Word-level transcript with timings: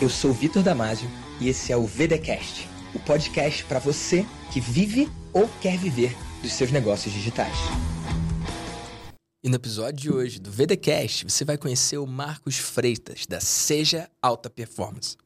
Eu 0.00 0.08
sou 0.08 0.32
Vitor 0.32 0.62
Damasio 0.62 1.10
e 1.40 1.48
esse 1.48 1.72
é 1.72 1.76
o 1.76 1.84
VDcast, 1.84 2.68
o 2.94 3.00
podcast 3.00 3.64
para 3.64 3.80
você 3.80 4.24
que 4.52 4.60
vive 4.60 5.08
ou 5.32 5.50
quer 5.60 5.76
viver 5.76 6.16
dos 6.40 6.52
seus 6.52 6.70
negócios 6.70 7.12
digitais. 7.12 7.56
E 9.42 9.48
no 9.48 9.56
episódio 9.56 10.00
de 10.00 10.12
hoje 10.12 10.38
do 10.38 10.52
VDcast, 10.52 11.24
você 11.24 11.44
vai 11.44 11.58
conhecer 11.58 11.98
o 11.98 12.06
Marcos 12.06 12.58
Freitas 12.58 13.26
da 13.26 13.40
Seja 13.40 14.08
Alta 14.22 14.48
Performance. 14.48 15.16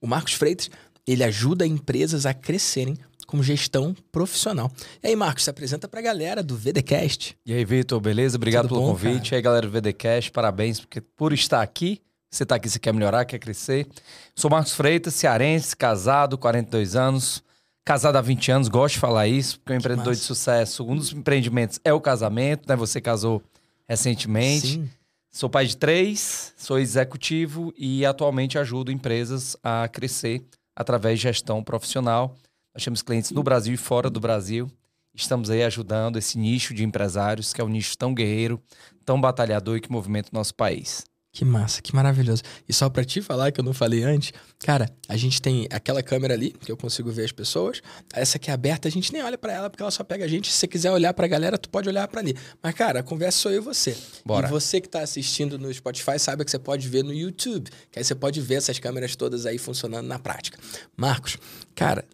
O 0.00 0.08
Marcos 0.08 0.32
Freitas, 0.32 0.68
ele 1.06 1.22
ajuda 1.22 1.64
empresas 1.64 2.26
a 2.26 2.34
crescerem 2.34 2.96
com 3.28 3.40
gestão 3.40 3.94
profissional. 4.10 4.72
E 5.04 5.06
aí, 5.06 5.14
Marcos, 5.14 5.44
se 5.44 5.50
apresenta 5.50 5.86
para 5.86 6.00
a 6.00 6.02
galera 6.02 6.42
do 6.42 6.56
VDcast. 6.56 7.36
E 7.46 7.52
aí, 7.52 7.64
Vitor, 7.64 8.00
beleza? 8.00 8.36
Obrigado 8.36 8.66
Tudo 8.66 8.74
pelo 8.74 8.86
bom, 8.88 8.92
convite. 8.92 9.30
Cara? 9.30 9.36
E 9.36 9.38
aí, 9.38 9.42
galera 9.42 9.66
do 9.68 9.72
VDcast, 9.72 10.32
parabéns 10.32 10.80
porque, 10.80 11.00
por 11.00 11.32
estar 11.32 11.62
aqui. 11.62 12.00
Você 12.30 12.44
está 12.44 12.54
aqui, 12.54 12.68
você 12.68 12.78
quer 12.78 12.94
melhorar, 12.94 13.24
quer 13.24 13.40
crescer. 13.40 13.88
Sou 14.36 14.48
Marcos 14.48 14.72
Freitas, 14.72 15.14
cearense, 15.14 15.76
casado, 15.76 16.38
42 16.38 16.94
anos. 16.94 17.42
Casado 17.84 18.16
há 18.16 18.20
20 18.20 18.52
anos, 18.52 18.68
gosto 18.68 18.94
de 18.94 19.00
falar 19.00 19.26
isso, 19.26 19.58
porque 19.58 19.72
o 19.72 19.74
um 19.74 19.78
empreendedor 19.78 20.14
de 20.14 20.20
sucesso, 20.20 20.86
um 20.86 20.94
dos 20.94 21.12
empreendimentos 21.12 21.80
é 21.84 21.92
o 21.92 22.00
casamento, 22.00 22.68
né? 22.68 22.76
Você 22.76 23.00
casou 23.00 23.42
recentemente. 23.88 24.74
Sim. 24.74 24.90
Sou 25.32 25.50
pai 25.50 25.66
de 25.66 25.76
três, 25.76 26.52
sou 26.56 26.78
executivo 26.78 27.72
e 27.76 28.06
atualmente 28.06 28.58
ajudo 28.58 28.92
empresas 28.92 29.56
a 29.62 29.88
crescer 29.88 30.44
através 30.76 31.18
de 31.18 31.24
gestão 31.24 31.64
profissional. 31.64 32.36
Nós 32.72 32.84
temos 32.84 33.02
clientes 33.02 33.32
no 33.32 33.42
Brasil 33.42 33.74
e 33.74 33.76
fora 33.76 34.08
do 34.08 34.20
Brasil. 34.20 34.70
Estamos 35.14 35.50
aí 35.50 35.64
ajudando 35.64 36.16
esse 36.16 36.38
nicho 36.38 36.72
de 36.72 36.84
empresários, 36.84 37.52
que 37.52 37.60
é 37.60 37.64
um 37.64 37.68
nicho 37.68 37.98
tão 37.98 38.14
guerreiro, 38.14 38.62
tão 39.04 39.20
batalhador 39.20 39.76
e 39.76 39.80
que 39.80 39.90
movimenta 39.90 40.30
o 40.32 40.34
nosso 40.34 40.54
país. 40.54 41.04
Que 41.32 41.44
massa, 41.44 41.80
que 41.80 41.94
maravilhoso. 41.94 42.42
E 42.68 42.72
só 42.72 42.90
para 42.90 43.04
te 43.04 43.22
falar 43.22 43.52
que 43.52 43.60
eu 43.60 43.64
não 43.64 43.72
falei 43.72 44.02
antes, 44.02 44.32
cara, 44.58 44.90
a 45.08 45.16
gente 45.16 45.40
tem 45.40 45.68
aquela 45.70 46.02
câmera 46.02 46.34
ali 46.34 46.50
que 46.50 46.72
eu 46.72 46.76
consigo 46.76 47.08
ver 47.10 47.24
as 47.24 47.30
pessoas. 47.30 47.80
Essa 48.12 48.36
aqui 48.36 48.50
é 48.50 48.52
aberta, 48.52 48.88
a 48.88 48.90
gente 48.90 49.12
nem 49.12 49.22
olha 49.22 49.38
para 49.38 49.52
ela 49.52 49.70
porque 49.70 49.80
ela 49.80 49.92
só 49.92 50.02
pega 50.02 50.24
a 50.24 50.28
gente. 50.28 50.50
Se 50.50 50.58
você 50.58 50.66
quiser 50.66 50.90
olhar 50.90 51.14
para 51.14 51.26
a 51.26 51.28
galera, 51.28 51.56
tu 51.56 51.68
pode 51.68 51.88
olhar 51.88 52.08
para 52.08 52.20
ali. 52.20 52.36
Mas 52.60 52.74
cara, 52.74 52.98
a 52.98 53.02
conversa 53.02 53.38
sou 53.38 53.52
eu 53.52 53.58
e 53.58 53.64
você. 53.64 53.96
Bora. 54.24 54.48
E 54.48 54.50
você 54.50 54.80
que 54.80 54.88
tá 54.88 55.02
assistindo 55.02 55.56
no 55.56 55.72
Spotify 55.72 56.18
sabe 56.18 56.44
que 56.44 56.50
você 56.50 56.58
pode 56.58 56.88
ver 56.88 57.04
no 57.04 57.14
YouTube, 57.14 57.70
que 57.92 58.00
aí 58.00 58.04
você 58.04 58.14
pode 58.14 58.40
ver 58.40 58.56
essas 58.56 58.80
câmeras 58.80 59.14
todas 59.14 59.46
aí 59.46 59.56
funcionando 59.56 60.08
na 60.08 60.18
prática. 60.18 60.58
Marcos, 60.96 61.38
cara, 61.76 62.04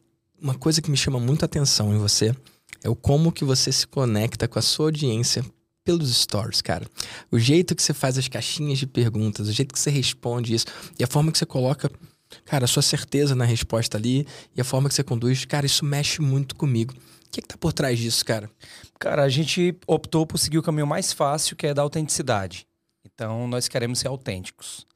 uma 0.40 0.54
coisa 0.54 0.82
que 0.82 0.90
me 0.90 0.96
chama 0.96 1.18
muito 1.18 1.42
atenção 1.42 1.94
em 1.94 1.98
você 1.98 2.34
é 2.84 2.88
o 2.90 2.94
como 2.94 3.32
que 3.32 3.44
você 3.44 3.72
se 3.72 3.86
conecta 3.86 4.46
com 4.46 4.58
a 4.58 4.62
sua 4.62 4.86
audiência 4.86 5.42
pelos 5.86 6.14
stories, 6.14 6.60
cara. 6.60 6.84
O 7.30 7.38
jeito 7.38 7.76
que 7.76 7.82
você 7.82 7.94
faz 7.94 8.18
as 8.18 8.26
caixinhas 8.26 8.78
de 8.78 8.86
perguntas, 8.88 9.48
o 9.48 9.52
jeito 9.52 9.72
que 9.72 9.78
você 9.78 9.88
responde 9.88 10.52
isso 10.52 10.66
e 10.98 11.04
a 11.04 11.06
forma 11.06 11.30
que 11.30 11.38
você 11.38 11.46
coloca, 11.46 11.88
cara, 12.44 12.64
a 12.64 12.68
sua 12.68 12.82
certeza 12.82 13.36
na 13.36 13.44
resposta 13.44 13.96
ali 13.96 14.26
e 14.54 14.60
a 14.60 14.64
forma 14.64 14.88
que 14.88 14.94
você 14.96 15.04
conduz, 15.04 15.44
cara, 15.44 15.64
isso 15.64 15.84
mexe 15.84 16.20
muito 16.20 16.56
comigo. 16.56 16.92
O 16.92 17.30
que, 17.30 17.40
é 17.40 17.42
que 17.42 17.48
tá 17.48 17.56
por 17.56 17.72
trás 17.72 17.98
disso, 17.98 18.24
cara? 18.24 18.50
Cara, 18.98 19.22
a 19.22 19.28
gente 19.28 19.76
optou 19.86 20.26
por 20.26 20.38
seguir 20.38 20.58
o 20.58 20.62
caminho 20.62 20.86
mais 20.86 21.12
fácil, 21.12 21.54
que 21.54 21.66
é 21.66 21.74
da 21.74 21.82
autenticidade. 21.82 22.66
Então, 23.04 23.46
nós 23.46 23.68
queremos 23.68 24.00
ser 24.00 24.08
autênticos. 24.08 24.86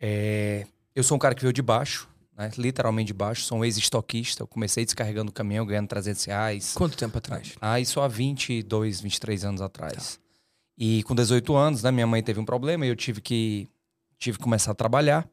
É... 0.00 0.66
Eu 0.94 1.02
sou 1.02 1.16
um 1.16 1.18
cara 1.18 1.34
que 1.34 1.42
veio 1.42 1.52
de 1.52 1.60
baixo, 1.60 2.08
né? 2.36 2.50
literalmente 2.58 3.08
de 3.08 3.14
baixo. 3.14 3.42
Sou 3.42 3.58
um 3.58 3.64
ex-estoquista. 3.64 4.42
Eu 4.42 4.46
comecei 4.46 4.84
descarregando 4.84 5.30
o 5.30 5.34
caminhão, 5.34 5.64
ganhando 5.64 5.88
300 5.88 6.24
reais. 6.24 6.72
Quanto 6.74 6.96
tempo 6.96 7.16
atrás? 7.16 7.54
Ah, 7.60 7.80
isso 7.80 8.00
há 8.00 8.08
22, 8.08 9.00
23 9.00 9.44
anos 9.44 9.62
atrás. 9.62 10.16
Tá. 10.16 10.22
E 10.78 11.02
com 11.04 11.14
18 11.14 11.56
anos, 11.56 11.82
né, 11.82 11.90
minha 11.90 12.06
mãe 12.06 12.22
teve 12.22 12.38
um 12.38 12.44
problema 12.44 12.84
e 12.84 12.88
eu 12.90 12.96
tive 12.96 13.20
que, 13.20 13.66
tive 14.18 14.36
que 14.36 14.44
começar 14.44 14.72
a 14.72 14.74
trabalhar. 14.74 15.26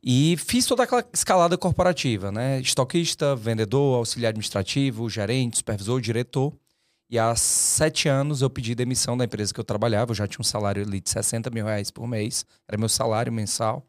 E 0.00 0.36
fiz 0.36 0.64
toda 0.64 0.84
aquela 0.84 1.04
escalada 1.12 1.58
corporativa, 1.58 2.30
né? 2.30 2.60
Estoquista, 2.60 3.34
vendedor, 3.34 3.96
auxiliar 3.96 4.30
administrativo, 4.30 5.10
gerente, 5.10 5.56
supervisor, 5.56 6.00
diretor. 6.00 6.54
E 7.10 7.18
há 7.18 7.34
sete 7.34 8.08
anos 8.08 8.40
eu 8.40 8.48
pedi 8.48 8.74
demissão 8.74 9.16
da 9.16 9.24
empresa 9.24 9.52
que 9.52 9.58
eu 9.58 9.64
trabalhava. 9.64 10.12
Eu 10.12 10.14
já 10.14 10.28
tinha 10.28 10.40
um 10.40 10.44
salário 10.44 10.84
ali 10.84 11.00
de 11.00 11.10
60 11.10 11.50
mil 11.50 11.64
reais 11.64 11.90
por 11.90 12.06
mês. 12.06 12.46
Era 12.68 12.78
meu 12.78 12.88
salário 12.88 13.32
mensal. 13.32 13.84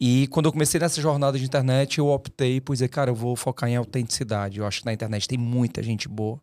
E 0.00 0.26
quando 0.28 0.46
eu 0.46 0.52
comecei 0.52 0.80
nessa 0.80 1.00
jornada 1.00 1.38
de 1.38 1.44
internet, 1.44 1.98
eu 1.98 2.08
optei 2.08 2.60
por 2.60 2.72
dizer, 2.72 2.88
cara, 2.88 3.10
eu 3.10 3.14
vou 3.14 3.36
focar 3.36 3.68
em 3.68 3.76
autenticidade. 3.76 4.58
Eu 4.58 4.66
acho 4.66 4.80
que 4.80 4.86
na 4.86 4.92
internet 4.92 5.28
tem 5.28 5.38
muita 5.38 5.82
gente 5.82 6.08
boa, 6.08 6.40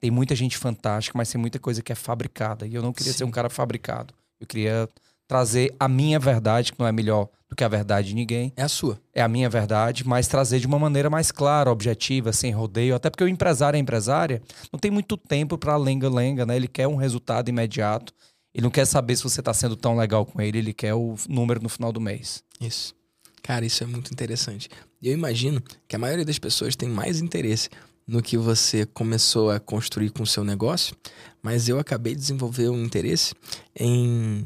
tem 0.00 0.10
muita 0.10 0.34
gente 0.34 0.56
fantástica, 0.56 1.16
mas 1.16 1.30
tem 1.30 1.40
muita 1.40 1.58
coisa 1.58 1.82
que 1.82 1.92
é 1.92 1.94
fabricada. 1.94 2.66
E 2.66 2.74
eu 2.74 2.82
não 2.82 2.92
queria 2.92 3.12
Sim. 3.12 3.18
ser 3.18 3.24
um 3.24 3.30
cara 3.30 3.50
fabricado. 3.50 4.14
Eu 4.40 4.46
queria 4.46 4.88
trazer 5.28 5.74
a 5.78 5.86
minha 5.86 6.18
verdade, 6.18 6.72
que 6.72 6.80
não 6.80 6.86
é 6.86 6.92
melhor 6.92 7.28
do 7.48 7.54
que 7.54 7.62
a 7.62 7.68
verdade 7.68 8.08
de 8.08 8.14
ninguém. 8.14 8.52
É 8.56 8.62
a 8.62 8.68
sua. 8.68 9.00
É 9.12 9.20
a 9.20 9.28
minha 9.28 9.48
verdade, 9.48 10.06
mas 10.06 10.28
trazer 10.28 10.60
de 10.60 10.66
uma 10.66 10.78
maneira 10.78 11.10
mais 11.10 11.30
clara, 11.30 11.70
objetiva, 11.70 12.32
sem 12.32 12.50
rodeio. 12.52 12.94
Até 12.94 13.10
porque 13.10 13.24
o 13.24 13.28
empresário 13.28 13.76
a 13.76 13.80
empresária 13.80 14.40
não 14.72 14.78
tem 14.78 14.90
muito 14.90 15.16
tempo 15.16 15.58
para 15.58 15.76
lenga-lenga, 15.76 16.46
né? 16.46 16.56
Ele 16.56 16.68
quer 16.68 16.88
um 16.88 16.96
resultado 16.96 17.48
imediato. 17.48 18.12
Ele 18.54 18.64
não 18.64 18.70
quer 18.70 18.84
saber 18.86 19.16
se 19.16 19.22
você 19.22 19.40
está 19.40 19.54
sendo 19.54 19.76
tão 19.76 19.96
legal 19.96 20.24
com 20.26 20.40
ele, 20.40 20.58
ele 20.58 20.72
quer 20.72 20.94
o 20.94 21.14
número 21.28 21.62
no 21.62 21.68
final 21.68 21.92
do 21.92 22.00
mês. 22.00 22.42
Isso. 22.60 22.94
Cara, 23.42 23.64
isso 23.64 23.82
é 23.82 23.86
muito 23.86 24.12
interessante. 24.12 24.68
Eu 25.02 25.12
imagino 25.12 25.62
que 25.88 25.96
a 25.96 25.98
maioria 25.98 26.24
das 26.24 26.38
pessoas 26.38 26.76
tem 26.76 26.88
mais 26.88 27.20
interesse 27.20 27.70
no 28.06 28.22
que 28.22 28.36
você 28.36 28.84
começou 28.86 29.50
a 29.50 29.58
construir 29.60 30.10
com 30.10 30.22
o 30.22 30.26
seu 30.26 30.44
negócio, 30.44 30.96
mas 31.42 31.68
eu 31.68 31.78
acabei 31.78 32.14
de 32.14 32.20
desenvolver 32.20 32.68
um 32.68 32.84
interesse 32.84 33.34
em. 33.74 34.44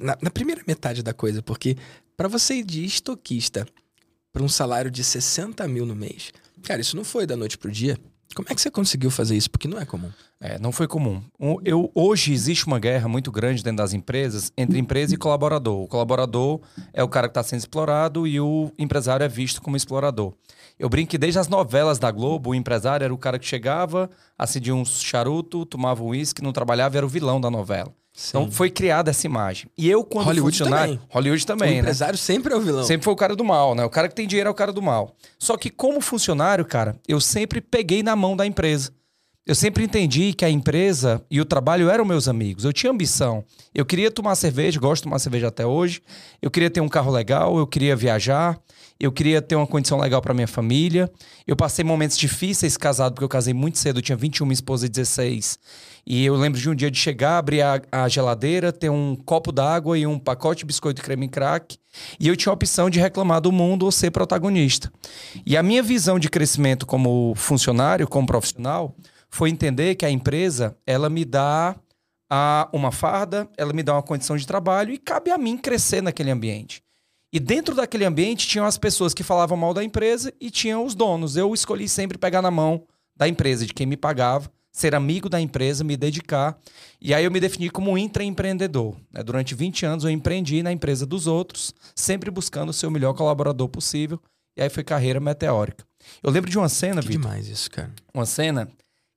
Na, 0.00 0.16
na 0.20 0.30
primeira 0.30 0.62
metade 0.66 1.02
da 1.02 1.12
coisa, 1.12 1.42
porque 1.42 1.76
para 2.16 2.26
você 2.26 2.54
ir 2.54 2.64
de 2.64 2.84
estoquista 2.84 3.68
para 4.32 4.42
um 4.42 4.48
salário 4.48 4.90
de 4.90 5.04
60 5.04 5.66
mil 5.68 5.86
no 5.86 5.94
mês, 5.94 6.32
cara, 6.62 6.80
isso 6.80 6.96
não 6.96 7.04
foi 7.04 7.26
da 7.26 7.36
noite 7.36 7.58
pro 7.58 7.70
dia. 7.70 7.98
Como 8.36 8.48
é 8.50 8.54
que 8.54 8.60
você 8.60 8.70
conseguiu 8.70 9.10
fazer 9.10 9.34
isso? 9.34 9.50
Porque 9.50 9.66
não 9.66 9.80
é 9.80 9.86
comum. 9.86 10.10
É, 10.38 10.58
não 10.58 10.70
foi 10.70 10.86
comum. 10.86 11.22
Eu, 11.64 11.90
hoje 11.94 12.34
existe 12.34 12.66
uma 12.66 12.78
guerra 12.78 13.08
muito 13.08 13.32
grande 13.32 13.64
dentro 13.64 13.78
das 13.78 13.94
empresas 13.94 14.52
entre 14.58 14.78
empresa 14.78 15.14
e 15.14 15.16
colaborador. 15.16 15.84
O 15.84 15.88
colaborador 15.88 16.60
é 16.92 17.02
o 17.02 17.08
cara 17.08 17.28
que 17.28 17.30
está 17.30 17.42
sendo 17.42 17.60
explorado 17.60 18.26
e 18.26 18.38
o 18.38 18.70
empresário 18.78 19.24
é 19.24 19.28
visto 19.28 19.62
como 19.62 19.74
explorador. 19.74 20.34
Eu 20.78 20.90
brinco 20.90 21.12
que 21.12 21.16
desde 21.16 21.38
as 21.38 21.48
novelas 21.48 21.98
da 21.98 22.10
Globo, 22.10 22.50
o 22.50 22.54
empresário 22.54 23.04
era 23.04 23.14
o 23.14 23.16
cara 23.16 23.38
que 23.38 23.46
chegava, 23.46 24.10
acendia 24.36 24.74
um 24.74 24.84
charuto, 24.84 25.64
tomava 25.64 26.04
um 26.04 26.08
uísque, 26.08 26.42
não 26.42 26.52
trabalhava, 26.52 26.98
era 26.98 27.06
o 27.06 27.08
vilão 27.08 27.40
da 27.40 27.50
novela. 27.50 27.90
Sim. 28.16 28.30
Então 28.30 28.50
foi 28.50 28.70
criada 28.70 29.10
essa 29.10 29.26
imagem. 29.26 29.70
E 29.76 29.90
eu, 29.90 30.02
quando 30.02 30.24
Hollywood 30.24 30.56
funcionário. 30.56 30.94
Também. 30.94 31.08
Hollywood 31.10 31.46
também. 31.46 31.68
O 31.68 31.74
né? 31.74 31.78
empresário 31.80 32.18
sempre 32.18 32.54
é 32.54 32.56
o 32.56 32.60
vilão. 32.60 32.82
Sempre 32.82 33.04
foi 33.04 33.12
o 33.12 33.16
cara 33.16 33.36
do 33.36 33.44
mal, 33.44 33.74
né? 33.74 33.84
O 33.84 33.90
cara 33.90 34.08
que 34.08 34.14
tem 34.14 34.26
dinheiro 34.26 34.48
é 34.48 34.50
o 34.50 34.54
cara 34.54 34.72
do 34.72 34.80
mal. 34.80 35.14
Só 35.38 35.54
que, 35.58 35.68
como 35.68 36.00
funcionário, 36.00 36.64
cara, 36.64 36.96
eu 37.06 37.20
sempre 37.20 37.60
peguei 37.60 38.02
na 38.02 38.16
mão 38.16 38.34
da 38.34 38.46
empresa. 38.46 38.90
Eu 39.46 39.54
sempre 39.54 39.84
entendi 39.84 40.32
que 40.32 40.44
a 40.44 40.50
empresa 40.50 41.24
e 41.30 41.40
o 41.40 41.44
trabalho 41.44 41.88
eram 41.88 42.04
meus 42.04 42.26
amigos. 42.26 42.64
Eu 42.64 42.72
tinha 42.72 42.90
ambição. 42.90 43.44
Eu 43.72 43.86
queria 43.86 44.10
tomar 44.10 44.34
cerveja, 44.34 44.80
gosto 44.80 45.02
de 45.02 45.04
tomar 45.04 45.20
cerveja 45.20 45.48
até 45.48 45.64
hoje. 45.64 46.02
Eu 46.42 46.50
queria 46.50 46.68
ter 46.68 46.80
um 46.80 46.88
carro 46.88 47.12
legal, 47.12 47.56
eu 47.56 47.66
queria 47.66 47.94
viajar 47.94 48.60
eu 48.98 49.12
queria 49.12 49.42
ter 49.42 49.54
uma 49.54 49.66
condição 49.66 49.98
legal 49.98 50.22
para 50.22 50.32
minha 50.32 50.48
família. 50.48 51.10
Eu 51.46 51.54
passei 51.54 51.84
momentos 51.84 52.16
difíceis 52.16 52.76
casado, 52.76 53.12
porque 53.12 53.24
eu 53.24 53.28
casei 53.28 53.52
muito 53.52 53.78
cedo, 53.78 53.98
eu 53.98 54.02
tinha 54.02 54.16
21, 54.16 54.46
minha 54.46 54.54
esposa 54.54 54.88
16. 54.88 55.58
E 56.06 56.24
eu 56.24 56.34
lembro 56.34 56.58
de 56.58 56.70
um 56.70 56.74
dia 56.74 56.90
de 56.90 56.98
chegar, 56.98 57.36
abrir 57.36 57.60
a, 57.60 57.82
a 57.92 58.08
geladeira, 58.08 58.72
ter 58.72 58.88
um 58.88 59.14
copo 59.14 59.52
d'água 59.52 59.98
e 59.98 60.06
um 60.06 60.18
pacote 60.18 60.60
de 60.60 60.66
biscoito 60.66 61.02
creme 61.02 61.28
crack. 61.28 61.76
E 62.18 62.28
eu 62.28 62.36
tinha 62.36 62.50
a 62.50 62.54
opção 62.54 62.88
de 62.88 62.98
reclamar 62.98 63.40
do 63.40 63.52
mundo 63.52 63.84
ou 63.84 63.92
ser 63.92 64.10
protagonista. 64.10 64.90
E 65.44 65.56
a 65.56 65.62
minha 65.62 65.82
visão 65.82 66.18
de 66.18 66.30
crescimento 66.30 66.86
como 66.86 67.34
funcionário, 67.34 68.08
como 68.08 68.26
profissional, 68.26 68.96
foi 69.28 69.50
entender 69.50 69.94
que 69.94 70.06
a 70.06 70.10
empresa, 70.10 70.76
ela 70.86 71.10
me 71.10 71.24
dá 71.24 71.76
a, 72.30 72.68
uma 72.72 72.90
farda, 72.90 73.48
ela 73.56 73.72
me 73.72 73.82
dá 73.82 73.94
uma 73.94 74.02
condição 74.02 74.36
de 74.36 74.46
trabalho 74.46 74.92
e 74.92 74.98
cabe 74.98 75.30
a 75.30 75.38
mim 75.38 75.56
crescer 75.56 76.02
naquele 76.02 76.30
ambiente. 76.30 76.82
E 77.32 77.40
dentro 77.40 77.74
daquele 77.74 78.04
ambiente 78.04 78.46
tinham 78.46 78.64
as 78.64 78.78
pessoas 78.78 79.12
que 79.12 79.22
falavam 79.22 79.56
mal 79.56 79.74
da 79.74 79.84
empresa 79.84 80.32
e 80.40 80.50
tinham 80.50 80.84
os 80.84 80.94
donos. 80.94 81.36
Eu 81.36 81.52
escolhi 81.52 81.88
sempre 81.88 82.16
pegar 82.16 82.40
na 82.40 82.50
mão 82.50 82.86
da 83.16 83.28
empresa, 83.28 83.66
de 83.66 83.74
quem 83.74 83.86
me 83.86 83.96
pagava, 83.96 84.50
ser 84.72 84.94
amigo 84.94 85.28
da 85.28 85.40
empresa, 85.40 85.82
me 85.82 85.96
dedicar. 85.96 86.58
E 87.00 87.12
aí 87.12 87.24
eu 87.24 87.30
me 87.30 87.40
defini 87.40 87.68
como 87.68 87.90
um 87.90 87.98
intraempreendedor. 87.98 88.94
Né? 89.12 89.22
Durante 89.22 89.54
20 89.54 89.86
anos 89.86 90.04
eu 90.04 90.10
empreendi 90.10 90.62
na 90.62 90.72
empresa 90.72 91.04
dos 91.04 91.26
outros, 91.26 91.74
sempre 91.94 92.30
buscando 92.30 92.72
ser 92.72 92.86
o 92.86 92.90
melhor 92.90 93.14
colaborador 93.14 93.68
possível. 93.68 94.20
E 94.56 94.62
aí 94.62 94.70
foi 94.70 94.84
carreira 94.84 95.20
meteórica. 95.20 95.84
Eu 96.22 96.30
lembro 96.30 96.50
de 96.50 96.56
uma 96.56 96.68
cena, 96.68 97.02
que 97.02 97.08
Vitor. 97.08 97.22
demais 97.22 97.48
isso, 97.48 97.70
cara. 97.70 97.92
Uma 98.14 98.24
cena 98.24 98.68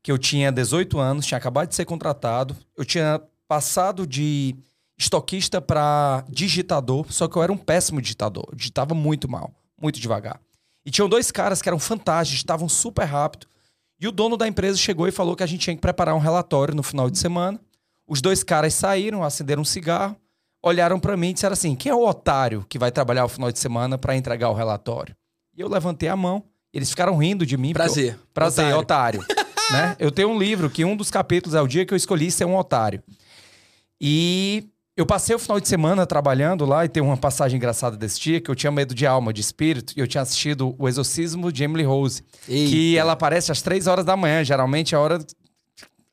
que 0.02 0.12
eu 0.12 0.18
tinha 0.18 0.52
18 0.52 0.98
anos, 0.98 1.26
tinha 1.26 1.38
acabado 1.38 1.70
de 1.70 1.76
ser 1.76 1.86
contratado, 1.86 2.56
eu 2.78 2.86
tinha 2.86 3.22
passado 3.48 4.06
de 4.08 4.56
estoquista 4.98 5.62
para 5.62 6.24
digitador, 6.30 7.06
só 7.12 7.28
que 7.28 7.38
eu 7.38 7.44
era 7.44 7.52
um 7.52 7.58
péssimo 7.58 8.02
digitador. 8.02 8.46
Eu 8.52 8.56
digitava 8.56 8.94
muito 8.94 9.30
mal, 9.30 9.54
muito 9.82 10.00
devagar. 10.00 10.40
E 10.86 10.92
tinham 10.92 11.10
dois 11.10 11.32
caras 11.32 11.62
que 11.62 11.70
eram 11.70 11.80
fantásticos, 11.80 12.32
digitavam 12.32 12.68
super 12.68 13.06
rápido. 13.06 13.48
E 14.00 14.08
o 14.08 14.12
dono 14.12 14.38
da 14.38 14.48
empresa 14.48 14.78
chegou 14.78 15.08
e 15.08 15.12
falou 15.12 15.36
que 15.36 15.44
a 15.44 15.46
gente 15.46 15.62
tinha 15.62 15.76
que 15.76 15.82
preparar 15.82 16.16
um 16.16 16.20
relatório 16.20 16.74
no 16.74 16.84
final 16.84 17.10
de 17.10 17.18
semana. 17.18 17.60
Os 18.08 18.22
dois 18.22 18.44
caras 18.44 18.74
saíram, 18.74 19.24
acenderam 19.24 19.62
um 19.62 19.66
cigarro, 19.66 20.16
olharam 20.64 21.00
para 21.00 21.16
mim 21.18 21.30
e 21.30 21.34
disseram 21.34 21.54
assim: 21.54 21.76
quem 21.76 21.92
é 21.92 21.96
o 21.96 22.08
otário 22.08 22.66
que 22.68 22.80
vai 22.80 22.92
trabalhar 22.92 23.26
o 23.26 23.30
final 23.30 23.52
de 23.52 23.60
semana 23.60 23.98
para 23.98 24.16
entregar 24.16 24.50
o 24.50 24.54
relatório? 24.54 25.16
E 25.56 25.62
eu 25.62 25.68
levantei 25.68 26.10
a 26.10 26.16
mão. 26.16 26.44
Eles 26.74 26.90
ficaram 26.90 27.18
rindo 27.18 27.46
de 27.46 27.58
mim. 27.58 27.74
Prazer. 27.74 28.14
Eu, 28.14 28.20
prazer, 28.34 28.74
otário. 28.76 29.22
otário 29.22 29.46
né? 29.72 29.96
Eu 30.00 30.12
tenho 30.12 30.30
um 30.30 30.38
livro 30.38 30.70
que 30.70 30.84
um 30.86 30.96
dos 30.96 31.12
capítulos 31.12 31.56
é 31.56 31.62
o 31.62 31.68
dia 31.68 31.86
que 31.86 31.94
eu 31.94 31.98
escolhi 31.98 32.32
ser 32.32 32.46
um 32.46 32.56
otário. 32.56 33.02
E 34.02 34.68
eu 34.96 35.06
passei 35.06 35.36
o 35.36 35.40
final 35.40 35.60
de 35.60 35.68
semana 35.68 36.06
trabalhando 36.06 36.66
lá 36.66 36.84
e 36.86 36.90
tem 36.90 37.02
uma 37.02 37.18
passagem 37.18 37.58
engraçada 37.58 37.96
desse 37.96 38.20
dia 38.20 38.42
que 38.42 38.50
eu 38.50 38.56
tinha 38.56 38.72
medo 38.72 38.94
de 38.94 39.06
alma, 39.06 39.32
de 39.32 39.42
espírito, 39.42 39.94
e 39.96 40.00
eu 40.00 40.08
tinha 40.08 40.22
assistido 40.22 40.76
O 40.78 40.88
Exorcismo 40.88 41.52
de 41.52 41.64
Emily 41.64 41.84
Rose, 41.84 42.24
Eita. 42.48 42.70
que 42.70 42.98
ela 42.98 43.14
aparece 43.14 43.52
às 43.52 43.62
três 43.62 43.88
horas 43.88 44.04
da 44.04 44.18
manhã, 44.18 44.44
geralmente 44.44 44.94
é 44.94 44.98
a 44.98 45.02
hora 45.02 45.20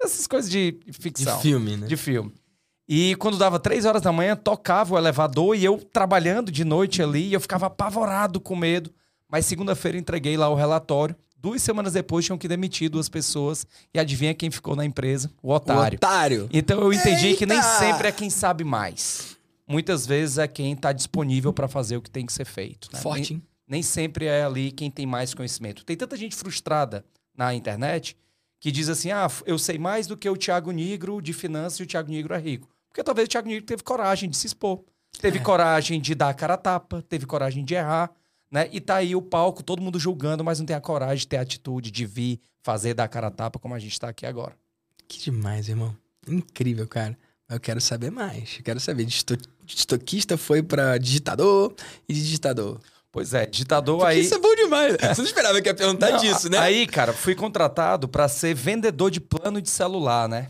essas 0.00 0.26
coisas 0.26 0.50
de 0.50 0.78
ficção. 0.92 1.36
De 1.36 1.42
filme, 1.42 1.76
né? 1.76 1.86
De 1.86 1.96
filme. 1.96 2.32
E 2.88 3.16
quando 3.16 3.36
dava 3.36 3.58
três 3.58 3.84
horas 3.84 4.00
da 4.02 4.12
manhã, 4.12 4.36
tocava 4.36 4.94
o 4.94 4.98
elevador 4.98 5.56
e 5.56 5.64
eu 5.64 5.78
trabalhando 5.92 6.52
de 6.52 6.64
noite 6.64 7.02
ali, 7.02 7.28
e 7.28 7.32
eu 7.32 7.40
ficava 7.40 7.66
apavorado 7.66 8.40
com 8.40 8.54
medo. 8.54 8.92
Mas 9.28 9.46
segunda-feira 9.46 9.98
entreguei 9.98 10.36
lá 10.36 10.48
o 10.48 10.54
relatório. 10.54 11.16
Duas 11.38 11.62
semanas 11.62 11.92
depois 11.92 12.24
tinham 12.24 12.38
que 12.38 12.48
demitir 12.48 12.88
duas 12.88 13.08
pessoas. 13.08 13.66
E 13.92 13.98
adivinha 13.98 14.34
quem 14.34 14.50
ficou 14.50 14.74
na 14.74 14.84
empresa? 14.84 15.30
O 15.42 15.52
otário. 15.52 15.94
O 15.94 15.96
otário. 15.96 16.48
Então 16.52 16.80
eu 16.80 16.92
entendi 16.92 17.28
Eita! 17.28 17.38
que 17.38 17.46
nem 17.46 17.62
sempre 17.62 18.08
é 18.08 18.12
quem 18.12 18.30
sabe 18.30 18.64
mais. 18.64 19.36
Muitas 19.68 20.06
vezes 20.06 20.38
é 20.38 20.46
quem 20.46 20.72
está 20.72 20.92
disponível 20.92 21.52
para 21.52 21.68
fazer 21.68 21.96
o 21.96 22.02
que 22.02 22.10
tem 22.10 22.24
que 22.24 22.32
ser 22.32 22.44
feito. 22.44 22.88
Né? 22.92 23.00
Forte, 23.00 23.34
nem, 23.34 23.42
nem 23.68 23.82
sempre 23.82 24.26
é 24.26 24.44
ali 24.44 24.70
quem 24.70 24.90
tem 24.90 25.06
mais 25.06 25.34
conhecimento. 25.34 25.84
Tem 25.84 25.96
tanta 25.96 26.16
gente 26.16 26.36
frustrada 26.36 27.04
na 27.36 27.52
internet 27.54 28.16
que 28.60 28.70
diz 28.70 28.88
assim: 28.88 29.10
ah, 29.10 29.28
eu 29.44 29.58
sei 29.58 29.78
mais 29.78 30.06
do 30.06 30.16
que 30.16 30.28
o 30.28 30.36
Tiago 30.36 30.70
Negro 30.70 31.20
de 31.20 31.32
finanças 31.32 31.80
e 31.80 31.82
o 31.82 31.86
Tiago 31.86 32.10
Negro 32.10 32.34
é 32.34 32.38
rico. 32.38 32.68
Porque 32.88 33.02
talvez 33.02 33.26
o 33.26 33.28
Tiago 33.28 33.48
Negro 33.48 33.66
teve 33.66 33.82
coragem 33.82 34.30
de 34.30 34.36
se 34.36 34.46
expor. 34.46 34.82
Teve 35.20 35.38
é. 35.38 35.42
coragem 35.42 36.00
de 36.00 36.14
dar 36.14 36.30
a 36.30 36.34
cara 36.34 36.54
a 36.54 36.58
tapa, 36.58 37.02
teve 37.08 37.26
coragem 37.26 37.64
de 37.64 37.74
errar, 37.74 38.10
né? 38.50 38.68
E 38.72 38.80
tá 38.80 38.96
aí 38.96 39.14
o 39.14 39.22
palco, 39.22 39.62
todo 39.62 39.82
mundo 39.82 39.98
julgando, 39.98 40.44
mas 40.44 40.58
não 40.58 40.66
tem 40.66 40.76
a 40.76 40.80
coragem 40.80 41.18
de 41.18 41.28
ter 41.28 41.36
a 41.36 41.42
atitude 41.42 41.90
de 41.90 42.06
vir 42.06 42.40
fazer 42.62 42.94
dar 42.94 43.04
a 43.04 43.08
cara 43.08 43.28
a 43.28 43.30
tapa 43.30 43.58
como 43.58 43.74
a 43.74 43.78
gente 43.78 43.98
tá 43.98 44.08
aqui 44.08 44.26
agora. 44.26 44.56
Que 45.08 45.20
demais, 45.20 45.68
irmão. 45.68 45.96
Incrível, 46.26 46.86
cara. 46.88 47.16
Eu 47.48 47.60
quero 47.60 47.80
saber 47.80 48.10
mais. 48.10 48.56
Eu 48.58 48.64
quero 48.64 48.80
saber. 48.80 49.04
De 49.04 49.24
estoquista 49.68 50.36
foi 50.36 50.62
para 50.62 50.98
digitador 50.98 51.72
e 52.08 52.12
digitador. 52.12 52.80
Pois 53.12 53.32
é, 53.32 53.46
digitador 53.46 53.98
Porque 53.98 54.12
aí. 54.12 54.20
Isso 54.20 54.34
é 54.34 54.38
bom 54.38 54.54
demais. 54.54 54.96
Você 55.14 55.22
não 55.22 55.28
esperava 55.28 55.62
que 55.62 55.68
ia 55.68 55.74
perguntar 55.74 56.10
não, 56.10 56.18
disso, 56.18 56.50
né? 56.50 56.58
Aí, 56.58 56.86
cara, 56.86 57.12
fui 57.12 57.34
contratado 57.34 58.08
para 58.08 58.28
ser 58.28 58.54
vendedor 58.54 59.10
de 59.10 59.20
plano 59.20 59.62
de 59.62 59.70
celular, 59.70 60.28
né? 60.28 60.48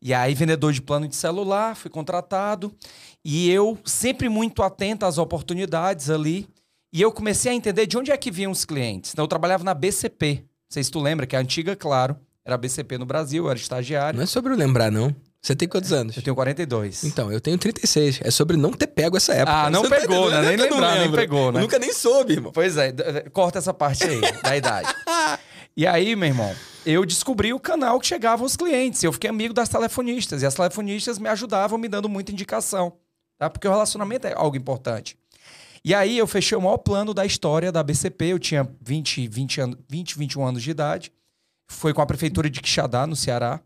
E 0.00 0.12
aí, 0.12 0.34
vendedor 0.34 0.72
de 0.72 0.82
plano 0.82 1.06
de 1.06 1.14
celular, 1.14 1.76
fui 1.76 1.90
contratado. 1.90 2.74
E 3.24 3.48
eu 3.50 3.78
sempre 3.84 4.28
muito 4.28 4.62
atento 4.62 5.06
às 5.06 5.16
oportunidades 5.16 6.10
ali. 6.10 6.48
E 6.92 7.00
eu 7.00 7.10
comecei 7.10 7.50
a 7.50 7.54
entender 7.54 7.86
de 7.86 7.96
onde 7.96 8.10
é 8.12 8.16
que 8.18 8.30
vinham 8.30 8.52
os 8.52 8.66
clientes. 8.66 9.12
Então, 9.12 9.24
eu 9.24 9.28
trabalhava 9.28 9.64
na 9.64 9.72
BCP. 9.72 10.40
Não 10.40 10.44
sei 10.68 10.84
se 10.84 10.90
tu 10.90 11.00
lembra, 11.00 11.26
que 11.26 11.34
é 11.34 11.38
a 11.38 11.42
antiga, 11.42 11.74
claro. 11.74 12.14
Era 12.44 12.56
a 12.56 12.58
BCP 12.58 12.98
no 12.98 13.06
Brasil, 13.06 13.44
eu 13.44 13.50
era 13.50 13.58
estagiário. 13.58 14.16
Não 14.18 14.24
é 14.24 14.26
sobre 14.26 14.52
eu 14.52 14.56
lembrar, 14.56 14.90
não. 14.90 15.14
Você 15.40 15.56
tem 15.56 15.66
quantos 15.66 15.90
anos? 15.90 16.16
Eu 16.16 16.22
tenho 16.22 16.36
42. 16.36 17.04
Então, 17.04 17.32
eu 17.32 17.40
tenho 17.40 17.56
36. 17.56 18.20
É 18.22 18.30
sobre 18.30 18.58
não 18.58 18.72
ter 18.72 18.88
pego 18.88 19.16
essa 19.16 19.32
época. 19.32 19.56
Ah, 19.56 19.70
não 19.70 19.82
Você 19.82 19.88
pegou, 19.88 20.30
tá 20.30 20.42
né? 20.42 20.54
Nem 20.54 20.68
lembrar, 20.68 20.98
nem 20.98 21.10
pegou, 21.10 21.50
né? 21.50 21.58
Eu 21.58 21.62
nunca 21.62 21.78
nem 21.78 21.92
soube, 21.94 22.34
irmão. 22.34 22.52
Pois 22.52 22.76
é, 22.76 22.92
corta 23.32 23.58
essa 23.58 23.72
parte 23.72 24.04
aí, 24.04 24.20
da 24.42 24.56
idade. 24.56 24.94
E 25.74 25.86
aí, 25.86 26.14
meu 26.14 26.28
irmão, 26.28 26.54
eu 26.84 27.06
descobri 27.06 27.54
o 27.54 27.58
canal 27.58 27.98
que 27.98 28.06
chegavam 28.06 28.44
os 28.44 28.54
clientes. 28.54 29.02
Eu 29.02 29.12
fiquei 29.12 29.30
amigo 29.30 29.54
das 29.54 29.68
telefonistas. 29.68 30.42
E 30.42 30.46
as 30.46 30.54
telefonistas 30.54 31.18
me 31.18 31.28
ajudavam, 31.28 31.78
me 31.78 31.88
dando 31.88 32.08
muita 32.08 32.30
indicação. 32.30 32.92
Tá? 33.38 33.48
Porque 33.48 33.66
o 33.66 33.70
relacionamento 33.70 34.26
é 34.26 34.34
algo 34.34 34.56
importante. 34.56 35.16
E 35.84 35.94
aí 35.94 36.16
eu 36.16 36.26
fechei 36.26 36.56
o 36.56 36.62
maior 36.62 36.78
plano 36.78 37.12
da 37.12 37.26
história 37.26 37.72
da 37.72 37.82
BCP. 37.82 38.26
Eu 38.26 38.38
tinha 38.38 38.68
20, 38.80 39.26
20, 39.28 39.60
anos, 39.60 39.78
20 39.88 40.18
21 40.18 40.46
anos 40.46 40.62
de 40.62 40.70
idade. 40.70 41.12
Foi 41.68 41.92
com 41.92 42.00
a 42.00 42.06
prefeitura 42.06 42.48
de 42.48 42.60
Quixadá, 42.60 43.06
no 43.06 43.16
Ceará. 43.16 43.60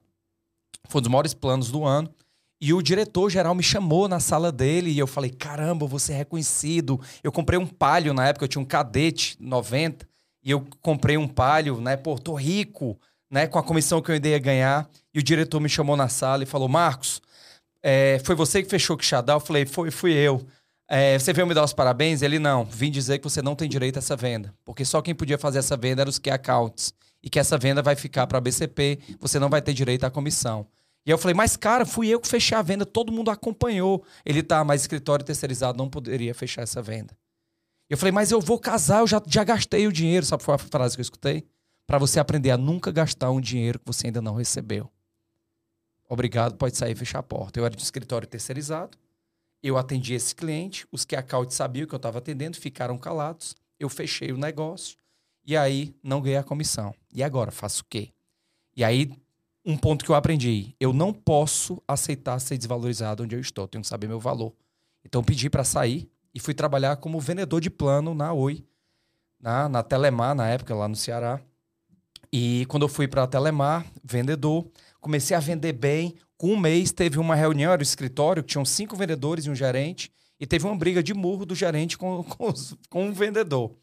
Foi 0.89 1.01
um 1.01 1.03
dos 1.03 1.11
maiores 1.11 1.35
planos 1.35 1.71
do 1.71 1.85
ano. 1.85 2.11
E 2.59 2.73
o 2.73 2.81
diretor-geral 2.81 3.55
me 3.55 3.63
chamou 3.63 4.09
na 4.09 4.19
sala 4.19 4.51
dele 4.51 4.91
e 4.91 4.99
eu 4.99 5.07
falei: 5.07 5.31
caramba, 5.31 5.87
vou 5.87 5.99
ser 5.99 6.15
reconhecido. 6.15 6.99
Eu 7.23 7.31
comprei 7.31 7.59
um 7.59 7.67
palio 7.67 8.15
na 8.15 8.27
época, 8.29 8.45
eu 8.45 8.49
tinha 8.49 8.63
um 8.63 8.67
cadete 8.67 9.37
90, 9.39 10.09
e 10.43 10.51
eu 10.51 10.67
comprei 10.81 11.19
um 11.19 11.29
palio, 11.29 11.81
né? 11.81 11.97
Pô, 11.97 12.19
tô 12.19 12.35
rico, 12.35 12.99
né? 13.31 13.47
Com 13.47 13.59
a 13.59 13.63
comissão 13.63 14.01
que 14.01 14.11
eu 14.11 14.15
ainda 14.15 14.29
ia 14.29 14.39
ganhar. 14.39 14.89
E 15.13 15.19
o 15.19 15.23
diretor 15.23 15.61
me 15.61 15.69
chamou 15.69 15.97
na 15.97 16.09
sala 16.09 16.45
e 16.45 16.47
falou: 16.47 16.69
Marcos, 16.69 17.21
é, 17.83 18.21
foi 18.25 18.35
você 18.35 18.63
que 18.63 18.71
fechou 18.71 18.97
o 18.97 18.99
Quixadá? 18.99 19.35
Eu 19.35 19.41
falei: 19.41 19.67
foi, 19.67 19.91
fui 19.91 20.13
eu. 20.15 20.47
É, 20.88 21.19
você 21.19 21.33
veio 21.33 21.47
me 21.47 21.55
dar 21.55 21.65
os 21.65 21.73
parabéns? 21.73 22.23
Ele, 22.23 22.38
não. 22.38 22.65
Vim 22.65 22.91
dizer 22.91 23.19
que 23.19 23.25
você 23.25 23.43
não 23.43 23.56
tem 23.56 23.69
direito 23.69 23.97
a 23.97 23.99
essa 23.99 24.17
venda. 24.17 24.55
Porque 24.65 24.85
só 24.85 25.03
quem 25.03 25.15
podia 25.15 25.38
fazer 25.38 25.59
essa 25.59 25.77
venda 25.77 26.03
eram 26.03 26.11
os 26.11 26.19
key 26.19 26.31
accounts. 26.31 26.94
E 27.23 27.29
que 27.29 27.38
essa 27.38 27.59
venda 27.59 27.83
vai 27.83 27.97
ficar 27.97 28.27
para 28.27 28.38
a 28.38 28.41
BCP, 28.41 29.00
você 29.19 29.38
não 29.38 29.49
vai 29.49 29.61
ter 29.61 29.73
direito 29.73 30.05
à 30.05 30.11
comissão. 30.11 30.67
E 31.05 31.11
eu 31.11 31.19
falei, 31.19 31.35
mas 31.35 31.56
cara, 31.56 31.85
fui 31.85 32.09
eu 32.09 32.21
que 32.21 32.29
fechei 32.29 32.56
a 32.56 32.62
venda, 32.62 32.85
todo 32.85 33.12
mundo 33.12 33.31
acompanhou. 33.31 34.05
Ele 34.25 34.43
tá, 34.43 34.62
mas 34.65 34.83
escritório 34.83 35.25
terceirizado 35.25 35.79
não 35.79 35.88
poderia 35.88 36.35
fechar 36.35 36.62
essa 36.62 36.81
venda. 36.81 37.17
Eu 37.89 37.97
falei, 37.97 38.12
mas 38.12 38.31
eu 38.31 38.41
vou 38.41 38.59
casar, 38.59 39.00
eu 39.00 39.06
já, 39.06 39.23
já 39.27 39.44
gastei 39.44 39.87
o 39.87 39.93
dinheiro. 39.93 40.27
Sabe 40.27 40.44
qual 40.44 40.59
foi 40.59 40.67
a 40.67 40.71
frase 40.71 40.97
que 40.97 41.00
eu 41.00 41.05
escutei? 41.05 41.47
Para 41.87 41.99
você 41.99 42.19
aprender 42.19 42.50
a 42.50 42.56
nunca 42.56 42.91
gastar 42.91 43.31
um 43.31 43.41
dinheiro 43.41 43.79
que 43.79 43.87
você 43.87 44.09
ainda 44.09 44.21
não 44.21 44.35
recebeu. 44.35 44.91
Obrigado, 46.09 46.56
pode 46.56 46.77
sair 46.77 46.93
e 46.93 46.97
fechar 46.97 47.21
a 47.21 47.23
porta. 47.23 47.59
Eu 47.59 47.65
era 47.65 47.75
de 47.75 47.82
escritório 47.82 48.27
terceirizado. 48.27 48.97
Eu 49.67 49.77
atendi 49.77 50.15
esse 50.15 50.33
cliente, 50.33 50.87
os 50.93 51.05
que 51.05 51.17
a 51.17 51.23
Caute 51.25 51.53
sabiam 51.53 51.89
que 51.89 51.93
eu 51.93 51.97
estava 51.97 52.19
atendendo, 52.19 52.57
ficaram 52.57 52.97
calados. 52.97 53.57
Eu 53.81 53.89
fechei 53.89 54.31
o 54.31 54.39
negócio 54.39 54.97
e 55.45 55.57
aí 55.57 55.93
não 56.05 56.23
ganhei 56.23 56.39
a 56.39 56.45
comissão. 56.45 56.95
E 57.13 57.21
agora, 57.21 57.51
faço 57.51 57.83
o 57.83 57.87
quê? 57.91 58.11
E 58.77 58.85
aí, 58.85 59.11
um 59.65 59.77
ponto 59.77 60.05
que 60.05 60.11
eu 60.13 60.15
aprendi: 60.15 60.73
eu 60.79 60.93
não 60.93 61.13
posso 61.13 61.83
aceitar 61.89 62.39
ser 62.39 62.57
desvalorizado 62.57 63.25
onde 63.25 63.35
eu 63.35 63.41
estou, 63.41 63.67
tenho 63.67 63.83
que 63.83 63.89
saber 63.89 64.07
meu 64.07 64.21
valor. 64.21 64.55
Então, 65.05 65.25
pedi 65.25 65.51
para 65.51 65.65
sair 65.65 66.09
e 66.33 66.39
fui 66.39 66.55
trabalhar 66.55 66.99
como 66.99 67.19
vendedor 67.19 67.61
de 67.61 67.69
plano 67.69 68.15
na 68.15 68.33
Oi, 68.33 68.65
na, 69.41 69.69
na 69.69 69.83
Telemar, 69.83 70.33
na 70.37 70.47
época, 70.47 70.77
lá 70.77 70.87
no 70.87 70.95
Ceará. 70.95 71.41
E 72.33 72.67
quando 72.67 72.85
eu 72.85 72.89
fui 72.89 73.09
para 73.09 73.25
a 73.25 73.27
Telemar, 73.27 73.85
vendedor, 74.05 74.65
comecei 75.01 75.37
a 75.37 75.41
vender 75.41 75.73
bem. 75.73 76.15
Com 76.37 76.53
um 76.53 76.56
mês 76.56 76.93
teve 76.93 77.19
uma 77.19 77.35
reunião, 77.35 77.73
era 77.73 77.81
o 77.81 77.83
escritório, 77.83 78.43
que 78.43 78.50
tinham 78.50 78.65
cinco 78.65 78.94
vendedores 78.97 79.47
e 79.47 79.50
um 79.50 79.55
gerente, 79.55 80.10
e 80.39 80.46
teve 80.46 80.67
uma 80.67 80.77
briga 80.77 81.03
de 81.03 81.15
murro 81.15 81.46
do 81.46 81.55
gerente 81.55 81.96
com, 81.96 82.22
com, 82.25 82.51
os, 82.51 82.75
com 82.91 83.06
um 83.06 83.13
vendedor. 83.13 83.75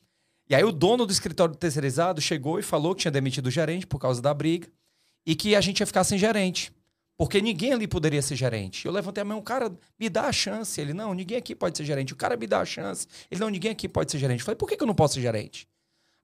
E 0.50 0.56
aí 0.56 0.64
o 0.64 0.72
dono 0.72 1.06
do 1.06 1.12
escritório 1.12 1.56
terceirizado 1.56 2.22
chegou 2.22 2.60
e 2.60 2.64
falou 2.64 2.94
que 2.94 3.02
tinha 3.02 3.12
demitido 3.12 3.48
o 3.48 3.52
gerente 3.52 3.88
por 3.88 3.98
causa 3.98 4.22
da 4.22 4.34
briga 4.34 4.68
e 5.26 5.36
que 5.36 5.56
a 5.56 5.62
gente 5.62 5.80
ia 5.80 5.86
ficar 5.86 6.04
sem 6.04 6.18
gerente. 6.18 6.72
Porque 7.18 7.42
ninguém 7.42 7.74
ali 7.74 7.88
poderia 7.88 8.22
ser 8.22 8.36
gerente. 8.36 8.86
Eu 8.86 8.92
levantei 8.92 9.22
a 9.22 9.26
mão, 9.26 9.42
cara 9.42 9.72
me 10.00 10.10
dá 10.10 10.24
a 10.24 10.32
chance. 10.32 10.80
Ele, 10.82 10.94
não, 10.94 11.14
ninguém 11.14 11.38
aqui 11.38 11.56
pode 11.56 11.78
ser 11.78 11.86
gerente. 11.86 12.12
O 12.12 12.16
cara 12.16 12.36
me 12.36 12.48
dá 12.48 12.60
a 12.60 12.66
chance. 12.66 13.08
Ele, 13.30 13.40
não, 13.40 13.50
ninguém 13.50 13.72
aqui 13.72 13.88
pode 13.88 14.12
ser 14.12 14.18
gerente. 14.18 14.40
Eu 14.40 14.46
falei, 14.46 14.58
por 14.58 14.68
que, 14.68 14.76
que 14.76 14.84
eu 14.84 14.88
não 14.88 14.96
posso 14.96 15.16
ser 15.16 15.22
gerente? 15.22 15.68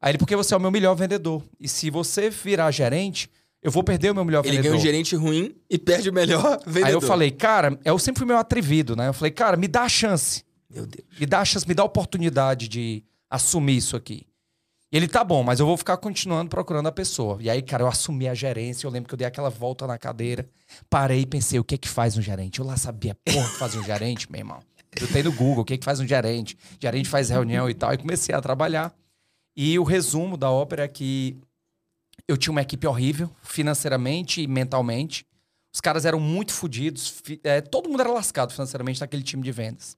Aí 0.02 0.12
ele, 0.12 0.18
porque 0.18 0.36
você 0.36 0.54
é 0.54 0.58
o 0.58 0.60
meu 0.60 0.72
melhor 0.72 0.96
vendedor. 0.96 1.44
E 1.60 1.68
se 1.68 1.90
você 1.90 2.30
virar 2.30 2.72
gerente, 2.72 3.30
eu 3.62 3.72
vou 3.72 3.84
perder 3.84 4.12
o 4.12 4.16
meu 4.16 4.24
melhor 4.24 4.46
ele 4.46 4.58
vendedor. 4.58 4.66
Ele 4.66 4.70
ganha 4.70 4.80
um 4.80 4.84
gerente 4.84 5.16
ruim 5.16 5.56
e 5.70 5.78
perde 5.78 6.10
o 6.10 6.14
melhor 6.14 6.60
vendedor. 6.66 6.88
Aí 6.88 6.94
eu 6.94 7.02
falei, 7.02 7.32
cara, 7.32 7.78
eu 7.84 8.00
sempre 8.00 8.20
fui 8.20 8.28
meio 8.28 8.40
atrevido, 8.40 8.96
né? 8.96 9.10
Eu 9.10 9.14
falei, 9.14 9.32
cara, 9.32 9.58
me 9.58 9.68
dá 9.68 9.84
a 9.84 9.90
chance. 9.90 10.44
Meu 10.70 10.86
Deus. 10.86 11.06
Me 11.20 11.26
dá 11.26 11.40
a 11.40 11.46
chance, 11.46 11.68
me 11.68 11.74
dá 11.74 11.84
a 11.84 11.86
oportunidade 11.86 12.68
de 12.68 13.04
assumir 13.30 13.78
isso 13.78 13.96
aqui. 13.96 14.26
E 14.92 14.98
ele, 14.98 15.08
tá 15.08 15.24
bom, 15.24 15.44
mas 15.44 15.60
eu 15.60 15.66
vou 15.66 15.78
ficar 15.78 15.98
continuando 15.98 16.50
procurando 16.50 16.88
a 16.88 16.92
pessoa. 16.92 17.38
E 17.42 17.50
aí, 17.50 17.62
cara, 17.62 17.84
eu 17.84 17.88
assumi 17.88 18.28
a 18.28 18.34
gerência. 18.34 18.88
Eu 18.88 18.92
lembro 18.92 19.08
que 19.08 19.14
eu 19.14 19.18
dei 19.18 19.28
aquela 19.28 19.50
volta 19.50 19.86
na 19.86 19.98
cadeira, 19.98 20.50
parei 20.90 21.22
e 21.22 21.26
pensei, 21.26 21.60
o 21.60 21.64
que 21.64 21.76
é 21.76 21.78
que 21.78 21.88
faz 21.88 22.18
um 22.18 22.22
gerente? 22.22 22.60
Eu 22.60 22.66
lá 22.66 22.76
sabia, 22.76 23.16
porra, 23.24 23.50
que 23.50 23.58
fazia 23.58 23.80
um 23.80 23.84
gerente, 23.84 24.32
meu 24.32 24.40
irmão. 24.40 24.60
Eu 25.00 25.08
tenho 25.08 25.26
no 25.26 25.32
Google, 25.32 25.62
o 25.62 25.66
que 25.66 25.76
é 25.76 25.78
que 25.78 25.86
faz 25.86 26.00
um 26.00 26.08
gerente? 26.08 26.58
Gerente 26.82 27.08
faz 27.08 27.30
reunião 27.30 27.70
e 27.70 27.74
tal. 27.76 27.94
E 27.94 27.98
comecei 27.98 28.34
a 28.34 28.42
trabalhar. 28.42 28.92
E 29.56 29.78
o 29.78 29.84
resumo 29.84 30.36
da 30.36 30.50
ópera 30.50 30.86
é 30.86 30.88
que 30.88 31.38
eu 32.30 32.38
tinha 32.38 32.52
uma 32.52 32.62
equipe 32.62 32.86
horrível, 32.86 33.28
financeiramente 33.42 34.40
e 34.40 34.48
mentalmente. 34.48 35.26
Os 35.74 35.82
caras 35.82 36.06
eram 36.06 36.20
muito 36.20 36.54
fodidos. 36.54 37.24
É, 37.44 37.60
todo 37.60 37.90
mundo 37.90 38.02
era 38.02 38.12
lascado 38.12 38.52
financeiramente 38.52 39.02
naquele 39.02 39.24
time 39.24 39.42
de 39.42 39.52
vendas. 39.52 39.98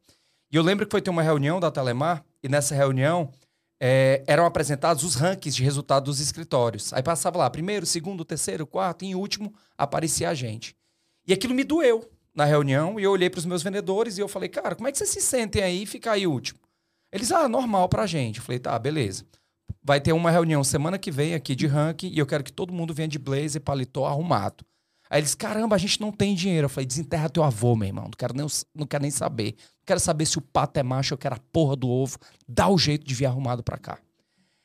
E 0.50 0.55
eu 0.55 0.63
lembro 0.63 0.85
que 0.85 0.91
foi 0.91 1.01
ter 1.01 1.09
uma 1.09 1.21
reunião 1.21 1.59
da 1.59 1.69
Telemar, 1.69 2.23
e 2.41 2.47
nessa 2.47 2.73
reunião 2.73 3.33
é, 3.81 4.23
eram 4.25 4.45
apresentados 4.45 5.03
os 5.03 5.15
rankings 5.15 5.57
de 5.57 5.61
resultado 5.61 6.05
dos 6.05 6.21
escritórios. 6.21 6.93
Aí 6.93 7.03
passava 7.03 7.38
lá, 7.38 7.50
primeiro, 7.50 7.85
segundo, 7.85 8.23
terceiro, 8.23 8.65
quarto, 8.65 9.03
e 9.03 9.09
em 9.09 9.15
último 9.15 9.53
aparecia 9.77 10.29
a 10.29 10.33
gente. 10.33 10.73
E 11.27 11.33
aquilo 11.33 11.53
me 11.53 11.65
doeu 11.65 12.09
na 12.33 12.45
reunião, 12.45 12.97
e 12.97 13.03
eu 13.03 13.11
olhei 13.11 13.29
para 13.29 13.39
os 13.39 13.45
meus 13.45 13.61
vendedores 13.61 14.17
e 14.17 14.21
eu 14.21 14.27
falei, 14.29 14.47
cara, 14.47 14.73
como 14.73 14.88
é 14.88 14.91
que 14.93 14.97
vocês 14.97 15.09
se 15.09 15.19
sentem 15.19 15.61
aí 15.61 15.83
e 15.83 15.85
ficar 15.85 16.13
aí 16.13 16.25
último? 16.25 16.61
Eles, 17.11 17.29
ah, 17.29 17.50
normal 17.50 17.89
pra 17.89 18.07
gente. 18.07 18.39
Eu 18.39 18.45
falei, 18.45 18.57
tá, 18.57 18.79
beleza 18.79 19.25
vai 19.83 20.00
ter 20.00 20.13
uma 20.13 20.31
reunião 20.31 20.63
semana 20.63 20.97
que 20.97 21.11
vem 21.11 21.33
aqui 21.33 21.55
de 21.55 21.67
ranking 21.67 22.09
e 22.09 22.19
eu 22.19 22.25
quero 22.25 22.43
que 22.43 22.51
todo 22.51 22.73
mundo 22.73 22.93
venha 22.93 23.07
de 23.07 23.19
blazer, 23.19 23.61
paletó 23.61 24.05
arrumado. 24.05 24.65
Aí 25.09 25.19
eles, 25.19 25.35
caramba, 25.35 25.75
a 25.75 25.79
gente 25.79 26.00
não 26.00 26.11
tem 26.11 26.33
dinheiro. 26.33 26.65
Eu 26.65 26.69
falei, 26.69 26.85
desenterra 26.85 27.29
teu 27.29 27.43
avô, 27.43 27.75
meu 27.75 27.88
irmão. 27.88 28.05
Não 28.05 28.11
quero 28.11 28.33
nem, 28.33 28.47
não 28.73 28.88
quero 28.88 29.01
nem 29.01 29.11
saber. 29.11 29.55
Não 29.57 29.85
quero 29.85 30.00
saber 30.00 30.25
se 30.25 30.38
o 30.38 30.41
pato 30.41 30.79
é 30.79 30.83
macho, 30.83 31.13
eu 31.13 31.17
quero 31.17 31.35
a 31.35 31.39
porra 31.51 31.75
do 31.75 31.89
ovo. 31.89 32.17
Dá 32.47 32.69
o 32.69 32.77
jeito 32.77 33.05
de 33.05 33.13
vir 33.13 33.25
arrumado 33.25 33.61
pra 33.61 33.77
cá. 33.77 34.00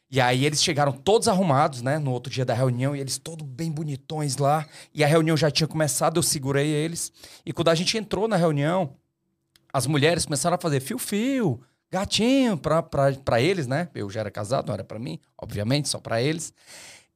E 0.08 0.20
aí 0.20 0.44
eles 0.44 0.62
chegaram 0.62 0.92
todos 0.92 1.26
arrumados, 1.26 1.82
né? 1.82 1.98
No 1.98 2.12
outro 2.12 2.32
dia 2.32 2.44
da 2.44 2.54
reunião, 2.54 2.94
e 2.94 3.00
eles 3.00 3.18
todos 3.18 3.44
bem 3.44 3.72
bonitões 3.72 4.36
lá. 4.36 4.64
E 4.94 5.02
a 5.02 5.06
reunião 5.08 5.36
já 5.36 5.50
tinha 5.50 5.66
começado, 5.66 6.16
eu 6.16 6.22
segurei 6.22 6.68
eles. 6.68 7.12
E 7.44 7.52
quando 7.52 7.70
a 7.70 7.74
gente 7.74 7.98
entrou 7.98 8.28
na 8.28 8.36
reunião, 8.36 8.94
as 9.72 9.84
mulheres 9.86 10.24
começaram 10.24 10.54
a 10.54 10.60
fazer 10.60 10.78
fio-fio, 10.78 11.60
gatinho, 11.90 12.56
pra 12.56 13.40
eles, 13.40 13.66
né? 13.66 13.88
Eu 13.94 14.10
já 14.10 14.20
era 14.20 14.30
casado, 14.30 14.66
não 14.68 14.74
era 14.74 14.84
pra 14.84 14.98
mim, 14.98 15.18
obviamente, 15.36 15.88
só 15.88 15.98
pra 15.98 16.20
eles. 16.20 16.52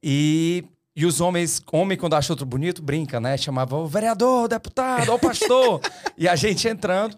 E 0.01 0.63
e 0.95 1.05
os 1.05 1.21
homens, 1.21 1.61
homem 1.71 1.97
quando 1.97 2.15
acha 2.15 2.33
outro 2.33 2.45
bonito, 2.45 2.81
brinca, 2.81 3.19
né? 3.19 3.37
Chamava 3.37 3.77
o 3.77 3.87
vereador, 3.87 4.45
o 4.45 4.47
deputado, 4.47 5.13
o 5.13 5.19
pastor. 5.19 5.79
e 6.17 6.27
a 6.27 6.35
gente 6.35 6.67
entrando. 6.67 7.17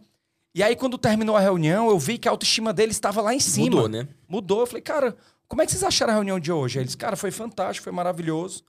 E 0.53 0.61
aí, 0.61 0.75
quando 0.75 0.97
terminou 0.97 1.35
a 1.35 1.39
reunião, 1.39 1.89
eu 1.89 1.97
vi 1.97 2.19
que 2.19 2.27
a 2.27 2.31
autoestima 2.31 2.71
dele 2.71 2.91
estava 2.91 3.19
lá 3.19 3.33
em 3.33 3.39
cima. 3.39 3.77
Mudou, 3.77 3.89
né? 3.89 4.07
Mudou. 4.27 4.59
Eu 4.59 4.67
falei, 4.67 4.83
cara, 4.83 5.17
como 5.47 5.63
é 5.63 5.65
que 5.65 5.71
vocês 5.71 5.83
acharam 5.83 6.13
a 6.13 6.15
reunião 6.15 6.39
de 6.39 6.51
hoje? 6.51 6.79
Eles, 6.79 6.93
cara, 6.93 7.15
foi 7.15 7.31
fantástico, 7.31 7.83
foi 7.83 7.93
maravilhoso. 7.93 8.63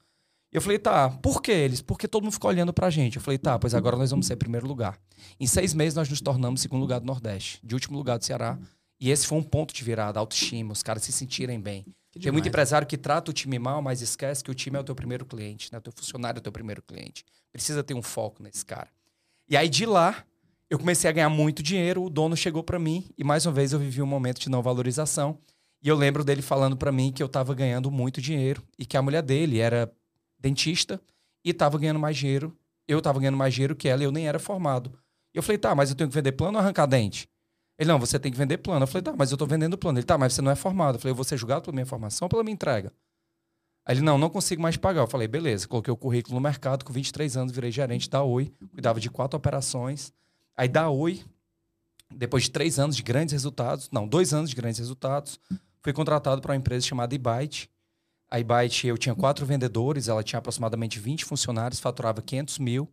Eu 0.55 0.61
falei, 0.61 0.79
tá, 0.79 1.11
por 1.11 1.43
que 1.43 1.51
eles? 1.51 1.83
Porque 1.83 2.07
todo 2.07 2.23
mundo 2.23 2.33
ficou 2.33 2.49
olhando 2.49 2.73
pra 2.73 2.89
gente. 2.89 3.17
Eu 3.17 3.23
falei, 3.23 3.39
tá, 3.39 3.59
pois 3.59 3.75
agora 3.75 3.97
nós 3.97 4.11
vamos 4.11 4.25
ser 4.25 4.37
primeiro 4.37 4.69
lugar. 4.69 4.97
Em 5.41 5.49
seis 5.49 5.75
meses 5.75 5.97
nós 5.97 6.09
nos 6.09 6.21
tornamos 6.21 6.61
segundo 6.61 6.81
lugar 6.81 7.01
do 7.01 7.07
Nordeste, 7.07 7.59
de 7.65 7.75
último 7.75 7.99
lugar 7.99 8.19
do 8.19 8.25
Ceará. 8.25 8.57
E 9.01 9.11
esse 9.11 9.27
foi 9.27 9.37
um 9.37 9.43
ponto 9.43 9.75
de 9.75 9.83
virada, 9.83 10.21
autoestima, 10.21 10.73
os 10.73 10.81
caras 10.81 11.03
se 11.03 11.11
sentirem 11.11 11.61
bem. 11.61 11.85
Tem 12.23 12.31
muito 12.31 12.47
empresário 12.47 12.87
que 12.87 12.97
trata 12.97 13.33
o 13.33 13.35
time 13.35 13.59
mal, 13.59 13.83
mas 13.83 14.01
esquece 14.01 14.45
que 14.45 14.51
o 14.51 14.55
time 14.55 14.77
é 14.77 14.81
o 14.81 14.85
teu 14.85 14.95
primeiro 14.95 15.27
cliente, 15.27 15.73
né? 15.73 15.79
O 15.79 15.83
teu 15.83 15.93
funcionário 15.93 16.39
é 16.39 16.41
o 16.41 16.43
teu 16.43 16.53
primeiro 16.53 16.81
cliente. 16.83 17.25
Precisa 17.53 17.83
ter 17.83 17.95
um 17.95 18.03
foco 18.03 18.41
nesse 18.41 18.65
cara. 18.65 18.89
E 19.51 19.57
aí 19.57 19.69
de 19.69 19.85
lá, 19.85 20.25
eu 20.71 20.79
comecei 20.79 21.11
a 21.11 21.13
ganhar 21.13 21.29
muito 21.31 21.65
dinheiro, 21.65 22.05
o 22.05 22.09
dono 22.09 22.37
chegou 22.37 22.63
para 22.63 22.79
mim 22.79 23.05
e 23.19 23.25
mais 23.25 23.45
uma 23.45 23.53
vez 23.53 23.73
eu 23.73 23.81
vivi 23.81 24.01
um 24.01 24.07
momento 24.07 24.39
de 24.39 24.49
não 24.49 24.63
valorização. 24.63 25.37
E 25.83 25.89
eu 25.89 25.97
lembro 25.97 26.23
dele 26.23 26.43
falando 26.43 26.77
para 26.77 26.93
mim 26.93 27.11
que 27.11 27.21
eu 27.21 27.29
tava 27.29 27.53
ganhando 27.55 27.91
muito 27.91 28.23
dinheiro 28.23 28.63
e 28.79 28.87
que 28.87 28.97
a 28.97 29.03
mulher 29.03 29.21
dele 29.21 29.59
era 29.59 29.93
dentista 30.45 31.01
e 31.45 31.53
tava 31.53 31.79
ganhando 31.79 31.99
mais 31.99 32.17
dinheiro. 32.17 32.57
Eu 32.87 33.01
tava 33.01 33.19
ganhando 33.19 33.37
mais 33.37 33.55
dinheiro 33.55 33.75
que 33.75 33.89
ela 33.89 34.03
e 34.03 34.05
eu 34.05 34.13
nem 34.13 34.29
era 34.29 34.39
formado. 34.39 34.93
E 35.33 35.39
eu 35.39 35.43
falei, 35.43 35.59
tá, 35.59 35.75
mas 35.75 35.91
eu 35.91 35.97
tenho 35.97 36.09
que 36.09 36.15
vender 36.15 36.33
plano 36.33 36.59
ou 36.59 36.63
arrancar 36.63 36.87
dente? 36.87 37.29
Ele, 37.79 37.89
não, 37.89 37.99
você 37.99 38.19
tem 38.19 38.31
que 38.31 38.39
vender 38.39 38.59
plano. 38.59 38.85
Eu 38.85 38.87
falei, 38.87 39.03
tá, 39.03 39.15
mas 39.17 39.33
eu 39.33 39.37
tô 39.37 39.47
vendendo 39.47 39.77
plano. 39.77 39.99
Ele, 39.99 40.07
tá, 40.07 40.17
mas 40.17 40.35
você 40.35 40.43
não 40.43 40.51
é 40.51 40.55
formado. 40.55 40.97
Eu 40.97 41.01
falei, 41.01 41.13
eu 41.13 41.17
vou 41.17 41.25
ser 41.25 41.37
julgado 41.37 41.63
pela 41.63 41.75
minha 41.75 41.87
formação 41.87 42.27
ou 42.27 42.29
pela 42.29 42.45
minha 42.45 42.55
entrega? 42.55 42.93
Ele, 43.89 44.01
não, 44.01 44.17
não 44.17 44.31
consigo 44.31 44.63
mais 44.63 44.77
pagar. 44.77 45.03
Eu 45.03 45.07
falei, 45.07 45.27
beleza. 45.27 45.67
Coloquei 45.67 45.93
o 45.93 45.97
currículo 45.97 46.35
no 46.35 46.41
mercado, 46.41 46.85
com 46.85 46.93
23 46.93 47.37
anos, 47.37 47.53
virei 47.53 47.73
gerente 47.73 48.09
da 48.09 48.23
Oi, 48.23 48.53
cuidava 48.73 49.01
de 49.01 49.11
quatro 49.11 49.37
operações. 49.37 50.13
Aí 50.57 50.69
da 50.69 50.89
Oi, 50.89 51.23
depois 52.11 52.45
de 52.45 52.51
três 52.51 52.79
anos 52.79 52.95
de 52.95 53.03
grandes 53.03 53.33
resultados, 53.33 53.89
não, 53.91 54.07
dois 54.07 54.33
anos 54.33 54.51
de 54.51 54.57
grandes 54.57 54.79
resultados, 54.79 55.41
fui 55.83 55.93
contratado 55.93 56.41
para 56.41 56.53
uma 56.53 56.57
empresa 56.57 56.87
chamada 56.87 57.15
eByte. 57.15 57.69
A 58.35 58.41
eByte, 58.41 58.89
eu 58.89 58.99
tinha 58.99 59.15
quatro 59.15 59.47
vendedores, 59.47 60.09
ela 60.09 60.21
tinha 60.21 60.41
aproximadamente 60.41 60.99
20 60.99 61.25
funcionários, 61.25 61.79
faturava 61.79 62.21
500 62.21 62.59
mil. 62.59 62.91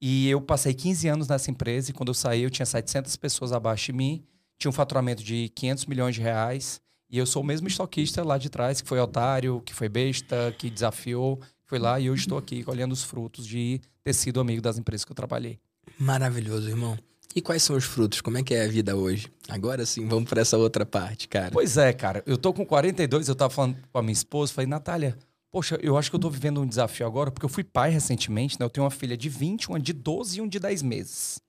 E 0.00 0.28
eu 0.28 0.40
passei 0.40 0.74
15 0.74 1.06
anos 1.06 1.28
nessa 1.28 1.52
empresa 1.52 1.92
e 1.92 1.94
quando 1.94 2.08
eu 2.08 2.14
saí 2.14 2.42
eu 2.42 2.50
tinha 2.50 2.66
700 2.66 3.14
pessoas 3.14 3.52
abaixo 3.52 3.86
de 3.86 3.92
mim, 3.92 4.24
tinha 4.58 4.68
um 4.68 4.72
faturamento 4.72 5.22
de 5.22 5.50
500 5.50 5.86
milhões 5.86 6.16
de 6.16 6.20
reais 6.20 6.80
e 7.08 7.16
eu 7.16 7.24
sou 7.24 7.42
o 7.42 7.46
mesmo 7.46 7.68
estoquista 7.68 8.24
lá 8.24 8.36
de 8.36 8.50
trás 8.50 8.80
que 8.80 8.88
foi 8.88 8.98
otário, 8.98 9.62
que 9.64 9.72
foi 9.72 9.88
besta, 9.88 10.52
que 10.58 10.68
desafiou, 10.68 11.40
foi 11.64 11.78
lá 11.78 12.00
e 12.00 12.10
hoje 12.10 12.22
estou 12.22 12.36
aqui 12.36 12.64
colhendo 12.64 12.92
os 12.92 13.04
frutos 13.04 13.46
de 13.46 13.80
ter 14.02 14.12
sido 14.12 14.40
amigo 14.40 14.60
das 14.60 14.78
empresas 14.78 15.04
que 15.04 15.12
eu 15.12 15.16
trabalhei. 15.16 15.60
Maravilhoso, 15.96 16.68
irmão. 16.68 16.98
E 17.34 17.40
quais 17.40 17.62
são 17.62 17.76
os 17.76 17.84
frutos? 17.84 18.20
Como 18.20 18.38
é 18.38 18.42
que 18.42 18.54
é 18.54 18.64
a 18.64 18.68
vida 18.68 18.94
hoje? 18.96 19.30
Agora 19.48 19.86
sim, 19.86 20.06
vamos 20.06 20.28
para 20.28 20.42
essa 20.42 20.58
outra 20.58 20.84
parte, 20.84 21.28
cara. 21.28 21.50
Pois 21.50 21.76
é, 21.76 21.92
cara. 21.92 22.22
Eu 22.26 22.36
tô 22.36 22.52
com 22.52 22.64
42, 22.64 23.28
eu 23.28 23.34
tava 23.34 23.52
falando 23.52 23.76
com 23.90 23.98
a 23.98 24.02
minha 24.02 24.12
esposa, 24.12 24.52
falei, 24.52 24.68
Natália, 24.68 25.16
Poxa, 25.52 25.78
eu 25.82 25.98
acho 25.98 26.08
que 26.08 26.16
eu 26.16 26.20
tô 26.20 26.30
vivendo 26.30 26.62
um 26.62 26.66
desafio 26.66 27.06
agora, 27.06 27.30
porque 27.30 27.44
eu 27.44 27.48
fui 27.48 27.62
pai 27.62 27.90
recentemente, 27.90 28.58
né? 28.58 28.64
Eu 28.64 28.70
tenho 28.70 28.84
uma 28.84 28.90
filha 28.90 29.14
de 29.18 29.28
20, 29.28 29.68
uma 29.68 29.78
de 29.78 29.92
12 29.92 30.38
e 30.38 30.40
um 30.40 30.48
de 30.48 30.58
10 30.58 30.80
meses. 30.80 31.42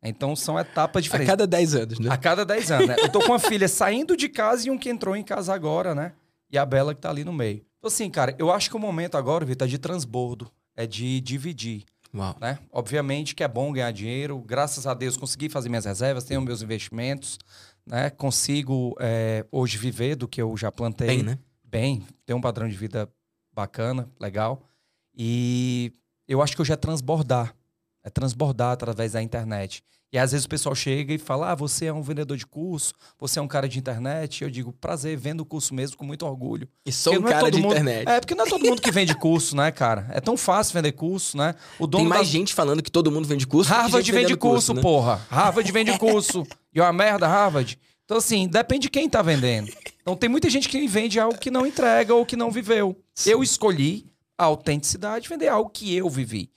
Então 0.00 0.36
são 0.36 0.56
etapas 0.56 1.02
diferentes. 1.02 1.28
A 1.28 1.32
cada 1.32 1.46
10 1.48 1.74
anos, 1.74 1.98
né? 1.98 2.10
A 2.10 2.16
cada 2.16 2.44
10 2.44 2.70
anos, 2.70 2.86
né? 2.86 2.96
Eu 3.00 3.08
tô 3.08 3.18
com 3.18 3.32
uma 3.32 3.40
filha 3.40 3.66
saindo 3.66 4.16
de 4.16 4.28
casa 4.28 4.68
e 4.68 4.70
um 4.70 4.78
que 4.78 4.88
entrou 4.88 5.16
em 5.16 5.24
casa 5.24 5.52
agora, 5.52 5.96
né? 5.96 6.12
E 6.48 6.56
a 6.56 6.64
Bela 6.64 6.94
que 6.94 7.00
tá 7.00 7.10
ali 7.10 7.24
no 7.24 7.32
meio. 7.32 7.56
Então, 7.78 7.88
assim, 7.88 8.08
cara, 8.08 8.36
eu 8.38 8.52
acho 8.52 8.70
que 8.70 8.76
o 8.76 8.78
momento 8.78 9.16
agora, 9.16 9.44
Vitor, 9.44 9.66
é 9.66 9.70
de 9.70 9.78
transbordo. 9.78 10.48
É 10.76 10.86
de 10.86 11.20
dividir. 11.20 11.84
Uau. 12.14 12.36
Né? 12.40 12.58
Obviamente 12.72 13.34
que 13.34 13.44
é 13.44 13.48
bom 13.48 13.72
ganhar 13.72 13.90
dinheiro. 13.92 14.38
Graças 14.40 14.86
a 14.86 14.94
Deus 14.94 15.16
consegui 15.16 15.48
fazer 15.48 15.68
minhas 15.68 15.84
reservas, 15.84 16.24
tenho 16.24 16.40
meus 16.40 16.62
investimentos, 16.62 17.38
né? 17.86 18.10
Consigo 18.10 18.96
é, 19.00 19.46
hoje 19.50 19.78
viver 19.78 20.16
do 20.16 20.28
que 20.28 20.42
eu 20.42 20.56
já 20.56 20.72
plantei. 20.72 21.08
Bem, 21.08 21.22
né? 21.22 21.38
Bem, 21.64 22.06
ter 22.26 22.34
um 22.34 22.40
padrão 22.40 22.68
de 22.68 22.76
vida 22.76 23.08
bacana, 23.52 24.10
legal. 24.20 24.62
E 25.16 25.92
eu 26.26 26.42
acho 26.42 26.54
que 26.54 26.62
hoje 26.62 26.72
é 26.72 26.76
transbordar. 26.76 27.54
É 28.02 28.10
transbordar 28.10 28.72
através 28.72 29.12
da 29.12 29.22
internet. 29.22 29.82
E 30.12 30.18
às 30.18 30.32
vezes 30.32 30.44
o 30.44 30.48
pessoal 30.48 30.74
chega 30.74 31.14
e 31.14 31.18
fala: 31.18 31.52
Ah, 31.52 31.54
você 31.54 31.86
é 31.86 31.92
um 31.92 32.02
vendedor 32.02 32.36
de 32.36 32.46
curso, 32.46 32.92
você 33.18 33.38
é 33.38 33.42
um 33.42 33.46
cara 33.46 33.68
de 33.68 33.78
internet. 33.78 34.40
E 34.40 34.44
eu 34.44 34.50
digo: 34.50 34.72
Prazer, 34.72 35.16
vendo 35.16 35.42
o 35.42 35.44
curso 35.44 35.72
mesmo 35.72 35.96
com 35.96 36.04
muito 36.04 36.26
orgulho. 36.26 36.68
E 36.84 36.90
sou 36.90 37.14
um 37.14 37.28
é 37.28 37.30
cara 37.30 37.48
é 37.48 37.50
de 37.50 37.60
mundo... 37.60 37.72
internet. 37.72 38.08
É, 38.08 38.20
porque 38.20 38.34
não 38.34 38.44
é 38.44 38.48
todo 38.48 38.64
mundo 38.64 38.82
que 38.82 38.90
vende 38.90 39.14
curso, 39.14 39.54
né, 39.54 39.70
cara? 39.70 40.08
É 40.10 40.20
tão 40.20 40.36
fácil 40.36 40.74
vender 40.74 40.92
curso, 40.92 41.36
né? 41.36 41.54
O 41.78 41.86
dono 41.86 42.04
Tem 42.04 42.08
mais 42.08 42.26
da... 42.26 42.32
gente 42.32 42.54
falando 42.54 42.82
que 42.82 42.90
todo 42.90 43.10
mundo 43.10 43.28
vende 43.28 43.46
curso. 43.46 43.70
Harvard 43.70 44.10
vende 44.10 44.36
curso, 44.36 44.54
curso 44.54 44.74
né? 44.74 44.82
porra. 44.82 45.20
Harvard 45.30 45.70
vende 45.70 45.96
curso. 45.98 46.46
E 46.72 46.80
uma 46.80 46.92
merda, 46.92 47.26
Harvard. 47.26 47.76
Então, 48.04 48.18
assim, 48.18 48.46
depende 48.46 48.82
de 48.82 48.90
quem 48.90 49.10
tá 49.10 49.22
vendendo. 49.22 49.72
Então, 50.00 50.14
tem 50.14 50.28
muita 50.28 50.48
gente 50.48 50.68
que 50.68 50.86
vende 50.86 51.18
algo 51.18 51.36
que 51.36 51.50
não 51.50 51.66
entrega 51.66 52.14
ou 52.14 52.24
que 52.24 52.36
não 52.36 52.48
viveu. 52.48 52.96
Sim. 53.12 53.30
Eu 53.30 53.42
escolhi 53.42 54.06
a 54.38 54.44
autenticidade, 54.44 55.28
vender 55.28 55.48
algo 55.48 55.68
que 55.68 55.92
eu 55.92 56.08
vivi. 56.08 56.48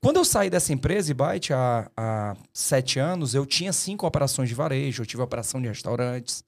Quando 0.00 0.16
eu 0.18 0.24
saí 0.24 0.48
dessa 0.48 0.72
empresa, 0.72 1.12
Byte, 1.12 1.52
há, 1.52 1.90
há 1.96 2.36
sete 2.52 3.00
anos, 3.00 3.34
eu 3.34 3.44
tinha 3.44 3.72
cinco 3.72 4.06
operações 4.06 4.48
de 4.48 4.54
varejo, 4.54 5.02
eu 5.02 5.06
tive 5.06 5.22
operação 5.22 5.60
de 5.60 5.68
restaurantes. 5.68 6.44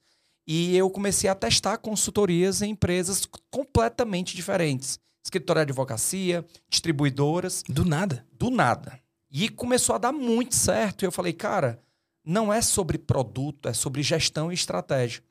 E 0.47 0.75
eu 0.75 0.89
comecei 0.89 1.29
a 1.29 1.35
testar 1.35 1.77
consultorias 1.77 2.61
em 2.61 2.71
empresas 2.71 3.27
completamente 3.49 4.35
diferentes. 4.35 4.99
Escritório 5.23 5.59
de 5.59 5.71
advocacia, 5.71 6.45
distribuidoras. 6.69 7.63
Do 7.67 7.85
nada. 7.85 8.25
Do 8.33 8.49
nada. 8.49 8.99
E 9.29 9.49
começou 9.49 9.95
a 9.95 9.99
dar 9.99 10.11
muito 10.11 10.55
certo. 10.55 11.03
E 11.03 11.05
eu 11.05 11.11
falei, 11.11 11.33
cara, 11.33 11.79
não 12.25 12.51
é 12.51 12.61
sobre 12.61 12.97
produto, 12.97 13.67
é 13.67 13.73
sobre 13.73 14.01
gestão 14.01 14.51
e 14.51 14.55
estratégia. 14.55 15.21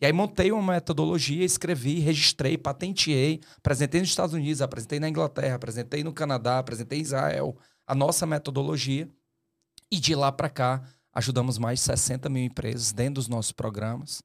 E 0.00 0.06
aí 0.06 0.12
montei 0.12 0.50
uma 0.50 0.72
metodologia, 0.72 1.44
escrevi, 1.44 1.98
registrei, 1.98 2.56
patenteei, 2.56 3.40
apresentei 3.58 4.00
nos 4.00 4.08
Estados 4.08 4.34
Unidos, 4.34 4.62
apresentei 4.62 4.98
na 4.98 5.10
Inglaterra, 5.10 5.56
apresentei 5.56 6.02
no 6.02 6.12
Canadá, 6.12 6.58
apresentei 6.58 7.00
em 7.00 7.02
Israel, 7.02 7.54
a 7.90 7.94
nossa 7.94 8.24
metodologia. 8.24 9.08
E 9.90 9.98
de 9.98 10.14
lá 10.14 10.30
para 10.30 10.48
cá, 10.48 10.80
ajudamos 11.12 11.58
mais 11.58 11.80
de 11.80 11.86
60 11.86 12.28
mil 12.28 12.44
empresas 12.44 12.92
dentro 12.92 13.14
dos 13.14 13.26
nossos 13.26 13.50
programas. 13.50 14.22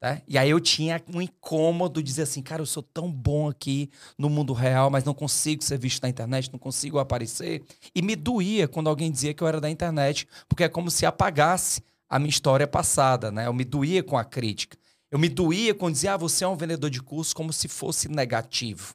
Né? 0.00 0.22
E 0.28 0.38
aí 0.38 0.50
eu 0.50 0.60
tinha 0.60 1.02
um 1.12 1.20
incômodo 1.20 2.00
de 2.00 2.06
dizer 2.06 2.22
assim, 2.22 2.40
cara, 2.40 2.62
eu 2.62 2.66
sou 2.66 2.80
tão 2.80 3.10
bom 3.10 3.48
aqui 3.48 3.90
no 4.16 4.30
mundo 4.30 4.52
real, 4.52 4.88
mas 4.88 5.02
não 5.02 5.12
consigo 5.12 5.64
ser 5.64 5.76
visto 5.78 6.00
na 6.00 6.08
internet, 6.08 6.52
não 6.52 6.60
consigo 6.60 7.00
aparecer. 7.00 7.64
E 7.92 8.00
me 8.00 8.14
doía 8.14 8.68
quando 8.68 8.88
alguém 8.88 9.10
dizia 9.10 9.34
que 9.34 9.42
eu 9.42 9.48
era 9.48 9.60
da 9.60 9.68
internet, 9.68 10.28
porque 10.48 10.62
é 10.62 10.68
como 10.68 10.88
se 10.88 11.04
apagasse 11.04 11.82
a 12.08 12.20
minha 12.20 12.30
história 12.30 12.68
passada, 12.68 13.32
né? 13.32 13.48
Eu 13.48 13.52
me 13.52 13.64
doía 13.64 14.04
com 14.04 14.16
a 14.16 14.24
crítica. 14.24 14.78
Eu 15.10 15.18
me 15.18 15.28
doía 15.28 15.74
quando 15.74 15.94
dizia, 15.94 16.14
ah, 16.14 16.16
você 16.16 16.44
é 16.44 16.48
um 16.48 16.56
vendedor 16.56 16.88
de 16.88 17.02
curso, 17.02 17.34
como 17.34 17.52
se 17.52 17.66
fosse 17.66 18.08
negativo. 18.08 18.94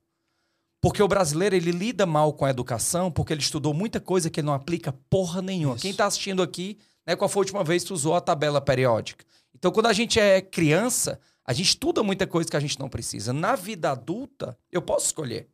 Porque 0.83 1.01
o 1.01 1.07
brasileiro, 1.07 1.55
ele 1.55 1.71
lida 1.71 2.05
mal 2.05 2.33
com 2.33 2.43
a 2.43 2.49
educação, 2.49 3.09
porque 3.09 3.31
ele 3.31 3.39
estudou 3.39 3.73
muita 3.73 4.01
coisa 4.01 4.29
que 4.29 4.41
ele 4.41 4.47
não 4.47 4.53
aplica 4.53 4.91
porra 5.09 5.41
nenhuma. 5.41 5.75
Isso. 5.75 5.83
Quem 5.83 5.91
está 5.91 6.05
assistindo 6.05 6.43
aqui, 6.43 6.77
né, 7.07 7.15
qual 7.15 7.29
foi 7.29 7.39
a 7.39 7.43
última 7.43 7.63
vez 7.63 7.85
que 7.85 7.93
usou 7.93 8.15
a 8.15 8.19
tabela 8.19 8.59
periódica? 8.59 9.23
Então, 9.55 9.71
quando 9.71 9.85
a 9.85 9.93
gente 9.93 10.19
é 10.19 10.41
criança, 10.41 11.21
a 11.45 11.53
gente 11.53 11.67
estuda 11.67 12.03
muita 12.03 12.27
coisa 12.27 12.49
que 12.49 12.57
a 12.57 12.59
gente 12.59 12.77
não 12.77 12.89
precisa. 12.89 13.31
Na 13.31 13.55
vida 13.55 13.91
adulta, 13.91 14.57
eu 14.69 14.81
posso 14.81 15.05
escolher. 15.05 15.47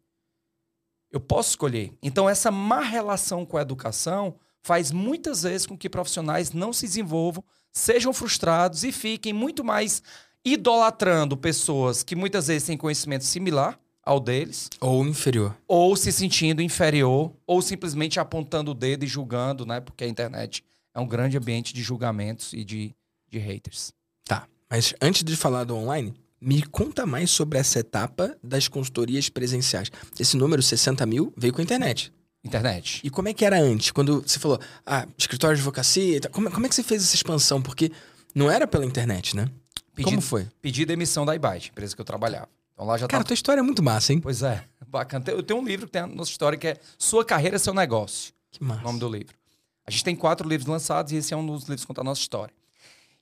Eu 1.12 1.20
posso 1.20 1.52
escolher. 1.52 1.94
Então, 2.02 2.28
essa 2.28 2.50
má 2.50 2.82
relação 2.82 3.46
com 3.46 3.56
a 3.56 3.62
educação 3.62 4.36
faz 4.64 4.92
muitas 4.92 5.44
vezes 5.44 5.68
com 5.68 5.78
que 5.78 5.88
profissionais 5.88 6.54
não 6.54 6.74
se 6.74 6.88
desenvolvam, 6.88 7.44
sejam 7.72 8.12
frustrados 8.14 8.84
e 8.84 8.92
fiquem 8.92 9.32
muito 9.32 9.64
mais 9.64 10.02
idolatrando 10.44 11.38
pessoas 11.38 12.02
que 12.02 12.16
muitas 12.16 12.48
vezes 12.48 12.66
têm 12.66 12.76
conhecimento 12.76 13.26
similar 13.26 13.80
ao 14.10 14.20
deles. 14.20 14.72
Ou 14.80 15.06
inferior. 15.06 15.56
Ou 15.68 15.96
se 15.96 16.12
sentindo 16.12 16.64
inferior, 16.64 17.32
ou 17.46 17.62
simplesmente 17.62 18.20
apontando 18.20 18.72
o 18.72 18.74
dedo 18.74 19.06
e 19.06 19.08
julgando, 19.08 19.68
né? 19.68 19.80
Porque 19.80 20.04
a 20.04 20.08
internet 20.08 20.64
é 20.96 21.00
um 21.00 21.08
grande 21.08 21.38
ambiente 21.38 21.76
de 21.76 21.84
julgamentos 21.84 22.52
e 22.54 22.64
de, 22.64 22.96
de 23.30 23.38
haters. 23.38 23.94
Tá. 24.26 24.48
Mas 24.68 24.96
antes 25.00 25.24
de 25.24 25.36
falar 25.36 25.64
do 25.64 25.76
online, 25.76 26.16
me 26.42 26.64
conta 26.64 27.06
mais 27.06 27.30
sobre 27.30 27.60
essa 27.60 27.78
etapa 27.78 28.36
das 28.44 28.68
consultorias 28.68 29.30
presenciais. 29.30 29.92
Esse 30.20 30.36
número, 30.36 30.64
60 30.64 31.06
mil, 31.06 31.32
veio 31.38 31.54
com 31.54 31.62
a 31.62 31.64
internet. 31.64 32.12
Internet. 32.44 33.02
E 33.04 33.12
como 33.12 33.28
é 33.28 33.34
que 33.34 33.46
era 33.46 33.62
antes? 33.62 33.92
Quando 33.92 34.24
você 34.26 34.40
falou, 34.40 34.60
ah, 34.88 35.08
escritório 35.20 35.56
de 35.56 35.62
advocacia, 35.62 36.18
e 36.18 36.20
tal, 36.20 36.32
como, 36.32 36.50
como 36.50 36.66
é 36.66 36.70
que 36.70 36.74
você 36.74 36.82
fez 36.82 37.04
essa 37.04 37.16
expansão? 37.16 37.62
Porque 37.62 37.92
não 38.34 38.50
era 38.50 38.66
pela 38.66 38.86
internet, 38.86 39.36
né? 39.36 39.48
Pedi, 39.94 40.10
Como 40.10 40.22
foi? 40.22 40.48
Pedi 40.62 40.84
demissão 40.84 41.26
da 41.26 41.36
iBite, 41.36 41.70
empresa 41.70 41.94
que 41.94 42.02
eu 42.02 42.06
trabalhava. 42.06 42.50
Então 42.80 42.88
lá 42.88 42.98
já 42.98 43.08
Cara, 43.08 43.20
tava... 43.20 43.26
tua 43.26 43.34
história 43.34 43.60
é 43.60 43.62
muito 43.62 43.84
massa, 43.84 44.14
hein? 44.14 44.22
Pois 44.22 44.42
é, 44.42 44.64
bacana. 44.88 45.26
Eu 45.28 45.44
tenho 45.44 45.60
um 45.60 45.66
livro 45.66 45.86
que 45.86 45.92
tem 45.92 46.02
a 46.02 46.08
nossa 46.08 46.32
história 46.32 46.58
que 46.58 46.66
é 46.66 46.78
Sua 46.98 47.26
Carreira, 47.26 47.60
Seu 47.60 47.74
Negócio. 47.74 48.34
Que 48.50 48.64
massa. 48.64 48.80
o 48.80 48.84
nome 48.86 49.00
do 49.02 49.10
livro. 49.10 49.36
A 49.86 49.92
gente 49.92 50.02
tem 50.02 50.16
quatro 50.16 50.48
livros 50.48 50.66
lançados 50.66 51.12
e 51.12 51.18
esse 51.18 51.34
é 51.34 51.38
um 51.38 51.46
dos 51.46 51.64
livros 51.64 51.82
que 51.82 51.88
conta 51.88 52.00
a 52.00 52.06
nossa 52.06 52.22
história. 52.22 52.56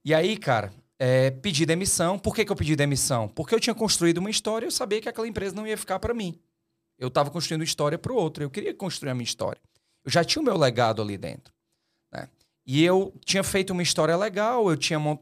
E 0.05 0.13
aí, 0.13 0.37
cara, 0.37 0.71
é, 0.99 1.31
pedi 1.31 1.65
demissão. 1.65 2.19
Por 2.19 2.35
que, 2.35 2.45
que 2.45 2.51
eu 2.51 2.55
pedi 2.55 2.75
demissão? 2.75 3.27
Porque 3.27 3.55
eu 3.55 3.59
tinha 3.59 3.73
construído 3.73 4.19
uma 4.19 4.29
história 4.29 4.63
e 4.63 4.67
eu 4.67 4.71
sabia 4.71 5.01
que 5.01 5.09
aquela 5.09 5.27
empresa 5.27 5.55
não 5.55 5.65
ia 5.65 5.75
ficar 5.75 5.97
para 5.97 6.13
mim. 6.13 6.39
Eu 6.99 7.07
estava 7.07 7.31
construindo 7.31 7.63
história 7.63 7.97
para 7.97 8.13
o 8.13 8.15
outro. 8.15 8.43
Eu 8.43 8.51
queria 8.51 8.75
construir 8.75 9.09
a 9.09 9.15
minha 9.15 9.23
história. 9.23 9.59
Eu 10.05 10.11
já 10.11 10.23
tinha 10.23 10.39
o 10.39 10.45
meu 10.45 10.55
legado 10.55 11.01
ali 11.01 11.17
dentro. 11.17 11.51
Né? 12.13 12.29
E 12.63 12.83
eu 12.83 13.11
tinha 13.25 13.43
feito 13.43 13.71
uma 13.71 13.81
história 13.81 14.15
legal. 14.15 14.69
Eu 14.69 14.77
tinha 14.77 14.99
mont... 14.99 15.19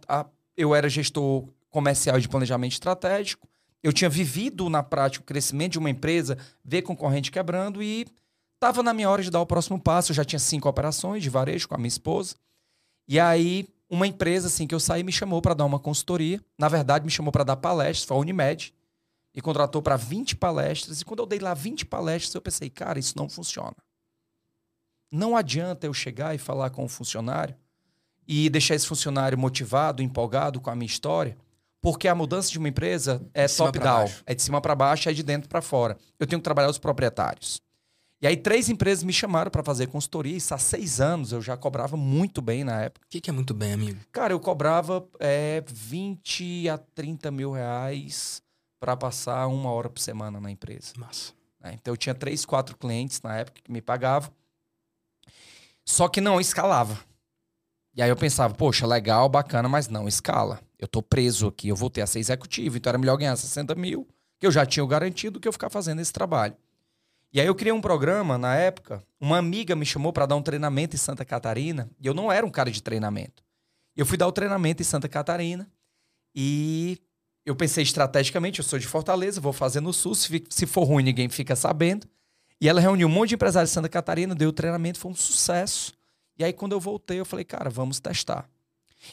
eu 0.58 0.76
era 0.76 0.90
gestor 0.90 1.48
comercial 1.70 2.20
de 2.20 2.28
planejamento 2.28 2.74
estratégico. 2.74 3.48
Eu 3.86 3.94
tinha 3.94 4.10
vivido 4.10 4.68
na 4.68 4.82
prática 4.82 5.24
o 5.24 5.28
crescimento 5.28 5.74
de 5.74 5.80
uma 5.80 5.92
empresa, 5.92 6.40
ver 6.64 6.82
concorrente 6.82 7.32
quebrando 7.32 7.84
e 7.84 8.08
Tava 8.60 8.82
na 8.82 8.96
minha 8.96 9.08
hora 9.08 9.22
de 9.22 9.30
dar 9.30 9.42
o 9.42 9.46
próximo 9.46 9.80
passo. 9.80 10.12
Eu 10.12 10.16
já 10.16 10.26
tinha 10.26 10.40
cinco 10.40 10.68
operações 10.68 11.22
de 11.22 11.30
varejo 11.30 11.68
com 11.68 11.76
a 11.76 11.78
minha 11.78 11.88
esposa. 11.88 12.36
E 13.08 13.20
aí, 13.20 13.68
uma 13.88 14.08
empresa 14.08 14.48
assim 14.48 14.66
que 14.66 14.74
eu 14.74 14.80
saí 14.80 15.04
me 15.04 15.12
chamou 15.12 15.40
para 15.40 15.54
dar 15.54 15.66
uma 15.66 15.78
consultoria. 15.78 16.42
Na 16.58 16.68
verdade, 16.68 17.06
me 17.06 17.12
chamou 17.12 17.32
para 17.32 17.44
dar 17.44 17.58
palestras, 17.58 18.04
foi 18.04 18.18
a 18.18 18.20
Unimed. 18.22 18.74
E 19.36 19.40
contratou 19.40 19.84
para 19.84 19.98
20 19.98 20.36
palestras. 20.38 21.00
E 21.00 21.06
quando 21.06 21.20
eu 21.20 21.28
dei 21.28 21.38
lá 21.38 21.54
20 21.54 21.86
palestras, 21.86 22.34
eu 22.34 22.42
pensei, 22.42 22.72
cara, 22.72 22.98
isso 22.98 23.16
não 23.16 23.30
funciona. 23.30 23.76
Não 25.12 25.38
adianta 25.38 25.86
eu 25.86 25.94
chegar 25.94 26.34
e 26.34 26.40
falar 26.40 26.72
com 26.72 26.86
o 26.86 26.90
funcionário 26.90 27.56
e 28.28 28.50
deixar 28.50 28.74
esse 28.74 28.88
funcionário 28.88 29.38
motivado, 29.38 30.02
empolgado 30.02 30.60
com 30.60 30.72
a 30.72 30.76
minha 30.76 30.88
história, 30.88 31.38
porque 31.86 32.08
a 32.08 32.16
mudança 32.16 32.50
de 32.50 32.58
uma 32.58 32.68
empresa 32.68 33.22
é 33.32 33.48
top-down, 33.48 34.10
é 34.26 34.34
de 34.34 34.42
cima 34.42 34.60
para 34.60 34.74
baixo, 34.74 35.08
é 35.08 35.14
de 35.14 35.22
dentro 35.22 35.48
para 35.48 35.62
fora. 35.62 35.96
Eu 36.20 36.26
tenho 36.26 36.40
que 36.40 36.44
trabalhar 36.44 36.68
os 36.68 36.80
proprietários. 36.80 37.62
E 38.20 38.26
aí, 38.26 38.36
três 38.36 38.70
empresas 38.70 39.04
me 39.04 39.14
chamaram 39.14 39.52
para 39.52 39.64
fazer 39.64 39.86
consultoria. 39.86 40.36
Isso 40.36 40.52
há 40.52 40.58
seis 40.58 41.00
anos, 41.00 41.32
eu 41.32 41.44
já 41.44 41.56
cobrava 41.56 41.96
muito 41.96 42.42
bem 42.42 42.64
na 42.64 42.82
época. 42.82 43.06
O 43.06 43.10
que, 43.12 43.22
que 43.22 43.30
é 43.30 43.34
muito 43.34 43.54
bem, 43.54 43.74
amigo? 43.74 44.00
Cara, 44.12 44.34
eu 44.34 44.40
cobrava 44.40 45.08
é, 45.20 45.64
20 45.68 46.70
a 46.70 46.80
30 46.80 47.30
mil 47.30 47.52
reais 47.52 48.42
para 48.80 48.98
passar 48.98 49.46
uma 49.46 49.70
hora 49.70 49.88
por 49.88 50.00
semana 50.00 50.42
na 50.42 50.50
empresa. 50.50 50.94
Massa. 50.98 51.34
né? 51.62 51.76
Então, 51.80 51.94
eu 51.94 51.98
tinha 51.98 52.16
três, 52.16 52.46
quatro 52.46 52.76
clientes 52.76 53.22
na 53.22 53.38
época 53.38 53.62
que 53.64 53.72
me 53.72 53.80
pagavam. 53.80 54.32
Só 55.86 56.08
que 56.08 56.20
não 56.20 56.42
escalava. 56.42 56.98
E 57.96 58.02
aí 58.02 58.10
eu 58.10 58.16
pensava, 58.16 58.56
poxa, 58.56 58.88
legal, 58.88 59.30
bacana, 59.30 59.70
mas 59.70 59.88
não 59.88 60.08
escala. 60.08 60.60
Eu 60.78 60.88
tô 60.88 61.02
preso 61.02 61.48
aqui, 61.48 61.70
eu 61.70 61.76
voltei 61.76 62.04
a 62.04 62.08
ser 62.08 62.20
executivo, 62.20 62.78
então 62.78 62.90
era 62.90 62.98
melhor 62.98 63.18
ganhar 63.18 63.36
60 63.36 63.76
mil, 63.76 64.08
que 64.40 64.46
eu 64.46 64.52
já 64.52 64.66
tinha 64.66 64.86
garantido, 64.86 65.34
do 65.34 65.40
que 65.40 65.48
eu 65.48 65.54
ficar 65.54 65.70
fazendo 65.70 66.02
esse 66.02 66.12
trabalho. 66.12 66.56
E 67.32 67.42
aí 67.42 67.48
eu 67.48 67.56
criei 67.56 67.74
um 67.74 67.82
programa 67.82 68.38
na 68.38 68.56
época, 68.56 69.04
uma 69.20 69.38
amiga 69.38 69.76
me 69.76 69.86
chamou 69.86 70.14
para 70.14 70.26
dar 70.26 70.36
um 70.36 70.42
treinamento 70.42 70.96
em 70.96 71.00
Santa 71.00 71.26
Catarina, 71.26 71.90
e 72.00 72.08
eu 72.08 72.14
não 72.14 72.32
era 72.32 72.46
um 72.46 72.50
cara 72.50 72.72
de 72.72 72.82
treinamento. 72.82 73.44
Eu 73.96 74.06
fui 74.06 74.18
dar 74.18 74.28
o 74.28 74.32
treinamento 74.32 74.82
em 74.82 74.86
Santa 74.86 75.08
Catarina 75.08 75.70
e 76.34 76.98
eu 77.46 77.56
pensei 77.56 77.84
estrategicamente, 77.84 78.60
eu 78.60 78.66
sou 78.66 78.80
de 78.80 78.88
Fortaleza, 78.88 79.40
vou 79.40 79.54
fazer 79.54 79.80
no 79.80 79.94
Sul, 79.94 80.16
se, 80.16 80.44
se 80.50 80.66
for 80.66 80.84
ruim 80.84 81.04
ninguém 81.04 81.30
fica 81.30 81.56
sabendo. 81.56 82.08
E 82.60 82.68
ela 82.68 82.82
reuniu 82.82 83.08
um 83.08 83.12
monte 83.12 83.30
de 83.30 83.36
empresários 83.36 83.70
de 83.70 83.74
Santa 83.74 83.90
Catarina, 83.90 84.34
deu 84.34 84.50
o 84.50 84.54
treinamento, 84.54 85.00
foi 85.00 85.12
um 85.12 85.16
sucesso. 85.16 85.94
E 86.38 86.44
aí 86.44 86.52
quando 86.52 86.72
eu 86.72 86.80
voltei, 86.80 87.20
eu 87.20 87.26
falei, 87.26 87.46
cara, 87.46 87.70
vamos 87.70 88.00
testar. 88.00 88.50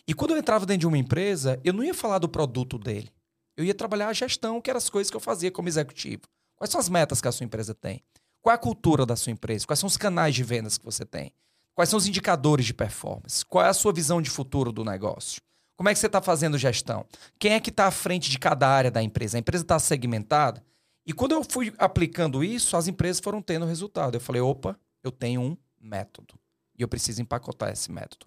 E 0.06 0.14
quando 0.14 0.32
eu 0.32 0.38
entrava 0.38 0.66
dentro 0.66 0.80
de 0.80 0.87
uma 0.87 0.99
empresa, 0.99 1.61
eu 1.64 1.72
não 1.72 1.84
ia 1.84 1.94
falar 1.94 2.18
do 2.18 2.28
produto 2.28 2.78
dele. 2.78 3.11
Eu 3.57 3.64
ia 3.64 3.74
trabalhar 3.74 4.09
a 4.09 4.12
gestão, 4.12 4.61
que 4.61 4.70
eram 4.70 4.78
as 4.78 4.88
coisas 4.88 5.11
que 5.11 5.16
eu 5.16 5.20
fazia 5.20 5.50
como 5.50 5.68
executivo. 5.68 6.22
Quais 6.57 6.70
são 6.70 6.81
as 6.81 6.88
metas 6.88 7.20
que 7.20 7.28
a 7.28 7.33
sua 7.33 7.44
empresa 7.44 7.74
tem? 7.74 8.02
Qual 8.40 8.52
é 8.52 8.57
a 8.57 8.59
cultura 8.59 9.05
da 9.05 9.16
sua 9.16 9.33
empresa? 9.33 9.66
Quais 9.66 9.78
são 9.78 9.87
os 9.87 9.96
canais 9.96 10.35
de 10.35 10.42
vendas 10.42 10.78
que 10.78 10.85
você 10.85 11.05
tem? 11.05 11.33
Quais 11.74 11.88
são 11.88 11.96
os 11.96 12.07
indicadores 12.07 12.66
de 12.66 12.74
performance? 12.74 13.44
Qual 13.44 13.64
é 13.64 13.68
a 13.68 13.74
sua 13.74 13.92
visão 13.92 14.20
de 14.20 14.31
futuro 14.31 14.72
do 14.72 14.85
negócio? 14.85 15.40
Como 15.76 15.88
é 15.88 15.92
que 15.92 15.98
você 15.98 16.07
está 16.07 16.20
fazendo 16.20 16.59
gestão? 16.59 17.07
Quem 17.38 17.55
é 17.55 17.61
que 17.61 17.70
está 17.70 17.87
à 17.87 17.90
frente 17.90 18.31
de 18.31 18.38
cada 18.38 18.68
área 18.68 18.90
da 18.90 19.02
empresa? 19.02 19.37
A 19.37 19.40
empresa 19.40 19.64
está 19.64 19.78
segmentada? 19.78 20.62
E 21.05 21.12
quando 21.12 21.33
eu 21.33 21.42
fui 21.42 21.72
aplicando 21.78 22.44
isso, 22.44 22.76
as 22.76 22.87
empresas 22.87 23.20
foram 23.20 23.42
tendo 23.42 23.66
resultado. 23.66 24.14
Eu 24.14 24.20
falei, 24.20 24.40
opa, 24.40 24.78
eu 25.02 25.11
tenho 25.11 25.40
um 25.40 25.57
método. 25.81 26.35
E 26.78 26.83
eu 26.83 26.88
preciso 26.88 27.20
empacotar 27.20 27.70
esse 27.70 27.90
método. 27.90 28.26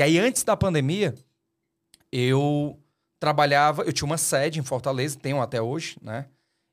E 0.00 0.02
aí, 0.02 0.18
antes 0.18 0.42
da 0.44 0.56
pandemia, 0.56 1.14
eu 2.10 2.80
trabalhava, 3.18 3.82
eu 3.82 3.92
tinha 3.92 4.06
uma 4.06 4.16
sede 4.16 4.58
em 4.58 4.62
Fortaleza, 4.62 5.18
tenho 5.20 5.42
até 5.42 5.60
hoje, 5.60 5.98
né? 6.00 6.24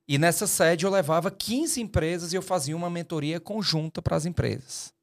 E 0.07 0.17
nessa 0.17 0.47
sede 0.47 0.85
eu 0.85 0.89
levava 0.89 1.29
15 1.29 1.81
empresas 1.81 2.31
e 2.31 2.37
eu 2.37 2.41
fazia 2.41 2.73
uma 2.73 2.89
mentoria 2.89 3.37
conjunta 3.37 4.01
para 4.01 4.15
as 4.15 4.25
empresas. 4.25 4.93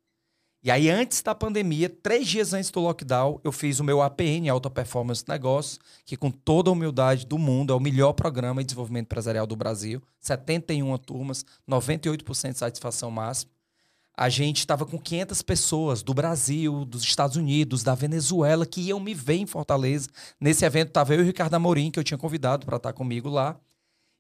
E 0.63 0.71
aí, 0.71 0.89
antes 0.89 1.21
da 1.21 1.35
pandemia, 1.35 1.91
três 1.91 2.27
dias 2.27 2.55
antes 2.55 2.71
do 2.71 2.81
lockdown, 2.81 3.39
eu 3.45 3.53
fiz 3.53 3.79
o 3.79 3.85
meu 3.85 4.01
APN, 4.01 4.49
Alta 4.49 4.71
Performance 4.71 5.23
Negócios, 5.29 5.79
que 6.07 6.17
com 6.17 6.31
toda 6.31 6.71
a 6.71 6.73
humildade 6.73 7.27
do 7.27 7.37
mundo 7.37 7.75
é 7.75 7.77
o 7.77 7.81
melhor 7.81 8.15
programa 8.15 8.63
de 8.63 8.69
desenvolvimento 8.69 9.05
empresarial 9.05 9.47
do 9.47 9.55
Brasil. 9.55 10.01
71 10.19 10.97
turmas, 10.97 11.45
98% 11.69 12.53
de 12.53 12.59
satisfação 12.59 13.11
máxima. 13.11 13.54
A 14.17 14.29
gente 14.29 14.59
estava 14.59 14.87
com 14.87 14.99
500 14.99 15.43
pessoas 15.43 16.03
do 16.03 16.15
Brasil, 16.15 16.85
dos 16.85 17.03
Estados 17.03 17.37
Unidos, 17.37 17.83
da 17.83 17.95
Venezuela, 17.97 18.65
que 18.65 18.81
iam 18.81 19.01
me 19.01 19.13
ver 19.13 19.35
em 19.35 19.47
Fortaleza. 19.47 20.09
Nesse 20.41 20.65
evento 20.65 20.89
estava 20.89 21.15
eu 21.15 21.21
e 21.21 21.23
o 21.23 21.27
Ricardo 21.27 21.55
Amorim, 21.55 21.91
que 21.91 21.99
eu 21.99 22.05
tinha 22.05 22.17
convidado 22.19 22.65
para 22.65 22.77
estar 22.77 22.93
comigo 22.93 23.29
lá. 23.29 23.59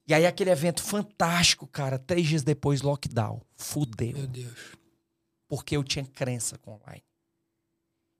E 0.06 0.12
aí, 0.12 0.26
aquele 0.26 0.50
evento 0.50 0.82
fantástico, 0.82 1.66
cara. 1.66 1.98
Três 1.98 2.26
dias 2.26 2.42
depois, 2.42 2.82
lockdown. 2.82 3.40
Fudeu 3.56 4.12
Meu 4.12 4.26
Deus. 4.26 4.58
porque 5.48 5.76
eu 5.76 5.84
tinha 5.84 6.04
crença 6.04 6.58
com 6.58 6.72
online. 6.72 7.04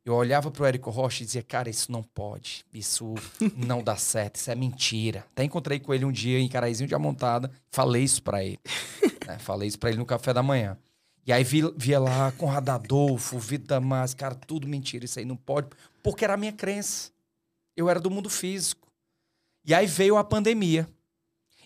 Eu 0.04 0.14
olhava 0.14 0.50
pro 0.50 0.66
Érico 0.66 0.90
Rocha 0.90 1.22
e 1.22 1.26
dizia, 1.26 1.42
cara, 1.42 1.70
isso 1.70 1.90
não 1.90 2.02
pode, 2.02 2.64
isso 2.72 3.14
não 3.56 3.82
dá 3.82 3.96
certo, 3.96 4.36
isso 4.36 4.50
é 4.50 4.54
mentira. 4.54 5.26
Até 5.32 5.44
encontrei 5.44 5.80
com 5.80 5.94
ele 5.94 6.04
um 6.04 6.12
dia 6.12 6.38
em 6.38 6.48
Caraizinho 6.48 6.86
de 6.86 6.94
Amontada, 6.94 7.50
falei 7.70 8.04
isso 8.04 8.22
pra 8.22 8.44
ele. 8.44 8.60
né? 9.26 9.38
Falei 9.38 9.66
isso 9.66 9.78
pra 9.78 9.88
ele 9.88 9.98
no 9.98 10.06
café 10.06 10.32
da 10.32 10.42
manhã. 10.42 10.78
E 11.26 11.32
aí 11.32 11.42
vi- 11.42 11.72
via 11.76 11.98
lá 11.98 12.32
Conrado 12.32 12.68
Adolfo, 12.70 13.38
Vitor 13.38 13.66
Damas, 13.66 14.12
cara, 14.14 14.34
tudo 14.34 14.68
mentira, 14.68 15.04
isso 15.04 15.18
aí 15.18 15.24
não 15.24 15.36
pode, 15.36 15.68
porque 16.02 16.24
era 16.24 16.34
a 16.34 16.36
minha 16.36 16.52
crença. 16.52 17.10
Eu 17.76 17.88
era 17.88 17.98
do 17.98 18.10
mundo 18.10 18.28
físico. 18.28 18.86
E 19.64 19.72
aí 19.74 19.86
veio 19.86 20.16
a 20.16 20.24
pandemia. 20.24 20.86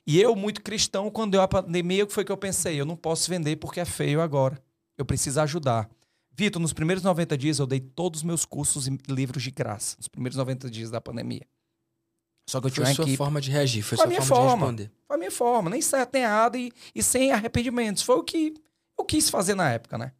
E 0.06 0.20
eu, 0.20 0.34
muito 0.36 0.62
cristão, 0.62 1.10
quando 1.10 1.32
deu 1.32 1.42
a 1.42 1.48
pandemia, 1.48 2.04
o 2.04 2.06
que 2.06 2.12
foi 2.14 2.24
que 2.24 2.32
eu 2.32 2.36
pensei? 2.36 2.80
Eu 2.80 2.86
não 2.86 2.96
posso 2.96 3.28
vender 3.28 3.56
porque 3.56 3.80
é 3.80 3.84
feio 3.84 4.20
agora. 4.22 4.62
Eu 4.96 5.04
preciso 5.04 5.40
ajudar. 5.40 5.90
Vitor, 6.32 6.62
nos 6.62 6.72
primeiros 6.72 7.02
90 7.02 7.36
dias 7.36 7.58
eu 7.58 7.66
dei 7.66 7.80
todos 7.80 8.20
os 8.20 8.24
meus 8.24 8.44
cursos 8.44 8.86
e 8.86 8.96
livros 9.08 9.42
de 9.42 9.50
graça. 9.50 9.96
Nos 9.98 10.06
primeiros 10.08 10.36
90 10.36 10.70
dias 10.70 10.90
da 10.90 11.00
pandemia. 11.00 11.44
Só 12.48 12.60
que 12.60 12.68
eu 12.68 12.70
tinha 12.70 12.86
Foi 12.86 12.90
a 12.90 12.90
uma 12.90 12.94
sua 12.94 13.02
equipe. 13.04 13.16
forma 13.18 13.40
de 13.40 13.50
reagir, 13.50 13.82
foi 13.82 13.96
a 13.96 13.98
Foi 13.98 14.04
a 14.04 14.06
sua 14.06 14.08
minha 14.08 14.22
forma, 14.22 14.50
forma. 14.50 14.56
de 14.76 14.82
responder. 14.84 14.92
Foi 15.06 15.16
a 15.16 15.18
minha 15.18 15.30
forma, 15.30 15.70
nem 15.70 15.82
certo 15.82 16.14
nem 16.14 16.22
errado 16.22 16.56
e, 16.56 16.72
e 16.94 17.02
sem 17.02 17.30
arrependimentos. 17.32 18.02
Foi 18.02 18.16
o 18.16 18.22
que 18.24 18.54
eu 18.98 19.04
quis 19.04 19.30
fazer 19.30 19.54
na 19.54 19.70
época, 19.70 19.96
né? 19.96 20.12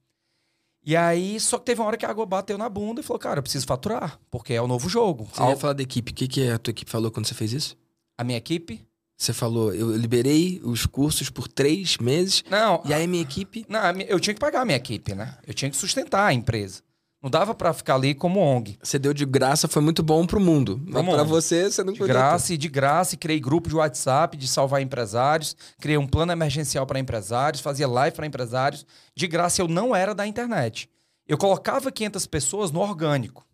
E 0.85 0.97
aí, 0.97 1.39
só 1.39 1.59
que 1.59 1.67
teve 1.67 1.81
uma 1.81 1.87
hora 1.87 1.97
que 1.97 2.07
a 2.07 2.11
água 2.11 2.25
bateu 2.25 2.57
na 2.57 2.69
bunda 2.69 3.01
e 3.01 3.05
falou, 3.05 3.19
cara, 3.19 3.39
eu 3.41 3.43
preciso 3.43 3.67
faturar, 3.67 4.19
porque 4.31 4.55
é 4.55 4.63
o 4.63 4.67
novo 4.67 4.89
jogo. 4.89 5.29
Você 5.33 5.43
ia 5.43 5.57
falar 5.57 5.75
da 5.75 5.83
equipe. 5.83 6.13
O 6.13 6.15
que, 6.15 6.27
que 6.29 6.49
a 6.49 6.59
tua 6.59 6.71
equipe 6.71 6.91
falou 6.91 7.11
quando 7.11 7.27
você 7.27 7.35
fez 7.35 7.53
isso? 7.53 7.77
A 8.17 8.25
minha 8.25 8.39
equipe? 8.39 8.87
Você 9.17 9.33
falou, 9.33 9.75
eu 9.75 9.95
liberei 9.97 10.61
os 10.63 10.87
cursos 10.87 11.29
por 11.29 11.49
três 11.49 11.99
meses 11.99 12.45
Não, 12.49 12.81
e 12.85 12.95
aí 12.95 13.05
minha 13.09 13.23
equipe. 13.23 13.67
não, 13.69 13.81
a 13.81 13.93
eu 13.93 14.21
tinha 14.21 14.33
que 14.33 14.39
pagar 14.41 14.63
a 14.63 14.65
minha 14.65 14.77
equipe, 14.77 15.13
né? 15.13 15.37
Eu 15.45 15.53
tinha 15.53 15.69
que 15.69 15.77
sustentar 15.77 16.25
a 16.27 16.33
empresa. 16.33 16.83
Não 17.21 17.29
dava 17.29 17.53
pra 17.53 17.73
ficar 17.73 17.97
ali 17.97 18.15
como 18.15 18.39
ONG. 18.39 18.79
Você 18.81 18.97
deu 18.97 19.13
de 19.13 19.25
graça, 19.25 19.67
foi 19.67 19.83
muito 19.83 20.05
bom 20.05 20.25
pro 20.25 20.39
mundo. 20.39 20.81
Mas 20.87 21.05
mundo. 21.05 21.15
pra 21.17 21.25
você, 21.25 21.69
você 21.69 21.83
não 21.83 21.93
De 21.93 21.99
graça 22.07 22.55
e 22.55 22.57
de 22.57 22.69
graça, 22.69 23.17
e 23.17 23.19
criei 23.19 23.41
grupo 23.41 23.69
de 23.69 23.75
WhatsApp 23.75 24.37
de 24.37 24.47
salvar 24.47 24.81
empresários, 24.81 25.57
criei 25.81 25.99
um 25.99 26.07
plano 26.07 26.31
emergencial 26.31 26.87
para 26.87 27.01
empresários, 27.01 27.61
fazia 27.61 27.89
live 27.89 28.15
para 28.15 28.27
empresários. 28.27 28.87
De 29.17 29.27
graça, 29.27 29.61
eu 29.61 29.67
não 29.67 29.97
era 29.97 30.15
da 30.15 30.27
internet. 30.27 30.89
Eu 31.27 31.37
colocava 31.37 31.91
500 31.91 32.27
pessoas 32.27 32.71
no 32.71 32.81
orgânico. 32.81 33.45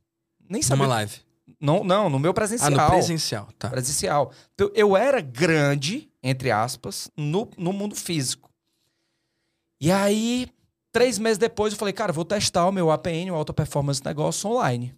Nem 0.46 0.60
sabia. 0.60 0.84
Numa 0.84 0.94
live. 0.96 1.20
Não, 1.58 1.82
não, 1.82 2.10
no 2.10 2.18
meu 2.18 2.32
Ah, 2.32 2.34
presencial. 2.34 2.70
no 2.70 2.86
presencial, 2.90 3.48
tá. 3.58 3.70
Presencial. 3.70 4.30
Então, 4.54 4.70
eu 4.74 4.94
era 4.94 5.22
grande, 5.22 6.10
entre 6.22 6.50
aspas, 6.50 7.10
no, 7.16 7.48
no 7.56 7.72
mundo 7.72 7.94
físico. 7.96 8.50
E 9.80 9.90
aí, 9.90 10.48
três 10.94 11.18
meses 11.18 11.36
depois, 11.38 11.72
eu 11.72 11.78
falei, 11.78 11.92
cara, 11.92 12.12
vou 12.12 12.24
testar 12.24 12.66
o 12.68 12.72
meu 12.72 12.88
APN, 12.90 13.32
o 13.32 13.34
Alta 13.34 13.52
Performance 13.52 14.00
Negócio, 14.04 14.48
online. 14.48 14.94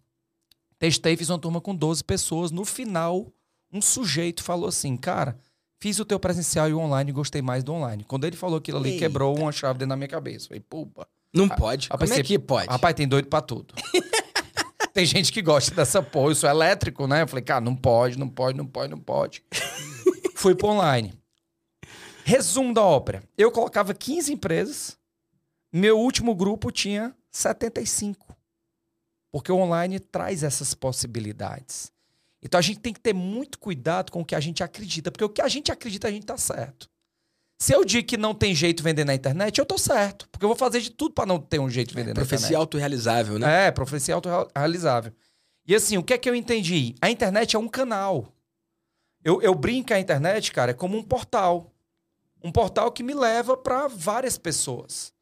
Testei, 0.79 1.17
fiz 1.17 1.31
uma 1.31 1.39
turma 1.39 1.59
com 1.59 1.75
12 1.75 2.05
pessoas. 2.05 2.51
No 2.51 2.67
final, 2.67 3.33
um 3.73 3.81
sujeito 3.81 4.43
falou 4.45 4.69
assim, 4.69 4.95
cara, 4.95 5.39
fiz 5.81 5.99
o 5.99 6.05
teu 6.05 6.21
presencial 6.21 6.69
e 6.69 6.75
o 6.75 6.79
online 6.79 7.11
e 7.11 7.15
gostei 7.15 7.41
mais 7.41 7.65
do 7.65 7.73
online. 7.73 8.05
Quando 8.05 8.27
ele 8.27 8.37
falou 8.37 8.59
aquilo 8.59 8.77
ali, 8.79 8.91
Eita. 8.91 8.99
quebrou 9.07 9.35
uma 9.39 9.51
chave 9.51 9.79
dentro 9.79 9.89
da 9.89 9.97
minha 9.97 10.07
cabeça. 10.09 10.49
Falei, 10.49 10.61
pupa, 10.61 11.09
Não 11.33 11.49
pode. 11.49 11.89
Como 11.89 12.05
é 12.05 12.07
você- 12.07 12.23
que 12.23 12.39
pode? 12.39 12.69
Rapaz, 12.69 12.95
tem 12.95 13.09
doido 13.09 13.29
pra 13.29 13.41
tudo. 13.41 13.75
tem 14.93 15.07
gente 15.07 15.33
que 15.33 15.41
gosta 15.41 15.75
dessa 15.75 16.03
porra. 16.03 16.31
Eu 16.31 16.35
sou 16.35 16.51
elétrico, 16.51 17.07
né? 17.07 17.23
Eu 17.23 17.27
falei, 17.29 17.43
cara, 17.43 17.63
não 17.63 17.75
pode, 17.75 18.19
não 18.19 18.29
pode, 18.29 18.59
não 18.59 18.67
pode, 18.67 18.91
não 18.91 18.99
pode. 19.01 19.43
Fui 20.37 20.55
pro 20.55 20.69
online. 20.69 21.15
Resumo 22.23 22.75
da 22.75 22.83
ópera. 22.83 23.23
Eu 23.39 23.51
colocava 23.51 23.95
15 23.95 24.31
empresas. 24.31 24.99
Meu 25.73 25.99
último 25.99 26.35
grupo 26.35 26.71
tinha 26.71 27.15
75. 27.31 28.37
Porque 29.31 29.53
o 29.53 29.57
online 29.57 30.01
traz 30.01 30.43
essas 30.43 30.75
possibilidades. 30.75 31.93
Então 32.43 32.59
a 32.59 32.63
gente 32.63 32.81
tem 32.81 32.93
que 32.93 33.01
ter 33.01 33.13
muito 33.13 33.59
cuidado 33.59 34.11
com 34.13 34.21
o 34.21 34.25
que 34.25 34.35
a 34.35 34.41
gente 34.41 34.63
acredita. 34.63 35.11
Porque 35.11 35.25
o 35.25 35.29
que 35.29 35.43
a 35.43 35.49
gente 35.49 35.73
acredita, 35.73 36.09
a 36.09 36.11
gente 36.11 36.27
tá 36.27 36.37
certo. 36.37 36.89
Se 37.59 37.73
eu 37.73 37.85
digo 37.85 38.07
que 38.07 38.17
não 38.17 38.35
tem 38.35 38.55
jeito 38.55 38.79
de 38.79 38.83
vender 38.83 39.05
na 39.05 39.15
internet, 39.15 39.59
eu 39.59 39.67
tô 39.67 39.79
certo. 39.79 40.29
Porque 40.29 40.45
eu 40.45 40.49
vou 40.49 40.57
fazer 40.57 40.81
de 40.81 40.91
tudo 40.91 41.15
para 41.15 41.27
não 41.27 41.39
ter 41.39 41.59
um 41.59 41.71
jeito 41.71 41.89
de 41.89 41.95
vender 41.95 42.09
na 42.09 42.23
internet. 42.23 42.29
Profecia 42.29 42.59
autorrealizável, 42.59 43.39
né? 43.39 43.67
É, 43.67 43.71
profecia 43.71 44.15
autorrealizável. 44.15 45.13
E 45.67 45.75
assim, 45.75 45.97
o 45.97 46.03
que 46.03 46.13
é 46.13 46.19
que 46.19 46.29
eu 46.29 46.35
entendi? 46.35 46.95
A 47.01 47.11
internet 47.11 47.57
é 47.57 47.59
um 47.59 47.69
canal. 47.69 48.33
Eu, 49.25 49.43
eu 49.43 49.55
brinco 49.55 49.93
a 49.93 49.99
internet, 49.99 50.53
cara, 50.53 50.71
é 50.71 50.75
como 50.75 50.97
um 50.97 51.03
portal. 51.03 51.73
Um 52.45 52.53
portal 52.53 52.93
que 52.93 53.03
me 53.03 53.15
leva 53.15 53.57
para 53.57 53.89
várias 53.89 54.39
pessoas. 54.39 55.13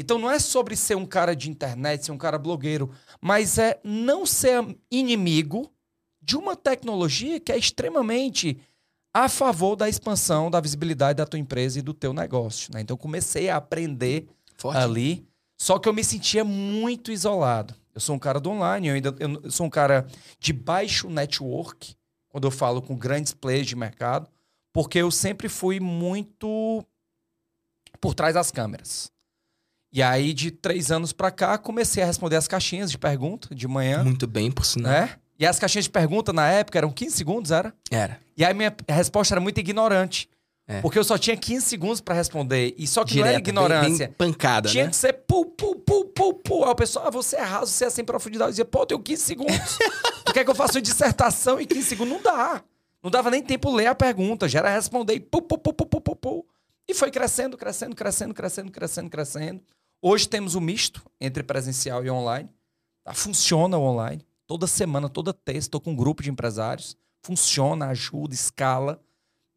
Então 0.00 0.18
não 0.18 0.30
é 0.30 0.38
sobre 0.38 0.74
ser 0.74 0.96
um 0.96 1.04
cara 1.04 1.36
de 1.36 1.50
internet, 1.50 2.06
ser 2.06 2.12
um 2.12 2.16
cara 2.16 2.38
blogueiro, 2.38 2.90
mas 3.20 3.58
é 3.58 3.78
não 3.84 4.24
ser 4.24 4.64
inimigo 4.90 5.70
de 6.22 6.38
uma 6.38 6.56
tecnologia 6.56 7.38
que 7.38 7.52
é 7.52 7.58
extremamente 7.58 8.58
a 9.12 9.28
favor 9.28 9.76
da 9.76 9.90
expansão 9.90 10.50
da 10.50 10.58
visibilidade 10.58 11.18
da 11.18 11.26
tua 11.26 11.38
empresa 11.38 11.78
e 11.78 11.82
do 11.82 11.92
teu 11.92 12.14
negócio. 12.14 12.72
né? 12.72 12.80
Então 12.80 12.94
eu 12.94 12.98
comecei 12.98 13.50
a 13.50 13.56
aprender 13.56 14.26
Forte. 14.56 14.78
ali. 14.78 15.28
Só 15.58 15.78
que 15.78 15.86
eu 15.86 15.92
me 15.92 16.02
sentia 16.02 16.44
muito 16.44 17.12
isolado. 17.12 17.74
Eu 17.94 18.00
sou 18.00 18.16
um 18.16 18.18
cara 18.18 18.40
do 18.40 18.48
online, 18.48 18.88
eu 18.88 18.94
ainda 18.94 19.14
eu 19.18 19.50
sou 19.50 19.66
um 19.66 19.70
cara 19.70 20.06
de 20.38 20.54
baixo 20.54 21.10
network, 21.10 21.94
quando 22.30 22.46
eu 22.46 22.50
falo 22.50 22.80
com 22.80 22.96
grandes 22.96 23.34
players 23.34 23.66
de 23.66 23.76
mercado, 23.76 24.30
porque 24.72 24.96
eu 24.96 25.10
sempre 25.10 25.46
fui 25.46 25.78
muito 25.78 26.82
por 28.00 28.14
trás 28.14 28.32
das 28.32 28.50
câmeras. 28.50 29.12
E 29.92 30.02
aí, 30.02 30.32
de 30.32 30.50
três 30.50 30.90
anos 30.92 31.12
pra 31.12 31.30
cá, 31.30 31.58
comecei 31.58 32.02
a 32.02 32.06
responder 32.06 32.36
as 32.36 32.46
caixinhas 32.46 32.90
de 32.90 32.98
pergunta 32.98 33.54
de 33.54 33.66
manhã, 33.66 34.04
Muito 34.04 34.26
bem, 34.26 34.50
por 34.50 34.64
sinal. 34.64 34.92
né? 34.92 35.10
E 35.38 35.46
as 35.46 35.58
caixinhas 35.58 35.86
de 35.86 35.90
pergunta 35.90 36.32
na 36.32 36.48
época 36.48 36.78
eram 36.78 36.90
15 36.90 37.16
segundos, 37.16 37.50
era? 37.50 37.74
Era. 37.90 38.20
E 38.36 38.44
aí 38.44 38.52
minha 38.54 38.74
resposta 38.88 39.34
era 39.34 39.40
muito 39.40 39.58
ignorante. 39.58 40.28
É. 40.68 40.80
Porque 40.82 40.96
eu 40.98 41.02
só 41.02 41.18
tinha 41.18 41.36
15 41.36 41.66
segundos 41.66 42.00
pra 42.00 42.14
responder. 42.14 42.74
E 42.78 42.86
só 42.86 43.04
que 43.04 43.18
não 43.18 43.26
era 43.26 43.38
ignorância. 43.38 44.06
Bem, 44.06 44.14
bem 44.16 44.32
pancada, 44.32 44.68
Tinha 44.68 44.84
né? 44.84 44.90
que 44.90 44.96
ser 44.96 45.12
pu, 45.14 45.44
pu, 45.46 45.74
pu, 45.74 46.04
pu, 46.04 46.34
pu. 46.34 46.64
Aí 46.64 46.70
o 46.70 46.74
pessoal, 46.76 47.08
ah, 47.08 47.10
você 47.10 47.36
é 47.36 47.42
raso, 47.42 47.72
você 47.72 47.86
é 47.86 47.90
sem 47.90 48.04
profundidade. 48.04 48.48
Eu 48.48 48.52
dizia, 48.52 48.64
pô, 48.64 48.82
eu 48.82 48.86
tenho 48.86 49.00
15 49.00 49.22
segundos. 49.22 49.78
tu 50.24 50.32
quer 50.32 50.44
que 50.44 50.50
eu 50.50 50.54
faça 50.54 50.74
uma 50.74 50.82
dissertação 50.82 51.60
em 51.60 51.66
15 51.66 51.82
segundos? 51.88 52.12
Não 52.14 52.22
dá. 52.22 52.62
Não 53.02 53.10
dava 53.10 53.30
nem 53.30 53.42
tempo 53.42 53.74
ler 53.74 53.86
a 53.86 53.94
pergunta. 53.96 54.46
Já 54.48 54.60
era 54.60 54.70
responder 54.72 55.14
e 55.14 55.20
pu, 55.20 55.42
pu, 55.42 55.58
pu, 55.58 55.72
pu, 55.72 55.86
pu, 55.86 56.00
pu, 56.00 56.16
pu. 56.16 56.46
E 56.86 56.94
foi 56.94 57.10
crescendo, 57.10 57.56
crescendo, 57.56 57.96
crescendo, 57.96 58.32
crescendo, 58.34 58.70
crescendo, 58.70 59.10
crescendo. 59.10 59.60
Hoje 60.02 60.26
temos 60.26 60.54
o 60.54 60.60
misto 60.60 61.02
entre 61.20 61.42
presencial 61.42 62.04
e 62.04 62.10
online. 62.10 62.48
Tá? 63.04 63.12
Funciona 63.12 63.76
o 63.76 63.82
online. 63.82 64.24
Toda 64.46 64.66
semana, 64.66 65.08
toda 65.08 65.32
terça, 65.32 65.68
estou 65.68 65.80
com 65.80 65.92
um 65.92 65.96
grupo 65.96 66.22
de 66.22 66.30
empresários. 66.30 66.96
Funciona, 67.22 67.86
ajuda, 67.88 68.34
escala, 68.34 69.00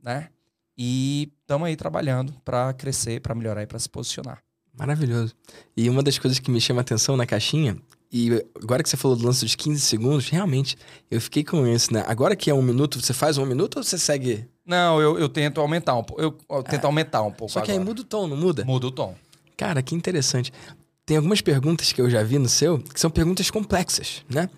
né? 0.01 0.29
E 0.77 1.31
estamos 1.41 1.67
aí 1.67 1.75
trabalhando 1.75 2.33
para 2.43 2.73
crescer, 2.73 3.21
para 3.21 3.33
melhorar 3.33 3.63
e 3.63 3.67
para 3.67 3.79
se 3.79 3.87
posicionar. 3.89 4.43
Maravilhoso. 4.77 5.33
E 5.77 5.89
uma 5.89 6.03
das 6.03 6.19
coisas 6.19 6.39
que 6.39 6.51
me 6.51 6.59
chama 6.59 6.81
a 6.81 6.83
atenção 6.83 7.15
na 7.15 7.25
caixinha, 7.25 7.77
e 8.11 8.45
agora 8.61 8.83
que 8.83 8.89
você 8.89 8.97
falou 8.97 9.15
do 9.15 9.25
lance 9.25 9.45
dos 9.45 9.55
15 9.55 9.79
segundos, 9.79 10.29
realmente, 10.29 10.75
eu 11.09 11.21
fiquei 11.21 11.43
com 11.43 11.65
isso, 11.65 11.93
né? 11.93 12.03
Agora 12.07 12.35
que 12.35 12.49
é 12.49 12.53
um 12.53 12.61
minuto, 12.61 12.99
você 12.99 13.13
faz 13.13 13.37
um 13.37 13.45
minuto 13.45 13.77
ou 13.77 13.83
você 13.83 13.97
segue? 13.97 14.47
Não, 14.65 15.01
eu, 15.01 15.17
eu 15.17 15.29
tento 15.29 15.61
aumentar 15.61 15.95
um 15.95 16.03
pouco. 16.03 16.21
Eu, 16.21 16.37
eu 16.49 16.63
tento 16.63 16.85
aumentar 16.85 17.21
um 17.21 17.31
pouco 17.31 17.53
Só 17.53 17.61
que 17.61 17.71
aí 17.71 17.77
agora. 17.77 17.89
muda 17.89 18.01
o 18.01 18.03
tom, 18.03 18.27
não 18.27 18.35
muda? 18.35 18.65
Muda 18.65 18.87
o 18.87 18.91
tom. 18.91 19.15
Cara, 19.57 19.81
que 19.81 19.95
interessante. 19.95 20.51
Tem 21.05 21.17
algumas 21.17 21.41
perguntas 21.41 21.91
que 21.91 22.01
eu 22.01 22.09
já 22.09 22.23
vi 22.23 22.39
no 22.39 22.47
seu 22.47 22.79
que 22.79 22.99
são 22.99 23.09
perguntas 23.09 23.51
complexas, 23.51 24.23
né? 24.29 24.49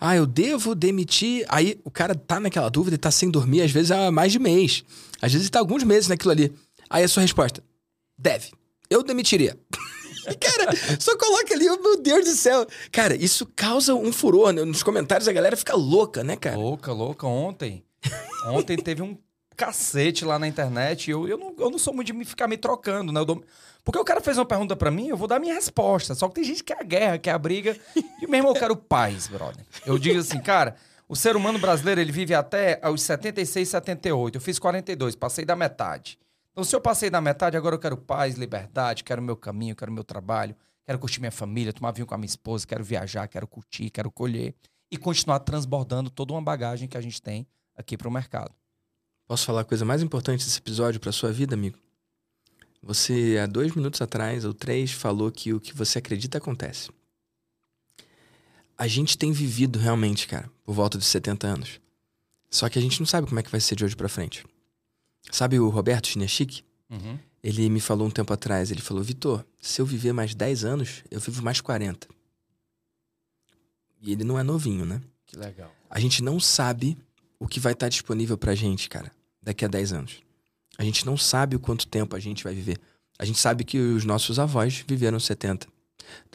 Ah, 0.00 0.16
eu 0.16 0.26
devo 0.26 0.74
demitir. 0.74 1.46
Aí 1.48 1.78
o 1.84 1.90
cara 1.90 2.14
tá 2.14 2.40
naquela 2.40 2.68
dúvida 2.68 2.96
e 2.96 2.98
tá 2.98 3.10
sem 3.10 3.30
dormir, 3.30 3.62
às 3.62 3.70
vezes 3.70 3.92
há 3.92 4.10
mais 4.10 4.32
de 4.32 4.38
mês. 4.40 4.84
Às 5.20 5.32
vezes 5.32 5.48
tá 5.48 5.60
alguns 5.60 5.84
meses 5.84 6.08
naquilo 6.08 6.32
ali. 6.32 6.52
Aí 6.90 7.04
a 7.04 7.08
sua 7.08 7.20
resposta: 7.22 7.62
deve. 8.18 8.50
Eu 8.90 9.02
demitiria. 9.02 9.56
Cara, 10.40 10.72
só 11.00 11.16
coloca 11.16 11.54
ali, 11.54 11.68
oh, 11.68 11.80
meu 11.80 12.00
Deus 12.00 12.24
do 12.24 12.34
céu. 12.34 12.66
Cara, 12.92 13.14
isso 13.16 13.46
causa 13.56 13.94
um 13.94 14.12
furor. 14.12 14.52
né? 14.52 14.64
Nos 14.64 14.82
comentários 14.82 15.26
a 15.26 15.32
galera 15.32 15.56
fica 15.56 15.74
louca, 15.74 16.22
né, 16.22 16.36
cara? 16.36 16.56
Louca, 16.56 16.92
louca. 16.92 17.26
Ontem. 17.26 17.84
Ontem 18.46 18.76
teve 18.76 19.02
um 19.02 19.16
cacete 19.56 20.24
lá 20.24 20.38
na 20.38 20.46
internet. 20.48 21.10
Eu, 21.10 21.26
eu, 21.28 21.36
não, 21.38 21.54
eu 21.58 21.70
não 21.70 21.78
sou 21.78 21.92
muito 21.94 22.12
de 22.12 22.24
ficar 22.24 22.46
me 22.48 22.56
trocando, 22.56 23.12
né? 23.12 23.20
Eu 23.20 23.24
dou- 23.24 23.44
Porque 23.84 23.98
o 23.98 24.04
cara 24.04 24.20
fez 24.20 24.36
uma 24.38 24.44
pergunta 24.46 24.74
pra 24.76 24.90
mim, 24.90 25.08
eu 25.08 25.16
vou 25.16 25.26
dar 25.28 25.36
a 25.36 25.40
minha 25.40 25.54
resposta. 25.54 26.14
Só 26.14 26.28
que 26.28 26.34
tem 26.36 26.44
gente 26.44 26.62
que 26.64 26.72
quer 26.74 26.80
a 26.80 26.84
guerra, 26.84 27.18
quer 27.18 27.32
a 27.32 27.38
briga. 27.38 27.76
E 28.20 28.26
mesmo 28.26 28.48
eu 28.48 28.54
quero 28.54 28.76
paz, 28.76 29.28
brother. 29.28 29.64
Eu 29.86 29.98
digo 29.98 30.18
assim, 30.20 30.40
cara, 30.40 30.76
o 31.08 31.16
ser 31.16 31.36
humano 31.36 31.58
brasileiro, 31.58 32.00
ele 32.00 32.12
vive 32.12 32.34
até 32.34 32.78
aos 32.82 33.02
76, 33.02 33.68
78. 33.68 34.36
Eu 34.36 34.40
fiz 34.40 34.58
42, 34.58 35.14
passei 35.16 35.44
da 35.44 35.54
metade. 35.56 36.18
Então, 36.52 36.64
se 36.64 36.74
eu 36.76 36.80
passei 36.80 37.08
da 37.10 37.20
metade, 37.20 37.56
agora 37.56 37.74
eu 37.74 37.78
quero 37.78 37.96
paz, 37.96 38.34
liberdade, 38.36 39.02
quero 39.04 39.22
meu 39.22 39.36
caminho, 39.36 39.74
quero 39.74 39.90
meu 39.90 40.04
trabalho, 40.04 40.54
quero 40.84 40.98
curtir 40.98 41.18
minha 41.20 41.32
família, 41.32 41.72
tomar 41.72 41.92
vinho 41.92 42.06
com 42.06 42.14
a 42.14 42.18
minha 42.18 42.26
esposa, 42.26 42.66
quero 42.66 42.84
viajar, 42.84 43.26
quero 43.26 43.46
curtir, 43.46 43.88
quero 43.90 44.10
colher 44.10 44.54
e 44.90 44.98
continuar 44.98 45.38
transbordando 45.38 46.10
toda 46.10 46.34
uma 46.34 46.42
bagagem 46.42 46.86
que 46.86 46.96
a 46.98 47.00
gente 47.00 47.22
tem 47.22 47.46
aqui 47.74 47.96
para 47.96 48.06
o 48.06 48.10
mercado. 48.12 48.52
Posso 49.32 49.46
falar 49.46 49.62
a 49.62 49.64
coisa 49.64 49.82
mais 49.82 50.02
importante 50.02 50.44
desse 50.44 50.58
episódio 50.58 51.00
pra 51.00 51.10
sua 51.10 51.32
vida, 51.32 51.54
amigo? 51.54 51.78
Você, 52.82 53.38
há 53.42 53.46
dois 53.46 53.74
minutos 53.74 54.02
atrás, 54.02 54.44
ou 54.44 54.52
três, 54.52 54.92
falou 54.92 55.32
que 55.32 55.54
o 55.54 55.58
que 55.58 55.74
você 55.74 56.00
acredita 56.00 56.36
acontece. 56.36 56.90
A 58.76 58.86
gente 58.86 59.16
tem 59.16 59.32
vivido 59.32 59.78
realmente, 59.78 60.28
cara, 60.28 60.50
por 60.62 60.74
volta 60.74 60.98
de 60.98 61.06
70 61.06 61.46
anos. 61.46 61.80
Só 62.50 62.68
que 62.68 62.78
a 62.78 62.82
gente 62.82 63.00
não 63.00 63.06
sabe 63.06 63.26
como 63.26 63.40
é 63.40 63.42
que 63.42 63.50
vai 63.50 63.58
ser 63.58 63.74
de 63.74 63.86
hoje 63.86 63.96
pra 63.96 64.06
frente. 64.06 64.44
Sabe 65.30 65.58
o 65.58 65.70
Roberto 65.70 66.08
Chinachique? 66.08 66.62
Ele 67.42 67.70
me 67.70 67.80
falou 67.80 68.06
um 68.06 68.10
tempo 68.10 68.34
atrás, 68.34 68.70
ele 68.70 68.82
falou, 68.82 69.02
Vitor, 69.02 69.46
se 69.62 69.80
eu 69.80 69.86
viver 69.86 70.12
mais 70.12 70.34
10 70.34 70.62
anos, 70.62 71.04
eu 71.10 71.18
vivo 71.18 71.42
mais 71.42 71.58
40. 71.58 72.06
E 74.02 74.12
ele 74.12 74.24
não 74.24 74.38
é 74.38 74.42
novinho, 74.42 74.84
né? 74.84 75.00
Que 75.24 75.38
legal. 75.38 75.74
A 75.88 75.98
gente 75.98 76.22
não 76.22 76.38
sabe 76.38 76.98
o 77.40 77.48
que 77.48 77.58
vai 77.58 77.72
estar 77.72 77.88
disponível 77.88 78.36
pra 78.36 78.54
gente, 78.54 78.90
cara, 78.90 79.10
daqui 79.42 79.64
a 79.64 79.68
10 79.68 79.92
anos. 79.92 80.22
A 80.78 80.84
gente 80.84 81.04
não 81.04 81.16
sabe 81.16 81.56
o 81.56 81.60
quanto 81.60 81.86
tempo 81.86 82.16
a 82.16 82.20
gente 82.20 82.44
vai 82.44 82.54
viver. 82.54 82.78
A 83.18 83.24
gente 83.24 83.38
sabe 83.38 83.64
que 83.64 83.78
os 83.78 84.04
nossos 84.04 84.38
avós 84.38 84.84
viveram 84.86 85.20
70. 85.20 85.66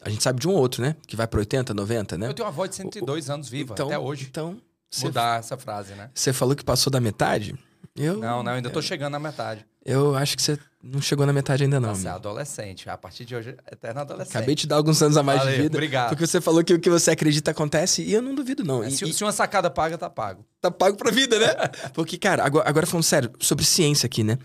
A 0.02 0.10
gente 0.10 0.24
sabe 0.24 0.40
de 0.40 0.48
um 0.48 0.52
ou 0.52 0.58
outro, 0.58 0.82
né? 0.82 0.96
Que 1.06 1.16
vai 1.16 1.28
pra 1.28 1.40
80, 1.40 1.74
90, 1.74 2.18
né? 2.18 2.28
Eu 2.28 2.34
tenho 2.34 2.46
uma 2.46 2.52
avó 2.54 2.66
de 2.66 2.76
102 2.76 3.30
anos 3.30 3.50
viva, 3.50 3.74
até 3.74 3.98
hoje. 3.98 4.28
Então, 4.30 4.62
Mudar 5.02 5.40
essa 5.40 5.58
frase, 5.58 5.94
né? 5.96 6.10
você 6.14 6.32
falou 6.32 6.56
que 6.56 6.64
passou 6.64 6.90
da 6.90 7.02
metade? 7.02 7.56
Eu, 7.98 8.18
Não, 8.18 8.44
não, 8.44 8.52
ainda 8.54 8.70
tô 8.70 8.82
chegando 8.82 9.14
na 9.14 9.20
metade. 9.20 9.66
eu 9.84 10.16
acho 10.16 10.36
que 10.38 10.44
você 10.44 10.58
não 10.84 11.02
chegou 11.02 11.26
na 11.26 11.34
metade 11.34 11.64
ainda 11.64 11.80
não. 11.80 11.96
Você 11.96 12.08
é 12.08 12.12
adolescente. 12.12 12.88
A 12.90 12.98
partir 12.98 13.26
de 13.26 13.36
hoje, 13.36 13.58
eterno 13.72 14.02
adolescente. 14.02 14.38
Acabei 14.38 14.54
de 14.56 14.62
te 14.62 14.68
dar 14.68 14.76
alguns 14.76 15.02
anos 15.02 15.18
a 15.18 15.24
mais 15.24 15.40
Valeu, 15.40 15.56
de 15.56 15.62
vida. 15.64 15.78
obrigado. 15.78 16.10
Porque 16.10 16.26
você 16.28 16.40
falou 16.40 16.64
que 16.64 16.74
o 16.74 16.80
que 16.80 16.90
você 16.90 17.10
acredita 17.12 17.50
acontece 17.52 18.04
e 18.04 18.14
eu 18.14 18.22
não 18.22 18.36
duvido, 18.36 18.64
não. 18.64 18.84
E- 18.84 18.92
Se, 18.92 19.04
e- 19.10 19.14
se 19.14 19.24
uma 19.24 19.32
sacada 19.32 19.70
paga, 19.70 19.98
tá 19.98 20.10
pago. 20.10 20.46
tá 20.62 20.70
pago 20.70 20.96
pra 20.96 21.10
vida, 21.12 21.40
né? 21.40 21.48
Porque, 21.94 22.18
cara, 22.20 22.46
agora, 22.46 22.70
agora 22.70 22.86
falando 22.86 23.04
sério, 23.04 23.32
sobre 23.40 23.66
ciência 23.66 24.06
aqui, 24.06 24.24
né? 24.24 24.38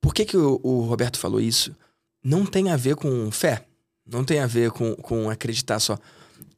Por 0.00 0.12
que, 0.14 0.24
que 0.26 0.36
o, 0.36 0.60
o 0.62 0.80
Roberto 0.82 1.18
falou 1.18 1.40
isso? 1.40 1.74
Não 2.22 2.44
tem 2.44 2.70
a 2.70 2.76
ver 2.76 2.96
com 2.96 3.30
fé. 3.30 3.64
Não 4.06 4.24
tem 4.24 4.40
a 4.40 4.46
ver 4.46 4.70
com, 4.70 4.94
com 4.96 5.30
acreditar 5.30 5.78
só. 5.80 5.96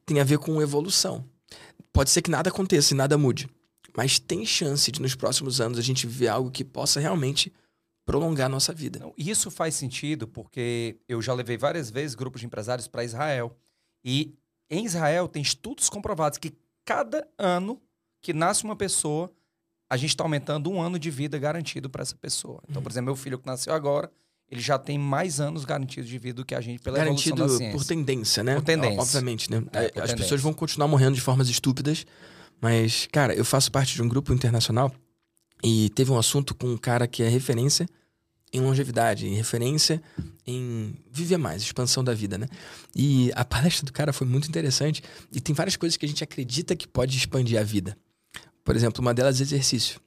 Tem 0.05 0.19
a 0.19 0.23
ver 0.23 0.37
com 0.39 0.61
evolução. 0.61 1.23
Pode 1.93 2.09
ser 2.09 2.21
que 2.21 2.29
nada 2.31 2.49
aconteça 2.49 2.93
e 2.93 2.97
nada 2.97 3.17
mude. 3.17 3.47
Mas 3.95 4.19
tem 4.19 4.45
chance 4.45 4.91
de, 4.91 5.01
nos 5.01 5.15
próximos 5.15 5.61
anos, 5.61 5.77
a 5.77 5.81
gente 5.81 6.07
viver 6.07 6.27
algo 6.27 6.49
que 6.49 6.63
possa 6.63 6.99
realmente 6.99 7.53
prolongar 8.05 8.47
a 8.47 8.49
nossa 8.49 8.73
vida. 8.73 8.99
Não, 8.99 9.13
isso 9.17 9.49
faz 9.49 9.75
sentido 9.75 10.27
porque 10.27 10.97
eu 11.07 11.21
já 11.21 11.33
levei 11.33 11.57
várias 11.57 11.89
vezes 11.89 12.15
grupos 12.15 12.41
de 12.41 12.47
empresários 12.47 12.87
para 12.87 13.03
Israel. 13.03 13.55
E 14.03 14.33
em 14.69 14.85
Israel 14.85 15.27
tem 15.27 15.41
estudos 15.41 15.89
comprovados 15.89 16.37
que 16.37 16.53
cada 16.83 17.25
ano 17.37 17.81
que 18.21 18.33
nasce 18.33 18.63
uma 18.63 18.75
pessoa, 18.75 19.31
a 19.89 19.97
gente 19.97 20.09
está 20.09 20.23
aumentando 20.23 20.69
um 20.71 20.81
ano 20.81 20.97
de 20.97 21.11
vida 21.11 21.37
garantido 21.37 21.89
para 21.89 22.01
essa 22.01 22.15
pessoa. 22.15 22.61
Então, 22.69 22.81
por 22.81 22.91
exemplo, 22.91 23.05
meu 23.05 23.15
filho 23.15 23.37
que 23.37 23.45
nasceu 23.45 23.73
agora, 23.73 24.11
ele 24.49 24.61
já 24.61 24.77
tem 24.77 24.97
mais 24.97 25.39
anos 25.39 25.65
garantidos 25.65 26.09
de 26.09 26.17
vida 26.17 26.35
do 26.37 26.45
que 26.45 26.55
a 26.55 26.61
gente 26.61 26.81
pela 26.81 26.97
Garantido 26.97 27.35
evolução 27.35 27.57
da 27.57 27.57
ciência. 27.57 27.77
por 27.77 27.85
tendência, 27.85 28.43
né? 28.43 28.55
Por 28.55 28.63
tendência. 28.63 29.01
Obviamente, 29.01 29.51
né? 29.51 29.63
É, 29.73 29.85
As 29.85 29.91
por 29.91 29.93
pessoas 29.93 30.09
tendência. 30.09 30.37
vão 30.37 30.53
continuar 30.53 30.87
morrendo 30.87 31.15
de 31.15 31.21
formas 31.21 31.49
estúpidas, 31.49 32.05
mas, 32.63 33.09
cara, 33.11 33.35
eu 33.35 33.43
faço 33.43 33.69
parte 33.69 33.93
de 33.93 34.01
um 34.01 34.07
grupo 34.07 34.33
internacional 34.33 34.89
e 35.61 35.89
teve 35.89 36.13
um 36.13 36.17
assunto 36.17 36.55
com 36.55 36.67
um 36.67 36.77
cara 36.77 37.05
que 37.05 37.21
é 37.21 37.27
referência 37.27 37.85
em 38.53 38.61
longevidade, 38.61 39.27
em 39.27 39.35
referência 39.35 40.01
em 40.47 40.95
viver 41.11 41.35
mais, 41.35 41.61
expansão 41.61 42.01
da 42.05 42.13
vida, 42.13 42.37
né? 42.37 42.47
E 42.95 43.29
a 43.35 43.43
palestra 43.43 43.85
do 43.85 43.91
cara 43.91 44.13
foi 44.13 44.25
muito 44.25 44.47
interessante 44.47 45.03
e 45.29 45.41
tem 45.41 45.53
várias 45.53 45.75
coisas 45.75 45.97
que 45.97 46.05
a 46.05 46.07
gente 46.07 46.23
acredita 46.23 46.73
que 46.73 46.87
pode 46.87 47.17
expandir 47.17 47.59
a 47.59 47.63
vida. 47.63 47.97
Por 48.63 48.77
exemplo, 48.77 49.01
uma 49.01 49.13
delas 49.13 49.41
é 49.41 49.43
exercício. 49.43 49.99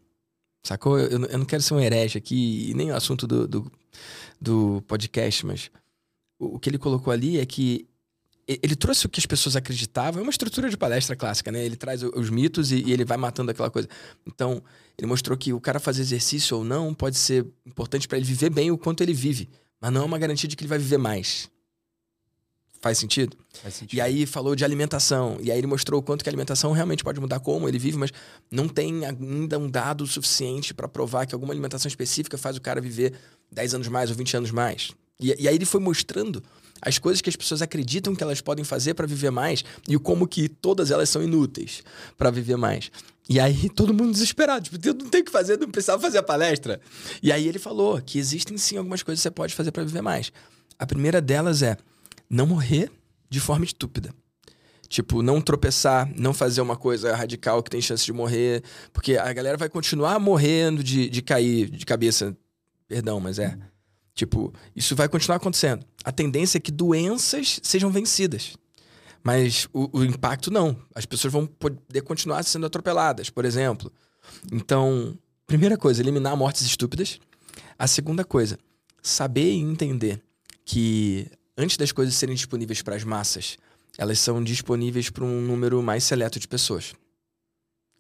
Sacou? 0.64 0.99
Eu, 0.99 1.27
eu 1.27 1.38
não 1.38 1.45
quero 1.45 1.62
ser 1.62 1.75
um 1.75 1.81
herege 1.81 2.16
aqui, 2.16 2.71
e 2.71 2.75
nem 2.75 2.90
o 2.90 2.97
assunto 2.97 3.27
do, 3.27 3.47
do, 3.47 3.71
do 4.40 4.83
podcast, 4.88 5.45
mas 5.45 5.71
o, 6.38 6.57
o 6.57 6.59
que 6.59 6.71
ele 6.71 6.79
colocou 6.79 7.12
ali 7.12 7.38
é 7.38 7.45
que 7.45 7.87
ele 8.48 8.76
trouxe 8.76 9.06
o 9.06 9.09
que 9.09 9.18
as 9.18 9.26
pessoas 9.26 9.56
acreditavam, 9.56 10.20
é 10.20 10.22
uma 10.22 10.30
estrutura 10.30 10.70
de 10.70 10.76
palestra 10.76 11.16
clássica, 11.16 11.50
né? 11.50 11.64
Ele 11.64 11.74
traz 11.74 12.02
os 12.02 12.30
mitos 12.30 12.70
e, 12.70 12.76
e, 12.76 12.92
ele 12.92 13.04
vai 13.04 13.16
matando 13.16 13.50
aquela 13.50 13.70
coisa. 13.70 13.88
Então, 14.24 14.62
ele 14.96 15.06
mostrou 15.06 15.37
que 15.37 15.52
o 15.52 15.61
cara 15.61 15.80
fazer 15.80 16.02
exercício 16.02 16.56
ou 16.56 16.64
não 16.64 16.94
pode 16.94 17.16
ser 17.16 17.44
importante 17.66 18.06
para 18.06 18.18
ele 18.18 18.26
viver 18.26 18.50
bem 18.50 18.70
o 18.70 18.78
quanto 18.78 19.02
ele 19.02 19.12
vive, 19.12 19.48
mas 19.80 19.92
não 19.92 20.02
é 20.02 20.04
uma 20.04 20.18
garantia 20.18 20.48
de 20.48 20.54
que 20.54 20.62
ele 20.62 20.68
vai 20.68 20.78
viver 20.78 20.96
mais. 20.96 21.50
Faz 22.80 22.98
sentido? 22.98 23.37
Faz 23.62 23.74
sentido. 23.74 23.96
E 23.96 24.00
aí 24.00 24.26
falou 24.26 24.54
de 24.54 24.64
alimentação, 24.64 25.38
e 25.40 25.50
aí 25.50 25.59
ele 25.59 25.66
mostrou 25.66 25.98
o 25.98 26.02
quanto 26.02 26.22
que 26.22 26.28
a 26.28 26.30
alimentação 26.30 26.70
realmente 26.70 27.02
pode 27.02 27.18
mudar 27.18 27.40
como 27.40 27.68
ele 27.68 27.80
vive, 27.80 27.96
mas 27.96 28.12
não 28.48 28.68
tem 28.68 29.04
ainda 29.04 29.59
um 29.59 29.68
dado 29.68 30.06
suficiente 30.06 30.72
para 30.72 30.87
provar 30.87 31.26
que 31.26 31.35
alguma 31.35 31.52
alimentação 31.52 31.88
específica 31.88 32.38
faz 32.38 32.56
o 32.56 32.61
cara 32.61 32.80
viver 32.80 33.12
10 33.50 33.74
anos 33.74 33.88
mais 33.88 34.09
ou 34.09 34.14
20 34.16 34.37
anos 34.37 34.50
mais. 34.52 34.92
E, 35.18 35.35
e 35.37 35.48
aí 35.48 35.54
ele 35.56 35.64
foi 35.64 35.80
mostrando 35.80 36.40
as 36.80 36.98
coisas 36.98 37.20
que 37.20 37.28
as 37.28 37.36
pessoas 37.36 37.62
acreditam 37.62 38.14
que 38.14 38.22
elas 38.22 38.40
podem 38.40 38.64
fazer 38.64 38.94
para 38.94 39.06
viver 39.06 39.30
mais 39.30 39.64
e 39.88 39.98
como 39.98 40.26
que 40.26 40.48
todas 40.48 40.90
elas 40.90 41.08
são 41.08 41.22
inúteis 41.22 41.82
para 42.16 42.30
viver 42.30 42.56
mais. 42.56 42.90
E 43.28 43.40
aí 43.40 43.68
todo 43.68 43.92
mundo 43.92 44.12
desesperado, 44.12 44.64
tipo, 44.64 44.88
eu 44.88 44.94
não 44.94 45.08
tenho 45.08 45.22
o 45.22 45.26
que 45.26 45.32
fazer, 45.32 45.58
não 45.58 45.70
precisava 45.70 46.00
fazer 46.00 46.18
a 46.18 46.22
palestra. 46.22 46.80
E 47.22 47.32
aí 47.32 47.48
ele 47.48 47.58
falou 47.58 48.00
que 48.00 48.18
existem 48.18 48.56
sim 48.56 48.76
algumas 48.76 49.02
coisas 49.02 49.20
que 49.20 49.22
você 49.24 49.30
pode 49.30 49.54
fazer 49.54 49.72
para 49.72 49.82
viver 49.82 50.02
mais. 50.02 50.32
A 50.78 50.86
primeira 50.86 51.20
delas 51.20 51.62
é 51.62 51.76
não 52.30 52.46
morrer 52.46 52.90
de 53.28 53.40
forma 53.40 53.64
estúpida. 53.64 54.14
Tipo, 54.88 55.20
não 55.20 55.40
tropeçar, 55.40 56.08
não 56.16 56.32
fazer 56.32 56.60
uma 56.60 56.76
coisa 56.76 57.14
radical 57.16 57.60
que 57.62 57.70
tem 57.70 57.80
chance 57.80 58.04
de 58.04 58.12
morrer. 58.12 58.62
Porque 58.92 59.16
a 59.16 59.32
galera 59.32 59.56
vai 59.56 59.68
continuar 59.68 60.18
morrendo 60.20 60.82
de, 60.84 61.08
de 61.08 61.22
cair 61.22 61.68
de 61.68 61.84
cabeça. 61.84 62.36
Perdão, 62.86 63.18
mas 63.18 63.40
é. 63.40 63.58
Tipo, 64.16 64.50
isso 64.74 64.96
vai 64.96 65.11
continuar 65.11 65.37
acontecendo. 65.37 65.85
A 66.02 66.11
tendência 66.11 66.57
é 66.57 66.61
que 66.61 66.72
doenças 66.72 67.61
sejam 67.62 67.90
vencidas. 67.90 68.57
Mas 69.22 69.68
o, 69.74 69.98
o, 69.98 70.05
impacto 70.05 70.50
não. 70.50 70.74
As 70.94 71.05
pessoas 71.05 71.31
vão 71.31 71.46
poder 71.46 72.00
continuar 72.00 72.42
sendo 72.42 72.64
atropeladas, 72.64 73.29
por 73.29 73.44
exemplo. 73.44 73.92
Então, 74.50 75.18
primeira 75.46 75.76
coisa, 75.76 76.00
eliminar 76.00 76.35
mortes 76.35 76.62
estúpidas. 76.62 77.20
A 77.79 77.87
segunda 77.87 78.24
coisa, 78.24 78.59
saber 79.02 79.52
e 79.52 79.61
entender 79.61 80.22
que 80.64 81.31
antes 81.55 81.76
das 81.76 81.92
coisas 81.92 82.14
serem 82.14 82.35
disponíveis 82.35 82.81
para 82.81 82.96
as 82.96 83.05
massas, 83.05 83.59
elas 83.98 84.18
são 84.18 84.42
disponíveis 84.42 85.11
para 85.11 85.24
um 85.24 85.42
número 85.42 85.83
mais 85.83 86.05
seleto 86.05 86.40
de 86.40 86.48
pessoas. 86.48 86.94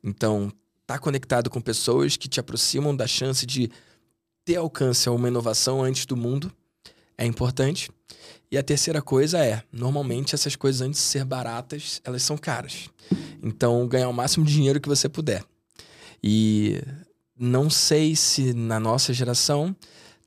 Então, 0.02 0.50
tá 0.86 0.98
conectado 0.98 1.50
com 1.50 1.60
pessoas 1.60 2.16
que 2.16 2.26
te 2.26 2.40
aproximam 2.40 2.96
da 2.96 3.06
chance 3.06 3.44
de 3.44 3.70
ter 4.46 4.56
alcance 4.56 5.08
a 5.08 5.12
uma 5.12 5.26
inovação 5.26 5.82
antes 5.82 6.06
do 6.06 6.16
mundo 6.16 6.50
é 7.18 7.26
importante. 7.26 7.90
E 8.50 8.56
a 8.56 8.62
terceira 8.62 9.02
coisa 9.02 9.44
é, 9.44 9.62
normalmente 9.72 10.36
essas 10.36 10.54
coisas 10.54 10.80
antes 10.80 11.00
de 11.00 11.06
ser 11.06 11.24
baratas, 11.24 12.00
elas 12.04 12.22
são 12.22 12.38
caras. 12.38 12.88
Então, 13.42 13.86
ganhar 13.88 14.08
o 14.08 14.12
máximo 14.12 14.46
de 14.46 14.52
dinheiro 14.52 14.80
que 14.80 14.88
você 14.88 15.08
puder. 15.08 15.44
E 16.22 16.80
não 17.36 17.68
sei 17.68 18.14
se 18.14 18.54
na 18.54 18.78
nossa 18.78 19.12
geração, 19.12 19.74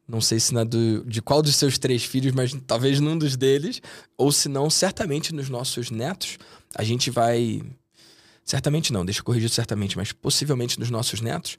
não 0.06 0.20
sei 0.20 0.38
se 0.38 0.54
na 0.54 0.66
do, 0.66 1.06
de 1.06 1.22
qual 1.22 1.42
dos 1.42 1.56
seus 1.56 1.78
três 1.78 2.04
filhos, 2.04 2.34
mas 2.34 2.54
talvez 2.68 3.00
num 3.00 3.18
dos 3.18 3.38
deles, 3.38 3.82
ou 4.18 4.34
se 4.34 4.50
não, 4.50 4.70
certamente 4.70 5.34
nos 5.34 5.48
nossos 5.50 5.90
netos, 5.90 6.38
a 6.76 6.84
gente 6.84 7.10
vai. 7.10 7.62
Certamente 8.44 8.92
não, 8.92 9.06
deixa 9.06 9.22
eu 9.22 9.24
corrigir 9.24 9.50
certamente, 9.50 9.96
mas 9.96 10.12
possivelmente 10.12 10.78
nos 10.80 10.90
nossos 10.90 11.22
netos, 11.22 11.58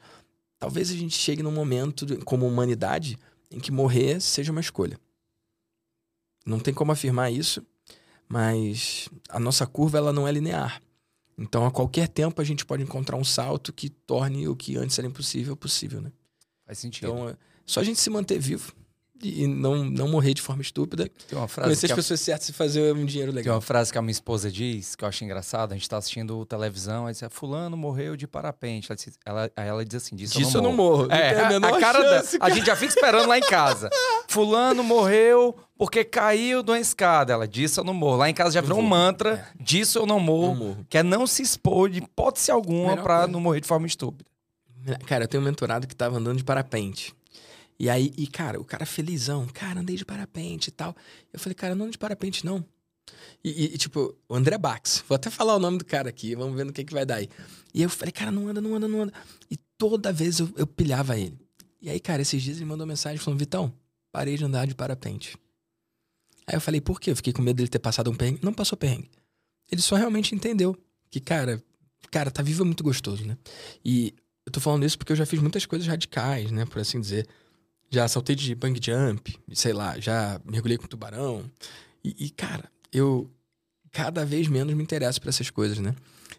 talvez 0.60 0.90
a 0.90 0.94
gente 0.94 1.16
chegue 1.16 1.42
num 1.42 1.50
momento, 1.50 2.06
como 2.24 2.46
humanidade, 2.46 3.18
em 3.50 3.58
que 3.58 3.72
morrer 3.72 4.20
seja 4.20 4.52
uma 4.52 4.60
escolha. 4.60 5.00
Não 6.46 6.60
tem 6.60 6.72
como 6.72 6.92
afirmar 6.92 7.32
isso, 7.32 7.66
mas 8.28 9.08
a 9.28 9.40
nossa 9.40 9.66
curva 9.66 9.98
ela 9.98 10.12
não 10.12 10.28
é 10.28 10.32
linear. 10.32 10.80
Então, 11.36 11.66
a 11.66 11.70
qualquer 11.70 12.06
tempo, 12.06 12.40
a 12.40 12.44
gente 12.44 12.66
pode 12.66 12.82
encontrar 12.82 13.16
um 13.16 13.24
salto 13.24 13.72
que 13.72 13.88
torne 13.88 14.46
o 14.46 14.54
que 14.54 14.76
antes 14.76 14.98
era 14.98 15.08
impossível 15.08 15.56
possível, 15.56 16.00
né? 16.00 16.12
Faz 16.66 16.78
sentido. 16.78 17.08
Então, 17.08 17.28
é 17.30 17.36
só 17.64 17.80
a 17.80 17.84
gente 17.84 17.98
se 17.98 18.10
manter 18.10 18.38
vivo 18.38 18.74
e 19.22 19.46
não, 19.46 19.84
não 19.84 20.08
morrer 20.08 20.34
de 20.34 20.42
forma 20.42 20.62
estúpida. 20.62 21.10
Tem 21.28 21.38
uma 21.38 21.46
frase 21.48 21.68
Conhecer 21.68 21.86
as 21.86 21.92
a... 21.92 21.94
pessoas 21.96 22.20
certas 22.20 22.48
e 22.48 22.52
fazer 22.52 22.94
um 22.94 23.04
dinheiro 23.04 23.32
Tem 23.32 23.40
legal. 23.42 23.54
uma 23.56 23.60
frase 23.60 23.92
que 23.92 23.98
a 23.98 24.02
minha 24.02 24.12
esposa 24.12 24.50
diz, 24.50 24.94
que 24.96 25.04
eu 25.04 25.08
acho 25.08 25.24
engraçado. 25.24 25.72
A 25.72 25.74
gente 25.74 25.88
tá 25.88 25.96
assistindo 25.98 26.44
televisão, 26.46 27.06
aí 27.06 27.12
diz, 27.12 27.22
fulano 27.30 27.76
morreu 27.76 28.16
de 28.16 28.26
parapente. 28.26 28.90
Ela, 28.90 28.96
diz- 28.96 29.18
ela, 29.24 29.50
aí 29.56 29.68
ela 29.68 29.84
diz 29.84 30.02
assim, 30.02 30.16
disso, 30.16 30.38
Disso 30.38 30.58
eu 30.58 30.62
não 30.62 30.72
morro. 30.72 31.06
Não 31.06 31.14
É, 31.14 31.34
tem 31.34 31.56
a, 31.58 31.68
a, 31.68 31.76
a 31.76 31.80
cara 31.80 32.00
chance, 32.02 32.38
da, 32.38 32.46
a 32.46 32.50
gente 32.50 32.66
já 32.66 32.76
fica 32.76 32.92
esperando 32.94 33.28
lá 33.28 33.36
em 33.38 33.42
casa. 33.42 33.90
Fulano 34.28 34.82
morreu 34.84 35.56
porque 35.76 36.04
caiu 36.04 36.62
de 36.62 36.70
uma 36.70 36.78
escada. 36.80 37.32
Ela 37.32 37.48
disse 37.48 37.78
eu 37.80 37.84
não 37.84 37.94
morro. 37.94 38.16
Lá 38.18 38.30
em 38.30 38.34
casa 38.34 38.52
já 38.52 38.60
virou 38.60 38.78
um 38.78 38.82
mantra, 38.82 39.46
disso 39.58 39.98
eu 39.98 40.06
não 40.06 40.20
morro, 40.20 40.48
Não 40.48 40.54
morro. 40.66 40.86
que 40.88 40.98
é 40.98 41.02
não 41.02 41.26
se 41.26 41.42
expor 41.42 41.90
de 41.90 41.98
hipótese 41.98 42.50
alguma 42.50 42.96
coisa. 42.96 43.26
não 43.26 43.40
morrer 43.40 43.60
de 43.60 43.66
forma 43.68 43.86
estúpida. 43.86 44.24
Cara, 45.06 45.24
eu 45.24 45.28
tenho 45.28 45.42
um 45.42 45.46
mentorado 45.46 45.86
que 45.86 45.94
tava 45.94 46.16
andando 46.16 46.38
de 46.38 46.44
parapente. 46.44 47.14
E 47.80 47.88
aí, 47.88 48.12
e 48.18 48.26
cara, 48.26 48.60
o 48.60 48.64
cara 48.64 48.84
felizão, 48.84 49.46
cara, 49.46 49.80
andei 49.80 49.96
de 49.96 50.04
parapente 50.04 50.68
e 50.68 50.70
tal. 50.70 50.94
Eu 51.32 51.40
falei, 51.40 51.54
cara, 51.54 51.74
não 51.74 51.84
ando 51.86 51.92
de 51.92 51.98
parapente, 51.98 52.44
não. 52.44 52.62
E, 53.42 53.74
e- 53.74 53.78
tipo, 53.78 54.14
o 54.28 54.34
André 54.34 54.58
Bax, 54.58 55.02
vou 55.08 55.16
até 55.16 55.30
falar 55.30 55.56
o 55.56 55.58
nome 55.58 55.78
do 55.78 55.84
cara 55.86 56.10
aqui, 56.10 56.34
vamos 56.34 56.54
ver 56.54 56.64
no 56.66 56.74
que, 56.74 56.84
que 56.84 56.92
vai 56.92 57.06
dar 57.06 57.14
aí. 57.14 57.28
E 57.72 57.80
eu 57.80 57.88
falei, 57.88 58.12
cara, 58.12 58.30
não 58.30 58.48
anda, 58.48 58.60
não 58.60 58.74
anda, 58.74 58.86
não 58.86 59.00
anda. 59.00 59.14
E 59.50 59.56
toda 59.78 60.12
vez 60.12 60.40
eu, 60.40 60.52
eu 60.58 60.66
pilhava 60.66 61.18
ele. 61.18 61.40
E 61.80 61.88
aí, 61.88 61.98
cara, 61.98 62.20
esses 62.20 62.42
dias 62.42 62.58
ele 62.58 62.66
mandou 62.66 62.86
mensagem 62.86 63.16
falando, 63.16 63.38
Vitão, 63.38 63.72
parei 64.12 64.36
de 64.36 64.44
andar 64.44 64.66
de 64.66 64.74
parapente. 64.74 65.38
Aí 66.46 66.54
eu 66.54 66.60
falei, 66.60 66.82
por 66.82 67.00
quê? 67.00 67.12
Eu 67.12 67.16
fiquei 67.16 67.32
com 67.32 67.40
medo 67.40 67.56
dele 67.56 67.68
ter 67.70 67.78
passado 67.78 68.10
um 68.10 68.14
perrengue. 68.14 68.40
Não 68.42 68.52
passou 68.52 68.76
perrengue. 68.76 69.08
Ele 69.72 69.80
só 69.80 69.96
realmente 69.96 70.34
entendeu 70.34 70.76
que, 71.10 71.18
cara, 71.18 71.64
cara, 72.10 72.30
tá 72.30 72.42
vivo 72.42 72.62
é 72.62 72.66
muito 72.66 72.84
gostoso, 72.84 73.24
né? 73.24 73.38
E 73.82 74.12
eu 74.44 74.52
tô 74.52 74.60
falando 74.60 74.84
isso 74.84 74.98
porque 74.98 75.12
eu 75.12 75.16
já 75.16 75.24
fiz 75.24 75.40
muitas 75.40 75.64
coisas 75.64 75.88
radicais, 75.88 76.50
né? 76.50 76.66
Por 76.66 76.78
assim 76.78 77.00
dizer. 77.00 77.26
Já 77.90 78.06
saltei 78.06 78.36
de 78.36 78.54
bang 78.54 78.78
jump, 78.80 79.38
sei 79.52 79.72
lá, 79.72 79.98
já 79.98 80.40
mergulhei 80.44 80.78
com 80.78 80.86
tubarão. 80.86 81.44
E, 82.04 82.26
e, 82.26 82.30
cara, 82.30 82.70
eu 82.92 83.28
cada 83.90 84.24
vez 84.24 84.46
menos 84.48 84.74
me 84.74 84.82
interesso 84.82 85.20
por 85.20 85.28
essas 85.28 85.50
coisas, 85.50 85.78
né? 85.78 85.94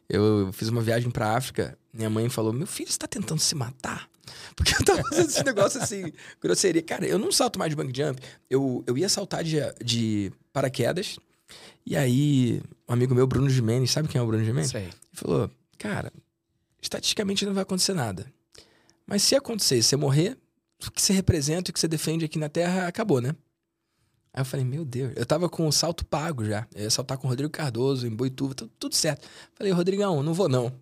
Eu 0.07 0.51
fiz 0.53 0.69
uma 0.69 0.81
viagem 0.81 1.11
pra 1.11 1.35
África, 1.35 1.77
minha 1.93 2.09
mãe 2.09 2.29
falou: 2.29 2.53
Meu 2.53 2.67
filho, 2.67 2.91
você 2.91 2.97
tá 2.97 3.07
tentando 3.07 3.39
se 3.39 3.55
matar? 3.55 4.09
Porque 4.55 4.73
eu 4.73 4.85
tava 4.85 5.03
fazendo 5.03 5.29
esse 5.29 5.43
negócio 5.43 5.81
assim, 5.81 6.11
grosseria. 6.41 6.81
Cara, 6.81 7.05
eu 7.05 7.19
não 7.19 7.31
salto 7.31 7.59
mais 7.59 7.69
de 7.69 7.75
bang 7.75 7.91
jump. 7.95 8.21
Eu, 8.49 8.83
eu 8.87 8.97
ia 8.97 9.09
saltar 9.09 9.43
de, 9.43 9.57
de 9.83 10.31
paraquedas. 10.53 11.17
E 11.85 11.97
aí, 11.97 12.61
um 12.87 12.93
amigo 12.93 13.15
meu, 13.15 13.25
Bruno 13.27 13.49
Gimenez, 13.49 13.91
sabe 13.91 14.07
quem 14.07 14.19
é 14.19 14.21
o 14.21 14.27
Bruno 14.27 14.43
Gimenez? 14.43 14.69
Sei. 14.69 14.83
Ele 14.83 14.93
falou: 15.13 15.51
Cara, 15.77 16.11
estatisticamente 16.81 17.45
não 17.45 17.53
vai 17.53 17.63
acontecer 17.63 17.93
nada. 17.93 18.25
Mas 19.05 19.23
se 19.23 19.35
acontecer 19.35 19.77
e 19.77 19.83
você 19.83 19.95
morrer, 19.95 20.37
que 20.89 21.01
você 21.01 21.13
representa 21.13 21.69
e 21.69 21.71
o 21.71 21.73
que 21.73 21.79
você 21.79 21.87
defende 21.87 22.25
aqui 22.25 22.39
na 22.39 22.49
Terra 22.49 22.87
acabou, 22.87 23.21
né? 23.21 23.35
Aí 24.33 24.41
eu 24.41 24.45
falei, 24.45 24.65
meu 24.65 24.85
Deus, 24.85 25.11
eu 25.15 25.25
tava 25.25 25.49
com 25.49 25.67
o 25.67 25.71
salto 25.71 26.05
pago 26.05 26.45
já. 26.45 26.65
Eu 26.73 26.83
ia 26.83 26.89
saltar 26.89 27.17
com 27.17 27.27
o 27.27 27.29
Rodrigo 27.29 27.51
Cardoso, 27.51 28.07
em 28.07 28.09
Boituva, 28.09 28.55
tudo, 28.55 28.71
tudo 28.79 28.95
certo. 28.95 29.27
Falei, 29.53 29.73
Rodrigão, 29.73 30.23
não 30.23 30.33
vou 30.33 30.47
não. 30.47 30.73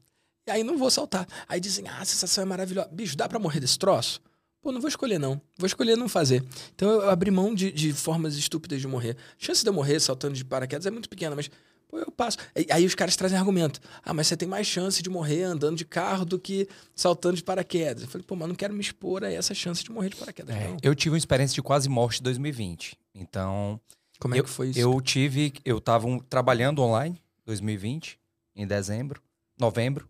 E 0.48 0.52
aí 0.52 0.64
não 0.64 0.78
vou 0.78 0.92
saltar. 0.92 1.28
Aí 1.48 1.60
dizem, 1.60 1.88
ah, 1.88 2.00
a 2.00 2.06
sensação 2.06 2.44
é 2.44 2.46
maravilhosa. 2.46 2.90
Bicho, 2.92 3.18
dá 3.18 3.28
pra 3.28 3.40
morrer 3.40 3.60
desse 3.60 3.78
troço? 3.78 4.22
Pô, 4.62 4.72
não 4.72 4.82
vou 4.82 4.90
escolher 4.90 5.18
não. 5.18 5.42
Vou 5.58 5.66
escolher 5.66 5.96
não 5.96 6.10
fazer. 6.10 6.44
Então 6.76 6.90
eu 6.90 7.10
abri 7.10 7.32
mão 7.32 7.56
de, 7.56 7.72
de 7.72 7.94
formas 7.94 8.36
estúpidas 8.36 8.82
de 8.82 8.88
morrer. 8.88 9.16
A 9.40 9.46
chance 9.46 9.64
de 9.64 9.70
eu 9.70 9.74
morrer 9.74 10.00
saltando 10.00 10.36
de 10.36 10.46
paraquedas 10.46 10.86
é 10.86 10.92
muito 10.92 11.10
pequena, 11.10 11.36
mas 11.36 11.50
pô, 11.90 11.98
eu 11.98 12.10
passo. 12.12 12.38
Aí- 12.72 12.86
os 12.86 12.96
caras 12.96 13.16
trazem 13.18 13.38
argumento. 13.38 13.82
Ah, 14.06 14.14
mas 14.14 14.28
você 14.28 14.38
tem 14.38 14.48
mais 14.48 14.66
chance 14.68 15.02
de 15.04 15.10
morrer 15.10 15.44
andando 15.44 15.76
de 15.76 15.84
carro 15.84 16.24
do 16.24 16.40
que 16.40 16.70
saltando 16.96 17.36
de 17.36 17.44
paraquedas. 17.44 18.04
Eu 18.04 18.10
falei, 18.10 18.26
pô, 18.26 18.36
mas 18.36 18.48
não 18.48 18.56
quero 18.56 18.74
me 18.74 18.80
expor 18.80 19.24
a 19.26 19.32
essa 19.32 19.54
chance 19.54 19.84
de 19.84 19.92
morrer 19.92 20.10
de 20.10 20.16
paraquedas, 20.16 20.56
É, 20.56 20.78
eu 20.82 20.96
tive 20.96 21.12
uma 21.14 21.18
experiência 21.18 21.56
de 21.56 21.62
quase 21.62 21.90
morte 21.90 22.20
em 22.22 22.24
2020. 22.24 22.98
Então, 23.14 23.80
Como 24.20 24.36
é 24.36 24.40
eu, 24.40 24.44
que 24.44 24.50
foi 24.50 24.70
isso? 24.70 24.80
Eu 24.80 25.02
tive, 25.02 25.52
eu 25.66 25.82
tava 25.82 26.08
um- 26.08 26.20
trabalhando 26.20 26.82
online, 26.82 27.22
2020, 27.46 28.18
em 28.56 28.66
dezembro, 28.68 29.22
novembro. 29.58 30.08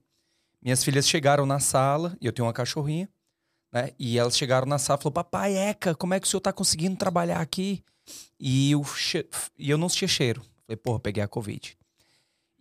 Minhas 0.62 0.84
filhas 0.84 1.08
chegaram 1.08 1.46
na 1.46 1.60
sala, 1.60 2.16
e 2.20 2.26
eu 2.26 2.34
tenho 2.34 2.46
uma 2.46 2.54
cachorrinha, 2.54 3.08
né? 3.72 3.92
E 3.98 4.18
elas 4.20 4.38
chegaram 4.38 4.68
na 4.68 4.78
sala 4.78 5.00
e 5.00 5.04
falaram, 5.04 5.14
papai, 5.14 5.56
Eca, 5.58 5.96
como 5.96 6.14
é 6.14 6.20
que 6.20 6.28
o 6.28 6.30
senhor 6.30 6.42
tá 6.42 6.52
conseguindo 6.52 6.98
trabalhar 6.98 7.40
aqui? 7.40 7.82
E, 8.40 8.74
che- 8.98 9.28
e 9.58 9.70
eu 9.70 9.78
não 9.78 9.88
sentia 9.88 10.08
cheiro. 10.08 10.42
Falei, 10.70 10.78
porra, 10.78 11.00
peguei 11.00 11.24
a 11.24 11.28
Covid. 11.28 11.76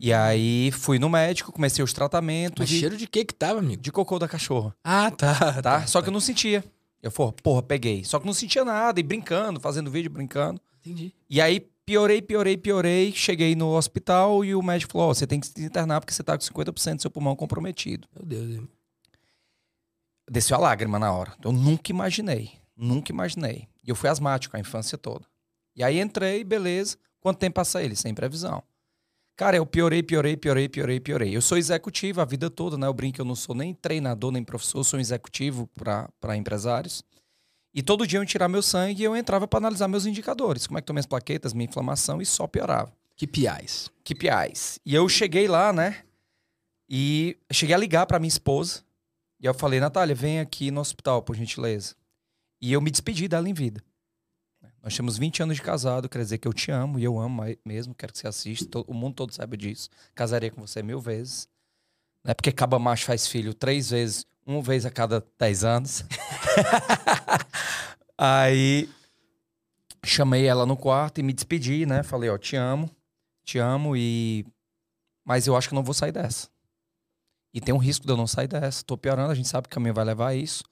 E 0.00 0.12
aí 0.14 0.70
fui 0.72 0.98
no 0.98 1.10
médico, 1.10 1.52
comecei 1.52 1.84
os 1.84 1.92
tratamentos 1.92 2.60
Mas 2.60 2.68
de, 2.70 2.78
cheiro 2.78 2.96
de 2.96 3.06
que 3.06 3.22
que 3.24 3.34
tava, 3.34 3.58
amigo? 3.58 3.82
de 3.82 3.92
cocô 3.92 4.18
da 4.18 4.26
cachorra, 4.26 4.74
Ah, 4.82 5.10
tá. 5.10 5.60
tá? 5.60 5.86
Só 5.86 6.00
que 6.00 6.08
eu 6.08 6.12
não 6.12 6.20
sentia. 6.20 6.64
Eu 7.02 7.10
falei, 7.10 7.34
porra, 7.42 7.62
peguei. 7.62 8.04
Só 8.04 8.18
que 8.18 8.24
não 8.26 8.32
sentia 8.32 8.64
nada, 8.64 8.98
e 8.98 9.02
brincando, 9.02 9.60
fazendo 9.60 9.90
vídeo, 9.90 10.10
brincando. 10.10 10.58
Entendi. 10.80 11.12
E 11.28 11.38
aí 11.40 11.60
piorei, 11.84 12.22
piorei, 12.22 12.56
piorei. 12.56 13.12
Cheguei 13.12 13.54
no 13.54 13.76
hospital 13.76 14.42
e 14.44 14.54
o 14.54 14.62
médico 14.62 14.92
falou: 14.92 15.10
ó, 15.10 15.14
você 15.14 15.26
tem 15.26 15.38
que 15.38 15.46
se 15.48 15.62
internar 15.62 16.00
porque 16.00 16.14
você 16.14 16.22
tá 16.22 16.38
com 16.38 16.44
50% 16.44 16.96
do 16.96 17.02
seu 17.02 17.10
pulmão 17.10 17.36
comprometido. 17.36 18.08
Meu 18.16 18.24
Deus. 18.24 18.48
irmão. 18.50 18.68
Desceu 20.30 20.56
a 20.56 20.60
lágrima 20.60 20.98
na 20.98 21.12
hora. 21.12 21.34
Eu 21.44 21.52
nunca 21.52 21.90
imaginei. 21.90 22.52
Nunca 22.76 23.10
imaginei. 23.12 23.68
E 23.84 23.90
eu 23.90 23.94
fui 23.96 24.08
asmático 24.08 24.56
a 24.56 24.60
infância 24.60 24.96
toda. 24.96 25.26
E 25.74 25.82
aí 25.82 25.98
entrei, 26.00 26.44
beleza. 26.44 26.96
Quanto 27.20 27.38
tempo 27.38 27.54
passa 27.54 27.82
ele? 27.82 27.96
Sem 27.96 28.14
previsão. 28.14 28.62
Cara, 29.36 29.56
eu 29.56 29.64
piorei, 29.64 30.02
piorei, 30.02 30.36
piorei, 30.36 30.68
piorei, 30.68 30.98
piorei. 30.98 31.36
Eu 31.36 31.40
sou 31.40 31.56
executivo 31.56 32.20
a 32.20 32.24
vida 32.24 32.50
toda, 32.50 32.76
né? 32.76 32.86
Eu 32.86 32.92
brinco 32.92 33.14
que 33.14 33.20
eu 33.20 33.24
não 33.24 33.36
sou 33.36 33.54
nem 33.54 33.72
treinador, 33.72 34.32
nem 34.32 34.42
professor, 34.42 34.82
sou 34.82 34.98
um 34.98 35.00
executivo 35.00 35.68
para 35.74 36.36
empresários. 36.36 37.04
E 37.72 37.80
todo 37.82 38.04
dia 38.06 38.18
eu 38.18 38.22
ia 38.22 38.26
tirar 38.26 38.48
meu 38.48 38.62
sangue 38.62 39.02
e 39.02 39.04
eu 39.04 39.14
entrava 39.14 39.46
para 39.46 39.58
analisar 39.58 39.86
meus 39.86 40.06
indicadores. 40.06 40.66
Como 40.66 40.76
é 40.76 40.80
que 40.80 40.84
estão 40.84 40.94
minhas 40.94 41.06
plaquetas, 41.06 41.52
minha 41.52 41.68
inflamação, 41.68 42.20
e 42.20 42.26
só 42.26 42.48
piorava. 42.48 42.92
Que 43.14 43.26
piais. 43.26 43.90
KPIs. 44.02 44.80
E 44.84 44.94
eu 44.94 45.08
cheguei 45.08 45.46
lá, 45.46 45.72
né? 45.72 46.02
E 46.88 47.36
cheguei 47.52 47.76
a 47.76 47.78
ligar 47.78 48.06
para 48.06 48.18
minha 48.18 48.28
esposa. 48.28 48.82
E 49.40 49.46
eu 49.46 49.54
falei, 49.54 49.78
Natália, 49.78 50.16
vem 50.16 50.40
aqui 50.40 50.72
no 50.72 50.80
hospital, 50.80 51.22
por 51.22 51.36
gentileza. 51.36 51.94
E 52.60 52.72
eu 52.72 52.80
me 52.80 52.90
despedi 52.90 53.28
dela 53.28 53.48
em 53.48 53.54
vida. 53.54 53.80
Nós 54.82 54.96
temos 54.96 55.18
20 55.18 55.42
anos 55.42 55.56
de 55.56 55.62
casado, 55.62 56.08
quer 56.08 56.18
dizer 56.18 56.38
que 56.38 56.46
eu 56.46 56.52
te 56.52 56.70
amo 56.70 56.98
e 56.98 57.04
eu 57.04 57.18
amo 57.18 57.42
mesmo, 57.64 57.94
quero 57.94 58.12
que 58.12 58.18
você 58.18 58.28
assista, 58.28 58.80
o 58.86 58.94
mundo 58.94 59.14
todo 59.14 59.34
saiba 59.34 59.56
disso. 59.56 59.88
Casaria 60.14 60.50
com 60.50 60.60
você 60.60 60.82
mil 60.82 61.00
vezes. 61.00 61.48
Não 62.24 62.30
é 62.30 62.34
porque 62.34 62.52
caba 62.52 62.78
macho 62.78 63.04
faz 63.04 63.26
filho 63.26 63.52
três 63.52 63.90
vezes, 63.90 64.24
uma 64.46 64.62
vez 64.62 64.86
a 64.86 64.90
cada 64.90 65.24
10 65.38 65.64
anos. 65.64 66.04
Aí 68.16 68.88
chamei 70.04 70.46
ela 70.46 70.64
no 70.64 70.76
quarto 70.76 71.18
e 71.18 71.22
me 71.22 71.32
despedi, 71.32 71.84
né? 71.84 72.02
Falei, 72.02 72.30
ó, 72.30 72.38
te 72.38 72.56
amo, 72.56 72.90
te 73.44 73.58
amo 73.58 73.96
e 73.96 74.46
mas 75.24 75.46
eu 75.46 75.54
acho 75.54 75.68
que 75.68 75.74
não 75.74 75.84
vou 75.84 75.92
sair 75.92 76.12
dessa. 76.12 76.48
E 77.52 77.60
tem 77.60 77.74
um 77.74 77.78
risco 77.78 78.06
de 78.06 78.12
eu 78.12 78.16
não 78.16 78.26
sair 78.26 78.48
dessa. 78.48 78.82
Tô 78.82 78.96
piorando, 78.96 79.30
a 79.30 79.34
gente 79.34 79.48
sabe 79.48 79.68
que 79.68 79.72
o 79.72 79.74
caminho 79.74 79.92
vai 79.92 80.04
levar 80.04 80.28
a 80.28 80.34
isso. 80.34 80.64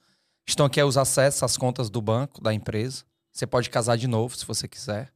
Estão 0.47 0.65
aqui 0.65 0.81
os 0.81 0.97
acessos 0.97 1.43
às 1.43 1.57
contas 1.57 1.91
do 1.91 2.01
banco, 2.01 2.41
da 2.41 2.51
empresa. 2.51 3.03
Você 3.37 3.45
pode 3.45 3.69
casar 3.69 3.95
de 3.97 4.07
novo 4.07 4.35
se 4.35 4.43
você 4.43 4.67
quiser. 4.67 5.13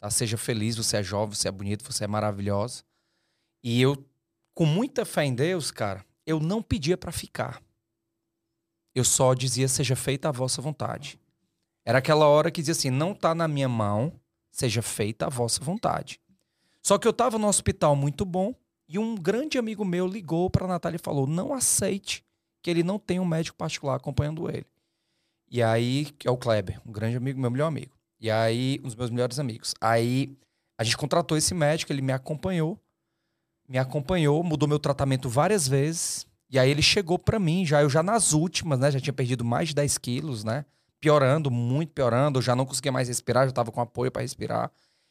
Tá? 0.00 0.08
Seja 0.08 0.38
feliz, 0.38 0.74
você 0.74 0.96
é 0.96 1.02
jovem, 1.02 1.34
você 1.34 1.48
é 1.48 1.52
bonito, 1.52 1.84
você 1.84 2.04
é 2.04 2.06
maravilhosa. 2.06 2.82
E 3.62 3.78
eu, 3.82 4.02
com 4.54 4.64
muita 4.64 5.04
fé 5.04 5.26
em 5.26 5.34
Deus, 5.34 5.70
cara, 5.70 6.02
eu 6.26 6.40
não 6.40 6.62
pedia 6.62 6.96
pra 6.96 7.12
ficar. 7.12 7.62
Eu 8.94 9.04
só 9.04 9.34
dizia, 9.34 9.68
seja 9.68 9.94
feita 9.94 10.30
a 10.30 10.32
vossa 10.32 10.62
vontade. 10.62 11.20
Era 11.84 11.98
aquela 11.98 12.26
hora 12.26 12.50
que 12.50 12.62
dizia 12.62 12.72
assim: 12.72 12.88
não 12.88 13.14
tá 13.14 13.34
na 13.34 13.46
minha 13.46 13.68
mão, 13.68 14.18
seja 14.50 14.80
feita 14.80 15.26
a 15.26 15.28
vossa 15.28 15.62
vontade. 15.62 16.18
Só 16.82 16.96
que 16.96 17.06
eu 17.06 17.12
tava 17.12 17.38
no 17.38 17.48
hospital 17.48 17.94
muito 17.94 18.24
bom 18.24 18.54
e 18.88 18.98
um 18.98 19.14
grande 19.14 19.58
amigo 19.58 19.84
meu 19.84 20.06
ligou 20.06 20.48
pra 20.48 20.66
Natália 20.66 20.96
e 20.96 21.04
falou: 21.04 21.26
não 21.26 21.52
aceite 21.52 22.24
que 22.62 22.70
ele 22.70 22.82
não 22.82 22.98
tem 22.98 23.20
um 23.20 23.26
médico 23.26 23.58
particular 23.58 23.96
acompanhando 23.96 24.48
ele. 24.48 24.66
E 25.50 25.62
aí, 25.62 26.06
que 26.18 26.28
é 26.28 26.30
o 26.30 26.36
Kleber, 26.36 26.80
um 26.86 26.92
grande 26.92 27.16
amigo, 27.16 27.40
meu 27.40 27.50
melhor 27.50 27.68
amigo. 27.68 27.92
E 28.20 28.30
aí, 28.30 28.78
um 28.80 28.86
dos 28.86 28.94
meus 28.94 29.10
melhores 29.10 29.38
amigos. 29.38 29.74
Aí, 29.80 30.36
a 30.76 30.84
gente 30.84 30.96
contratou 30.96 31.38
esse 31.38 31.54
médico, 31.54 31.92
ele 31.92 32.02
me 32.02 32.12
acompanhou, 32.12 32.78
me 33.68 33.78
acompanhou, 33.78 34.42
mudou 34.42 34.68
meu 34.68 34.78
tratamento 34.78 35.28
várias 35.28 35.66
vezes. 35.66 36.26
E 36.50 36.58
aí, 36.58 36.70
ele 36.70 36.82
chegou 36.82 37.18
pra 37.18 37.38
mim, 37.38 37.64
já 37.64 37.82
eu 37.82 37.88
já 37.88 38.02
nas 38.02 38.32
últimas, 38.32 38.78
né? 38.78 38.90
Já 38.90 39.00
tinha 39.00 39.12
perdido 39.12 39.44
mais 39.44 39.68
de 39.68 39.74
10 39.74 39.96
quilos, 39.98 40.44
né? 40.44 40.64
Piorando, 41.00 41.50
muito 41.50 41.92
piorando. 41.92 42.38
Eu 42.38 42.42
já 42.42 42.54
não 42.54 42.66
conseguia 42.66 42.92
mais 42.92 43.08
respirar, 43.08 43.46
já 43.46 43.52
tava 43.52 43.72
com 43.72 43.80
apoio 43.80 44.10
pra 44.10 44.22
respirar. 44.22 44.70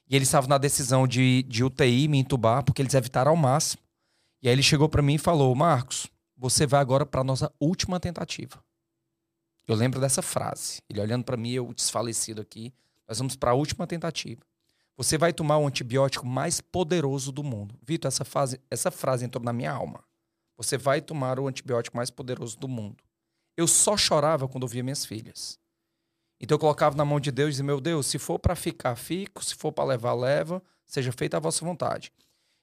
E 0.10 0.15
eles 0.15 0.28
estavam 0.28 0.50
na 0.50 0.58
decisão 0.58 1.08
de, 1.08 1.43
de 1.43 1.63
UTI 1.63 2.08
me 2.08 2.19
entubar, 2.19 2.63
porque 2.63 2.82
eles 2.82 2.93
evitaram 2.93 3.32
ao 3.32 3.38
máximo. 3.38 3.82
E 4.41 4.47
aí, 4.47 4.54
ele 4.54 4.63
chegou 4.63 4.88
pra 4.88 5.02
mim 5.02 5.15
e 5.15 5.19
falou: 5.19 5.56
Marcos, 5.56 6.08
você 6.36 6.67
vai 6.67 6.80
agora 6.80 7.06
pra 7.06 7.23
nossa 7.23 7.52
última 7.60 8.00
tentativa. 8.00 8.66
Eu 9.67 9.75
lembro 9.75 9.99
dessa 9.99 10.21
frase. 10.21 10.82
Ele 10.89 11.01
olhando 11.01 11.25
pra 11.25 11.36
mim, 11.36 11.51
eu 11.51 11.73
desfalecido 11.73 12.41
aqui. 12.41 12.73
Nós 13.08 13.17
vamos 13.17 13.36
pra 13.36 13.53
última 13.53 13.86
tentativa. 13.86 14.41
Você 14.95 15.17
vai 15.17 15.34
tomar 15.34 15.58
o 15.58 15.67
antibiótico 15.67 16.25
mais 16.25 16.60
poderoso 16.60 17.32
do 17.32 17.43
mundo. 17.43 17.75
Vitor, 17.84 18.08
essa, 18.08 18.25
fase, 18.25 18.60
essa 18.71 18.89
frase 18.89 19.25
entrou 19.25 19.43
na 19.43 19.53
minha 19.53 19.71
alma. 19.71 20.03
Você 20.58 20.77
vai 20.77 21.01
tomar 21.01 21.39
o 21.39 21.47
antibiótico 21.47 21.95
mais 21.95 22.10
poderoso 22.10 22.58
do 22.58 22.67
mundo. 22.67 23.03
Eu 23.56 23.67
só 23.67 23.95
chorava 23.95 24.47
quando 24.47 24.63
eu 24.63 24.67
via 24.67 24.84
minhas 24.84 25.06
filhas. 25.06 25.60
Então 26.39 26.56
eu 26.56 26.60
colocava 26.60 26.95
na 26.95 27.06
mão 27.06 27.19
de 27.19 27.32
Deus 27.32 27.49
e 27.49 27.51
dizia: 27.51 27.65
Meu 27.65 27.82
Deus, 27.82 28.08
se 28.08 28.17
for 28.17 28.39
pra 28.39 28.56
ficar, 28.56 28.95
fico. 28.95 29.43
Se 29.43 29.53
for 29.53 29.71
pra 29.71 29.84
levar, 29.84 30.13
leva. 30.13 30.63
Seja 30.86 31.12
feita 31.12 31.38
a 31.38 31.39
vossa 31.39 31.63
vontade. 31.63 32.12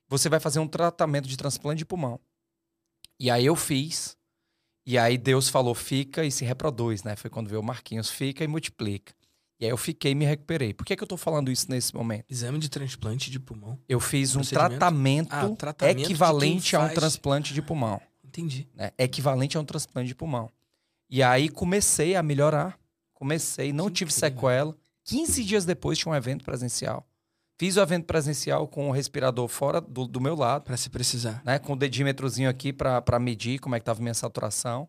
Você 0.08 0.28
vai 0.28 0.40
fazer 0.40 0.58
um 0.58 0.68
tratamento 0.68 1.28
de 1.28 1.36
transplante 1.36 1.78
de 1.78 1.84
pulmão. 1.84 2.18
E 3.18 3.30
aí 3.30 3.46
eu 3.46 3.54
fiz. 3.54 4.16
E 4.86 4.98
aí 4.98 5.16
Deus 5.16 5.48
falou, 5.48 5.74
fica 5.74 6.24
e 6.24 6.30
se 6.30 6.44
reproduz, 6.44 7.02
né? 7.02 7.16
Foi 7.16 7.30
quando 7.30 7.48
veio 7.48 7.60
o 7.60 7.64
Marquinhos, 7.64 8.10
fica 8.10 8.44
e 8.44 8.46
multiplica. 8.46 9.14
E 9.58 9.64
aí 9.64 9.70
eu 9.70 9.76
fiquei 9.76 10.12
e 10.12 10.14
me 10.14 10.24
recuperei. 10.24 10.74
Por 10.74 10.84
que, 10.84 10.96
que 10.96 11.02
eu 11.02 11.06
tô 11.06 11.16
falando 11.16 11.50
isso 11.50 11.70
nesse 11.70 11.94
momento? 11.94 12.26
Exame 12.28 12.58
de 12.58 12.68
transplante 12.68 13.30
de 13.30 13.38
pulmão. 13.40 13.78
Eu 13.88 14.00
fiz 14.00 14.36
um 14.36 14.42
tratamento, 14.42 15.32
Ah, 15.32 15.48
tratamento 15.56 16.02
equivalente 16.02 16.76
a 16.76 16.80
um 16.80 16.88
transplante 16.88 17.54
de 17.54 17.62
pulmão. 17.62 18.00
Entendi. 18.24 18.68
Né? 18.74 18.90
Equivalente 18.98 19.56
a 19.56 19.60
um 19.60 19.64
transplante 19.64 20.08
de 20.08 20.14
pulmão. 20.14 20.50
E 21.08 21.22
aí 21.22 21.48
comecei 21.48 22.16
a 22.16 22.22
melhorar. 22.22 22.78
Comecei, 23.14 23.72
não 23.72 23.86
Que 23.86 23.92
tive 23.94 24.10
incrível. 24.10 24.30
sequela. 24.36 24.76
15 25.04 25.44
dias 25.44 25.64
depois 25.64 25.96
tinha 25.98 26.12
um 26.12 26.16
evento 26.16 26.44
presencial. 26.44 27.06
Fiz 27.56 27.76
o 27.76 27.80
evento 27.80 28.06
presencial 28.06 28.66
com 28.66 28.88
o 28.88 28.92
respirador 28.92 29.46
fora 29.46 29.80
do, 29.80 30.06
do 30.08 30.20
meu 30.20 30.34
lado 30.34 30.64
Pra 30.64 30.76
se 30.76 30.90
precisar. 30.90 31.40
né, 31.44 31.58
com 31.58 31.74
o 31.74 31.76
dedímetrozinho 31.76 32.48
aqui 32.48 32.72
para 32.72 33.18
medir 33.20 33.60
como 33.60 33.76
é 33.76 33.78
que 33.78 33.84
tava 33.84 34.02
minha 34.02 34.14
saturação. 34.14 34.88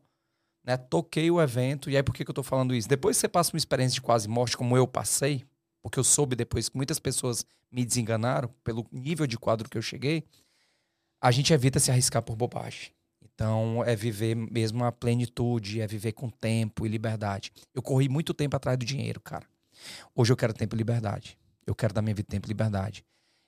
Né, 0.65 0.75
toquei 0.75 1.29
o 1.29 1.39
evento. 1.39 1.89
E 1.91 1.95
aí, 1.95 2.01
por 2.01 2.13
que, 2.13 2.25
que 2.25 2.31
eu 2.31 2.35
tô 2.35 2.41
falando 2.41 2.73
isso? 2.73 2.89
Depois 2.89 3.17
que 3.17 3.21
você 3.21 3.27
passa 3.27 3.53
uma 3.53 3.57
experiência 3.57 3.93
de 3.95 4.01
quase 4.01 4.27
morte, 4.27 4.57
como 4.57 4.75
eu 4.75 4.87
passei, 4.87 5.45
porque 5.83 5.99
eu 5.99 6.03
soube 6.03 6.35
depois 6.35 6.67
que 6.67 6.75
muitas 6.75 6.97
pessoas 6.97 7.45
me 7.71 7.85
desenganaram 7.85 8.49
pelo 8.63 8.85
nível 8.91 9.27
de 9.27 9.37
quadro 9.37 9.69
que 9.69 9.77
eu 9.77 9.81
cheguei, 9.81 10.23
a 11.21 11.29
gente 11.29 11.53
evita 11.53 11.79
se 11.79 11.91
arriscar 11.91 12.23
por 12.23 12.35
bobagem. 12.35 12.89
Então, 13.21 13.83
é 13.85 13.95
viver 13.95 14.33
mesmo 14.33 14.83
a 14.85 14.91
plenitude, 14.91 15.81
é 15.81 15.87
viver 15.87 16.13
com 16.13 16.29
tempo 16.29 16.85
e 16.85 16.89
liberdade. 16.89 17.51
Eu 17.73 17.81
corri 17.81 18.09
muito 18.09 18.33
tempo 18.33 18.55
atrás 18.55 18.77
do 18.77 18.85
dinheiro, 18.85 19.19
cara. 19.19 19.45
Hoje 20.15 20.31
eu 20.31 20.37
quero 20.37 20.53
tempo 20.53 20.75
e 20.75 20.77
liberdade. 20.77 21.37
Eu 21.65 21.75
quero 21.75 21.93
dar 21.93 22.01
minha 22.01 22.15
vida 22.15 22.27
tempo 22.29 22.47
e 22.47 22.49
liberdade. 22.49 23.05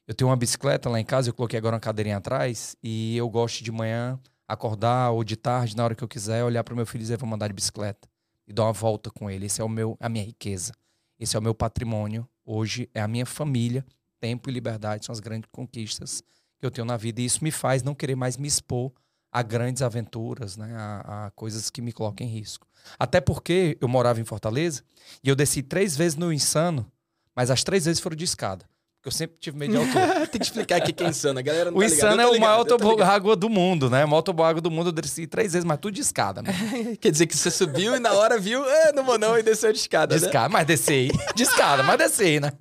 Eu 0.08 0.14
tenho 0.14 0.30
uma 0.30 0.38
bicicleta 0.38 0.90
lá 0.90 1.00
em 1.00 1.06
casa, 1.06 1.30
eu 1.30 1.34
coloquei 1.34 1.58
agora 1.60 1.76
uma 1.76 1.82
cadeirinha 1.82 2.18
atrás 2.18 2.76
e 2.82 3.18
eu 3.18 3.30
gosto 3.30 3.64
de 3.64 3.72
manhã 3.72 4.20
acordar 4.48 5.12
ou 5.12 5.24
de 5.24 5.36
tarde, 5.36 5.76
na 5.76 5.84
hora 5.84 5.94
que 5.94 6.04
eu 6.04 6.08
quiser, 6.08 6.44
olhar 6.44 6.64
para 6.64 6.74
o 6.74 6.78
meu 6.78 6.86
filho 6.86 7.02
e 7.02 7.04
dizer, 7.04 7.18
vou 7.18 7.28
mandar 7.28 7.48
de 7.48 7.54
bicicleta 7.54 8.08
e 8.48 8.54
dar 8.54 8.64
uma 8.64 8.74
volta 8.74 9.12
com 9.12 9.30
ele. 9.30 9.46
Esse 9.48 9.62
é 9.62 9.64
o 9.64 9.70
meu, 9.70 9.98
a 10.00 10.08
minha 10.08 10.24
riqueza. 10.24 10.72
Esse 11.20 11.36
é 11.36 11.40
o 11.40 11.42
meu 11.42 11.54
patrimônio. 11.54 12.28
Hoje 12.46 12.90
é 12.94 13.02
a 13.02 13.08
minha 13.08 13.26
família. 13.26 13.86
Tempo 14.20 14.50
e 14.50 14.54
liberdade 14.54 15.06
são 15.06 15.12
as 15.12 15.20
grandes 15.20 15.50
conquistas 15.52 16.24
que 16.58 16.66
eu 16.66 16.72
tenho 16.72 16.86
na 16.86 16.98
vida 16.98 17.22
e 17.22 17.26
isso 17.26 17.44
me 17.44 17.52
faz 17.52 17.84
não 17.84 17.94
querer 17.94 18.16
mais 18.16 18.38
me 18.38 18.48
expor 18.48 18.92
a 19.32 19.44
grandes 19.44 19.82
aventuras, 19.82 20.58
né? 20.58 20.74
a, 20.76 21.26
a 21.28 21.32
coisas 21.32 21.70
que 21.70 21.82
me 21.82 21.92
colocam 21.92 22.26
em 22.26 22.30
risco. 22.30 22.66
Até 22.98 23.22
porque 23.22 23.78
eu 23.80 23.88
morava 23.88 24.20
em 24.20 24.24
Fortaleza 24.24 24.82
e 25.24 25.30
eu 25.30 25.36
desci 25.36 25.62
três 25.62 25.96
vezes 25.96 26.18
no 26.18 26.32
Insano, 26.34 26.90
mas 27.38 27.52
as 27.52 27.64
três 27.64 27.86
vezes 27.86 28.02
foram 28.02 28.16
de 28.18 28.24
escada. 28.26 28.66
Porque 29.00 29.10
eu 29.10 29.12
sempre 29.12 29.38
tive 29.40 29.56
medo 29.58 29.72
de 29.72 29.78
altura. 29.78 30.26
Tem 30.28 30.40
que 30.40 30.46
explicar 30.48 30.78
aqui 30.78 30.92
que 30.92 31.04
é 31.04 31.08
insano. 31.08 31.38
A 31.38 31.42
galera 31.44 31.70
não 31.70 31.78
O 31.78 31.82
tá. 31.82 31.86
Insano 31.86 32.20
é 32.20 32.26
o 32.26 32.34
ligado, 32.34 32.50
maior 32.50 32.64
toboágua 32.66 33.36
do 33.36 33.48
mundo, 33.48 33.92
né? 33.92 34.04
O 34.04 34.08
maior 34.10 34.24
toboágua 34.24 34.60
do 34.60 34.72
mundo 34.72 34.88
eu 34.88 34.92
desci 34.92 35.28
três 35.28 35.54
vezes, 35.54 35.64
mas 35.64 35.78
tudo 35.80 35.94
de 35.94 36.02
escada, 36.02 36.42
mano. 36.42 36.58
Quer 37.00 37.12
dizer 37.12 37.28
que 37.28 37.38
você 37.38 37.52
subiu 37.52 37.96
e 37.96 38.00
na 38.00 38.12
hora 38.14 38.40
viu, 38.40 38.64
ah, 38.66 38.92
não 38.96 39.04
vou 39.06 39.20
não, 39.20 39.38
e 39.38 39.44
desceu 39.44 39.72
de 39.72 39.78
escada, 39.78 40.16
De 40.16 40.22
né? 40.22 40.28
escada, 40.28 40.50
mas 40.50 40.66
desci. 40.66 41.10
De 41.36 41.44
escada, 41.44 41.84
mas 41.84 41.98
desci, 42.00 42.40
né? 42.40 42.52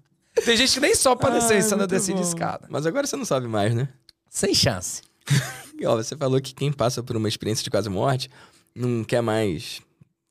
Tem 0.44 0.54
gente 0.54 0.74
que 0.74 0.80
nem 0.80 0.94
só 0.94 1.16
pra 1.16 1.30
descer 1.30 1.56
Insano 1.58 1.84
eu 1.84 1.86
desci 1.86 2.12
de 2.12 2.20
bom. 2.20 2.28
escada. 2.28 2.66
Mas 2.68 2.84
agora 2.84 3.06
você 3.06 3.16
não 3.16 3.24
sabe 3.24 3.48
mais, 3.48 3.74
né? 3.74 3.88
Sem 4.28 4.54
chance. 4.54 5.00
Ó, 5.86 5.96
você 5.96 6.14
falou 6.14 6.38
que 6.38 6.54
quem 6.54 6.70
passa 6.70 7.02
por 7.02 7.16
uma 7.16 7.28
experiência 7.28 7.64
de 7.64 7.70
quase 7.70 7.88
morte 7.88 8.28
não 8.74 9.02
quer 9.02 9.22
mais 9.22 9.80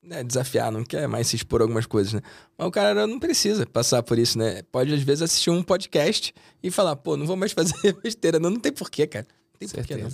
né, 0.05 0.23
desafiar, 0.23 0.71
não 0.71 0.83
quer 0.83 1.07
mais 1.07 1.27
se 1.27 1.35
expor 1.35 1.61
a 1.61 1.63
algumas 1.63 1.85
coisas, 1.85 2.13
né? 2.13 2.21
Mas 2.57 2.67
o 2.67 2.71
cara 2.71 3.07
não 3.07 3.19
precisa 3.19 3.65
passar 3.65 4.03
por 4.03 4.17
isso, 4.19 4.37
né? 4.37 4.61
Pode, 4.63 4.93
às 4.93 5.01
vezes, 5.01 5.23
assistir 5.23 5.49
um 5.49 5.63
podcast 5.63 6.33
e 6.61 6.69
falar, 6.71 6.95
pô, 6.95 7.17
não 7.17 7.25
vou 7.25 7.35
mais 7.35 7.51
fazer 7.51 7.93
besteira. 8.01 8.39
Não, 8.39 8.49
não 8.49 8.59
tem 8.59 8.71
porquê, 8.71 9.07
cara. 9.07 9.27
Não 9.53 9.59
tem 9.59 9.67
porquê, 9.69 9.97
não. 9.97 10.09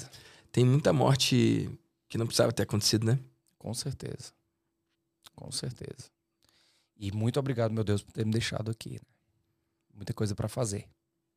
Tem 0.52 0.66
muita 0.66 0.92
morte 0.94 1.70
que 2.10 2.18
não 2.18 2.26
precisava 2.26 2.52
ter 2.52 2.64
acontecido, 2.64 3.06
né? 3.06 3.20
Com 3.58 3.74
certeza. 3.74 4.32
Com 5.36 5.52
certeza. 5.52 6.10
E 6.98 7.12
muito 7.12 7.40
obrigado, 7.40 7.72
meu 7.72 7.84
Deus, 7.84 8.04
por 8.04 8.12
ter 8.12 8.26
me 8.26 8.32
deixado 8.32 8.70
aqui. 8.72 8.94
né? 8.94 9.00
Muita 9.94 10.14
coisa 10.14 10.36
pra 10.36 10.48
fazer. 10.48 10.86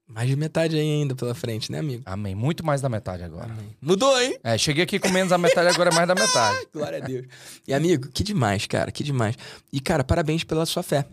Mais 0.06 0.28
de 0.28 0.36
metade 0.36 0.76
ainda 0.78 1.14
pela 1.14 1.34
frente, 1.34 1.72
né, 1.72 1.78
amigo? 1.78 2.02
Amém. 2.04 2.34
Muito 2.34 2.64
mais 2.64 2.80
da 2.80 2.88
metade 2.88 3.22
agora. 3.22 3.52
Amém. 3.52 3.74
Mudou, 3.80 4.20
hein? 4.20 4.38
É, 4.42 4.58
cheguei 4.58 4.84
aqui 4.84 4.98
com 4.98 5.08
menos 5.08 5.30
da 5.30 5.38
metade, 5.38 5.68
agora 5.68 5.90
é 5.90 5.94
mais 5.94 6.06
da 6.06 6.14
metade. 6.14 6.66
Glória 6.72 7.02
a 7.02 7.06
Deus. 7.06 7.26
E, 7.66 7.72
amigo, 7.72 8.08
que 8.08 8.22
demais, 8.22 8.66
cara, 8.66 8.92
que 8.92 9.02
demais. 9.02 9.36
E, 9.72 9.80
cara, 9.80 10.04
parabéns 10.04 10.44
pela 10.44 10.66
sua 10.66 10.82
fé. 10.82 11.06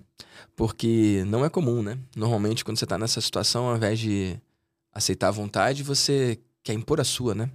Porque 0.56 1.24
não 1.28 1.46
é 1.46 1.50
comum, 1.50 1.82
né? 1.82 1.98
Normalmente, 2.16 2.66
quando 2.66 2.78
você 2.78 2.86
tá 2.86 2.98
nessa 2.98 3.22
situação, 3.22 3.70
ao 3.70 3.78
invés 3.78 3.98
de 3.98 4.38
aceitar 4.94 5.30
a 5.30 5.32
vontade, 5.32 5.84
você 5.84 6.38
quer 6.62 6.74
impor 6.74 7.00
a 7.00 7.04
sua, 7.04 7.34
né? 7.34 7.50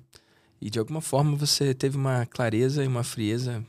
E 0.61 0.71
de 0.71 0.79
alguma 0.79 1.01
forma 1.01 1.37
você 1.37 1.75
teve 1.75 1.97
uma 1.97 2.25
clareza 2.27 2.83
e 2.83 2.87
uma 2.87 3.05
frieza 3.05 3.65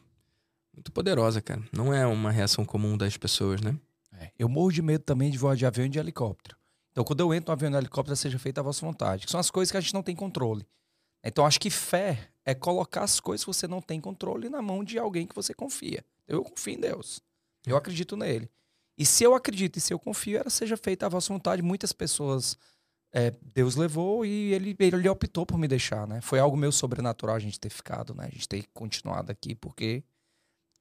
muito 0.73 0.91
poderosa, 0.91 1.41
cara. 1.41 1.61
Não 1.71 1.93
é 1.93 2.07
uma 2.07 2.31
reação 2.31 2.63
comum 2.63 2.97
das 2.97 3.17
pessoas, 3.17 3.61
né? 3.61 3.75
É, 4.19 4.31
eu 4.39 4.47
morro 4.47 4.71
de 4.71 4.81
medo 4.81 5.03
também 5.03 5.29
de 5.29 5.37
voar 5.37 5.55
de 5.55 5.65
avião 5.65 5.85
e 5.85 5.89
de 5.89 5.99
helicóptero. 5.99 6.56
Então, 6.97 7.05
quando 7.05 7.19
eu 7.19 7.31
entro 7.31 7.51
no 7.51 7.53
avião 7.53 7.69
no 7.69 7.77
helicóptero, 7.77 8.15
seja 8.15 8.39
feita 8.39 8.59
a 8.59 8.63
vossa 8.63 8.83
vontade. 8.83 9.27
Que 9.27 9.31
são 9.31 9.39
as 9.39 9.51
coisas 9.51 9.69
que 9.69 9.77
a 9.77 9.79
gente 9.79 9.93
não 9.93 10.01
tem 10.01 10.15
controle. 10.15 10.65
Então, 11.23 11.45
acho 11.45 11.59
que 11.59 11.69
fé 11.69 12.31
é 12.43 12.55
colocar 12.55 13.03
as 13.03 13.19
coisas 13.19 13.45
que 13.45 13.53
você 13.53 13.67
não 13.67 13.79
tem 13.79 14.01
controle 14.01 14.49
na 14.49 14.63
mão 14.63 14.83
de 14.83 14.97
alguém 14.97 15.27
que 15.27 15.35
você 15.35 15.53
confia. 15.53 16.03
Eu 16.27 16.43
confio 16.43 16.73
em 16.73 16.79
Deus. 16.79 17.21
Eu 17.67 17.77
acredito 17.77 18.17
nele. 18.17 18.49
E 18.97 19.05
se 19.05 19.23
eu 19.23 19.35
acredito 19.35 19.77
e 19.77 19.79
se 19.79 19.93
eu 19.93 19.99
confio, 19.99 20.39
era 20.39 20.49
seja 20.49 20.75
feita 20.75 21.05
a 21.05 21.09
vossa 21.09 21.31
vontade. 21.31 21.61
Muitas 21.61 21.93
pessoas 21.93 22.57
é, 23.13 23.31
Deus 23.53 23.75
levou 23.75 24.25
e 24.25 24.51
ele, 24.51 24.75
ele 24.79 25.07
optou 25.07 25.45
por 25.45 25.59
me 25.59 25.67
deixar, 25.67 26.07
né? 26.07 26.19
Foi 26.21 26.39
algo 26.39 26.57
meio 26.57 26.71
sobrenatural 26.71 27.35
a 27.35 27.39
gente 27.39 27.59
ter 27.59 27.69
ficado, 27.69 28.15
né? 28.15 28.25
A 28.25 28.31
gente 28.31 28.49
ter 28.49 28.65
continuado 28.73 29.31
aqui, 29.31 29.53
porque 29.53 30.03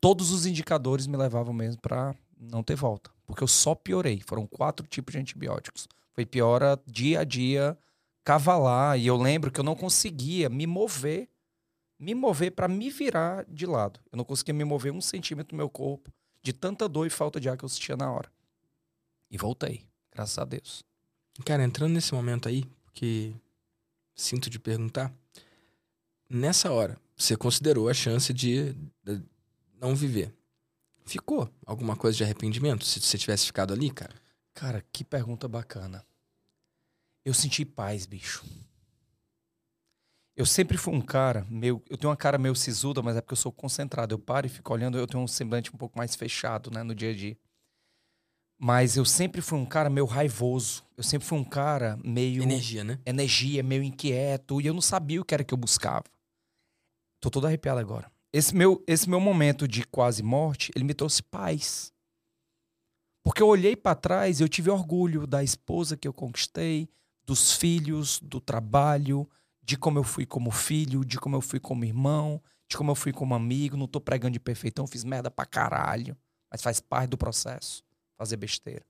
todos 0.01 0.31
os 0.31 0.47
indicadores 0.47 1.07
me 1.07 1.19
levavam 1.19 1.53
mesmo 1.53 1.83
para 1.83 2.17
não 2.41 2.63
ter 2.63 2.75
volta. 2.75 3.11
Porque 3.27 3.43
eu 3.45 3.49
só 3.49 3.75
piorei. 3.75 4.23
Foram 4.27 4.47
quatro 4.47 4.87
tipos 4.87 5.13
de 5.13 5.19
antibióticos. 5.19 5.87
Foi 6.17 6.25
piora 6.25 6.81
dia 6.87 7.21
a 7.21 7.25
dia, 7.25 7.79
cavalar. 8.25 8.99
E 8.99 9.07
eu 9.07 9.19
lembro 9.19 9.51
que 9.53 9.61
eu 9.61 9.65
não 9.65 9.77
conseguia 9.77 10.49
me 10.49 10.67
mover, 10.67 11.29
me 11.99 12.15
mover 12.15 12.53
para 12.53 12.67
me 12.67 12.89
virar 12.89 13.45
de 13.45 13.67
lado. 13.67 14.01
Eu 14.11 14.17
não 14.17 14.25
conseguia 14.25 14.55
me 14.55 14.65
mover 14.65 14.93
um 14.93 15.01
centímetro 15.01 15.55
do 15.55 15.59
meu 15.59 15.69
corpo, 15.69 16.11
de 16.43 16.55
tanta 16.55 16.89
dor 16.89 17.07
e 17.07 17.11
falta 17.11 17.39
de 17.39 17.51
ar 17.51 17.59
que 17.59 17.65
eu 17.65 17.69
sentia 17.69 17.99
na 17.99 18.11
hora. 18.11 18.33
E 19.31 19.37
voltei, 19.37 19.85
graças 20.11 20.39
a 20.39 20.45
Deus. 20.47 20.83
Cara, 21.45 21.63
entrando 21.63 21.93
nesse 21.93 22.15
momento 22.15 22.49
aí, 22.49 22.65
que 22.95 23.37
sinto 24.15 24.49
de 24.49 24.59
perguntar, 24.59 25.13
nessa 26.31 26.73
hora, 26.73 26.99
você 27.15 27.37
considerou 27.37 27.91
a 27.91 27.95
chance 27.95 28.33
de, 28.33 28.73
de 29.05 29.23
não 29.79 29.95
viver. 29.95 30.35
Ficou 31.05 31.47
alguma 31.67 31.95
coisa 31.95 32.17
de 32.17 32.25
arrependimento 32.25 32.87
se 32.87 33.01
você 33.01 33.19
tivesse 33.19 33.45
ficado 33.45 33.75
ali, 33.75 33.91
cara? 33.91 34.15
Cara, 34.57 34.83
que 34.91 35.05
pergunta 35.05 35.47
bacana. 35.47 36.03
Eu 37.23 37.35
senti 37.35 37.63
paz, 37.63 38.07
bicho. 38.07 38.43
Eu 40.35 40.47
sempre 40.47 40.79
fui 40.79 40.95
um 40.95 41.01
cara 41.03 41.47
meio. 41.51 41.83
Eu 41.91 41.99
tenho 41.99 42.11
uma 42.11 42.17
cara 42.17 42.39
meio 42.39 42.55
sisuda, 42.55 43.03
mas 43.03 43.19
é 43.19 43.21
porque 43.21 43.35
eu 43.35 43.37
sou 43.37 43.53
concentrado. 43.53 44.15
Eu 44.15 44.19
paro 44.19 44.47
e 44.47 44.49
fico 44.49 44.73
olhando, 44.73 44.97
eu 44.97 45.07
tenho 45.07 45.23
um 45.23 45.29
semblante 45.29 45.71
um 45.75 45.77
pouco 45.77 45.99
mais 45.99 46.15
fechado, 46.17 46.71
né, 46.71 46.83
no 46.83 46.95
dia 46.95 47.11
a 47.11 47.15
dia. 47.15 47.37
Mas 48.59 48.97
eu 48.97 49.05
sempre 49.05 49.43
fui 49.43 49.59
um 49.59 49.67
cara 49.67 49.91
meio 49.91 50.07
raivoso. 50.07 50.83
Eu 50.97 51.05
sempre 51.05 51.29
fui 51.29 51.37
um 51.37 51.45
cara 51.45 51.99
meio. 52.03 52.43
Energia, 52.43 52.83
né? 52.83 52.99
Energia, 53.05 53.63
meio 53.63 53.83
inquieto. 53.83 54.59
E 54.59 54.67
eu 54.67 54.73
não 54.73 54.81
sabia 54.81 55.21
o 55.21 55.25
que 55.25 55.35
era 55.35 55.45
que 55.45 55.53
eu 55.53 55.59
buscava. 55.59 56.05
Tô 57.21 57.29
todo 57.29 57.47
arrepiado 57.47 57.79
agora. 57.79 58.11
Esse 58.33 58.57
meu, 58.57 58.83
esse 58.87 59.07
meu 59.07 59.21
momento 59.21 59.69
de 59.69 59.85
quase 59.85 60.23
morte, 60.23 60.73
ele 60.75 60.85
me 60.85 60.95
trouxe 60.95 61.23
paz. 61.23 61.95
Porque 63.27 63.43
eu 63.43 63.49
olhei 63.49 63.75
para 63.75 63.97
trás 63.97 64.39
e 64.39 64.45
eu 64.45 64.49
tive 64.49 64.71
orgulho 64.71 65.27
da 65.27 65.43
esposa 65.43 65.97
que 65.97 66.07
eu 66.07 66.13
conquistei, 66.13 66.89
dos 67.25 67.51
filhos, 67.51 68.21
do 68.21 68.41
trabalho, 68.41 69.29
de 69.61 69.77
como 69.77 69.99
eu 69.99 70.05
fui 70.05 70.25
como 70.25 70.53
filho, 70.53 71.05
de 71.05 71.19
como 71.19 71.35
eu 71.35 71.41
fui 71.41 71.59
como 71.59 71.85
irmão, 71.85 72.41
de 72.69 72.77
como 72.77 72.93
eu 72.93 72.95
fui 72.95 73.13
como 73.13 73.35
amigo. 73.35 73.77
Não 73.77 73.89
tô 73.89 74.01
pregando 74.01 74.35
de 74.35 74.39
perfeitão, 74.39 74.87
fiz 74.87 75.03
merda 75.03 75.29
pra 75.29 75.45
caralho. 75.45 76.17
Mas 76.49 76.63
faz 76.63 76.79
parte 76.79 77.11
do 77.11 77.19
processo 77.19 77.83
fazer 78.17 78.37
besteira. 78.37 78.87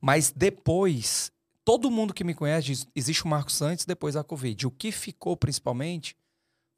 Mas 0.00 0.30
depois, 0.30 1.32
todo 1.64 1.90
mundo 1.90 2.14
que 2.14 2.22
me 2.22 2.32
conhece 2.32 2.68
diz, 2.68 2.86
existe 2.94 3.24
o 3.24 3.28
Marcos 3.28 3.60
antes 3.60 3.86
depois 3.86 4.14
da 4.14 4.22
Covid. 4.22 4.68
O 4.68 4.70
que 4.70 4.92
ficou 4.92 5.36
principalmente 5.36 6.16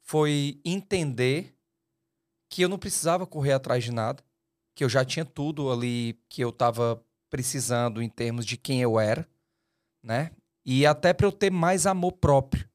foi 0.01 0.59
entender 0.65 1.55
que 2.49 2.63
eu 2.63 2.69
não 2.69 2.79
precisava 2.79 3.27
correr 3.27 3.51
atrás 3.51 3.83
de 3.83 3.91
nada, 3.91 4.23
que 4.77 4.83
eu 4.83 4.89
já 4.89 5.03
tinha 5.03 5.25
tudo 5.25 5.71
ali 5.71 6.19
que 6.29 6.39
eu 6.39 6.49
estava 6.49 7.03
precisando 7.31 7.99
em 7.99 8.07
termos 8.07 8.45
de 8.45 8.55
quem 8.55 8.79
eu 8.79 8.99
era, 8.99 9.27
né? 10.03 10.29
E 10.63 10.85
até 10.85 11.13
para 11.13 11.25
eu 11.25 11.31
ter 11.31 11.51
mais 11.51 11.87
amor 11.87 12.11
próprio, 12.11 12.69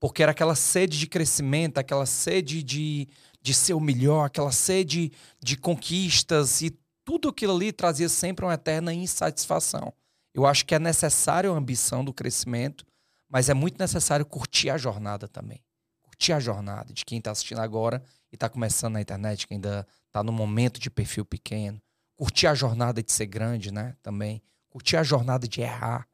porque 0.00 0.20
era 0.20 0.32
aquela 0.32 0.56
sede 0.56 0.98
de 0.98 1.06
crescimento, 1.06 1.78
aquela 1.78 2.06
sede 2.06 2.60
de, 2.60 3.06
de 3.40 3.54
ser 3.54 3.72
o 3.72 3.78
melhor, 3.78 4.24
aquela 4.24 4.50
sede 4.50 5.12
de 5.40 5.56
conquistas 5.56 6.60
e 6.60 6.76
tudo 7.04 7.28
aquilo 7.28 7.54
ali 7.54 7.70
trazia 7.70 8.08
sempre 8.08 8.44
uma 8.44 8.54
eterna 8.54 8.92
insatisfação. 8.92 9.94
Eu 10.34 10.46
acho 10.46 10.66
que 10.66 10.74
é 10.74 10.78
necessário 10.80 11.54
a 11.54 11.56
ambição 11.56 12.04
do 12.04 12.12
crescimento, 12.12 12.84
mas 13.28 13.48
é 13.48 13.54
muito 13.54 13.78
necessário 13.78 14.26
curtir 14.26 14.70
a 14.70 14.76
jornada 14.76 15.28
também. 15.28 15.62
Curtir 16.02 16.32
a 16.32 16.40
jornada 16.40 16.92
de 16.92 17.04
quem 17.04 17.18
está 17.18 17.30
assistindo 17.30 17.60
agora 17.60 18.02
e 18.32 18.34
está 18.34 18.48
começando 18.48 18.94
na 18.94 19.00
internet, 19.00 19.46
que 19.46 19.54
ainda 19.54 19.86
está 20.14 20.22
no 20.22 20.32
momento 20.32 20.78
de 20.78 20.88
perfil 20.88 21.24
pequeno. 21.24 21.80
Curtir 22.16 22.46
a 22.46 22.54
jornada 22.54 23.02
de 23.02 23.10
ser 23.10 23.26
grande, 23.26 23.72
né? 23.72 23.96
Também. 24.02 24.40
Curtir 24.70 24.96
a 24.96 25.02
jornada 25.02 25.48
de 25.48 25.60
errar. 25.60 26.08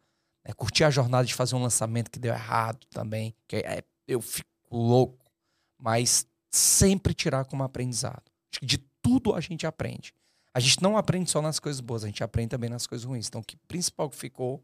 Né? 0.46 0.54
Curtir 0.54 0.84
a 0.84 0.90
jornada 0.90 1.26
de 1.26 1.34
fazer 1.34 1.54
um 1.54 1.62
lançamento 1.62 2.10
que 2.10 2.18
deu 2.18 2.32
errado 2.32 2.86
também. 2.90 3.34
Que 3.46 3.56
é, 3.56 3.84
eu 4.08 4.20
fico 4.20 4.48
louco. 4.70 5.30
Mas 5.78 6.26
sempre 6.50 7.12
tirar 7.12 7.44
como 7.44 7.62
aprendizado. 7.62 8.24
Acho 8.50 8.60
que 8.60 8.66
de 8.66 8.78
tudo 9.02 9.34
a 9.34 9.40
gente 9.40 9.66
aprende 9.66 10.14
a 10.52 10.60
gente 10.60 10.82
não 10.82 10.96
aprende 10.96 11.30
só 11.30 11.40
nas 11.40 11.58
coisas 11.60 11.80
boas, 11.80 12.02
a 12.02 12.06
gente 12.06 12.24
aprende 12.24 12.50
também 12.50 12.68
nas 12.68 12.86
coisas 12.86 13.04
ruins. 13.04 13.28
Então, 13.28 13.40
o 13.40 13.44
que 13.44 13.56
principal 13.68 14.10
que 14.10 14.16
ficou 14.16 14.62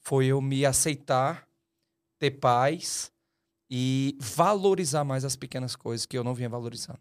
foi 0.00 0.26
eu 0.26 0.40
me 0.40 0.66
aceitar, 0.66 1.46
ter 2.18 2.32
paz 2.32 3.12
e 3.70 4.16
valorizar 4.20 5.04
mais 5.04 5.24
as 5.24 5.36
pequenas 5.36 5.76
coisas 5.76 6.04
que 6.04 6.18
eu 6.18 6.24
não 6.24 6.34
vinha 6.34 6.48
valorizando. 6.48 7.00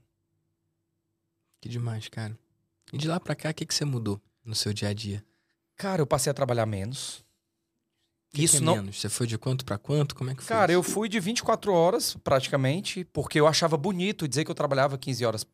Que 1.61 1.69
demais, 1.69 2.07
cara. 2.07 2.37
E 2.91 2.97
de 2.97 3.07
lá 3.07 3.19
pra 3.19 3.35
cá, 3.35 3.49
o 3.49 3.53
que, 3.53 3.65
que 3.65 3.73
você 3.73 3.85
mudou 3.85 4.21
no 4.43 4.55
seu 4.55 4.73
dia 4.73 4.89
a 4.89 4.93
dia? 4.93 5.23
Cara, 5.75 6.01
eu 6.01 6.07
passei 6.07 6.31
a 6.31 6.33
trabalhar 6.33 6.65
menos. 6.65 7.23
Que 8.31 8.43
Isso 8.43 8.57
que 8.57 8.63
é 8.63 8.65
não. 8.65 8.75
Menos? 8.75 8.99
Você 8.99 9.09
foi 9.09 9.25
de 9.27 9.37
quanto 9.37 9.65
para 9.65 9.77
quanto? 9.77 10.15
Como 10.15 10.29
é 10.29 10.35
que 10.35 10.43
foi? 10.43 10.55
Cara, 10.55 10.71
isso? 10.71 10.79
eu 10.79 10.83
fui 10.83 11.09
de 11.09 11.19
24 11.19 11.73
horas 11.73 12.15
praticamente, 12.23 13.03
porque 13.05 13.39
eu 13.39 13.47
achava 13.47 13.75
bonito 13.77 14.27
dizer 14.27 14.45
que 14.45 14.51
eu 14.51 14.55
trabalhava 14.55 14.97
15 14.97 15.25
horas, 15.25 15.45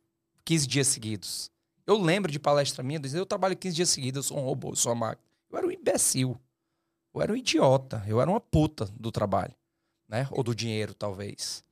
15 0.43 0.67
dias 0.67 0.87
seguidos. 0.87 1.51
Eu 1.87 2.01
lembro 2.01 2.31
de 2.31 2.39
palestra 2.39 2.83
minha 2.83 2.99
dizendo, 2.99 3.21
eu 3.21 3.25
trabalho 3.25 3.55
15 3.55 3.75
dias 3.75 3.89
seguidos, 3.89 4.17
eu 4.17 4.23
sou 4.23 4.39
um 4.39 4.45
robô, 4.45 4.69
eu 4.71 4.75
sou 4.75 4.91
uma 4.91 5.07
máquina. 5.07 5.25
Eu 5.51 5.57
era 5.57 5.67
um 5.67 5.71
imbecil. 5.71 6.39
Eu 7.13 7.21
era 7.21 7.31
um 7.31 7.35
idiota. 7.35 8.03
Eu 8.07 8.19
era 8.19 8.29
uma 8.29 8.41
puta 8.41 8.89
do 8.99 9.11
trabalho. 9.11 9.53
Né? 10.07 10.27
Ou 10.31 10.43
do 10.43 10.55
dinheiro, 10.55 10.93
talvez. 10.93 11.63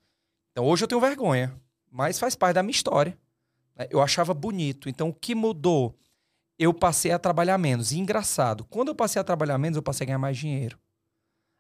Então 0.51 0.65
hoje 0.65 0.84
eu 0.84 0.88
tenho 0.88 1.01
vergonha. 1.01 1.53
Mas 1.91 2.17
faz 2.17 2.36
parte 2.36 2.55
da 2.55 2.63
minha 2.63 2.71
história. 2.71 3.17
Né? 3.76 3.88
Eu 3.89 4.01
achava 4.01 4.34
bonito. 4.34 4.89
Então 4.89 5.09
o 5.09 5.13
que 5.13 5.36
mudou? 5.36 5.97
Eu 6.57 6.74
passei 6.74 7.11
a 7.11 7.19
trabalhar 7.19 7.57
menos. 7.57 7.91
E 7.91 7.99
engraçado, 7.99 8.63
quando 8.65 8.89
eu 8.89 8.95
passei 8.95 9.19
a 9.19 9.24
trabalhar 9.24 9.57
menos, 9.57 9.76
eu 9.76 9.84
passei 9.84 10.05
a 10.05 10.07
ganhar 10.07 10.19
mais 10.19 10.38
dinheiro. 10.38 10.80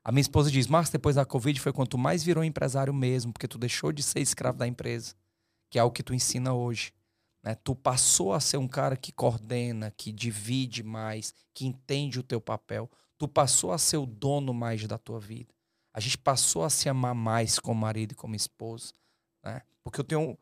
A 0.03 0.11
minha 0.11 0.21
esposa 0.21 0.51
diz, 0.51 0.67
Marcos, 0.67 0.91
depois 0.91 1.15
da 1.15 1.25
Covid 1.25 1.59
foi 1.59 1.71
quando 1.71 1.89
tu 1.89 1.97
mais 1.97 2.23
virou 2.23 2.43
empresário 2.43 2.93
mesmo, 2.93 3.31
porque 3.31 3.47
tu 3.47 3.57
deixou 3.57 3.91
de 3.91 4.03
ser 4.03 4.19
escravo 4.19 4.57
da 4.57 4.67
empresa. 4.67 5.15
Que 5.69 5.79
é 5.79 5.83
o 5.83 5.91
que 5.91 6.03
tu 6.03 6.13
ensina 6.13 6.53
hoje. 6.53 6.93
Né? 7.41 7.55
Tu 7.55 7.75
passou 7.75 8.33
a 8.33 8.39
ser 8.39 8.57
um 8.57 8.67
cara 8.67 8.95
que 8.95 9.11
coordena, 9.11 9.91
que 9.91 10.11
divide 10.11 10.83
mais, 10.83 11.33
que 11.53 11.65
entende 11.65 12.19
o 12.19 12.23
teu 12.23 12.39
papel. 12.39 12.89
Tu 13.17 13.27
passou 13.27 13.71
a 13.71 13.77
ser 13.77 13.97
o 13.97 14.05
dono 14.05 14.53
mais 14.53 14.85
da 14.85 14.97
tua 14.97 15.19
vida. 15.19 15.53
A 15.93 15.99
gente 15.99 16.17
passou 16.17 16.63
a 16.63 16.69
se 16.69 16.89
amar 16.89 17.15
mais 17.15 17.59
como 17.59 17.79
marido 17.79 18.11
e 18.11 18.15
como 18.15 18.35
esposa. 18.35 18.93
Né? 19.43 19.61
Porque 19.83 19.99
eu 19.99 20.03
tenho, 20.03 20.37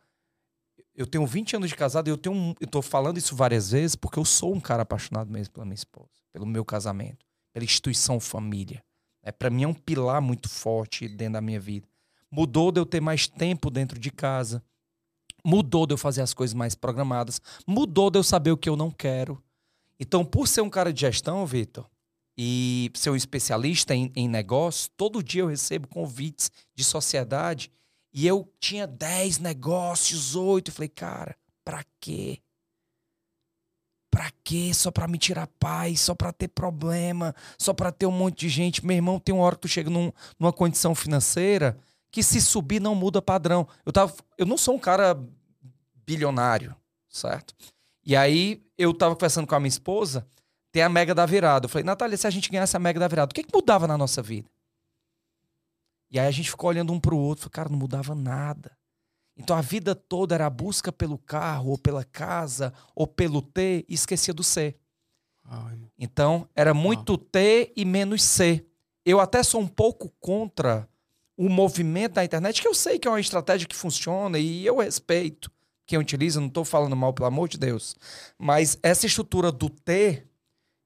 eu 1.02 1.08
tenho 1.08 1.26
20 1.26 1.56
anos 1.56 1.70
de 1.70 1.76
casado 1.76 2.08
e 2.08 2.12
eu 2.12 2.18
tenho 2.18 2.56
eu 2.60 2.68
tô 2.68 2.82
falando 2.82 3.18
isso 3.18 3.36
várias 3.36 3.72
vezes 3.72 3.96
porque 3.96 4.20
eu 4.20 4.26
sou 4.26 4.54
um 4.54 4.60
cara 4.60 4.84
apaixonado 4.84 5.32
mesmo 5.32 5.54
pela 5.54 5.66
minha 5.66 5.76
esposa, 5.76 6.10
pelo 6.32 6.46
meu 6.46 6.64
casamento, 6.64 7.26
pela 7.54 7.66
instituição 7.66 8.20
família. 8.20 8.84
É, 9.24 9.32
para 9.32 9.50
mim 9.50 9.64
é 9.64 9.68
um 9.68 9.74
pilar 9.74 10.22
muito 10.22 10.50
forte 10.50 11.08
dentro 11.08 11.34
da 11.34 11.42
minha 11.42 11.60
vida. 11.60 11.88
Mudou 12.30 12.72
de 12.72 12.80
eu 12.80 12.86
ter 12.86 13.02
mais 13.02 13.28
tempo 13.28 13.70
dentro 13.70 14.00
de 14.00 14.10
casa, 14.10 14.64
Mudou 15.44 15.88
de 15.88 15.94
eu 15.94 15.98
fazer 15.98 16.22
as 16.22 16.34
coisas 16.34 16.54
mais 16.54 16.76
programadas. 16.76 17.42
Mudou 17.66 18.10
de 18.10 18.20
eu 18.20 18.24
saber 18.24 18.52
o 18.52 18.58
que 18.58 18.70
eu 18.70 18.76
não 18.76 18.92
quero. 18.92 19.42
Então, 20.00 20.24
por 20.24 20.48
ser 20.48 20.62
um 20.62 20.70
cara 20.70 20.94
de 20.94 21.02
gestão, 21.02 21.46
Vitor, 21.46 21.86
e 22.38 22.92
ser 22.96 23.10
um 23.10 23.16
especialista 23.16 23.94
em, 23.94 24.12
em 24.16 24.28
negócio, 24.28 24.90
todo 24.96 25.24
dia 25.24 25.42
eu 25.42 25.48
recebo 25.48 25.88
convites 25.88 26.52
de 26.76 26.84
sociedade 26.84 27.72
e 28.14 28.28
eu 28.28 28.52
tinha 28.60 28.86
10 28.86 29.40
negócios, 29.40 30.36
8. 30.36 30.70
Eu 30.70 30.74
falei, 30.74 30.90
cara, 30.90 31.36
pra 31.64 31.84
quê? 32.00 32.42
pra 34.12 34.30
quê? 34.44 34.74
Só 34.74 34.92
pra 34.92 35.08
me 35.08 35.18
tirar 35.18 35.48
paz, 35.58 36.02
só 36.02 36.14
pra 36.14 36.34
ter 36.34 36.50
problema, 36.50 37.34
só 37.58 37.74
pra 37.74 37.92
ter 37.92 38.06
um 38.06 38.12
monte 38.12 38.42
de 38.42 38.50
gente. 38.50 38.86
Meu 38.86 38.98
irmão, 38.98 39.18
tem 39.18 39.34
uma 39.34 39.46
hora 39.46 39.56
que 39.56 39.62
tu 39.62 39.68
chega 39.70 39.90
num, 39.90 40.12
numa 40.38 40.52
condição 40.52 40.94
financeira 40.94 41.78
que 42.12 42.22
se 42.22 42.42
subir 42.42 42.82
não 42.82 42.94
muda 42.94 43.22
padrão. 43.22 43.66
Eu, 43.86 43.94
tava, 43.94 44.14
eu 44.38 44.46
não 44.46 44.58
sou 44.58 44.76
um 44.76 44.80
cara 44.80 45.18
bilionário, 46.06 46.76
certo? 47.08 47.56
E 48.06 48.16
aí 48.16 48.62
eu 48.78 48.94
tava 48.94 49.16
conversando 49.16 49.48
com 49.48 49.56
a 49.56 49.60
minha 49.60 49.70
esposa, 49.70 50.28
tem 50.74 50.84
a 50.84 50.90
mega 50.90 51.16
da 51.16 51.26
virada. 51.26 51.66
Eu 51.66 51.70
falei, 51.70 51.86
Natália, 51.86 52.18
se 52.18 52.28
a 52.28 52.30
gente 52.30 52.50
ganhasse 52.52 52.76
a 52.76 52.80
mega 52.80 53.00
da 53.00 53.08
virada, 53.08 53.32
o 53.32 53.34
que, 53.34 53.44
que 53.44 53.56
mudava 53.56 53.88
na 53.88 53.98
nossa 53.98 54.22
vida? 54.22 54.50
E 56.12 56.20
aí 56.20 56.28
a 56.28 56.32
gente 56.32 56.50
ficou 56.50 56.70
olhando 56.70 56.92
um 56.92 57.00
pro 57.00 57.18
outro, 57.18 57.44
falei, 57.44 57.54
cara, 57.54 57.70
não 57.70 57.78
mudava 57.78 58.14
nada. 58.14 58.78
Então 59.38 59.56
a 59.56 59.62
vida 59.62 59.96
toda 59.96 60.36
era 60.36 60.46
a 60.46 60.50
busca 60.50 60.92
pelo 60.92 61.18
carro, 61.18 61.72
ou 61.72 61.78
pela 61.78 62.04
casa, 62.04 62.74
ou 62.94 63.08
pelo 63.08 63.42
ter, 63.42 63.86
e 63.88 63.94
esquecia 63.94 64.34
do 64.34 64.44
ser. 64.44 64.78
Então 65.98 66.48
era 66.56 66.74
muito 66.74 67.18
ter 67.18 67.72
e 67.76 67.86
menos 67.86 68.24
ser. 68.24 68.66
Eu 69.06 69.20
até 69.20 69.42
sou 69.42 69.62
um 69.62 69.68
pouco 69.68 70.14
contra 70.20 70.88
o 71.36 71.50
movimento 71.50 72.14
da 72.14 72.26
internet, 72.26 72.62
que 72.62 72.68
eu 72.68 72.76
sei 72.76 73.00
que 73.00 73.08
é 73.08 73.12
uma 73.12 73.20
estratégia 73.20 73.68
que 73.68 73.76
funciona 73.76 74.38
e 74.38 74.66
eu 74.66 74.78
respeito 74.78 75.52
quem 75.86 75.98
utiliza, 76.00 76.40
não 76.40 76.48
estou 76.48 76.64
falando 76.64 76.96
mal, 76.96 77.12
pelo 77.12 77.28
amor 77.28 77.50
de 77.50 77.58
Deus. 77.58 77.98
Mas 78.38 78.78
essa 78.82 79.06
estrutura 79.06 79.52
do 79.52 79.70
ter, 79.70 80.26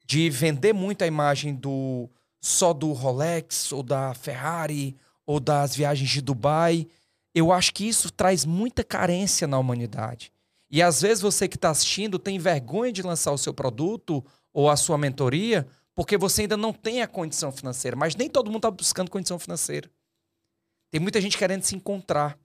de 0.03 0.29
vender 0.29 0.73
muito 0.73 1.03
a 1.03 1.07
imagem 1.07 1.53
do 1.53 2.09
só 2.41 2.73
do 2.73 2.91
Rolex, 2.91 3.71
ou 3.71 3.83
da 3.83 4.13
Ferrari, 4.13 4.97
ou 5.25 5.39
das 5.39 5.75
viagens 5.75 6.09
de 6.09 6.21
Dubai, 6.21 6.87
eu 7.33 7.51
acho 7.51 7.73
que 7.73 7.87
isso 7.87 8.11
traz 8.11 8.45
muita 8.45 8.83
carência 8.83 9.47
na 9.47 9.57
humanidade. 9.59 10.31
E 10.69 10.81
às 10.81 11.01
vezes 11.01 11.21
você 11.21 11.47
que 11.47 11.55
está 11.55 11.69
assistindo 11.69 12.17
tem 12.19 12.39
vergonha 12.39 12.91
de 12.91 13.01
lançar 13.01 13.31
o 13.31 13.37
seu 13.37 13.53
produto 13.53 14.23
ou 14.53 14.69
a 14.69 14.75
sua 14.75 14.97
mentoria 14.97 15.67
porque 15.95 16.17
você 16.17 16.41
ainda 16.41 16.57
não 16.57 16.73
tem 16.73 17.01
a 17.01 17.07
condição 17.07 17.51
financeira. 17.51 17.95
Mas 17.95 18.15
nem 18.15 18.29
todo 18.29 18.47
mundo 18.47 18.57
está 18.57 18.71
buscando 18.71 19.09
condição 19.09 19.39
financeira. 19.39 19.89
Tem 20.91 20.99
muita 20.99 21.21
gente 21.21 21.37
querendo 21.37 21.63
se 21.63 21.75
encontrar, 21.75 22.37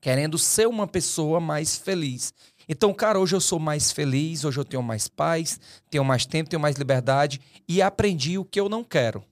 querendo 0.00 0.38
ser 0.38 0.68
uma 0.68 0.86
pessoa 0.86 1.40
mais 1.40 1.76
feliz. 1.76 2.32
Então, 2.68 2.94
cara, 2.94 3.18
hoje 3.18 3.34
eu 3.34 3.40
sou 3.40 3.58
mais 3.58 3.90
feliz, 3.90 4.44
hoje 4.44 4.60
eu 4.60 4.64
tenho 4.64 4.82
mais 4.82 5.08
paz, 5.08 5.60
tenho 5.90 6.04
mais 6.04 6.24
tempo, 6.24 6.48
tenho 6.48 6.62
mais 6.62 6.76
liberdade 6.76 7.40
e 7.68 7.82
aprendi 7.82 8.38
o 8.38 8.44
que 8.44 8.60
eu 8.60 8.68
não 8.68 8.84
quero. 8.84 9.24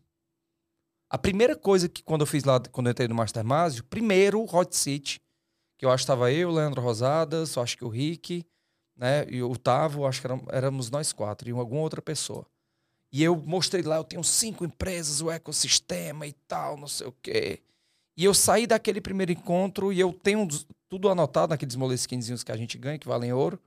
A 1.10 1.16
primeira 1.16 1.56
coisa 1.56 1.88
que 1.88 2.02
quando 2.02 2.20
eu 2.22 2.26
fiz 2.26 2.44
lá, 2.44 2.60
quando 2.70 2.88
eu 2.88 2.90
entrei 2.90 3.08
no 3.08 3.14
Mastermásio, 3.14 3.82
primeiro 3.84 4.44
Hot 4.54 4.76
City, 4.76 5.20
que 5.78 5.86
eu 5.86 5.90
acho 5.90 6.02
que 6.02 6.04
estava 6.04 6.30
eu, 6.30 6.50
Leandro 6.50 6.82
Rosadas, 6.82 7.56
acho 7.56 7.78
que 7.78 7.84
o 7.84 7.88
Rick, 7.88 8.44
né, 8.96 9.24
e 9.28 9.42
o 9.42 9.56
Tavo, 9.56 10.06
acho 10.06 10.20
que 10.20 10.28
éramos 10.50 10.90
nós 10.90 11.12
quatro, 11.12 11.48
e 11.48 11.52
alguma 11.52 11.80
outra 11.80 12.02
pessoa. 12.02 12.46
E 13.10 13.22
eu 13.22 13.36
mostrei 13.36 13.82
lá, 13.82 13.96
eu 13.96 14.04
tenho 14.04 14.22
cinco 14.22 14.64
empresas, 14.64 15.22
o 15.22 15.30
ecossistema 15.30 16.26
e 16.26 16.32
tal, 16.46 16.76
não 16.76 16.88
sei 16.88 17.06
o 17.06 17.12
quê. 17.22 17.62
E 18.16 18.24
eu 18.24 18.34
saí 18.34 18.66
daquele 18.66 19.00
primeiro 19.00 19.32
encontro 19.32 19.92
e 19.92 20.00
eu 20.00 20.12
tenho 20.12 20.46
tudo 20.88 21.08
anotado 21.08 21.50
naqueles 21.50 21.76
molesquinzinhos 21.76 22.42
que 22.42 22.52
a 22.52 22.56
gente 22.56 22.76
ganha, 22.76 22.98
que 22.98 23.08
valem 23.08 23.32
ouro, 23.32 23.58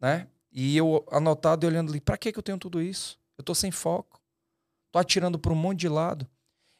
né? 0.00 0.28
E 0.52 0.76
eu 0.76 1.04
anotado 1.10 1.64
e 1.64 1.66
olhando 1.66 1.90
ali, 1.90 2.00
pra 2.00 2.16
que, 2.16 2.30
que 2.30 2.38
eu 2.38 2.42
tenho 2.42 2.58
tudo 2.58 2.80
isso? 2.80 3.18
Eu 3.36 3.42
tô 3.42 3.54
sem 3.54 3.70
foco. 3.70 4.20
Tô 4.92 4.98
atirando 4.98 5.38
para 5.38 5.52
um 5.52 5.56
monte 5.56 5.80
de 5.80 5.88
lado. 5.88 6.28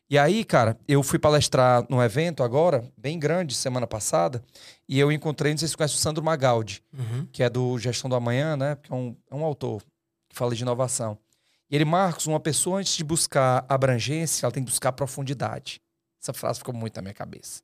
E 0.09 0.17
aí, 0.17 0.45
cara, 0.45 0.79
eu 0.87 1.03
fui 1.03 1.19
palestrar 1.19 1.85
num 1.89 2.01
evento 2.01 2.45
agora, 2.45 2.85
bem 2.97 3.19
grande, 3.19 3.55
semana 3.55 3.89
passada, 3.89 4.43
e 4.89 5.01
eu 5.01 5.11
encontrei, 5.11 5.53
não 5.53 5.59
sei 5.59 5.67
se 5.67 5.73
você 5.73 5.77
conhece 5.77 5.95
o 5.95 5.99
Sandro 5.99 6.23
Magaldi, 6.23 6.81
uhum. 6.97 7.27
que 7.33 7.43
é 7.43 7.51
do 7.51 7.77
Gestão 7.77 8.09
do 8.09 8.15
Amanhã, 8.15 8.57
né? 8.57 8.77
Que 8.77 8.93
é 8.93 8.95
um, 8.95 9.17
é 9.29 9.35
um 9.35 9.45
autor 9.45 9.83
que 10.29 10.37
fala 10.37 10.55
de 10.55 10.63
inovação. 10.63 11.19
E 11.69 11.75
ele, 11.75 11.85
Marcos, 11.85 12.29
uma 12.29 12.39
pessoa 12.39 12.79
antes 12.79 12.97
de 12.97 13.03
buscar 13.03 13.67
abrangência, 13.69 14.47
ela 14.47 14.53
tem 14.53 14.63
que 14.63 14.71
buscar 14.71 14.93
profundidade. 14.93 15.81
Essa 16.23 16.33
frase 16.33 16.61
ficou 16.61 16.75
muito 16.75 16.95
na 16.95 17.03
minha 17.03 17.15
cabeça. 17.15 17.61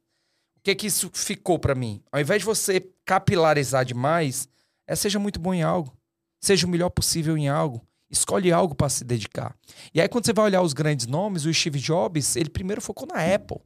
O 0.56 0.60
que 0.62 0.74
que 0.74 0.88
isso 0.88 1.10
ficou 1.14 1.60
para 1.60 1.74
mim? 1.74 2.02
Ao 2.10 2.20
invés 2.20 2.40
de 2.40 2.46
você 2.46 2.88
capilarizar 3.04 3.84
demais, 3.84 4.48
é 4.86 4.96
seja 4.96 5.18
muito 5.18 5.38
bom 5.38 5.54
em 5.54 5.62
algo. 5.62 5.96
Seja 6.40 6.66
o 6.66 6.70
melhor 6.70 6.90
possível 6.90 7.36
em 7.36 7.48
algo. 7.48 7.80
Escolhe 8.12 8.52
algo 8.52 8.74
para 8.74 8.90
se 8.90 9.04
dedicar. 9.04 9.56
E 9.94 10.00
aí, 10.00 10.06
quando 10.06 10.26
você 10.26 10.34
vai 10.34 10.44
olhar 10.44 10.60
os 10.60 10.74
grandes 10.74 11.06
nomes, 11.06 11.46
o 11.46 11.54
Steve 11.54 11.78
Jobs, 11.78 12.36
ele 12.36 12.50
primeiro 12.50 12.82
focou 12.82 13.08
na 13.08 13.34
Apple. 13.34 13.58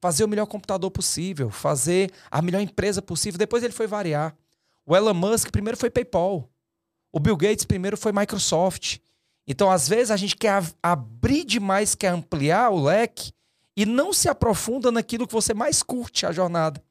Fazer 0.00 0.24
o 0.24 0.28
melhor 0.28 0.46
computador 0.46 0.90
possível, 0.90 1.48
fazer 1.48 2.10
a 2.28 2.42
melhor 2.42 2.60
empresa 2.60 3.00
possível. 3.00 3.38
Depois 3.38 3.62
ele 3.62 3.72
foi 3.72 3.86
variar. 3.86 4.36
O 4.84 4.96
Elon 4.96 5.14
Musk 5.14 5.50
primeiro 5.52 5.78
foi 5.78 5.90
PayPal. 5.90 6.50
O 7.12 7.20
Bill 7.20 7.36
Gates 7.36 7.64
primeiro 7.64 7.96
foi 7.96 8.12
Microsoft. 8.12 8.98
Então, 9.46 9.70
às 9.70 9.88
vezes, 9.88 10.10
a 10.10 10.16
gente 10.16 10.36
quer 10.36 10.60
abrir 10.82 11.44
demais, 11.44 11.94
quer 11.94 12.08
ampliar 12.08 12.70
o 12.70 12.82
leque 12.82 13.32
e 13.76 13.86
não 13.86 14.12
se 14.12 14.28
aprofunda 14.28 14.90
naquilo 14.90 15.26
que 15.26 15.32
você 15.32 15.54
mais 15.54 15.84
curte 15.84 16.26
a 16.26 16.32
jornada. 16.32 16.82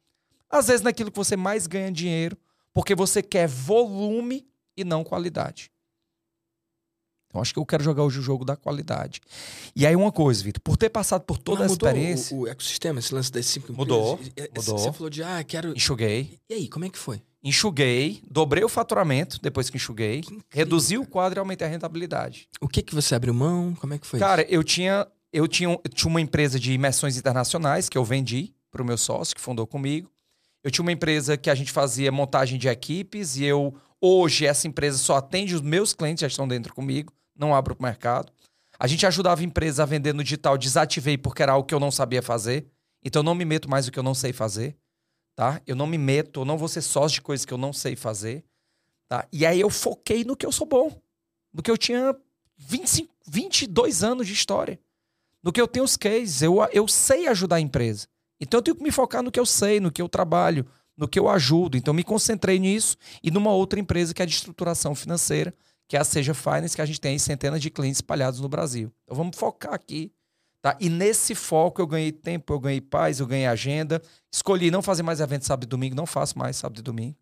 Às 0.48 0.68
vezes 0.68 0.82
naquilo 0.82 1.10
que 1.10 1.18
você 1.18 1.36
mais 1.36 1.66
ganha 1.66 1.92
dinheiro, 1.92 2.36
porque 2.72 2.94
você 2.94 3.22
quer 3.22 3.46
volume 3.46 4.46
e 4.76 4.84
não 4.84 5.04
qualidade. 5.04 5.70
Então 7.34 7.42
acho 7.42 7.52
que 7.52 7.58
eu 7.58 7.66
quero 7.66 7.82
jogar 7.82 8.04
hoje 8.04 8.20
o 8.20 8.22
jogo 8.22 8.44
da 8.44 8.54
qualidade. 8.54 9.20
E 9.74 9.84
aí 9.84 9.96
uma 9.96 10.12
coisa, 10.12 10.44
Vitor, 10.44 10.62
por 10.62 10.76
ter 10.76 10.88
passado 10.88 11.22
por 11.22 11.36
toda 11.36 11.64
a 11.64 11.66
experiência... 11.66 12.36
O, 12.36 12.42
o 12.42 12.48
ecossistema, 12.48 13.00
esse 13.00 13.12
lance 13.12 13.32
das 13.32 13.44
cinco 13.46 13.72
Mudou, 13.72 14.20
empresas, 14.22 14.50
mudou. 14.54 14.78
Você 14.78 14.92
falou 14.92 15.10
de, 15.10 15.20
ah, 15.24 15.42
quero... 15.42 15.76
Enxuguei. 15.76 16.38
E 16.48 16.54
aí, 16.54 16.68
como 16.68 16.84
é 16.84 16.88
que 16.88 16.96
foi? 16.96 17.20
Enxuguei, 17.42 18.22
dobrei 18.30 18.62
o 18.62 18.68
faturamento 18.68 19.40
depois 19.42 19.68
que 19.68 19.76
enxuguei, 19.76 20.20
que 20.20 20.38
reduzi 20.48 20.96
o 20.96 21.04
quadro 21.04 21.38
e 21.38 21.40
aumentei 21.40 21.66
a 21.66 21.70
rentabilidade. 21.70 22.48
O 22.60 22.68
que 22.68 22.80
que 22.80 22.94
você 22.94 23.16
abriu 23.16 23.34
mão? 23.34 23.74
Como 23.80 23.92
é 23.92 23.98
que 23.98 24.06
foi 24.06 24.20
Cara, 24.20 24.42
isso? 24.42 24.54
eu 24.54 24.62
tinha 24.62 25.04
eu 25.32 25.48
tinha, 25.48 25.68
eu 25.70 25.90
tinha 25.92 26.08
uma 26.08 26.20
empresa 26.20 26.60
de 26.60 26.72
imersões 26.72 27.16
internacionais 27.16 27.88
que 27.88 27.98
eu 27.98 28.04
vendi 28.04 28.54
para 28.70 28.80
o 28.80 28.84
meu 28.84 28.96
sócio, 28.96 29.34
que 29.34 29.40
fundou 29.40 29.66
comigo. 29.66 30.08
Eu 30.62 30.70
tinha 30.70 30.82
uma 30.82 30.92
empresa 30.92 31.36
que 31.36 31.50
a 31.50 31.54
gente 31.56 31.72
fazia 31.72 32.12
montagem 32.12 32.60
de 32.60 32.68
equipes 32.68 33.36
e 33.36 33.44
eu, 33.44 33.74
hoje, 34.00 34.46
essa 34.46 34.68
empresa 34.68 34.96
só 34.96 35.16
atende 35.16 35.56
os 35.56 35.60
meus 35.60 35.92
clientes, 35.92 36.20
já 36.20 36.28
estão 36.28 36.46
dentro 36.46 36.72
comigo, 36.72 37.12
não 37.36 37.54
abro 37.54 37.74
para 37.74 37.82
o 37.82 37.86
mercado. 37.86 38.32
A 38.78 38.86
gente 38.86 39.06
ajudava 39.06 39.44
empresas 39.44 39.80
a 39.80 39.84
vender 39.84 40.12
no 40.12 40.22
digital, 40.22 40.58
desativei 40.58 41.16
porque 41.16 41.42
era 41.42 41.52
algo 41.52 41.66
que 41.66 41.74
eu 41.74 41.80
não 41.80 41.90
sabia 41.90 42.22
fazer. 42.22 42.66
Então 43.04 43.20
eu 43.20 43.24
não 43.24 43.34
me 43.34 43.44
meto 43.44 43.68
mais 43.68 43.86
no 43.86 43.92
que 43.92 43.98
eu 43.98 44.02
não 44.02 44.14
sei 44.14 44.32
fazer, 44.32 44.76
tá? 45.34 45.60
Eu 45.66 45.76
não 45.76 45.86
me 45.86 45.98
meto, 45.98 46.40
eu 46.40 46.44
não 46.44 46.58
vou 46.58 46.68
ser 46.68 46.82
sócio 46.82 47.16
de 47.16 47.22
coisas 47.22 47.44
que 47.44 47.52
eu 47.52 47.58
não 47.58 47.72
sei 47.72 47.94
fazer, 47.96 48.44
tá? 49.08 49.26
E 49.32 49.44
aí 49.44 49.60
eu 49.60 49.70
foquei 49.70 50.24
no 50.24 50.36
que 50.36 50.46
eu 50.46 50.52
sou 50.52 50.66
bom, 50.66 50.90
no 51.52 51.62
que 51.62 51.70
eu 51.70 51.76
tinha 51.76 52.16
25, 52.56 53.14
22 53.26 54.02
anos 54.02 54.26
de 54.26 54.32
história 54.32 54.78
no 55.44 55.52
que 55.52 55.60
eu 55.60 55.68
tenho 55.68 55.84
os 55.84 55.96
cases. 55.96 56.40
Eu, 56.40 56.56
eu 56.72 56.88
sei 56.88 57.28
ajudar 57.28 57.56
a 57.56 57.60
empresa. 57.60 58.08
Então 58.40 58.58
eu 58.58 58.62
tenho 58.62 58.76
que 58.76 58.82
me 58.82 58.90
focar 58.90 59.22
no 59.22 59.30
que 59.30 59.38
eu 59.38 59.44
sei, 59.44 59.78
no 59.78 59.92
que 59.92 60.00
eu 60.00 60.08
trabalho, 60.08 60.66
no 60.96 61.06
que 61.06 61.18
eu 61.18 61.28
ajudo. 61.28 61.76
Então 61.76 61.92
me 61.92 62.02
concentrei 62.02 62.58
nisso 62.58 62.96
e 63.22 63.30
numa 63.30 63.52
outra 63.52 63.78
empresa 63.78 64.14
que 64.14 64.22
é 64.22 64.26
de 64.26 64.32
estruturação 64.32 64.94
financeira, 64.94 65.54
que 65.86 65.96
é 65.96 66.00
a 66.00 66.04
Seja 66.04 66.34
Finance, 66.34 66.74
que 66.74 66.82
a 66.82 66.86
gente 66.86 67.00
tem 67.00 67.18
centenas 67.18 67.60
de 67.60 67.70
clientes 67.70 67.98
espalhados 67.98 68.40
no 68.40 68.48
Brasil. 68.48 68.92
Então 69.04 69.16
vamos 69.16 69.36
focar 69.36 69.74
aqui. 69.74 70.12
Tá? 70.60 70.76
E 70.80 70.88
nesse 70.88 71.34
foco 71.34 71.82
eu 71.82 71.86
ganhei 71.86 72.10
tempo, 72.10 72.54
eu 72.54 72.58
ganhei 72.58 72.80
paz, 72.80 73.20
eu 73.20 73.26
ganhei 73.26 73.46
agenda. 73.46 74.00
Escolhi 74.32 74.70
não 74.70 74.80
fazer 74.80 75.02
mais 75.02 75.20
eventos 75.20 75.46
sábado 75.46 75.64
e 75.64 75.66
domingo, 75.66 75.94
não 75.94 76.06
faço 76.06 76.38
mais 76.38 76.56
sábado 76.56 76.78
e 76.78 76.82
domingo. 76.82 77.16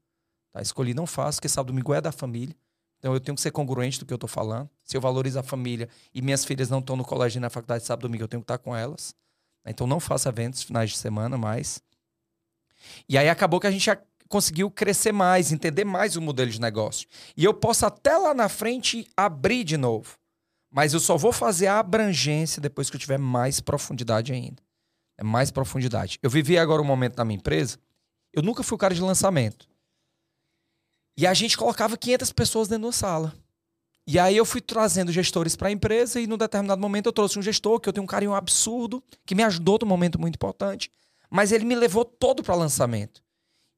Tá? 0.52 0.62
Escolhi 0.62 0.94
não 0.94 1.06
faço, 1.06 1.38
porque 1.38 1.48
sábado 1.48 1.70
e 1.70 1.72
domingo 1.72 1.92
é 1.92 2.00
da 2.00 2.12
família. 2.12 2.54
Então 2.98 3.12
eu 3.12 3.18
tenho 3.18 3.34
que 3.34 3.42
ser 3.42 3.50
congruente 3.50 3.98
do 3.98 4.06
que 4.06 4.12
eu 4.12 4.16
estou 4.16 4.28
falando. 4.28 4.70
Se 4.84 4.96
eu 4.96 5.00
valorizo 5.00 5.40
a 5.40 5.42
família 5.42 5.88
e 6.14 6.22
minhas 6.22 6.44
filhas 6.44 6.70
não 6.70 6.78
estão 6.78 6.94
no 6.94 7.04
colégio 7.04 7.40
na 7.40 7.50
faculdade 7.50 7.84
sábado 7.84 8.02
domingo, 8.02 8.22
eu 8.22 8.28
tenho 8.28 8.40
que 8.40 8.44
estar 8.44 8.58
com 8.58 8.76
elas. 8.76 9.12
Então 9.66 9.88
não 9.88 9.98
faço 9.98 10.28
eventos 10.28 10.62
finais 10.62 10.90
de 10.90 10.96
semana 10.96 11.36
mais. 11.36 11.82
E 13.08 13.18
aí 13.18 13.28
acabou 13.28 13.58
que 13.58 13.66
a 13.66 13.70
gente 13.72 13.90
conseguiu 14.33 14.70
crescer 14.70 15.12
mais, 15.12 15.53
entender 15.53 15.85
mais 15.85 16.16
o 16.16 16.22
modelo 16.22 16.51
de 16.51 16.59
negócio. 16.59 17.07
E 17.37 17.45
eu 17.45 17.53
posso 17.53 17.85
até 17.85 18.16
lá 18.16 18.33
na 18.33 18.49
frente 18.49 19.07
abrir 19.14 19.62
de 19.62 19.76
novo. 19.76 20.16
Mas 20.70 20.95
eu 20.95 21.01
só 21.01 21.18
vou 21.18 21.33
fazer 21.33 21.66
a 21.66 21.78
abrangência 21.78 22.59
depois 22.59 22.89
que 22.89 22.97
eu 22.97 23.01
tiver 23.01 23.18
mais 23.18 23.61
profundidade 23.61 24.33
ainda. 24.33 24.62
É 25.18 25.22
mais 25.22 25.51
profundidade. 25.51 26.18
Eu 26.22 26.30
vivi 26.30 26.57
agora 26.57 26.80
um 26.80 26.85
momento 26.85 27.18
na 27.18 27.26
minha 27.26 27.37
empresa. 27.37 27.78
Eu 28.33 28.43
nunca 28.43 28.62
fui 28.62 28.74
o 28.74 28.78
cara 28.78 28.95
de 28.95 29.03
lançamento. 29.03 29.68
E 31.14 31.26
a 31.26 31.35
gente 31.35 31.59
colocava 31.59 31.95
500 31.99 32.33
pessoas 32.33 32.68
dentro 32.68 32.87
da 32.87 32.93
sala. 32.93 33.35
E 34.07 34.18
aí 34.18 34.35
eu 34.35 34.47
fui 34.47 34.62
trazendo 34.62 35.12
gestores 35.12 35.55
para 35.55 35.68
a 35.68 35.70
empresa 35.70 36.18
e 36.18 36.26
num 36.26 36.39
determinado 36.39 36.80
momento 36.80 37.05
eu 37.05 37.12
trouxe 37.12 37.39
um 37.39 37.43
gestor 37.43 37.78
que 37.78 37.89
eu 37.89 37.93
tenho 37.93 38.05
um 38.05 38.09
carinho 38.09 38.33
absurdo, 38.33 39.05
que 39.26 39.35
me 39.35 39.43
ajudou 39.43 39.78
num 39.83 39.87
momento 39.87 40.18
muito 40.18 40.37
importante, 40.37 40.91
mas 41.28 41.53
ele 41.53 41.66
me 41.66 41.74
levou 41.74 42.03
todo 42.03 42.43
para 42.43 42.55
lançamento. 42.55 43.22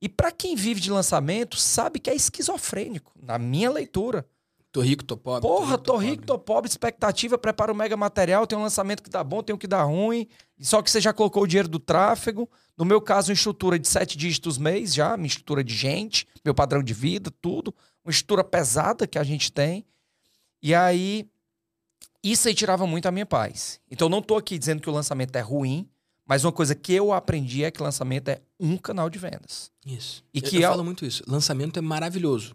E 0.05 0.09
para 0.11 0.31
quem 0.31 0.55
vive 0.55 0.83
de 0.83 0.91
lançamento, 0.91 1.57
sabe 1.57 1.99
que 1.99 2.11
é 2.11 2.15
esquizofrênico, 2.15 3.11
na 3.23 3.39
minha 3.39 3.71
leitura. 3.71 4.29
Tô 4.71 4.83
rico, 4.83 5.03
tô 5.03 5.17
pobre. 5.17 5.49
Porra, 5.49 5.79
tô 5.79 5.97
rico, 5.97 6.27
tô 6.27 6.39
pobre, 6.39 6.69
expectativa, 6.69 7.39
prepara 7.39 7.73
o 7.73 7.75
mega 7.75 7.97
material, 7.97 8.47
tem 8.47 8.59
um 8.59 8.61
lançamento 8.61 9.03
que 9.03 9.09
dá 9.09 9.25
bom, 9.25 9.43
tem 9.43 9.55
um 9.55 9.59
que 9.59 9.67
dá 9.67 9.83
ruim, 9.83 10.29
só 10.61 10.83
que 10.83 10.91
você 10.91 11.01
já 11.01 11.11
colocou 11.11 11.45
o 11.45 11.47
dinheiro 11.47 11.69
do 11.69 11.79
tráfego. 11.79 12.51
No 12.77 12.85
meu 12.85 13.01
caso, 13.01 13.31
uma 13.31 13.35
estrutura 13.35 13.79
de 13.79 13.89
sete 13.89 14.19
dígitos 14.19 14.59
mês 14.59 14.93
já, 14.93 15.17
minha 15.17 15.27
estrutura 15.27 15.65
de 15.65 15.75
gente, 15.75 16.29
meu 16.45 16.55
padrão 16.55 16.83
de 16.83 16.93
vida, 16.93 17.33
tudo. 17.41 17.75
Uma 18.05 18.11
estrutura 18.11 18.45
pesada 18.45 19.07
que 19.07 19.19
a 19.19 19.25
gente 19.25 19.51
tem. 19.51 19.87
E 20.63 20.75
aí, 20.75 21.27
isso 22.23 22.47
aí 22.47 22.55
tirava 22.55 22.87
muito 22.87 23.07
a 23.07 23.11
minha 23.11 23.25
paz. 23.25 23.81
Então, 23.91 24.11
não 24.11 24.21
tô 24.21 24.37
aqui 24.37 24.59
dizendo 24.59 24.83
que 24.83 24.91
o 24.91 24.93
lançamento 24.93 25.35
é 25.35 25.41
ruim, 25.41 25.89
mas 26.27 26.45
uma 26.45 26.53
coisa 26.53 26.75
que 26.75 26.93
eu 26.93 27.13
aprendi 27.13 27.65
é 27.65 27.71
que 27.71 27.83
lançamento 27.83 28.29
é 28.29 28.41
um 28.59 28.77
canal 28.77 29.09
de 29.11 29.19
vendas. 29.19 29.71
Isso. 29.87 30.25
E 30.33 30.39
eu, 30.39 30.43
que 30.45 30.57
eu 30.57 30.63
é- 30.63 30.71
falo 30.71 30.85
muito 30.85 31.05
isso. 31.05 31.23
Lançamento 31.27 31.79
é 31.79 31.83
maravilhoso. 31.83 32.55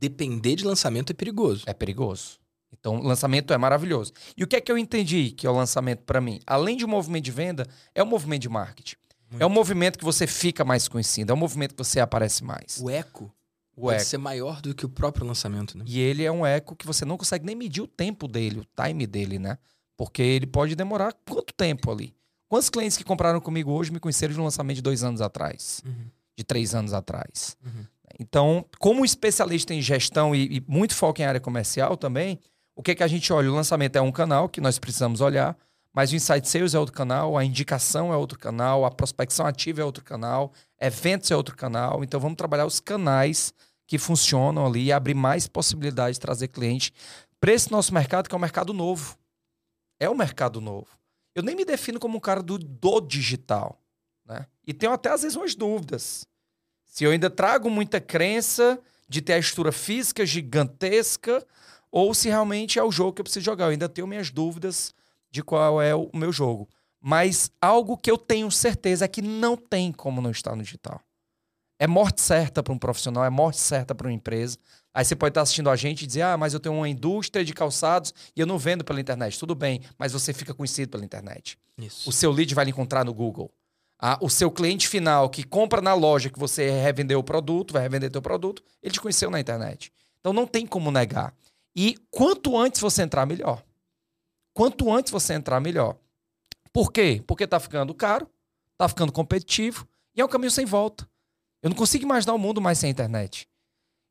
Depender 0.00 0.56
de 0.56 0.64
lançamento 0.64 1.10
é 1.10 1.14
perigoso. 1.14 1.64
É 1.66 1.72
perigoso. 1.74 2.38
Então, 2.72 3.00
lançamento 3.00 3.52
é 3.52 3.58
maravilhoso. 3.58 4.12
E 4.36 4.42
o 4.42 4.46
que 4.46 4.56
é 4.56 4.60
que 4.60 4.70
eu 4.70 4.76
entendi 4.76 5.30
que 5.30 5.46
é 5.46 5.50
o 5.50 5.54
lançamento 5.54 6.02
para 6.02 6.20
mim? 6.20 6.40
Além 6.46 6.76
de 6.76 6.84
um 6.84 6.88
movimento 6.88 7.24
de 7.24 7.30
venda, 7.30 7.66
é 7.94 8.02
um 8.02 8.06
movimento 8.06 8.42
de 8.42 8.48
marketing. 8.48 8.96
Muito. 9.30 9.42
É 9.42 9.46
um 9.46 9.50
movimento 9.50 9.98
que 9.98 10.04
você 10.04 10.26
fica 10.26 10.64
mais 10.64 10.86
conhecido, 10.88 11.30
é 11.30 11.34
um 11.34 11.38
movimento 11.38 11.74
que 11.74 11.82
você 11.82 12.00
aparece 12.00 12.44
mais. 12.44 12.78
O 12.80 12.90
eco 12.90 13.32
O 13.76 13.82
pode 13.82 13.96
eco. 13.96 14.04
ser 14.04 14.18
maior 14.18 14.60
do 14.60 14.74
que 14.74 14.84
o 14.84 14.88
próprio 14.88 15.26
lançamento, 15.26 15.78
né? 15.78 15.84
E 15.86 15.98
ele 15.98 16.24
é 16.24 16.30
um 16.32 16.44
eco 16.44 16.76
que 16.76 16.86
você 16.86 17.04
não 17.04 17.16
consegue 17.16 17.46
nem 17.46 17.54
medir 17.56 17.80
o 17.80 17.86
tempo 17.86 18.28
dele, 18.28 18.60
o 18.60 18.66
time 18.82 19.06
dele, 19.06 19.38
né? 19.38 19.56
Porque 19.96 20.20
ele 20.20 20.46
pode 20.46 20.74
demorar 20.74 21.14
quanto 21.26 21.54
tempo 21.54 21.90
ali? 21.90 22.12
Quantos 22.54 22.70
clientes 22.70 22.96
que 22.96 23.02
compraram 23.02 23.40
comigo 23.40 23.72
hoje 23.72 23.90
me 23.90 23.98
conheceram 23.98 24.32
de 24.32 24.40
um 24.40 24.44
lançamento 24.44 24.76
de 24.76 24.82
dois 24.82 25.02
anos 25.02 25.20
atrás? 25.20 25.82
Uhum. 25.84 26.06
De 26.38 26.44
três 26.44 26.72
anos 26.72 26.92
atrás? 26.92 27.56
Uhum. 27.66 27.84
Então, 28.20 28.64
como 28.78 29.04
especialista 29.04 29.74
em 29.74 29.82
gestão 29.82 30.32
e, 30.32 30.58
e 30.58 30.64
muito 30.68 30.94
foco 30.94 31.20
em 31.20 31.24
área 31.24 31.40
comercial 31.40 31.96
também, 31.96 32.38
o 32.76 32.80
que, 32.80 32.94
que 32.94 33.02
a 33.02 33.08
gente 33.08 33.32
olha? 33.32 33.50
O 33.50 33.54
lançamento 33.56 33.96
é 33.96 34.00
um 34.00 34.12
canal 34.12 34.48
que 34.48 34.60
nós 34.60 34.78
precisamos 34.78 35.20
olhar, 35.20 35.58
mas 35.92 36.12
o 36.12 36.14
Insight 36.14 36.48
Sales 36.48 36.74
é 36.74 36.78
outro 36.78 36.94
canal, 36.94 37.36
a 37.36 37.44
indicação 37.44 38.12
é 38.12 38.16
outro 38.16 38.38
canal, 38.38 38.84
a 38.84 38.90
prospecção 38.92 39.44
ativa 39.44 39.80
é 39.80 39.84
outro 39.84 40.04
canal, 40.04 40.52
eventos 40.80 41.32
é 41.32 41.36
outro 41.36 41.56
canal. 41.56 42.04
Então, 42.04 42.20
vamos 42.20 42.36
trabalhar 42.36 42.66
os 42.66 42.78
canais 42.78 43.52
que 43.84 43.98
funcionam 43.98 44.64
ali 44.64 44.84
e 44.84 44.92
abrir 44.92 45.14
mais 45.14 45.48
possibilidades 45.48 46.18
de 46.18 46.20
trazer 46.20 46.46
cliente 46.46 46.92
para 47.40 47.52
esse 47.52 47.72
nosso 47.72 47.92
mercado, 47.92 48.28
que 48.28 48.34
é 48.36 48.38
um 48.38 48.40
mercado 48.40 48.72
novo. 48.72 49.18
É 49.98 50.08
um 50.08 50.14
mercado 50.14 50.60
novo. 50.60 50.86
Eu 51.34 51.42
nem 51.42 51.56
me 51.56 51.64
defino 51.64 51.98
como 51.98 52.16
um 52.16 52.20
cara 52.20 52.42
do, 52.42 52.58
do 52.58 53.00
digital. 53.00 53.80
Né? 54.24 54.46
E 54.66 54.72
tenho 54.72 54.92
até, 54.92 55.10
às 55.10 55.22
vezes, 55.22 55.36
umas 55.36 55.54
dúvidas. 55.54 56.26
Se 56.84 57.04
eu 57.04 57.10
ainda 57.10 57.28
trago 57.28 57.68
muita 57.68 58.00
crença 58.00 58.80
de 59.08 59.20
ter 59.20 59.34
a 59.34 59.38
estrutura 59.38 59.72
física 59.72 60.24
gigantesca 60.24 61.44
ou 61.90 62.12
se 62.14 62.28
realmente 62.28 62.78
é 62.78 62.82
o 62.82 62.90
jogo 62.90 63.12
que 63.12 63.20
eu 63.20 63.24
preciso 63.24 63.44
jogar. 63.44 63.66
Eu 63.66 63.70
ainda 63.70 63.88
tenho 63.88 64.06
minhas 64.06 64.30
dúvidas 64.30 64.94
de 65.30 65.42
qual 65.42 65.80
é 65.80 65.94
o 65.94 66.10
meu 66.14 66.32
jogo. 66.32 66.68
Mas 67.00 67.50
algo 67.60 67.96
que 67.96 68.10
eu 68.10 68.16
tenho 68.16 68.50
certeza 68.50 69.04
é 69.04 69.08
que 69.08 69.22
não 69.22 69.56
tem 69.56 69.92
como 69.92 70.20
não 70.20 70.30
estar 70.30 70.56
no 70.56 70.62
digital. 70.62 71.00
É 71.78 71.86
morte 71.86 72.20
certa 72.20 72.62
para 72.62 72.72
um 72.72 72.78
profissional, 72.78 73.24
é 73.24 73.30
morte 73.30 73.58
certa 73.58 73.94
para 73.94 74.06
uma 74.06 74.12
empresa. 74.12 74.56
Aí 74.94 75.04
você 75.04 75.16
pode 75.16 75.32
estar 75.32 75.42
assistindo 75.42 75.68
a 75.68 75.74
gente 75.74 76.02
e 76.02 76.06
dizer: 76.06 76.22
ah, 76.22 76.36
mas 76.36 76.54
eu 76.54 76.60
tenho 76.60 76.76
uma 76.76 76.88
indústria 76.88 77.44
de 77.44 77.52
calçados 77.52 78.14
e 78.36 78.40
eu 78.40 78.46
não 78.46 78.56
vendo 78.56 78.84
pela 78.84 79.00
internet. 79.00 79.36
Tudo 79.38 79.54
bem, 79.54 79.80
mas 79.98 80.12
você 80.12 80.32
fica 80.32 80.54
conhecido 80.54 80.90
pela 80.90 81.04
internet. 81.04 81.58
Isso. 81.76 82.08
O 82.08 82.12
seu 82.12 82.30
lead 82.30 82.54
vai 82.54 82.64
lhe 82.64 82.70
encontrar 82.70 83.04
no 83.04 83.12
Google. 83.12 83.50
Ah, 83.98 84.18
o 84.20 84.30
seu 84.30 84.50
cliente 84.50 84.86
final 84.86 85.28
que 85.28 85.42
compra 85.42 85.80
na 85.80 85.94
loja 85.94 86.30
que 86.30 86.38
você 86.38 86.70
revendeu 86.70 87.18
o 87.18 87.24
produto, 87.24 87.72
vai 87.72 87.82
revender 87.82 88.10
teu 88.10 88.22
produto, 88.22 88.62
ele 88.82 88.92
te 88.92 89.00
conheceu 89.00 89.30
na 89.30 89.40
internet. 89.40 89.92
Então 90.20 90.32
não 90.32 90.46
tem 90.46 90.66
como 90.66 90.90
negar. 90.90 91.34
E 91.74 91.96
quanto 92.10 92.56
antes 92.56 92.80
você 92.80 93.02
entrar, 93.02 93.26
melhor. 93.26 93.64
Quanto 94.52 94.92
antes 94.92 95.10
você 95.10 95.34
entrar, 95.34 95.58
melhor. 95.60 95.96
Por 96.72 96.92
quê? 96.92 97.22
Porque 97.26 97.46
tá 97.46 97.58
ficando 97.58 97.94
caro, 97.94 98.28
tá 98.78 98.88
ficando 98.88 99.10
competitivo 99.10 99.88
e 100.14 100.20
é 100.20 100.24
um 100.24 100.28
caminho 100.28 100.50
sem 100.50 100.64
volta. 100.64 101.08
Eu 101.62 101.70
não 101.70 101.76
consigo 101.76 102.04
imaginar 102.04 102.34
o 102.34 102.38
mundo 102.38 102.60
mais 102.60 102.78
sem 102.78 102.90
internet. 102.90 103.48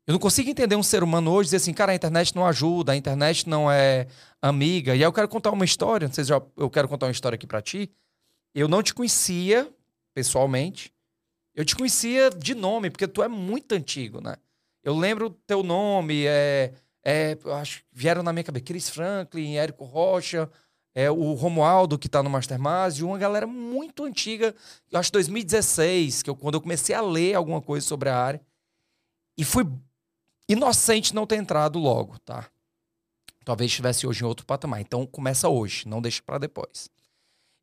Eu 0.06 0.12
não 0.12 0.18
consigo 0.18 0.50
entender 0.50 0.76
um 0.76 0.82
ser 0.82 1.02
humano 1.02 1.32
hoje 1.32 1.48
dizer 1.48 1.56
assim, 1.56 1.72
cara, 1.72 1.92
a 1.92 1.94
internet 1.94 2.36
não 2.36 2.46
ajuda, 2.46 2.92
a 2.92 2.96
internet 2.96 3.48
não 3.48 3.70
é 3.70 4.06
amiga. 4.40 4.94
E 4.94 4.98
aí 4.98 5.02
eu 5.02 5.12
quero 5.12 5.28
contar 5.28 5.50
uma 5.50 5.64
história, 5.64 6.06
não 6.06 6.14
sei 6.14 6.24
se 6.24 6.28
já, 6.28 6.42
eu 6.56 6.68
quero 6.68 6.88
contar 6.88 7.06
uma 7.06 7.12
história 7.12 7.36
aqui 7.36 7.46
para 7.46 7.62
ti. 7.62 7.90
Eu 8.54 8.68
não 8.68 8.82
te 8.82 8.92
conhecia 8.92 9.72
pessoalmente. 10.14 10.92
Eu 11.54 11.64
te 11.64 11.74
conhecia 11.74 12.30
de 12.30 12.54
nome, 12.54 12.90
porque 12.90 13.08
tu 13.08 13.22
é 13.22 13.28
muito 13.28 13.72
antigo, 13.72 14.20
né? 14.20 14.36
Eu 14.82 14.94
lembro 14.94 15.30
teu 15.46 15.62
nome, 15.62 16.26
é, 16.26 16.72
é, 17.02 17.38
acho 17.60 17.78
que 17.78 17.86
vieram 17.92 18.22
na 18.22 18.32
minha 18.32 18.44
cabeça 18.44 18.64
Chris 18.66 18.90
Franklin, 18.90 19.54
Érico 19.54 19.84
Rocha, 19.84 20.50
é, 20.94 21.10
o 21.10 21.32
Romualdo, 21.32 21.98
que 21.98 22.08
tá 22.08 22.22
no 22.22 22.28
Mastermind, 22.28 22.98
e 22.98 23.04
uma 23.04 23.16
galera 23.16 23.46
muito 23.46 24.04
antiga, 24.04 24.54
eu 24.90 24.98
acho 24.98 25.10
2016, 25.12 26.22
que 26.22 26.28
eu, 26.28 26.36
quando 26.36 26.54
eu 26.54 26.60
comecei 26.60 26.94
a 26.94 27.00
ler 27.00 27.34
alguma 27.34 27.62
coisa 27.62 27.86
sobre 27.86 28.10
a 28.10 28.16
área. 28.16 28.40
E 29.36 29.44
fui 29.44 29.66
inocente 30.48 31.14
não 31.14 31.26
ter 31.26 31.36
entrado 31.36 31.78
logo, 31.78 32.18
tá? 32.20 32.48
Talvez 33.44 33.70
estivesse 33.70 34.06
hoje 34.06 34.22
em 34.22 34.26
outro 34.26 34.46
patamar. 34.46 34.80
Então 34.80 35.06
começa 35.06 35.48
hoje, 35.48 35.86
não 35.86 36.00
deixa 36.00 36.22
para 36.24 36.38
depois. 36.38 36.88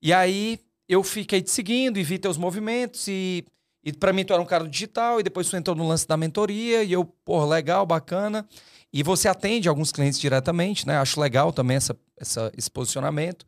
E 0.01 0.13
aí 0.13 0.59
eu 0.87 1.03
fiquei 1.03 1.41
te 1.41 1.51
seguindo 1.51 1.97
e 1.97 2.03
vi 2.03 2.19
teus 2.19 2.37
movimentos 2.37 3.07
e, 3.07 3.45
e 3.83 3.93
para 3.93 4.13
mim 4.13 4.25
tu 4.25 4.33
era 4.33 4.41
um 4.41 4.45
cara 4.45 4.67
digital 4.67 5.19
e 5.19 5.23
depois 5.23 5.49
tu 5.49 5.55
entrou 5.55 5.75
no 5.75 5.87
lance 5.87 6.07
da 6.07 6.17
mentoria 6.17 6.83
e 6.83 6.91
eu, 6.91 7.05
pô, 7.05 7.43
legal, 7.45 7.85
bacana. 7.85 8.47
E 8.93 9.03
você 9.03 9.27
atende 9.27 9.69
alguns 9.69 9.91
clientes 9.91 10.19
diretamente, 10.19 10.85
né? 10.85 10.97
Acho 10.97 11.19
legal 11.19 11.53
também 11.53 11.77
essa, 11.77 11.97
essa, 12.17 12.51
esse 12.57 12.69
posicionamento. 12.69 13.45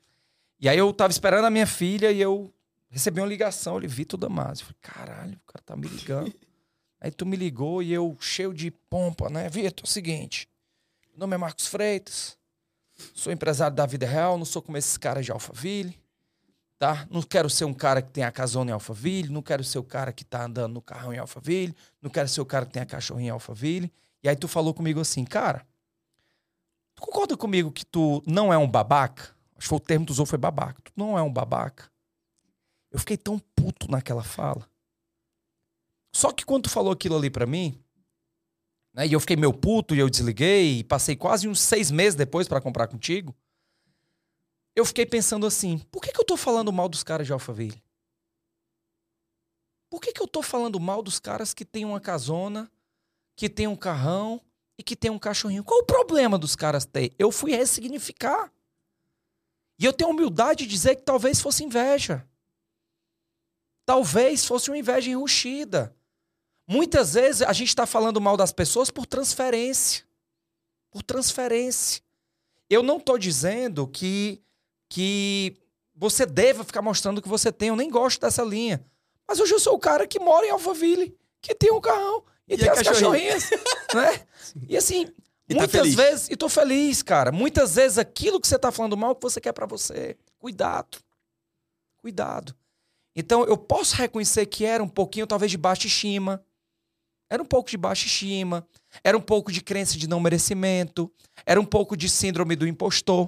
E 0.59 0.69
aí 0.69 0.77
eu 0.77 0.91
tava 0.93 1.11
esperando 1.11 1.45
a 1.45 1.49
minha 1.49 1.67
filha 1.67 2.11
e 2.11 2.21
eu 2.21 2.53
recebi 2.89 3.19
uma 3.19 3.27
ligação, 3.27 3.77
ele 3.77 3.88
Vitor 3.88 4.17
Damasio. 4.17 4.63
Eu 4.63 4.67
falei, 4.67 4.77
caralho, 4.81 5.34
o 5.34 5.51
cara 5.51 5.63
tá 5.65 5.75
me 5.75 5.88
ligando. 5.88 6.34
Aí 7.04 7.12
tu 7.12 7.24
me 7.24 7.38
ligou 7.38 7.84
e 7.84 7.93
eu, 7.93 8.18
cheio 8.20 8.51
de 8.51 8.72
pompa, 8.72 9.30
né? 9.30 9.47
Vitor, 9.47 9.84
é 9.84 9.88
o 9.88 9.88
seguinte, 9.88 10.49
meu 11.12 11.20
nome 11.20 11.36
é 11.36 11.38
Marcos 11.38 11.68
Freitas, 11.68 12.36
sou 13.14 13.32
empresário 13.32 13.76
da 13.76 13.86
vida 13.86 14.08
real, 14.08 14.39
não 14.39 14.45
sou 14.45 14.62
como 14.62 14.78
esses 14.78 14.97
caras 14.97 15.24
de 15.24 15.32
Alphaville 15.32 16.01
tá? 16.84 17.08
Não 17.10 17.22
quero 17.22 17.49
ser 17.49 17.64
um 17.64 17.74
cara 17.74 18.01
que 18.01 18.12
tem 18.12 18.26
a 18.26 18.32
casona 18.32 18.72
em 18.72 18.74
Alphaville, 18.74 19.30
não 19.30 19.41
quero 19.41 19.64
ser 19.64 19.80
o 19.80 19.84
cara 19.84 20.12
que 20.12 20.26
tá 20.26 20.43
andando 20.43 20.74
no 20.74 20.82
carrão 20.82 21.14
em 21.14 21.18
Alphaville, 21.18 21.74
não 22.01 22.10
quero 22.10 22.28
ser 22.28 22.41
o 22.41 22.45
cara 22.45 22.66
que 22.66 22.74
tem 22.74 22.82
a 22.82 22.86
cachorrinha 22.86 23.30
em 23.30 23.32
Alphaville. 23.32 23.89
E 24.22 24.28
aí 24.28 24.36
tu 24.36 24.49
falou 24.49 24.74
comigo 24.74 24.99
assim, 24.99 25.24
cara, 25.24 25.66
tu 26.93 27.01
concorda 27.01 27.38
comigo 27.38 27.72
que 27.72 27.86
tu 27.86 28.22
não 28.28 28.51
é 28.51 28.58
um 28.58 28.70
babaca? 28.70 29.34
Acho 29.56 29.70
que 29.70 29.76
o 29.76 29.80
termo 29.80 30.06
que 30.06 30.10
tu 30.10 30.12
usou 30.12 30.26
foi 30.26 30.38
babaca. 30.38 30.82
Tu 30.84 30.91
não 30.97 31.18
é 31.18 31.22
um 31.22 31.32
babaca. 31.32 31.89
Eu 32.91 32.99
fiquei 32.99 33.16
tão 33.16 33.39
puto 33.56 33.89
naquela 33.89 34.22
fala. 34.22 34.68
Só 36.16 36.32
que 36.32 36.45
quando 36.45 36.64
tu 36.64 36.70
falou 36.70 36.93
aquilo 36.93 37.18
ali 37.18 37.30
pra 37.30 37.45
mim, 37.45 37.78
né, 38.93 39.07
e 39.07 39.14
eu 39.14 39.20
fiquei 39.20 39.36
meio 39.36 39.53
puto 39.53 39.95
e 39.95 39.99
eu 39.99 40.09
desliguei, 40.09 40.80
e 40.80 40.84
passei 40.84 41.16
quase 41.16 41.47
uns 41.47 41.59
seis 41.59 41.89
meses 41.89 42.16
depois 42.16 42.47
pra 42.47 42.61
comprar 42.61 42.88
contigo, 42.88 43.36
eu 44.76 44.86
fiquei 44.86 45.05
pensando 45.05 45.45
assim: 45.45 45.80
por 45.91 46.01
que, 46.01 46.11
que 46.11 46.20
eu 46.20 46.26
tô 46.26 46.38
falando 46.38 46.72
mal 46.72 46.88
dos 46.88 47.03
caras 47.03 47.26
de 47.26 47.34
Alphaville? 47.34 47.82
Por 49.89 50.01
que, 50.01 50.11
que 50.11 50.22
eu 50.22 50.28
tô 50.28 50.41
falando 50.41 50.80
mal 50.80 51.03
dos 51.03 51.20
caras 51.20 51.53
que 51.53 51.64
tem 51.64 51.86
uma 51.86 51.99
casona, 51.99 52.72
que 53.36 53.47
tem 53.47 53.68
um 53.68 53.76
carrão 53.76 54.41
e 54.76 54.82
que 54.82 54.95
tem 54.95 55.11
um 55.11 55.20
cachorrinho? 55.20 55.64
Qual 55.64 55.82
o 55.82 55.86
problema 55.86 56.38
dos 56.38 56.55
caras 56.55 56.84
ter? 56.84 57.14
Eu 57.20 57.32
fui 57.32 57.51
ressignificar. 57.51 58.51
E 59.80 59.86
eu 59.86 59.93
tenho 59.93 60.09
humildade 60.09 60.66
de 60.66 60.72
dizer 60.72 60.95
que 60.95 61.03
talvez 61.03 61.39
fosse 61.39 61.64
inveja. 61.64 62.28
Talvez 63.86 64.45
fosse 64.45 64.72
uma 64.72 64.78
inveja 64.78 65.11
enruxida. 65.11 65.95
Muitas 66.68 67.14
vezes 67.14 67.41
a 67.41 67.53
gente 67.53 67.70
está 67.70 67.86
falando 67.86 68.22
mal 68.22 68.38
das 68.38 68.51
pessoas 68.51 68.89
por 68.89 69.05
transferência. 69.05 70.03
Por 70.91 71.03
transferência. 71.03 72.01
Eu 72.70 72.82
não 72.82 72.97
estou 72.97 73.18
dizendo 73.18 73.88
que 73.88 74.41
que 74.89 75.57
você 75.95 76.26
deva 76.26 76.64
ficar 76.64 76.82
mostrando 76.82 77.22
que 77.22 77.28
você 77.28 77.51
tem. 77.51 77.70
Eu 77.70 77.76
nem 77.76 77.89
gosto 77.89 78.22
dessa 78.22 78.43
linha. 78.43 78.86
Mas 79.28 79.39
hoje 79.39 79.53
eu 79.53 79.59
sou 79.59 79.74
o 79.74 79.80
cara 79.80 80.05
que 80.05 80.20
mora 80.20 80.45
em 80.45 80.51
Alphaville, 80.51 81.18
que 81.41 81.55
tem 81.55 81.72
um 81.72 81.82
carrão 81.82 82.24
e, 82.47 82.53
E 82.53 82.57
tem 82.57 82.70
a 82.70 82.74
as 82.74 82.84
cachorrinhas, 82.84 83.49
né? 83.93 84.26
E 84.68 84.78
assim, 84.78 85.07
E 85.49 85.53
tá 85.55 85.61
muitas 85.61 85.72
feliz. 85.72 85.95
vezes, 85.95 86.30
e 86.30 86.36
tô 86.36 86.47
feliz, 86.47 87.01
cara. 87.01 87.32
Muitas 87.32 87.76
vezes 87.76 87.97
aquilo 87.97 88.39
que 88.39 88.47
você 88.47 88.59
tá 88.59 88.72
falando 88.72 88.95
mal 88.95 89.09
é 89.09 89.14
o 89.14 89.16
que 89.16 89.22
você 89.24 89.41
quer 89.41 89.53
pra 89.53 89.66
você. 89.66 90.16
Cuidado. 90.38 90.99
Cuidado. 91.97 92.55
Então, 93.16 93.43
eu 93.45 93.57
posso 93.57 93.95
reconhecer 93.95 94.45
que 94.45 94.66
era 94.66 94.84
um 94.84 94.89
pouquinho, 94.89 95.26
talvez, 95.26 95.49
de 95.51 95.57
baixa 95.57 95.88
estima. 95.88 96.43
Era 97.34 97.41
um 97.41 97.47
pouco 97.47 97.67
de 97.67 97.77
baixa 97.77 98.05
estima. 98.05 98.63
Era 99.03 99.17
um 99.17 99.21
pouco 99.21 99.51
de 99.51 99.59
crença 99.59 99.97
de 99.97 100.07
não 100.07 100.19
merecimento. 100.19 101.11
Era 101.47 101.59
um 101.59 101.65
pouco 101.65 101.97
de 101.97 102.07
síndrome 102.07 102.55
do 102.55 102.67
impostor. 102.67 103.27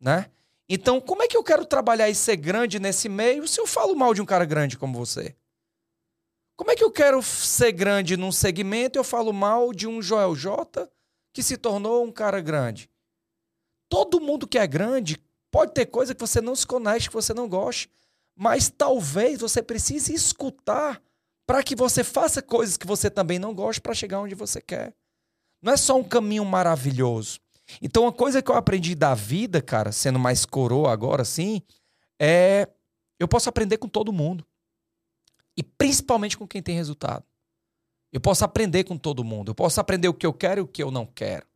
Né? 0.00 0.30
Então, 0.66 0.98
como 0.98 1.22
é 1.22 1.28
que 1.28 1.36
eu 1.36 1.44
quero 1.44 1.66
trabalhar 1.66 2.08
e 2.08 2.14
ser 2.14 2.36
grande 2.36 2.80
nesse 2.80 3.06
meio 3.06 3.46
se 3.46 3.60
eu 3.60 3.66
falo 3.66 3.94
mal 3.94 4.14
de 4.14 4.22
um 4.22 4.24
cara 4.24 4.46
grande 4.46 4.78
como 4.78 4.96
você? 4.96 5.36
Como 6.56 6.70
é 6.70 6.74
que 6.74 6.82
eu 6.82 6.90
quero 6.90 7.22
ser 7.22 7.70
grande 7.72 8.16
num 8.16 8.32
segmento 8.32 8.98
e 8.98 9.00
eu 9.00 9.04
falo 9.04 9.30
mal 9.30 9.74
de 9.74 9.86
um 9.86 10.00
Joel 10.00 10.34
J, 10.34 10.90
que 11.34 11.42
se 11.42 11.58
tornou 11.58 12.02
um 12.02 12.10
cara 12.10 12.40
grande? 12.40 12.88
Todo 13.90 14.22
mundo 14.22 14.48
que 14.48 14.56
é 14.56 14.66
grande 14.66 15.22
pode 15.50 15.74
ter 15.74 15.84
coisa 15.84 16.14
que 16.14 16.20
você 16.22 16.40
não 16.40 16.56
se 16.56 16.66
conecte, 16.66 17.10
que 17.10 17.14
você 17.14 17.34
não 17.34 17.46
goste, 17.46 17.90
mas 18.34 18.70
talvez 18.70 19.38
você 19.38 19.62
precise 19.62 20.14
escutar 20.14 20.98
para 21.46 21.62
que 21.62 21.76
você 21.76 22.02
faça 22.02 22.42
coisas 22.42 22.76
que 22.76 22.86
você 22.86 23.08
também 23.08 23.38
não 23.38 23.54
goste 23.54 23.80
para 23.80 23.94
chegar 23.94 24.20
onde 24.20 24.34
você 24.34 24.60
quer. 24.60 24.92
Não 25.62 25.72
é 25.72 25.76
só 25.76 25.96
um 25.96 26.04
caminho 26.04 26.44
maravilhoso. 26.44 27.38
Então, 27.80 28.02
uma 28.02 28.12
coisa 28.12 28.42
que 28.42 28.50
eu 28.50 28.56
aprendi 28.56 28.94
da 28.94 29.14
vida, 29.14 29.62
cara, 29.62 29.92
sendo 29.92 30.18
mais 30.18 30.44
coroa 30.44 30.92
agora, 30.92 31.22
assim, 31.22 31.62
é 32.20 32.68
eu 33.18 33.26
posso 33.26 33.48
aprender 33.48 33.78
com 33.78 33.88
todo 33.88 34.12
mundo. 34.12 34.44
E 35.56 35.62
principalmente 35.62 36.36
com 36.36 36.46
quem 36.46 36.62
tem 36.62 36.76
resultado. 36.76 37.24
Eu 38.12 38.20
posso 38.20 38.44
aprender 38.44 38.84
com 38.84 38.98
todo 38.98 39.24
mundo. 39.24 39.50
Eu 39.50 39.54
posso 39.54 39.80
aprender 39.80 40.08
o 40.08 40.14
que 40.14 40.26
eu 40.26 40.32
quero 40.32 40.60
e 40.60 40.62
o 40.62 40.68
que 40.68 40.82
eu 40.82 40.90
não 40.90 41.06
quero. 41.06 41.46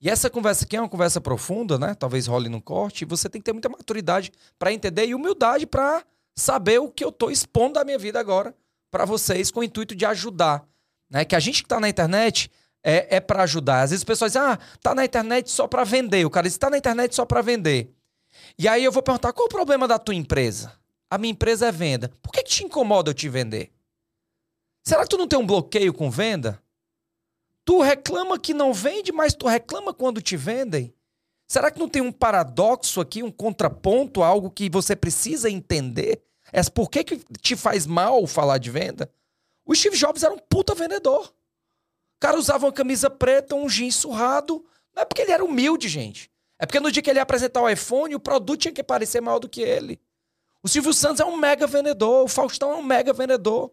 E 0.00 0.08
essa 0.08 0.30
conversa 0.30 0.64
aqui 0.64 0.76
é 0.76 0.80
uma 0.80 0.88
conversa 0.88 1.20
profunda, 1.20 1.76
né? 1.76 1.94
Talvez 1.94 2.28
role 2.28 2.48
no 2.48 2.62
corte. 2.62 3.04
Você 3.04 3.28
tem 3.28 3.40
que 3.40 3.44
ter 3.44 3.52
muita 3.52 3.68
maturidade 3.68 4.30
para 4.58 4.72
entender 4.72 5.06
e 5.06 5.14
humildade 5.14 5.66
para 5.66 6.04
saber 6.36 6.78
o 6.78 6.88
que 6.88 7.04
eu 7.04 7.08
estou 7.08 7.32
expondo 7.32 7.74
da 7.74 7.84
minha 7.84 7.98
vida 7.98 8.20
agora 8.20 8.54
para 8.90 9.04
vocês 9.04 9.50
com 9.50 9.60
o 9.60 9.64
intuito 9.64 9.94
de 9.94 10.04
ajudar. 10.04 10.66
Né? 11.10 11.24
Que 11.24 11.36
a 11.36 11.40
gente 11.40 11.62
que 11.62 11.66
está 11.66 11.80
na 11.80 11.88
internet 11.88 12.50
é, 12.82 13.16
é 13.16 13.20
para 13.20 13.42
ajudar. 13.42 13.82
Às 13.82 13.90
vezes 13.90 14.00
as 14.00 14.04
pessoas 14.04 14.32
dizem, 14.32 14.46
ah, 14.46 14.58
tá 14.82 14.94
na 14.94 15.04
internet 15.04 15.50
só 15.50 15.66
para 15.66 15.84
vender. 15.84 16.24
O 16.24 16.30
cara 16.30 16.46
diz, 16.46 16.56
tá 16.56 16.70
na 16.70 16.78
internet 16.78 17.14
só 17.14 17.24
para 17.24 17.42
vender. 17.42 17.94
E 18.58 18.68
aí 18.68 18.84
eu 18.84 18.92
vou 18.92 19.02
perguntar, 19.02 19.32
qual 19.32 19.46
o 19.46 19.50
problema 19.50 19.88
da 19.88 19.98
tua 19.98 20.14
empresa? 20.14 20.72
A 21.10 21.18
minha 21.18 21.32
empresa 21.32 21.66
é 21.68 21.72
venda. 21.72 22.10
Por 22.22 22.32
que, 22.32 22.42
que 22.42 22.50
te 22.50 22.64
incomoda 22.64 23.10
eu 23.10 23.14
te 23.14 23.28
vender? 23.28 23.72
Será 24.84 25.02
que 25.02 25.08
tu 25.08 25.18
não 25.18 25.28
tem 25.28 25.38
um 25.38 25.46
bloqueio 25.46 25.92
com 25.92 26.10
venda? 26.10 26.62
Tu 27.64 27.80
reclama 27.82 28.38
que 28.38 28.54
não 28.54 28.72
vende, 28.72 29.12
mas 29.12 29.34
tu 29.34 29.46
reclama 29.46 29.92
quando 29.92 30.22
te 30.22 30.36
vendem? 30.36 30.94
Será 31.46 31.70
que 31.70 31.78
não 31.78 31.88
tem 31.88 32.02
um 32.02 32.12
paradoxo 32.12 33.00
aqui, 33.00 33.22
um 33.22 33.30
contraponto, 33.30 34.22
algo 34.22 34.50
que 34.50 34.68
você 34.68 34.94
precisa 34.94 35.50
entender? 35.50 36.22
É 36.52 36.62
por 36.64 36.90
que, 36.90 37.04
que 37.04 37.20
te 37.40 37.56
faz 37.56 37.86
mal 37.86 38.26
falar 38.26 38.58
de 38.58 38.70
venda? 38.70 39.10
O 39.64 39.74
Steve 39.74 39.96
Jobs 39.96 40.22
era 40.22 40.32
um 40.32 40.38
puta 40.38 40.74
vendedor. 40.74 41.26
O 41.26 42.20
cara 42.20 42.38
usava 42.38 42.66
uma 42.66 42.72
camisa 42.72 43.10
preta, 43.10 43.54
um 43.54 43.68
jeans 43.68 43.96
surrado. 43.96 44.64
Não 44.94 45.02
é 45.02 45.04
porque 45.04 45.22
ele 45.22 45.32
era 45.32 45.44
humilde, 45.44 45.88
gente. 45.88 46.30
É 46.58 46.66
porque 46.66 46.80
no 46.80 46.90
dia 46.90 47.02
que 47.02 47.08
ele 47.08 47.18
ia 47.18 47.22
apresentar 47.22 47.62
o 47.62 47.68
iPhone, 47.68 48.14
o 48.14 48.20
produto 48.20 48.60
tinha 48.60 48.72
que 48.72 48.82
parecer 48.82 49.20
maior 49.20 49.38
do 49.38 49.48
que 49.48 49.60
ele. 49.60 50.00
O 50.62 50.68
Silvio 50.68 50.92
Santos 50.92 51.20
é 51.20 51.24
um 51.24 51.36
mega 51.36 51.66
vendedor, 51.66 52.24
o 52.24 52.28
Faustão 52.28 52.72
é 52.72 52.76
um 52.76 52.82
mega 52.82 53.12
vendedor. 53.12 53.72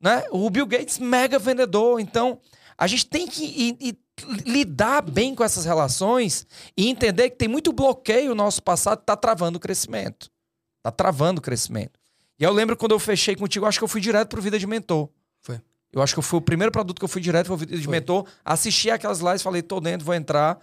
Né? 0.00 0.24
O 0.30 0.48
Bill 0.48 0.66
Gates, 0.66 0.98
mega 0.98 1.38
vendedor. 1.38 1.98
Então, 1.98 2.40
a 2.78 2.86
gente 2.86 3.06
tem 3.06 3.26
que 3.26 3.44
ir, 3.44 3.76
ir, 3.80 3.98
lidar 4.44 5.02
bem 5.02 5.34
com 5.34 5.42
essas 5.42 5.64
relações 5.64 6.46
e 6.76 6.88
entender 6.88 7.30
que 7.30 7.36
tem 7.36 7.48
muito 7.48 7.72
bloqueio 7.72 8.30
no 8.30 8.36
nosso 8.36 8.62
passado 8.62 8.98
que 8.98 9.04
está 9.04 9.16
travando 9.16 9.56
o 9.56 9.60
crescimento. 9.60 10.30
Está 10.78 10.90
travando 10.90 11.38
o 11.38 11.42
crescimento. 11.42 11.98
E 12.38 12.44
eu 12.44 12.52
lembro 12.52 12.76
quando 12.76 12.92
eu 12.92 12.98
fechei 12.98 13.36
contigo, 13.36 13.66
acho 13.66 13.78
que 13.78 13.84
eu 13.84 13.88
fui 13.88 14.00
direto 14.00 14.28
pro 14.28 14.42
Vida 14.42 14.58
de 14.58 14.66
Mentor. 14.66 15.08
Foi. 15.40 15.60
Eu 15.92 16.00
acho 16.02 16.14
que 16.14 16.22
foi 16.22 16.38
o 16.38 16.42
primeiro 16.42 16.72
produto 16.72 16.98
que 16.98 17.04
eu 17.04 17.08
fui 17.08 17.20
direto 17.20 17.46
pro 17.46 17.56
Vida 17.56 17.76
de 17.76 17.84
Foi. 17.84 17.90
Mentor. 17.92 18.26
Assisti 18.44 18.90
aquelas 18.90 19.20
lives, 19.20 19.42
falei, 19.42 19.62
tô 19.62 19.80
dentro, 19.80 20.04
vou 20.06 20.14
entrar. 20.14 20.58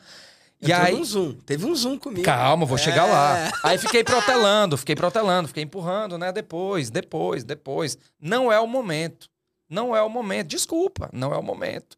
E 0.61 0.71
Entrou 0.71 0.87
aí. 0.87 0.93
num 0.93 1.05
zoom. 1.05 1.33
Teve 1.45 1.65
um 1.65 1.73
zoom 1.73 1.97
comigo. 1.97 2.25
Calma, 2.25 2.65
vou 2.65 2.77
chegar 2.77 3.07
É. 3.07 3.11
lá. 3.11 3.51
Aí 3.63 3.77
fiquei 3.77 4.03
protelando, 4.03 4.75
fiquei 4.77 4.95
protelando, 4.95 5.47
fiquei 5.47 5.63
empurrando, 5.63 6.17
né? 6.17 6.31
Depois, 6.33 6.89
depois, 6.89 7.43
depois. 7.45 7.97
Não 8.19 8.51
é 8.51 8.59
o 8.59 8.67
momento. 8.67 9.29
Não 9.69 9.95
é 9.95 10.01
o 10.01 10.09
momento. 10.09 10.47
Desculpa, 10.47 11.09
não 11.13 11.33
é 11.33 11.37
o 11.37 11.43
momento. 11.43 11.97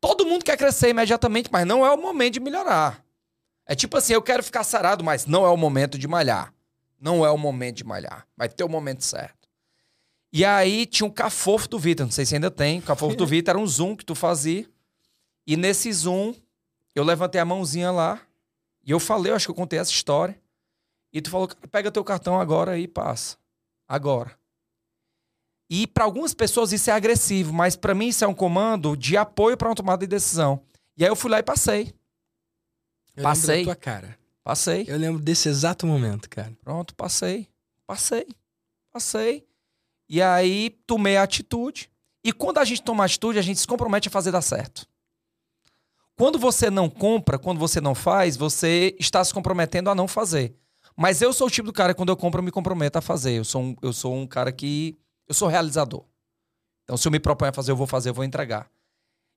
Todo 0.00 0.24
mundo 0.26 0.44
quer 0.44 0.56
crescer 0.56 0.90
imediatamente, 0.90 1.48
mas 1.50 1.66
não 1.66 1.84
é 1.84 1.90
o 1.90 1.96
momento 1.96 2.34
de 2.34 2.40
melhorar. 2.40 3.02
É 3.66 3.74
tipo 3.74 3.96
assim, 3.96 4.12
eu 4.12 4.22
quero 4.22 4.42
ficar 4.44 4.62
sarado, 4.62 5.02
mas 5.02 5.26
não 5.26 5.44
é 5.44 5.48
o 5.48 5.56
momento 5.56 5.98
de 5.98 6.06
malhar. 6.06 6.52
Não 7.06 7.24
é 7.24 7.30
o 7.30 7.38
momento 7.38 7.76
de 7.76 7.84
malhar. 7.84 8.26
Vai 8.36 8.48
ter 8.48 8.64
o 8.64 8.68
momento 8.68 9.04
certo. 9.04 9.48
E 10.32 10.44
aí 10.44 10.86
tinha 10.86 11.06
um 11.06 11.10
cafofo 11.10 11.68
do 11.68 11.78
Vitor, 11.78 12.04
não 12.04 12.10
sei 12.10 12.26
se 12.26 12.34
ainda 12.34 12.50
tem. 12.50 12.80
O 12.80 12.82
cafofo 12.82 13.14
do 13.14 13.24
Vitor 13.24 13.50
era 13.52 13.58
um 13.60 13.66
zoom 13.66 13.94
que 13.94 14.04
tu 14.04 14.16
fazia. 14.16 14.68
E 15.46 15.56
nesse 15.56 15.92
zoom, 15.92 16.34
eu 16.96 17.04
levantei 17.04 17.40
a 17.40 17.44
mãozinha 17.44 17.92
lá 17.92 18.20
e 18.84 18.90
eu 18.90 18.98
falei, 18.98 19.30
eu 19.30 19.36
acho 19.36 19.46
que 19.46 19.52
eu 19.52 19.54
contei 19.54 19.78
essa 19.78 19.92
história. 19.92 20.36
E 21.12 21.22
tu 21.22 21.30
falou, 21.30 21.46
pega 21.70 21.92
teu 21.92 22.02
cartão 22.02 22.40
agora 22.40 22.76
e 22.76 22.88
passa. 22.88 23.36
Agora. 23.86 24.36
E 25.70 25.86
para 25.86 26.02
algumas 26.02 26.34
pessoas 26.34 26.72
isso 26.72 26.90
é 26.90 26.92
agressivo, 26.92 27.52
mas 27.52 27.76
para 27.76 27.94
mim 27.94 28.08
isso 28.08 28.24
é 28.24 28.28
um 28.28 28.34
comando 28.34 28.96
de 28.96 29.16
apoio 29.16 29.56
para 29.56 29.68
uma 29.68 29.76
tomada 29.76 30.00
de 30.00 30.08
decisão. 30.08 30.60
E 30.96 31.04
aí 31.04 31.10
eu 31.10 31.14
fui 31.14 31.30
lá 31.30 31.38
e 31.38 31.42
passei. 31.44 31.94
Eu 33.14 33.22
Passei. 33.22 33.62
tua 33.62 33.76
cara. 33.76 34.18
Passei. 34.46 34.84
Eu 34.86 34.96
lembro 34.96 35.20
desse 35.20 35.48
exato 35.48 35.88
momento, 35.88 36.30
cara. 36.30 36.52
Pronto, 36.62 36.94
passei. 36.94 37.48
Passei. 37.84 38.28
Passei. 38.92 39.44
E 40.08 40.22
aí 40.22 40.70
tomei 40.86 41.16
a 41.16 41.24
atitude. 41.24 41.90
E 42.22 42.32
quando 42.32 42.58
a 42.58 42.64
gente 42.64 42.80
toma 42.80 43.04
atitude, 43.04 43.40
a 43.40 43.42
gente 43.42 43.58
se 43.58 43.66
compromete 43.66 44.06
a 44.06 44.10
fazer 44.10 44.30
dar 44.30 44.42
certo. 44.42 44.86
Quando 46.16 46.38
você 46.38 46.70
não 46.70 46.88
compra, 46.88 47.40
quando 47.40 47.58
você 47.58 47.80
não 47.80 47.92
faz, 47.92 48.36
você 48.36 48.94
está 49.00 49.24
se 49.24 49.34
comprometendo 49.34 49.90
a 49.90 49.96
não 49.96 50.06
fazer. 50.06 50.54
Mas 50.96 51.20
eu 51.20 51.32
sou 51.32 51.48
o 51.48 51.50
tipo 51.50 51.66
do 51.66 51.72
cara 51.72 51.92
que 51.92 51.98
quando 51.98 52.10
eu 52.10 52.16
compro, 52.16 52.38
eu 52.38 52.44
me 52.44 52.52
comprometo 52.52 53.00
a 53.00 53.02
fazer. 53.02 53.32
Eu 53.32 53.44
sou 53.44 53.60
um, 53.60 53.76
eu 53.82 53.92
sou 53.92 54.14
um 54.14 54.28
cara 54.28 54.52
que. 54.52 54.96
Eu 55.26 55.34
sou 55.34 55.48
realizador. 55.48 56.04
Então, 56.84 56.96
se 56.96 57.08
eu 57.08 57.10
me 57.10 57.18
proponho 57.18 57.50
a 57.50 57.52
fazer, 57.52 57.72
eu 57.72 57.76
vou 57.76 57.88
fazer, 57.88 58.10
eu 58.10 58.14
vou 58.14 58.24
entregar. 58.24 58.70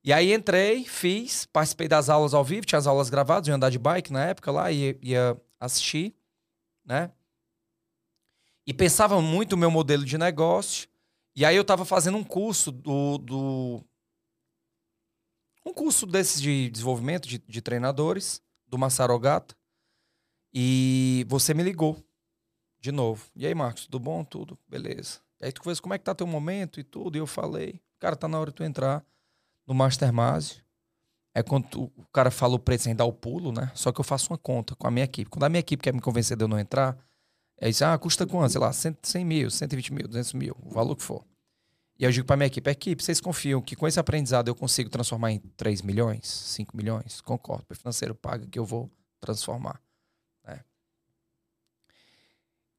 E 0.04 0.14
aí 0.14 0.34
entrei, 0.34 0.86
fiz, 0.86 1.45
participei 1.45 1.88
das 1.88 2.10
aulas 2.10 2.34
ao 2.34 2.43
vivo, 2.43 2.66
tinha 2.66 2.80
as 2.80 2.88
aulas 2.88 3.10
gravadas, 3.10 3.47
eu 3.47 3.52
ia 3.52 3.56
andar 3.56 3.70
de 3.70 3.78
bike 3.78 4.14
na 4.14 4.26
época 4.26 4.52
lá, 4.52 4.72
ia, 4.72 4.97
ia 5.02 5.41
assistir, 5.60 6.16
né? 6.86 7.12
E 8.66 8.74
pensava 8.74 9.22
muito 9.22 9.52
no 9.52 9.58
meu 9.58 9.72
modelo 9.72 10.06
de 10.06 10.18
negócio. 10.18 10.88
E 11.36 11.43
aí 11.43 11.56
eu 11.56 11.64
estava 11.64 11.84
fazendo 11.86 12.18
um 12.18 12.24
curso 12.24 12.72
do, 12.72 13.18
do. 13.18 13.84
Um 15.66 15.74
curso 15.74 16.06
desses 16.06 16.41
de 16.41 16.70
desenvolvimento 16.70 17.28
de, 17.28 17.39
de 17.39 17.62
treinadores, 17.62 18.41
do 18.68 18.78
Massarogata. 18.78 19.56
E 20.54 21.26
você 21.28 21.54
me 21.54 21.64
ligou 21.64 21.97
de 22.80 22.91
novo. 22.91 23.26
E 23.36 23.45
aí, 23.45 23.54
Marcos, 23.54 23.86
tudo 23.86 24.00
bom? 24.00 24.24
Tudo, 24.24 24.58
beleza. 24.68 25.20
E 25.41 25.45
aí 25.45 25.52
tu 25.52 25.62
conversou 25.62 25.84
como 25.84 25.93
é 25.93 25.97
que 25.97 26.06
tá 26.06 26.16
teu 26.16 26.28
momento 26.28 26.80
e 26.80 26.84
tudo. 26.84 27.16
E 27.18 27.20
eu 27.20 27.28
falei, 27.28 27.82
cara, 28.00 28.16
tá 28.16 28.28
na 28.28 28.39
hora 28.39 28.52
de 28.52 28.56
tu 28.56 28.64
entrar 28.64 29.06
no 29.70 29.76
Mastermásio. 29.76 30.63
É 31.34 31.43
quando 31.43 31.84
o 31.95 32.05
cara 32.11 32.32
fala 32.32 32.55
o 32.55 32.59
preço 32.59 32.86
sem 32.86 32.95
dar 32.95 33.05
o 33.05 33.13
pulo, 33.13 33.51
né? 33.51 33.72
Só 33.76 33.91
que 33.91 34.01
eu 34.01 34.03
faço 34.03 34.34
uma 34.34 34.38
conta 34.38 34.76
com 34.76 34.88
a 34.88 34.91
minha 34.91 35.05
equipe. 35.05 35.30
Quando 35.30 35.43
a 35.43 35.49
minha 35.49 35.59
equipe 35.59 35.84
quer 35.84 35.93
me 35.93 36.01
convencer 36.01 36.36
de 36.36 36.43
eu 36.43 36.47
não 36.47 36.59
entrar, 36.59 36.97
é 37.61 37.70
isso, 37.70 37.86
ah, 37.86 37.97
custa 37.97 38.26
quanto? 38.26 38.51
Sei 38.51 38.59
lá, 38.59 38.74
100, 38.74 38.97
100 39.03 39.26
mil, 39.26 39.51
120 39.51 39.93
mil, 39.93 40.07
200 40.07 40.34
mil, 40.34 40.57
o 40.63 40.72
valor 40.72 40.95
que 40.95 41.03
for. 41.03 41.24
E 41.99 42.03
eu 42.03 42.11
digo 42.11 42.26
pra 42.26 42.36
minha 42.36 42.47
equipe, 42.47 42.67
equipe, 42.70 43.03
vocês 43.03 43.22
confiam 43.22 43.61
que 43.61 43.76
com 43.76 43.88
esse 43.88 43.99
aprendizado 43.99 44.47
eu 44.47 44.55
consigo 44.55 44.89
transformar 44.89 45.32
em 45.32 45.39
3 45.55 45.84
milhões, 45.84 46.28
5 46.28 46.76
milhões? 46.76 47.22
Concordo, 47.22 47.65
o 47.70 47.76
financeiro 47.76 48.15
paga 48.15 48.47
que 48.47 48.57
eu 48.57 48.65
vou 48.65 48.89
transformar. 49.20 49.80
né? 50.43 50.61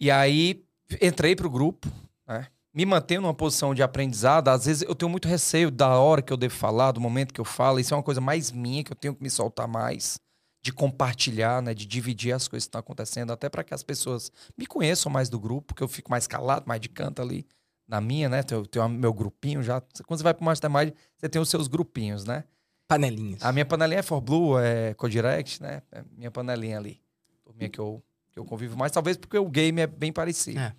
E 0.00 0.10
aí, 0.10 0.66
entrei 1.00 1.36
pro 1.36 1.50
grupo, 1.50 1.86
né? 2.26 2.48
Me 2.72 2.86
mantenho 2.86 3.22
numa 3.22 3.34
posição 3.34 3.74
de 3.74 3.82
aprendizado. 3.82 4.48
Às 4.48 4.66
vezes 4.66 4.82
eu 4.82 4.94
tenho 4.94 5.10
muito 5.10 5.28
receio 5.28 5.70
da 5.70 5.98
hora 5.98 6.22
que 6.22 6.32
eu 6.32 6.36
devo 6.36 6.54
falar, 6.54 6.92
do 6.92 7.00
momento 7.00 7.34
que 7.34 7.40
eu 7.40 7.44
falo. 7.44 7.80
Isso 7.80 7.92
é 7.92 7.96
uma 7.96 8.02
coisa 8.02 8.20
mais 8.20 8.50
minha, 8.52 8.84
que 8.84 8.92
eu 8.92 8.96
tenho 8.96 9.14
que 9.14 9.22
me 9.22 9.30
soltar 9.30 9.66
mais, 9.66 10.20
de 10.62 10.72
compartilhar, 10.72 11.60
né? 11.60 11.74
de 11.74 11.86
dividir 11.86 12.32
as 12.32 12.46
coisas 12.46 12.64
que 12.64 12.68
estão 12.68 12.80
acontecendo, 12.80 13.32
até 13.32 13.48
para 13.48 13.64
que 13.64 13.74
as 13.74 13.82
pessoas 13.82 14.30
me 14.56 14.66
conheçam 14.66 15.10
mais 15.10 15.28
do 15.28 15.38
grupo, 15.38 15.74
que 15.74 15.82
eu 15.82 15.88
fico 15.88 16.10
mais 16.10 16.26
calado, 16.26 16.64
mais 16.66 16.80
de 16.80 16.88
canto 16.88 17.20
ali 17.20 17.46
na 17.88 18.00
minha, 18.00 18.28
né? 18.28 18.44
Eu 18.48 18.64
tenho 18.64 18.88
meu 18.88 19.12
grupinho 19.12 19.62
já. 19.64 19.80
Quando 20.06 20.18
você 20.18 20.22
vai 20.22 20.32
pro 20.32 20.44
Mastermind, 20.44 20.92
você 21.16 21.28
tem 21.28 21.42
os 21.42 21.48
seus 21.50 21.66
grupinhos, 21.66 22.24
né? 22.24 22.44
Panelinhas. 22.86 23.42
A 23.42 23.52
minha 23.52 23.64
panelinha 23.64 23.98
é 23.98 24.02
For 24.02 24.20
Blue, 24.20 24.58
é 24.58 24.94
Codirect, 24.94 25.60
né? 25.60 25.82
É 25.90 26.04
minha 26.16 26.30
panelinha 26.30 26.78
ali. 26.78 27.00
Turminha 27.42 27.68
que 27.68 27.80
eu, 27.80 28.00
que 28.30 28.38
eu 28.38 28.44
convivo 28.44 28.76
mais, 28.76 28.92
talvez 28.92 29.16
porque 29.16 29.36
o 29.36 29.48
game 29.48 29.80
é 29.80 29.88
bem 29.88 30.12
parecido. 30.12 30.60
É. 30.60 30.72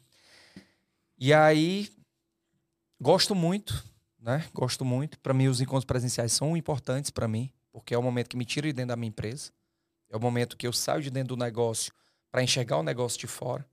E 1.23 1.35
aí, 1.35 1.87
gosto 2.99 3.35
muito, 3.35 3.87
né? 4.19 4.43
Gosto 4.55 4.83
muito. 4.83 5.19
Para 5.19 5.35
mim, 5.35 5.47
os 5.47 5.61
encontros 5.61 5.85
presenciais 5.85 6.33
são 6.33 6.57
importantes 6.57 7.11
para 7.11 7.27
mim, 7.27 7.53
porque 7.71 7.93
é 7.93 7.97
o 7.97 8.01
momento 8.01 8.29
que 8.29 8.35
me 8.35 8.43
tira 8.43 8.65
de 8.65 8.73
dentro 8.73 8.87
da 8.87 8.95
minha 8.95 9.09
empresa. 9.09 9.51
É 10.09 10.17
o 10.17 10.19
momento 10.19 10.57
que 10.57 10.65
eu 10.65 10.73
saio 10.73 11.03
de 11.03 11.11
dentro 11.11 11.35
do 11.35 11.39
negócio 11.39 11.93
para 12.31 12.41
enxergar 12.41 12.77
o 12.77 12.83
negócio 12.83 13.19
de 13.19 13.27
fora. 13.27 13.63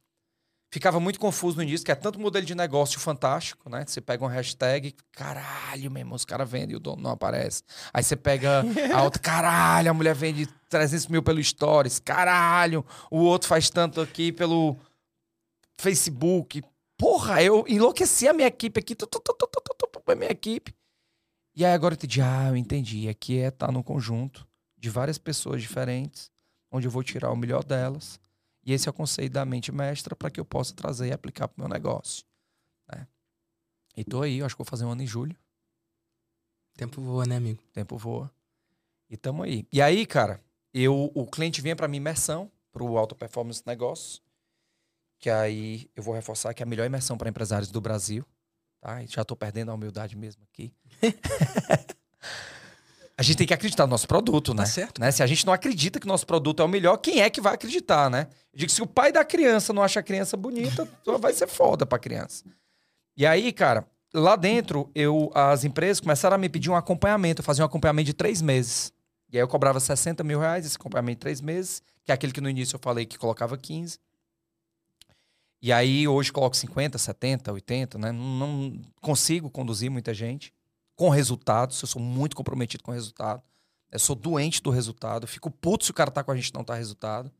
Ficava 0.71 1.01
muito 1.01 1.19
confuso 1.19 1.57
no 1.57 1.63
início, 1.63 1.87
que 1.87 1.91
é 1.91 1.95
tanto 1.95 2.21
modelo 2.21 2.45
de 2.45 2.55
negócio 2.55 3.01
fantástico, 3.01 3.71
né? 3.71 3.83
Você 3.87 4.03
pega 4.03 4.23
uma 4.23 4.31
hashtag, 4.31 4.95
caralho, 5.13 5.91
meu 5.91 6.03
irmão, 6.03 6.17
os 6.17 6.27
caras 6.27 6.51
vendem 6.51 6.75
e 6.75 6.77
o 6.77 6.81
dono 6.81 7.01
não 7.01 7.13
aparece. 7.13 7.63
Aí 7.95 8.05
você 8.05 8.15
pega 8.15 8.63
a 8.95 9.03
outra, 9.05 9.21
caralho, 9.25 9.91
a 9.91 9.95
mulher 9.95 10.15
vende 10.15 10.47
300 10.69 11.07
mil 11.07 11.23
pelo 11.23 11.43
Stories, 11.43 11.99
caralho, 11.99 12.85
o 13.11 13.21
outro 13.21 13.49
faz 13.49 13.71
tanto 13.71 14.03
aqui 14.03 14.33
pelo 14.33 14.77
Facebook. 15.79 16.63
Porra, 16.99 17.43
eu 17.43 17.65
enlouqueci 17.69 18.27
a 18.27 18.33
minha 18.33 18.49
equipe 18.49 18.81
aqui, 18.81 18.95
tu, 18.95 19.07
tu, 19.07 19.21
tu, 19.21 19.33
tu, 19.33 19.47
tu, 19.47 19.61
tu, 19.79 19.87
tu, 19.87 20.11
a 20.11 20.15
minha 20.17 20.31
equipe. 20.31 20.75
E 21.55 21.65
aí 21.65 21.73
agora 21.73 21.95
eu 21.95 21.97
entendi, 21.97 22.21
ah, 22.21 22.49
eu 22.49 22.57
entendi, 22.57 23.09
aqui 23.09 23.39
é 23.39 23.51
tá 23.51 23.71
no 23.71 23.85
conjunto 23.85 24.47
de 24.77 24.91
várias 24.91 25.17
pessoas 25.17 25.63
diferentes, 25.63 26.31
onde 26.71 26.87
eu 26.87 26.91
vou 26.91 27.03
tirar 27.05 27.31
o 27.31 27.37
melhor 27.37 27.65
delas. 27.65 28.21
E 28.65 28.73
esse 28.73 28.89
é 28.89 28.91
o 28.91 28.95
conceito 28.95 29.33
da 29.33 29.45
mente 29.45 29.71
mestra 29.73 30.15
para 30.15 30.31
que 30.31 30.41
eu 30.41 30.45
possa 30.45 30.75
trazer 30.75 31.09
e 31.09 31.13
aplicar 31.13 31.49
para 31.49 31.57
o 31.57 31.61
meu 31.61 31.69
negócio. 31.69 32.25
Né? 32.93 33.07
E 33.97 34.05
tô 34.05 34.23
aí, 34.23 34.39
eu 34.39 34.47
acho 34.47 34.57
que 34.57 34.63
vou 34.63 34.69
fazer 34.69 34.85
um 34.85 34.91
ano 34.91 35.03
em 35.03 35.07
julho. 35.07 35.37
Tempo 36.77 37.01
voa, 37.01 37.25
né, 37.25 37.37
amigo? 37.37 37.63
Tempo 37.73 37.97
voa. 37.97 38.31
E 39.09 39.17
tamo 39.17 39.43
aí. 39.43 39.67
E 39.73 39.81
aí, 39.81 40.05
cara, 40.05 40.43
eu, 40.75 41.11
o 41.15 41.27
cliente 41.27 41.61
vinha 41.61 41.75
para 41.75 41.89
minha 41.89 41.99
imersão, 41.99 42.51
para 42.73 42.85
o 42.85 42.99
Alto 42.99 43.15
Performance 43.15 43.63
Negócio, 43.67 44.21
que 45.19 45.29
aí 45.29 45.91
eu 45.97 46.03
vou 46.03 46.15
reforçar 46.15 46.55
que 46.55 46.63
é 46.63 46.65
a 46.65 46.67
melhor 46.67 46.87
imersão 46.87 47.19
para 47.19 47.29
empresários 47.29 47.71
do 47.71 47.81
Brasil. 47.81 48.25
Tá? 48.81 49.05
Já 49.07 49.25
tô 49.25 49.35
perdendo 49.35 49.71
a 49.71 49.75
humildade 49.75 50.17
mesmo 50.17 50.43
aqui. 50.45 50.73
a 53.17 53.23
gente 53.23 53.37
tem 53.37 53.47
que 53.47 53.55
acreditar 53.55 53.85
no 53.87 53.91
nosso 53.91 54.07
produto, 54.07 54.55
né? 54.55 54.63
Tá 54.63 54.67
certo. 54.67 55.01
né? 55.01 55.11
Se 55.11 55.23
a 55.23 55.27
gente 55.27 55.45
não 55.45 55.53
acredita 55.53 55.99
que 55.99 56.07
o 56.07 56.09
nosso 56.09 56.27
produto 56.27 56.63
é 56.63 56.65
o 56.65 56.69
melhor, 56.69 56.97
quem 56.99 57.21
é 57.21 57.29
que 57.29 57.41
vai 57.41 57.55
acreditar, 57.55 58.09
né? 58.09 58.29
Eu 58.53 58.59
digo 58.59 58.69
que 58.69 58.75
se 58.75 58.83
o 58.83 58.87
pai 58.87 59.11
da 59.11 59.25
criança 59.25 59.73
não 59.73 59.83
acha 59.83 59.99
a 59.99 60.03
criança 60.03 60.37
bonita, 60.37 60.89
vai 61.19 61.33
ser 61.33 61.49
foda 61.49 61.85
pra 61.85 61.99
criança. 61.99 62.45
E 63.17 63.27
aí, 63.27 63.53
cara, 63.53 63.85
lá 64.15 64.37
dentro, 64.37 64.89
eu, 64.95 65.33
as 65.35 65.65
empresas 65.65 65.99
começaram 65.99 66.37
a 66.37 66.39
me 66.39 66.49
pedir 66.49 66.71
um 66.71 66.77
acompanhamento. 66.77 67.41
Eu 67.41 67.45
fazia 67.45 67.65
um 67.65 67.67
acompanhamento 67.67 68.07
de 68.07 68.15
três 68.15 68.41
meses. 68.41 68.93
E 69.31 69.37
aí 69.37 69.43
eu 69.43 69.49
cobrava 69.49 69.81
60 69.81 70.23
mil 70.23 70.39
reais 70.39 70.65
esse 70.65 70.77
acompanhamento 70.77 71.17
de 71.17 71.21
três 71.21 71.41
meses, 71.41 71.83
que 72.05 72.13
é 72.13 72.15
aquele 72.15 72.33
que 72.33 72.41
no 72.41 72.49
início 72.49 72.77
eu 72.77 72.81
falei 72.81 73.05
que 73.05 73.19
colocava 73.19 73.59
15. 73.59 73.99
E 75.61 75.73
aí 75.73 76.07
hoje 76.07 76.33
coloco 76.33 76.57
50, 76.57 76.97
70, 76.99 77.53
80, 77.53 77.99
né? 77.99 78.13
Não, 78.13 78.81
consigo 79.01 79.51
conduzir 79.51 79.91
muita 79.91 80.15
gente 80.15 80.53
com 80.95 81.09
resultados. 81.09 81.81
Eu 81.83 81.89
sou 81.89 82.01
muito 82.01 82.37
comprometido 82.37 82.85
com 82.85 82.93
resultado. 82.93 83.43
Eu 83.91 83.99
sou 83.99 84.15
doente 84.15 84.63
do 84.63 84.71
resultado. 84.71 85.25
Eu 85.25 85.29
fico 85.29 85.51
puto 85.51 85.85
se 85.85 85.91
o 85.91 85.95
cara 85.95 86.11
tá 86.11 86.23
com 86.23 86.31
a 86.31 86.37
gente 86.37 86.55
não 86.55 86.63
tá 86.63 86.75
resultado. 86.75 87.31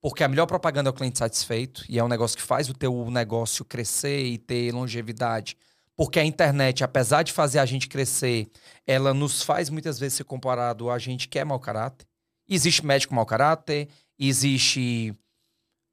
Porque 0.00 0.22
a 0.22 0.28
melhor 0.28 0.46
propaganda 0.46 0.90
é 0.90 0.92
o 0.92 0.94
cliente 0.94 1.18
satisfeito. 1.18 1.84
E 1.88 1.98
é 1.98 2.04
um 2.04 2.08
negócio 2.08 2.36
que 2.36 2.42
faz 2.42 2.68
o 2.68 2.74
teu 2.74 3.10
negócio 3.10 3.64
crescer 3.64 4.24
e 4.24 4.38
ter 4.38 4.72
longevidade. 4.72 5.56
Porque 5.96 6.20
a 6.20 6.24
internet, 6.24 6.84
apesar 6.84 7.22
de 7.22 7.32
fazer 7.32 7.58
a 7.58 7.66
gente 7.66 7.88
crescer, 7.88 8.48
ela 8.86 9.14
nos 9.14 9.42
faz 9.42 9.70
muitas 9.70 9.98
vezes 9.98 10.18
ser 10.18 10.24
comparado 10.24 10.90
a 10.90 10.98
gente 10.98 11.26
que 11.26 11.38
é 11.38 11.44
mau 11.44 11.58
caráter. 11.58 12.06
Existe 12.48 12.84
médico 12.84 13.14
mau 13.14 13.26
caráter, 13.26 13.88
existe 14.18 15.14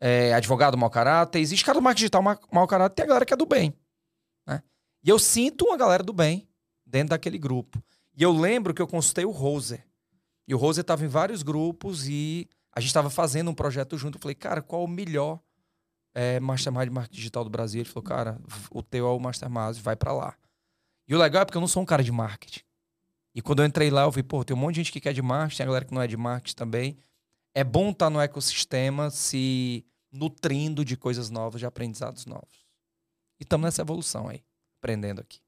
é, 0.05 0.33
advogado 0.33 0.77
mau 0.77 0.89
caráter, 0.89 1.39
existe 1.39 1.63
cara 1.63 1.79
do 1.79 1.81
marketing 1.81 2.01
digital 2.01 2.21
mau, 2.21 2.67
caráter, 2.67 2.93
tem 2.93 3.05
a 3.05 3.07
galera 3.07 3.25
que 3.25 3.33
é 3.33 3.37
do 3.37 3.45
bem. 3.45 3.73
Né? 4.45 4.61
E 5.01 5.07
eu 5.07 5.17
sinto 5.17 5.63
uma 5.63 5.77
galera 5.77 6.03
do 6.03 6.11
bem 6.11 6.45
dentro 6.85 7.11
daquele 7.11 7.37
grupo. 7.37 7.81
E 8.13 8.21
eu 8.21 8.33
lembro 8.33 8.73
que 8.73 8.81
eu 8.81 8.87
consultei 8.87 9.23
o 9.23 9.31
Roser. 9.31 9.87
E 10.45 10.53
o 10.53 10.57
Roser 10.57 10.81
estava 10.81 11.05
em 11.05 11.07
vários 11.07 11.41
grupos 11.41 12.05
e 12.05 12.49
a 12.75 12.81
gente 12.81 12.89
estava 12.89 13.09
fazendo 13.09 13.49
um 13.49 13.53
projeto 13.53 13.97
junto. 13.97 14.17
Eu 14.17 14.21
falei, 14.21 14.35
cara, 14.35 14.61
qual 14.61 14.83
o 14.83 14.89
melhor 14.89 15.39
é, 16.13 16.37
Mastermind 16.37 16.83
de 16.83 16.89
Marketing 16.89 17.15
Digital 17.15 17.45
do 17.45 17.49
Brasil? 17.49 17.79
Ele 17.79 17.89
falou, 17.89 18.03
cara, 18.03 18.41
o 18.71 18.83
teu 18.83 19.07
é 19.07 19.09
o 19.09 19.19
Mastermind, 19.21 19.77
vai 19.77 19.95
para 19.95 20.11
lá. 20.11 20.35
E 21.07 21.15
o 21.15 21.17
legal 21.17 21.43
é 21.43 21.45
porque 21.45 21.57
eu 21.57 21.61
não 21.61 21.67
sou 21.67 21.81
um 21.81 21.85
cara 21.85 22.03
de 22.03 22.11
marketing. 22.11 22.59
E 23.33 23.41
quando 23.41 23.61
eu 23.61 23.65
entrei 23.65 23.89
lá, 23.89 24.01
eu 24.01 24.11
vi, 24.11 24.21
pô, 24.21 24.43
tem 24.43 24.53
um 24.53 24.59
monte 24.59 24.75
de 24.75 24.81
gente 24.81 24.91
que 24.91 24.99
quer 24.99 25.13
de 25.13 25.21
marketing, 25.21 25.57
tem 25.57 25.63
a 25.63 25.67
galera 25.67 25.85
que 25.85 25.93
não 25.93 26.01
é 26.01 26.07
de 26.07 26.17
marketing 26.17 26.55
também. 26.55 26.97
É 27.55 27.63
bom 27.63 27.91
estar 27.91 28.09
no 28.09 28.19
ecossistema 28.19 29.09
se 29.09 29.85
nutrindo 30.13 30.85
de 30.85 30.95
coisas 30.95 31.29
novas, 31.29 31.59
de 31.59 31.65
aprendizados 31.65 32.25
novos. 32.25 32.65
E 33.39 33.43
estamos 33.43 33.65
nessa 33.65 33.81
evolução 33.81 34.29
aí, 34.29 34.43
aprendendo 34.79 35.19
aqui. 35.19 35.39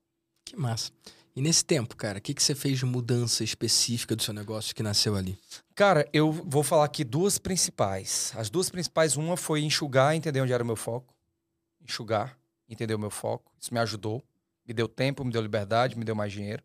Que 0.43 0.57
massa. 0.57 0.91
E 1.35 1.41
nesse 1.41 1.63
tempo, 1.63 1.95
cara, 1.95 2.17
o 2.17 2.21
que, 2.21 2.33
que 2.33 2.41
você 2.41 2.55
fez 2.55 2.79
de 2.79 2.85
mudança 2.85 3.43
específica 3.43 4.15
do 4.15 4.23
seu 4.23 4.33
negócio 4.33 4.73
que 4.73 4.81
nasceu 4.81 5.15
ali? 5.15 5.37
Cara, 5.75 6.07
eu 6.13 6.31
vou 6.31 6.63
falar 6.63 6.85
aqui 6.85 7.03
duas 7.03 7.37
principais. 7.37 8.33
As 8.35 8.49
duas 8.49 8.69
principais, 8.69 9.17
uma 9.17 9.35
foi 9.35 9.61
enxugar, 9.61 10.15
entender 10.15 10.41
onde 10.41 10.53
era 10.53 10.63
o 10.63 10.65
meu 10.65 10.77
foco. 10.77 11.13
Enxugar, 11.81 12.37
entender 12.69 12.95
o 12.95 12.99
meu 12.99 13.11
foco. 13.11 13.51
Isso 13.59 13.73
me 13.73 13.79
ajudou. 13.81 14.23
Me 14.65 14.73
deu 14.73 14.87
tempo, 14.87 15.23
me 15.23 15.31
deu 15.31 15.41
liberdade, 15.41 15.97
me 15.97 16.05
deu 16.05 16.15
mais 16.15 16.31
dinheiro. 16.31 16.63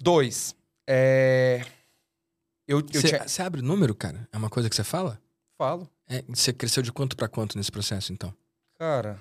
Dois, 0.00 0.54
é... 0.86 1.66
Eu, 2.66 2.80
Você 2.80 3.08
tinha... 3.08 3.26
você 3.26 3.42
abre 3.42 3.60
o 3.60 3.64
número, 3.64 3.94
cara? 3.94 4.28
É 4.30 4.36
uma 4.36 4.48
coisa 4.48 4.68
que 4.70 4.76
você 4.76 4.84
fala? 4.84 5.20
Falo. 5.58 5.90
É, 6.06 6.22
você 6.22 6.52
cresceu 6.52 6.84
de 6.84 6.92
quanto 6.92 7.16
para 7.16 7.28
quanto 7.28 7.58
nesse 7.58 7.72
processo, 7.72 8.12
então? 8.12 8.32
Cara, 8.78 9.20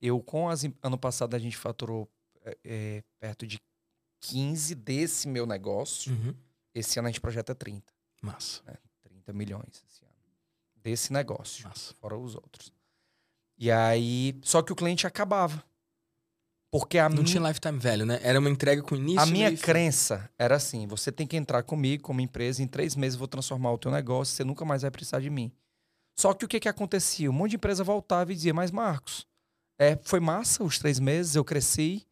eu 0.00 0.20
com 0.22 0.48
as... 0.48 0.62
Ano 0.80 0.96
passado 0.96 1.34
a 1.34 1.38
gente 1.38 1.56
faturou 1.56 2.08
é, 2.44 2.56
é, 2.64 3.02
perto 3.18 3.44
de 3.44 3.58
15 4.20 4.76
desse 4.76 5.26
meu 5.26 5.44
negócio. 5.46 6.12
Uhum. 6.12 6.32
Esse 6.72 6.98
ano 7.00 7.08
a 7.08 7.10
gente 7.10 7.20
projeta 7.20 7.56
30. 7.56 7.92
Massa, 8.22 8.62
30 9.02 9.32
milhões 9.32 9.84
esse 9.90 10.04
ano. 10.04 10.14
Desse 10.76 11.12
negócio. 11.12 11.66
massa. 11.66 11.92
fora 11.94 12.16
os 12.16 12.36
outros. 12.36 12.72
E 13.58 13.70
aí, 13.70 14.38
só 14.42 14.62
que 14.62 14.72
o 14.72 14.76
cliente 14.76 15.08
acabava. 15.08 15.62
Porque 16.70 16.98
a 16.98 17.08
Não 17.08 17.16
minha, 17.16 17.26
tinha 17.26 17.48
lifetime 17.48 17.78
velho, 17.78 18.06
né? 18.06 18.18
Era 18.22 18.38
uma 18.38 18.50
entrega 18.50 18.82
com 18.82 18.96
início 18.96 19.20
a 19.20 19.26
minha 19.26 19.56
crença 19.56 20.28
era 20.36 20.56
assim: 20.56 20.88
você 20.88 21.12
tem 21.12 21.24
que 21.24 21.36
entrar 21.36 21.62
comigo 21.62 22.02
como 22.02 22.20
empresa, 22.20 22.62
em 22.62 22.66
três 22.66 22.96
meses 22.96 23.14
eu 23.14 23.20
vou 23.20 23.28
transformar 23.28 23.72
o 23.72 23.78
teu 23.78 23.92
negócio, 23.92 24.34
você 24.34 24.42
nunca 24.42 24.64
mais 24.64 24.82
vai 24.82 24.90
precisar 24.90 25.20
de 25.20 25.30
mim. 25.30 25.52
Só 26.14 26.32
que 26.32 26.44
o 26.44 26.48
que, 26.48 26.60
que 26.60 26.68
acontecia? 26.68 27.30
Um 27.30 27.32
monte 27.32 27.50
de 27.50 27.56
empresa 27.56 27.82
voltava 27.82 28.32
e 28.32 28.34
dizia, 28.34 28.54
mas 28.54 28.70
Marcos, 28.70 29.26
é, 29.78 29.98
foi 30.02 30.20
massa 30.20 30.62
os 30.62 30.78
três 30.78 31.00
meses, 31.00 31.34
eu 31.34 31.44
cresci, 31.44 32.06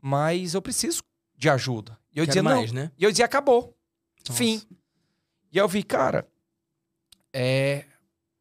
mas 0.00 0.54
eu 0.54 0.62
preciso 0.62 1.02
de 1.36 1.48
ajuda. 1.48 1.98
E 2.14 2.18
eu 2.18 2.24
Quero 2.24 2.26
dizia, 2.26 2.42
não. 2.42 2.56
mais, 2.56 2.72
né? 2.72 2.92
E 2.96 3.04
eu 3.04 3.10
dizia, 3.10 3.24
acabou. 3.24 3.76
Nossa. 4.28 4.38
Fim. 4.38 4.62
E 5.52 5.58
eu 5.58 5.66
vi, 5.66 5.82
cara, 5.82 6.28
é, 7.32 7.84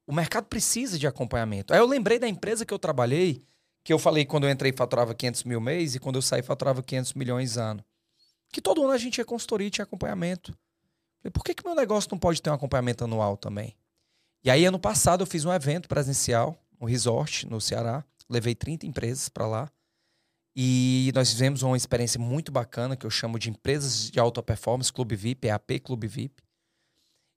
o 0.05 0.13
mercado 0.13 0.45
precisa 0.45 0.97
de 0.97 1.07
acompanhamento. 1.07 1.73
Aí 1.73 1.79
eu 1.79 1.85
lembrei 1.85 2.19
da 2.19 2.27
empresa 2.27 2.65
que 2.65 2.73
eu 2.73 2.79
trabalhei, 2.79 3.45
que 3.83 3.91
eu 3.91 3.99
falei 3.99 4.25
quando 4.25 4.45
eu 4.45 4.51
entrei 4.51 4.71
faturava 4.71 5.13
500 5.13 5.43
mil 5.45 5.61
mês 5.61 5.95
e 5.95 5.99
quando 5.99 6.17
eu 6.17 6.21
saí 6.21 6.41
faturava 6.41 6.83
500 6.83 7.13
milhões 7.13 7.57
ano. 7.57 7.83
Que 8.51 8.61
todo 8.61 8.83
ano 8.83 8.91
a 8.91 8.97
gente 8.97 9.13
tinha 9.13 9.25
consultoria 9.25 9.67
e 9.67 9.71
tinha 9.71 9.83
acompanhamento. 9.83 10.57
Falei, 11.21 11.31
por 11.31 11.43
que, 11.43 11.53
que 11.53 11.65
meu 11.65 11.75
negócio 11.75 12.09
não 12.11 12.19
pode 12.19 12.41
ter 12.41 12.49
um 12.49 12.53
acompanhamento 12.53 13.03
anual 13.03 13.35
também? 13.35 13.75
E 14.47 14.49
aí, 14.49 14.63
ano 14.63 14.79
passado, 14.79 15.23
eu 15.23 15.27
fiz 15.27 15.43
um 15.43 15.51
evento 15.51 15.89
presencial, 15.89 16.57
um 16.79 16.85
resort 16.85 17.45
no 17.49 17.59
Ceará. 17.59 18.01
Levei 18.29 18.55
30 18.55 18.85
empresas 18.85 19.27
para 19.27 19.45
lá. 19.45 19.69
E 20.55 21.11
nós 21.13 21.29
fizemos 21.29 21.63
uma 21.63 21.75
experiência 21.75 22.17
muito 22.17 22.49
bacana, 22.49 22.95
que 22.95 23.05
eu 23.05 23.09
chamo 23.09 23.37
de 23.37 23.49
Empresas 23.49 24.09
de 24.09 24.17
Alta 24.21 24.41
Performance 24.41 24.93
Clube 24.93 25.17
VIP, 25.17 25.47
EAP 25.47 25.81
Clube 25.83 26.07
VIP. 26.07 26.41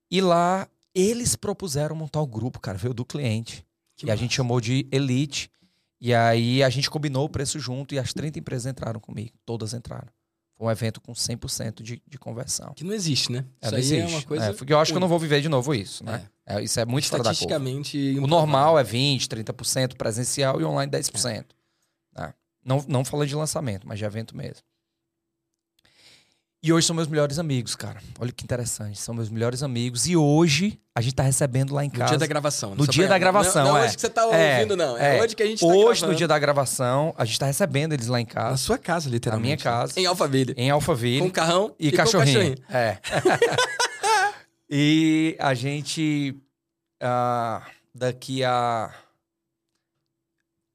E 0.09 0.21
lá, 0.21 0.69
eles 0.95 1.35
propuseram 1.35 1.97
montar 1.97 2.21
o 2.21 2.29
grupo, 2.29 2.61
cara, 2.61 2.79
veio 2.79 2.95
do 2.95 3.05
cliente. 3.05 3.67
Que 3.97 4.07
e 4.07 4.11
a 4.13 4.15
gente 4.15 4.37
chamou 4.37 4.61
de 4.61 4.87
Elite. 4.93 5.51
E 6.01 6.15
aí, 6.15 6.63
a 6.63 6.71
gente 6.71 6.89
combinou 6.89 7.25
o 7.25 7.29
preço 7.29 7.59
junto 7.59 7.93
e 7.93 7.99
as 7.99 8.13
30 8.13 8.39
empresas 8.39 8.71
entraram 8.71 9.01
comigo. 9.01 9.33
Todas 9.45 9.75
entraram. 9.75 10.13
Foi 10.61 10.69
um 10.69 10.71
evento 10.71 11.01
com 11.01 11.15
100% 11.15 11.83
de, 11.83 12.03
de 12.07 12.19
conversão. 12.19 12.75
Que 12.75 12.85
não 12.85 12.93
existe, 12.93 13.33
né? 13.33 13.47
É, 13.63 13.67
Isso 13.67 13.71
não 13.71 13.77
aí 13.79 13.81
existe. 13.83 14.03
é 14.03 14.07
uma 14.07 14.23
coisa. 14.23 14.45
É, 14.45 14.53
porque 14.53 14.71
eu 14.75 14.79
acho 14.79 14.93
que 14.93 14.97
eu 14.97 15.01
não 15.01 15.09
vou 15.09 15.19
viver 15.19 15.41
de 15.41 15.49
novo 15.49 15.75
isso, 15.75 16.05
né? 16.05 16.29
É. 16.45 16.57
É, 16.57 16.63
isso 16.63 16.79
é 16.79 16.85
muito 16.85 17.09
fora 17.09 17.23
da 17.23 17.31
curva. 17.31 17.45
Estatisticamente. 17.57 18.19
O 18.19 18.27
normal 18.27 18.79
é 18.79 18.85
20%, 18.85 19.27
30% 19.27 19.97
presencial 19.97 20.61
e 20.61 20.65
online 20.65 20.93
10%. 20.93 21.47
né? 22.15 22.35
Não, 22.63 22.85
não 22.87 23.07
falando 23.07 23.29
de 23.29 23.35
lançamento, 23.35 23.89
mas 23.89 23.99
de 23.99 24.05
evento 24.05 24.37
mesmo. 24.37 24.63
E 26.63 26.71
hoje 26.75 26.87
são 26.87 26.95
meus 26.95 27.09
melhores 27.09 27.39
amigos, 27.39 27.75
cara. 27.75 28.03
Olha 28.19 28.31
que 28.31 28.45
interessante. 28.45 28.99
São 29.01 29.15
meus 29.15 29.31
melhores 29.31 29.63
amigos. 29.63 30.07
E 30.07 30.15
hoje 30.15 30.79
a 30.95 31.01
gente 31.01 31.15
tá 31.15 31.23
recebendo 31.23 31.73
lá 31.75 31.83
em 31.83 31.89
No 31.89 31.95
casa. 31.95 32.11
dia 32.11 32.19
da 32.19 32.27
gravação. 32.27 32.71
né? 32.71 32.77
No 32.77 32.85
Só 32.85 32.93
dia 32.93 33.05
pra- 33.07 33.15
da 33.15 33.19
gravação, 33.19 33.65
Não, 33.65 33.71
não 33.73 33.79
é. 33.79 33.85
hoje 33.87 33.95
que 33.95 34.01
você 34.03 34.11
tá 34.11 34.23
É, 34.31 34.57
ouvindo, 34.57 34.77
não. 34.77 34.99
É, 34.99 35.17
é. 35.17 35.23
hoje 35.23 35.35
que 35.35 35.43
a 35.43 35.47
gente 35.47 35.61
tá 35.61 35.67
Hoje, 35.67 35.79
gravando. 36.01 36.07
no 36.13 36.15
dia 36.19 36.29
da 36.29 36.39
gravação, 36.39 37.15
a 37.17 37.25
gente 37.25 37.39
tá 37.39 37.47
recebendo 37.47 37.95
eles 37.95 38.09
lá 38.09 38.21
em 38.21 38.25
Na 38.27 38.31
casa, 38.31 38.57
sua 38.59 38.77
casa, 38.77 39.09
na 39.09 39.15
literalmente. 39.15 39.47
minha 39.47 39.57
casa, 39.57 39.99
Em 39.99 40.05
Alphaville. 40.05 40.53
em 40.55 40.69
Alphaville. 40.69 41.21
Com 41.21 41.31
carrão 41.31 41.75
E, 41.79 41.91
com 41.91 41.97
cachorrinho. 41.97 42.55
É. 42.69 42.99
e 44.69 45.37
a 45.41 45.55
gente, 45.55 46.37
ah, 47.03 47.67
daqui 47.95 48.45
a. 48.45 48.95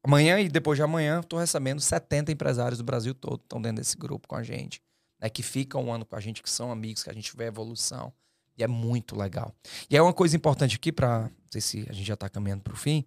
Amanhã 0.04 0.40
e 0.40 0.48
depois 0.48 0.76
de 0.76 0.82
amanhã, 0.82 1.20
estou 1.20 1.38
recebendo 1.38 1.80
70 1.80 2.30
empresários 2.32 2.78
do 2.78 2.84
Brasil 2.84 3.14
todo 3.14 3.40
estão 3.42 3.60
dentro 3.62 3.78
desse 3.78 3.96
grupo 3.96 4.26
com 4.26 4.34
a 4.36 4.42
gente. 4.42 4.80
Né, 5.26 5.30
que 5.30 5.42
ficam 5.42 5.84
um 5.84 5.92
ano 5.92 6.06
com 6.06 6.14
a 6.14 6.20
gente, 6.20 6.40
que 6.40 6.48
são 6.48 6.70
amigos, 6.70 7.02
que 7.02 7.10
a 7.10 7.12
gente 7.12 7.36
vê 7.36 7.46
evolução. 7.46 8.12
E 8.56 8.62
é 8.62 8.68
muito 8.68 9.16
legal. 9.16 9.52
E 9.90 9.96
é 9.96 10.00
uma 10.00 10.14
coisa 10.14 10.36
importante 10.36 10.76
aqui, 10.76 10.92
para 10.92 11.22
não 11.22 11.30
sei 11.50 11.60
se 11.60 11.86
a 11.90 11.92
gente 11.92 12.06
já 12.06 12.14
está 12.14 12.28
caminhando 12.28 12.62
para 12.62 12.72
o 12.72 12.76
fim, 12.76 13.04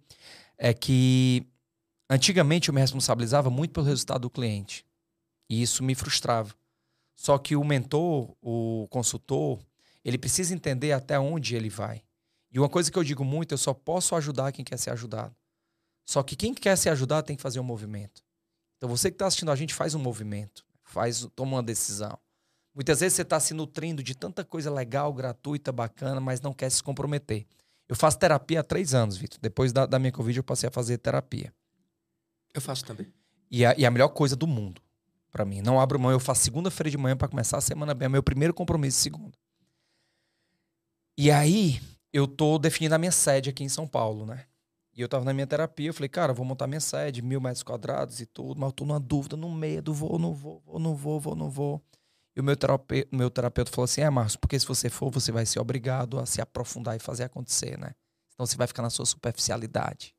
é 0.58 0.72
que 0.74 1.46
antigamente 2.08 2.68
eu 2.68 2.74
me 2.74 2.80
responsabilizava 2.80 3.48
muito 3.50 3.72
pelo 3.72 3.86
resultado 3.86 4.22
do 4.22 4.30
cliente. 4.30 4.84
E 5.48 5.62
isso 5.62 5.82
me 5.82 5.94
frustrava. 5.94 6.54
Só 7.16 7.38
que 7.38 7.56
o 7.56 7.64
mentor, 7.64 8.36
o 8.40 8.86
consultor, 8.90 9.58
ele 10.04 10.18
precisa 10.18 10.54
entender 10.54 10.92
até 10.92 11.18
onde 11.18 11.56
ele 11.56 11.70
vai. 11.70 12.02
E 12.52 12.58
uma 12.58 12.68
coisa 12.68 12.90
que 12.90 12.98
eu 12.98 13.04
digo 13.04 13.24
muito, 13.24 13.52
eu 13.52 13.58
só 13.58 13.72
posso 13.72 14.14
ajudar 14.14 14.52
quem 14.52 14.64
quer 14.64 14.78
ser 14.78 14.90
ajudado. 14.90 15.34
Só 16.04 16.22
que 16.22 16.36
quem 16.36 16.52
quer 16.52 16.76
ser 16.76 16.90
ajudado 16.90 17.26
tem 17.26 17.36
que 17.36 17.42
fazer 17.42 17.60
um 17.60 17.64
movimento. 17.64 18.22
Então 18.76 18.88
você 18.88 19.10
que 19.10 19.14
está 19.14 19.26
assistindo 19.26 19.50
a 19.50 19.56
gente 19.56 19.74
faz 19.74 19.94
um 19.94 19.98
movimento, 19.98 20.64
faz, 20.90 21.26
toma 21.34 21.56
uma 21.56 21.62
decisão. 21.62 22.18
Muitas 22.74 23.00
vezes 23.00 23.16
você 23.16 23.22
está 23.22 23.38
se 23.40 23.54
nutrindo 23.54 24.02
de 24.02 24.14
tanta 24.14 24.44
coisa 24.44 24.70
legal, 24.70 25.12
gratuita, 25.12 25.72
bacana, 25.72 26.20
mas 26.20 26.40
não 26.40 26.52
quer 26.52 26.70
se 26.70 26.82
comprometer. 26.82 27.46
Eu 27.88 27.96
faço 27.96 28.18
terapia 28.18 28.60
há 28.60 28.62
três 28.62 28.94
anos, 28.94 29.16
Vitor. 29.16 29.38
Depois 29.40 29.72
da, 29.72 29.86
da 29.86 29.98
minha 29.98 30.12
Covid, 30.12 30.38
eu 30.38 30.44
passei 30.44 30.68
a 30.68 30.72
fazer 30.72 30.98
terapia. 30.98 31.52
Eu 32.54 32.60
faço 32.60 32.84
também. 32.84 33.12
E 33.50 33.64
a, 33.64 33.74
e 33.76 33.84
a 33.84 33.90
melhor 33.90 34.08
coisa 34.08 34.36
do 34.36 34.46
mundo, 34.46 34.80
para 35.30 35.44
mim. 35.44 35.60
Não 35.60 35.80
abro 35.80 35.98
mão, 35.98 36.12
eu 36.12 36.20
faço 36.20 36.42
segunda-feira 36.42 36.90
de 36.90 36.96
manhã 36.96 37.16
para 37.16 37.28
começar 37.28 37.58
a 37.58 37.60
semana 37.60 37.94
bem. 37.94 38.06
É 38.06 38.08
meu 38.08 38.22
primeiro 38.22 38.54
compromisso 38.54 38.98
segunda. 38.98 39.36
E 41.18 41.30
aí, 41.30 41.80
eu 42.12 42.26
tô 42.28 42.58
definindo 42.58 42.94
a 42.94 42.98
minha 42.98 43.12
sede 43.12 43.50
aqui 43.50 43.64
em 43.64 43.68
São 43.68 43.86
Paulo, 43.86 44.24
né? 44.24 44.46
E 44.94 45.00
eu 45.00 45.08
tava 45.08 45.24
na 45.24 45.32
minha 45.32 45.46
terapia, 45.46 45.88
eu 45.88 45.94
falei, 45.94 46.08
cara, 46.08 46.32
eu 46.32 46.36
vou 46.36 46.44
montar 46.44 46.66
minha 46.66 46.80
sede, 46.80 47.22
mil 47.22 47.40
metros 47.40 47.62
quadrados 47.62 48.20
e 48.20 48.26
tudo, 48.26 48.58
mas 48.58 48.68
eu 48.68 48.72
tô 48.72 48.84
numa 48.84 48.98
dúvida, 48.98 49.36
no 49.36 49.50
medo, 49.50 49.94
vou, 49.94 50.18
não 50.18 50.34
vou, 50.34 50.60
vou, 50.66 50.78
não 50.78 50.94
vou, 50.94 51.20
vou, 51.20 51.36
não 51.36 51.50
vou. 51.50 51.82
E 52.36 52.40
o 52.40 52.44
meu 52.44 52.56
terapeuta, 52.56 53.08
meu 53.16 53.30
terapeuta 53.30 53.70
falou 53.70 53.84
assim: 53.84 54.00
é, 54.00 54.10
Marcos, 54.10 54.36
porque 54.36 54.58
se 54.58 54.66
você 54.66 54.88
for, 54.88 55.10
você 55.10 55.32
vai 55.32 55.46
ser 55.46 55.60
obrigado 55.60 56.18
a 56.18 56.26
se 56.26 56.40
aprofundar 56.40 56.96
e 56.96 56.98
fazer 56.98 57.24
acontecer, 57.24 57.78
né? 57.78 57.92
Então 58.34 58.46
você 58.46 58.56
vai 58.56 58.66
ficar 58.66 58.82
na 58.82 58.90
sua 58.90 59.06
superficialidade. 59.06 60.14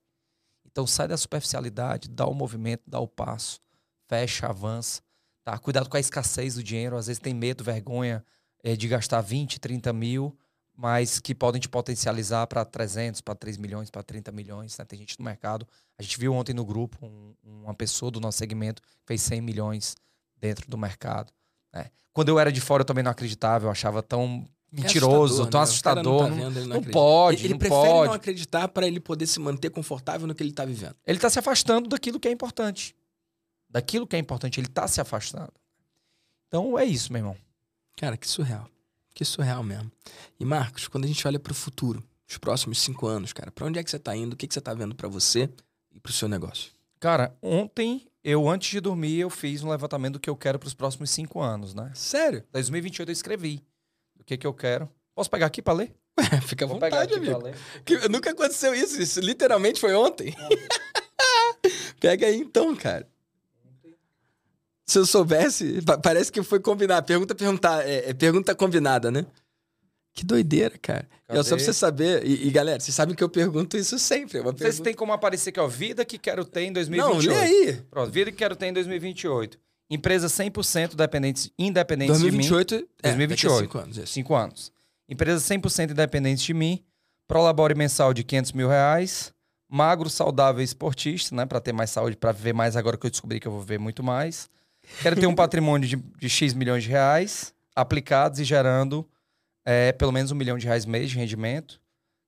Então 0.66 0.88
sai 0.88 1.08
da 1.08 1.18
superficialidade, 1.18 2.10
dá 2.10 2.26
o 2.26 2.34
movimento, 2.34 2.84
dá 2.88 3.00
o 3.00 3.08
passo, 3.08 3.60
fecha, 4.08 4.48
avança. 4.48 5.02
Tá? 5.44 5.58
Cuidado 5.58 5.90
com 5.90 5.98
a 5.98 6.00
escassez 6.00 6.56
do 6.56 6.64
dinheiro. 6.64 6.96
Às 6.96 7.08
vezes 7.08 7.20
tem 7.20 7.34
medo, 7.34 7.64
vergonha 7.64 8.24
é, 8.64 8.76
de 8.76 8.88
gastar 8.88 9.22
20, 9.22 9.60
30 9.60 9.92
mil, 9.92 10.38
mas 10.82 11.20
que 11.20 11.36
podem 11.36 11.62
te 11.62 11.70
potencializar 11.70 12.48
para 12.48 12.66
300, 12.66 13.22
para 13.22 13.36
3 13.36 13.56
milhões, 13.58 13.92
para 13.92 14.02
30 14.02 14.32
milhões. 14.32 14.76
Né? 14.76 14.84
Tem 14.84 14.98
gente 14.98 15.20
no 15.20 15.24
mercado. 15.24 15.68
A 15.96 16.02
gente 16.02 16.18
viu 16.18 16.34
ontem 16.34 16.56
no 16.56 16.66
grupo 16.66 16.98
um, 17.06 17.36
uma 17.44 17.74
pessoa 17.76 18.10
do 18.10 18.20
nosso 18.20 18.40
segmento 18.40 18.82
fez 19.06 19.22
100 19.22 19.42
milhões 19.42 19.96
dentro 20.36 20.68
do 20.68 20.80
mercado. 20.80 21.32
Né? 21.72 21.92
Quando 22.12 22.30
eu 22.30 22.40
era 22.40 22.52
de 22.52 22.60
fora, 22.60 22.82
eu 22.82 22.86
também 22.86 23.04
não 23.04 23.12
acreditava, 23.12 23.68
eu 23.68 23.70
achava 23.70 24.02
tão 24.02 24.44
mentiroso, 24.72 25.44
é 25.44 25.46
tão 25.52 25.62
assustador. 25.62 26.32
Né? 26.32 26.38
Não, 26.38 26.38
tá 26.38 26.50
vendo, 26.50 26.68
não, 26.68 26.76
não 26.78 26.84
pode. 26.84 27.38
Ele, 27.38 27.46
ele 27.46 27.54
não 27.54 27.60
prefere 27.60 27.80
pode. 27.80 28.08
não 28.08 28.16
acreditar 28.16 28.68
para 28.68 28.88
ele 28.88 29.00
poder 29.00 29.28
se 29.28 29.40
manter 29.40 29.70
confortável 29.70 30.26
no 30.26 30.34
que 30.34 30.42
ele 30.42 30.50
está 30.50 30.66
vivendo. 30.66 30.96
Ele 31.06 31.20
está 31.20 31.30
se 31.30 31.38
afastando 31.38 31.90
daquilo 31.90 32.20
que 32.20 32.28
é 32.28 32.32
importante. 32.32 32.96
Daquilo 33.70 34.08
que 34.08 34.16
é 34.16 34.20
importante, 34.20 34.60
ele 34.60 34.66
está 34.66 34.88
se 34.88 35.00
afastando. 35.00 35.54
Então 36.48 36.76
é 36.80 36.86
isso, 36.86 37.14
meu 37.14 37.20
irmão. 37.20 37.38
Cara, 37.96 38.18
que 38.18 38.28
surreal. 38.28 38.68
Que 39.14 39.26
surreal 39.26 39.64
mesmo. 39.64 39.92
E 40.40 40.46
Marcos, 40.46 40.88
quando 40.88 41.04
a 41.06 41.08
gente 41.08 41.26
olha 41.28 41.40
para 41.40 41.52
o 41.52 41.56
futuro, 41.56 42.04
os 42.30 42.38
próximos 42.38 42.80
cinco 42.80 43.08
anos, 43.08 43.34
cara, 43.34 43.52
para 43.52 43.66
onde 43.68 43.78
é 43.80 43.84
que 43.84 43.90
você 43.90 43.98
está 43.98 44.16
indo? 44.16 44.34
O 44.34 44.38
que, 44.38 44.48
que 44.48 44.54
você 44.54 44.60
está 44.60 44.74
vendo 44.74 44.96
para 44.96 45.08
você 45.10 45.50
e 45.92 46.00
para 46.00 46.10
o 46.10 46.14
seu 46.14 46.28
negócio? 46.30 46.72
Cara, 47.00 47.36
ontem 47.42 48.08
eu, 48.24 48.48
antes 48.50 48.70
de 48.70 48.80
dormir, 48.80 49.20
eu 49.20 49.30
fiz 49.30 49.64
um 49.64 49.70
levantamento 49.70 50.14
do 50.14 50.20
que 50.20 50.30
eu 50.30 50.36
quero 50.36 50.58
para 50.60 50.68
os 50.68 50.74
próximos 50.74 51.10
cinco 51.10 51.42
anos, 51.42 51.74
né? 51.74 51.92
Sério? 51.96 52.44
2028 52.54 53.10
eu 53.10 53.14
escrevi 53.14 53.62
o 54.20 54.24
que, 54.24 54.38
que 54.38 54.48
eu 54.48 54.54
quero. 54.54 54.90
Posso 55.14 55.30
pegar 55.30 55.48
aqui 55.48 55.62
para 55.62 55.74
ler? 55.74 55.94
Ué, 56.20 56.42
fica 56.42 56.64
à 56.66 56.68
Vou 56.68 56.76
vontade, 56.76 56.92
pegar 56.92 57.04
aqui 57.04 57.16
amigo. 57.16 57.40
pra 57.40 57.50
ler. 57.50 57.56
Que- 57.84 58.08
nunca 58.08 58.32
aconteceu 58.32 58.74
isso. 58.74 59.02
Isso 59.02 59.20
literalmente 59.20 59.80
foi 59.80 59.94
ontem. 59.94 60.34
Pega 62.00 62.28
aí 62.28 62.38
então, 62.38 62.76
cara. 62.76 63.08
Se 64.86 64.98
eu 65.00 65.06
soubesse, 65.06 65.82
pa- 65.84 65.98
parece 65.98 66.32
que 66.32 66.42
foi 66.44 66.60
combinar. 66.60 67.02
Pergunta 67.04 67.34
perguntar, 67.36 67.88
é, 67.88 68.10
é 68.10 68.14
pergunta 68.14 68.54
combinada, 68.56 69.10
né? 69.12 69.26
Que 70.14 70.26
doideira, 70.26 70.78
cara. 70.78 71.08
E 71.30 71.38
ó, 71.38 71.44
só 71.44 71.50
pra 71.52 71.58
Cadê? 71.58 71.64
você 71.64 71.74
saber, 71.74 72.26
e, 72.28 72.48
e, 72.48 72.52
galera, 72.52 72.80
vocês 72.82 72.94
sabem 72.94 73.16
que 73.16 73.24
eu 73.24 73.30
pergunto 73.30 73.78
isso 73.78 73.98
sempre. 73.98 74.40
É 74.40 74.44
Não 74.44 74.50
sei 74.50 74.58
se 74.58 74.64
pergunta... 74.64 74.84
tem 74.84 74.94
como 74.94 75.14
aparecer 75.14 75.52
aqui, 75.52 75.60
ó. 75.62 75.68
Vida 75.68 76.04
que 76.04 76.18
quero 76.18 76.44
ter 76.44 76.64
em 76.64 76.68
Não, 76.68 76.74
2028. 76.74 77.30
lê 77.30 77.40
aí. 77.40 77.74
Pronto, 77.90 78.12
vida 78.12 78.30
que 78.32 78.38
quero 78.38 78.56
ter 78.56 78.66
em 78.68 78.74
2028. 78.74 79.58
Empresa 79.90 80.28
100% 80.28 80.96
dependente, 80.96 81.54
independente 81.58 82.12
de 82.14 82.20
mim. 82.32 82.38
2028, 82.50 82.76
é, 83.04 83.08
2028. 83.10 83.30
daqui 83.30 83.48
a 83.48 83.60
cinco 83.66 83.78
anos. 83.78 83.98
Isso. 83.98 84.08
Cinco 84.14 84.36
anos. 84.36 84.72
Empresa 85.08 85.56
100% 85.56 85.92
independente 85.92 86.46
de 86.46 86.54
mim. 86.54 86.84
Prolabore 87.28 87.76
mensal 87.76 88.14
de 88.14 88.24
500 88.26 88.52
mil 88.52 88.68
reais. 88.68 89.34
Magro, 89.70 90.10
saudável 90.10 90.62
e 90.62 90.66
esportista, 90.66 91.34
né? 91.34 91.46
Pra 91.46 91.62
ter 91.62 91.72
mais 91.72 91.90
saúde, 91.90 92.18
pra 92.18 92.34
viver 92.34 92.52
mais 92.54 92.76
agora 92.76 92.98
que 92.98 93.06
eu 93.06 93.10
descobri 93.10 93.40
que 93.40 93.48
eu 93.48 93.52
vou 93.54 93.62
viver 93.62 93.80
muito 93.80 94.04
mais. 94.04 94.50
Quero 95.02 95.16
ter 95.16 95.28
um 95.28 95.36
patrimônio 95.36 95.88
de, 95.88 95.96
de 95.96 96.30
X 96.30 96.54
milhões 96.54 96.84
de 96.84 96.90
reais 96.90 97.54
aplicados 97.76 98.40
e 98.40 98.44
gerando 98.44 99.08
é, 99.66 99.92
pelo 99.92 100.12
menos 100.12 100.32
um 100.32 100.36
milhão 100.36 100.58
de 100.58 100.66
reais 100.66 100.86
mês 100.86 101.10
de 101.10 101.18
rendimento. 101.18 101.80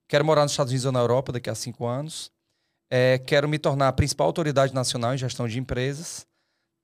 Quero 0.08 0.24
morar 0.24 0.42
nos 0.42 0.52
Estados 0.52 0.70
Unidos 0.70 0.86
ou 0.86 0.92
na 0.92 1.00
Europa 1.00 1.32
daqui 1.32 1.50
a 1.50 1.54
cinco 1.54 1.86
anos. 1.86 2.30
É, 2.90 3.18
quero 3.18 3.48
me 3.48 3.58
tornar 3.58 3.88
a 3.88 3.92
principal 3.92 4.26
autoridade 4.26 4.74
nacional 4.74 5.14
em 5.14 5.18
gestão 5.18 5.48
de 5.48 5.58
empresas, 5.58 6.26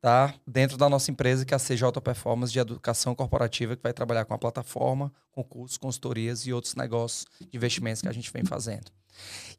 tá? 0.01 0.35
Dentro 0.47 0.76
da 0.76 0.89
nossa 0.89 1.11
empresa, 1.11 1.45
que 1.45 1.55
é 1.55 1.57
a 1.57 1.61
CJ 1.61 2.01
Performance 2.03 2.53
de 2.53 2.59
Educação 2.59 3.14
Corporativa, 3.14 3.76
que 3.76 3.83
vai 3.83 3.93
trabalhar 3.93 4.24
com 4.24 4.35
a 4.35 4.39
plataforma, 4.39 5.12
com 5.31 5.45
cursos, 5.45 5.76
consultorias 5.76 6.47
e 6.47 6.53
outros 6.53 6.74
negócios 6.74 7.26
de 7.41 7.57
investimentos 7.57 8.03
que 8.03 8.09
a 8.09 8.12
gente 8.12 8.33
vem 8.33 8.45
fazendo. 8.45 8.91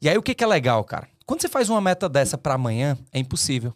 E 0.00 0.08
aí, 0.08 0.18
o 0.18 0.22
que, 0.22 0.34
que 0.34 0.42
é 0.42 0.46
legal, 0.46 0.82
cara? 0.84 1.08
Quando 1.24 1.40
você 1.40 1.48
faz 1.48 1.70
uma 1.70 1.80
meta 1.80 2.08
dessa 2.08 2.36
para 2.36 2.54
amanhã, 2.54 2.98
é 3.12 3.18
impossível. 3.18 3.72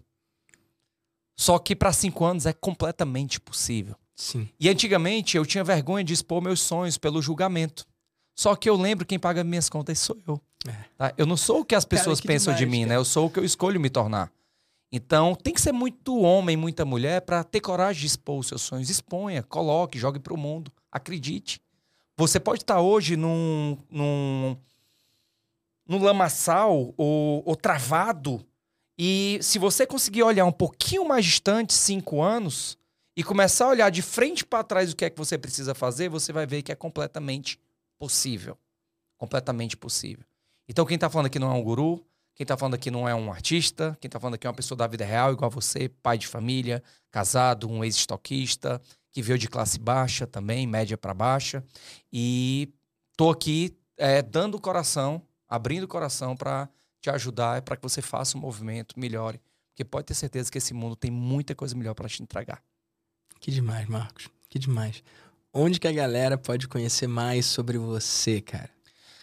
Só 1.36 1.58
que 1.58 1.76
para 1.76 1.92
cinco 1.92 2.24
anos 2.24 2.46
é 2.46 2.52
completamente 2.52 3.38
possível. 3.38 3.94
Sim. 4.14 4.48
E 4.58 4.68
antigamente 4.68 5.36
eu 5.36 5.44
tinha 5.44 5.62
vergonha 5.62 6.02
de 6.02 6.14
expor 6.14 6.40
meus 6.40 6.60
sonhos 6.60 6.96
pelo 6.96 7.20
julgamento. 7.20 7.86
Só 8.34 8.56
que 8.56 8.68
eu 8.68 8.76
lembro 8.76 9.06
quem 9.06 9.18
paga 9.18 9.44
minhas 9.44 9.68
contas 9.68 9.98
sou 9.98 10.16
eu. 10.26 10.40
É. 10.66 10.72
tá? 10.96 11.14
Eu 11.16 11.26
não 11.26 11.36
sou 11.36 11.60
o 11.60 11.64
que 11.64 11.74
as 11.74 11.84
Cara, 11.84 11.98
pessoas 11.98 12.20
que 12.20 12.26
pensam 12.26 12.52
de 12.54 12.60
demais, 12.60 12.72
mim, 12.72 12.80
cara. 12.84 12.94
né? 12.94 12.96
Eu 12.96 13.04
sou 13.04 13.26
o 13.26 13.30
que 13.30 13.38
eu 13.38 13.44
escolho 13.44 13.78
me 13.78 13.90
tornar. 13.90 14.32
Então, 14.90 15.34
tem 15.34 15.52
que 15.52 15.60
ser 15.60 15.72
muito 15.72 16.18
homem, 16.20 16.56
muita 16.56 16.84
mulher 16.84 17.20
para 17.20 17.44
ter 17.44 17.60
coragem 17.60 18.00
de 18.00 18.06
expor 18.06 18.38
os 18.38 18.46
seus 18.46 18.62
sonhos. 18.62 18.88
Exponha, 18.88 19.42
coloque, 19.42 19.98
jogue 19.98 20.18
para 20.18 20.32
o 20.32 20.38
mundo. 20.38 20.72
Acredite. 20.90 21.60
Você 22.16 22.40
pode 22.40 22.62
estar 22.62 22.80
hoje 22.80 23.16
num, 23.16 23.76
num, 23.90 24.56
num 25.86 26.02
lamaçal 26.02 26.94
ou, 26.96 27.42
ou 27.44 27.56
travado. 27.56 28.44
E 28.98 29.38
se 29.42 29.58
você 29.58 29.86
conseguir 29.86 30.22
olhar 30.22 30.44
um 30.44 30.52
pouquinho 30.52 31.06
mais 31.06 31.24
distante, 31.24 31.74
cinco 31.74 32.22
anos, 32.22 32.78
e 33.16 33.24
começar 33.24 33.64
a 33.64 33.70
olhar 33.70 33.90
de 33.90 34.02
frente 34.02 34.44
para 34.44 34.62
trás 34.62 34.92
o 34.92 34.96
que 34.96 35.04
é 35.04 35.10
que 35.10 35.16
você 35.16 35.38
precisa 35.38 35.74
fazer, 35.74 36.10
você 36.10 36.32
vai 36.32 36.46
ver 36.46 36.62
que 36.62 36.70
é 36.70 36.74
completamente 36.74 37.58
possível. 37.98 38.58
Completamente 39.16 39.76
possível. 39.76 40.24
Então, 40.68 40.84
quem 40.84 40.96
está 40.96 41.08
falando 41.08 41.26
aqui 41.26 41.38
não 41.38 41.50
é 41.50 41.54
um 41.54 41.62
guru, 41.62 42.04
quem 42.34 42.44
está 42.44 42.56
falando 42.56 42.74
aqui 42.74 42.90
não 42.90 43.08
é 43.08 43.14
um 43.14 43.32
artista, 43.32 43.96
quem 44.00 44.08
está 44.08 44.20
falando 44.20 44.34
aqui 44.34 44.46
é 44.46 44.50
uma 44.50 44.56
pessoa 44.56 44.76
da 44.76 44.86
vida 44.86 45.06
real, 45.06 45.32
igual 45.32 45.50
a 45.50 45.54
você, 45.54 45.88
pai 45.88 46.18
de 46.18 46.26
família, 46.26 46.82
casado, 47.10 47.70
um 47.70 47.82
ex-estoquista, 47.82 48.82
que 49.10 49.22
veio 49.22 49.38
de 49.38 49.48
classe 49.48 49.78
baixa 49.78 50.26
também, 50.26 50.66
média 50.66 50.98
para 50.98 51.14
baixa. 51.14 51.64
E 52.12 52.68
tô 53.16 53.30
aqui 53.30 53.74
é, 53.96 54.20
dando 54.20 54.56
o 54.56 54.60
coração, 54.60 55.22
abrindo 55.48 55.84
o 55.84 55.88
coração 55.88 56.36
para 56.36 56.68
te 57.06 57.10
ajudar, 57.10 57.62
para 57.62 57.76
que 57.76 57.82
você 57.82 58.02
faça 58.02 58.36
um 58.36 58.40
movimento, 58.40 58.98
melhore. 58.98 59.40
Porque 59.70 59.84
pode 59.84 60.06
ter 60.06 60.14
certeza 60.14 60.50
que 60.50 60.58
esse 60.58 60.72
mundo 60.74 60.96
tem 60.96 61.10
muita 61.10 61.54
coisa 61.54 61.74
melhor 61.76 61.94
para 61.94 62.08
te 62.08 62.22
entregar. 62.22 62.62
Que 63.40 63.50
demais, 63.50 63.86
Marcos. 63.88 64.28
Que 64.48 64.58
demais. 64.58 65.02
Onde 65.52 65.78
que 65.78 65.86
a 65.86 65.92
galera 65.92 66.36
pode 66.38 66.66
conhecer 66.68 67.06
mais 67.06 67.46
sobre 67.46 67.78
você, 67.78 68.40
cara? 68.40 68.70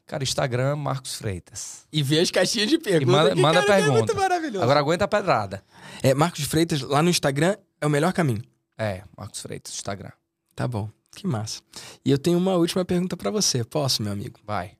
Cara, 0.05 0.23
Instagram, 0.23 0.75
Marcos 0.75 1.15
Freitas. 1.15 1.85
E 1.91 2.03
ver 2.03 2.19
as 2.19 2.29
caixinhas 2.29 2.69
de 2.69 2.77
perguntas. 2.77 3.29
manda- 3.29 3.35
manda 3.35 3.53
cara, 3.61 3.65
que 3.65 3.71
É 3.71 3.75
pergunta. 3.77 3.97
muito 3.99 4.15
maravilhoso. 4.15 4.63
Agora 4.63 4.79
aguenta 4.79 5.05
a 5.05 5.07
pedrada. 5.07 5.63
É, 6.01 6.13
Marcos 6.13 6.43
Freitas, 6.43 6.81
lá 6.81 7.01
no 7.01 7.09
Instagram, 7.09 7.55
é 7.79 7.85
o 7.87 7.89
melhor 7.89 8.11
caminho. 8.13 8.41
É, 8.77 9.03
Marcos 9.17 9.41
Freitas, 9.41 9.73
Instagram. 9.73 10.11
Tá 10.55 10.67
bom. 10.67 10.89
Que 11.15 11.25
massa. 11.27 11.61
E 12.03 12.11
eu 12.11 12.17
tenho 12.17 12.37
uma 12.37 12.55
última 12.55 12.83
pergunta 12.83 13.15
pra 13.15 13.31
você. 13.31 13.63
Posso, 13.63 14.01
meu 14.03 14.11
amigo? 14.11 14.39
Vai. 14.45 14.73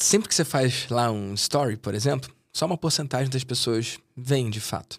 Sempre 0.00 0.30
que 0.30 0.34
você 0.34 0.46
faz 0.46 0.88
lá 0.88 1.10
um 1.12 1.34
story, 1.34 1.76
por 1.76 1.94
exemplo, 1.94 2.34
só 2.50 2.64
uma 2.64 2.78
porcentagem 2.78 3.28
das 3.28 3.44
pessoas 3.44 3.98
vem 4.16 4.48
de 4.48 4.58
fato. 4.58 4.98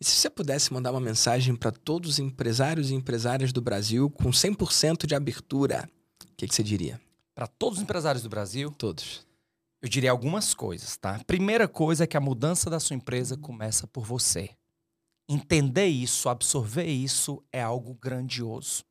E 0.00 0.04
se 0.04 0.16
você 0.16 0.28
pudesse 0.28 0.72
mandar 0.72 0.90
uma 0.90 1.00
mensagem 1.00 1.54
para 1.54 1.70
todos 1.70 2.10
os 2.10 2.18
empresários 2.18 2.90
e 2.90 2.94
empresárias 2.94 3.52
do 3.52 3.62
Brasil 3.62 4.10
com 4.10 4.30
100% 4.30 5.06
de 5.06 5.14
abertura, 5.14 5.88
o 6.24 6.26
que, 6.36 6.48
que 6.48 6.54
você 6.54 6.62
diria? 6.62 7.00
Para 7.32 7.46
todos 7.46 7.78
os 7.78 7.84
empresários 7.84 8.24
do 8.24 8.28
Brasil, 8.28 8.72
Todos. 8.72 9.24
eu 9.80 9.88
diria 9.88 10.10
algumas 10.10 10.52
coisas, 10.52 10.96
tá? 10.96 11.20
Primeira 11.24 11.68
coisa 11.68 12.02
é 12.02 12.06
que 12.06 12.16
a 12.16 12.20
mudança 12.20 12.68
da 12.68 12.80
sua 12.80 12.96
empresa 12.96 13.36
começa 13.36 13.86
por 13.86 14.04
você. 14.04 14.50
Entender 15.28 15.86
isso, 15.86 16.28
absorver 16.28 16.86
isso 16.86 17.42
é 17.52 17.62
algo 17.62 17.94
grandioso. 17.94 18.84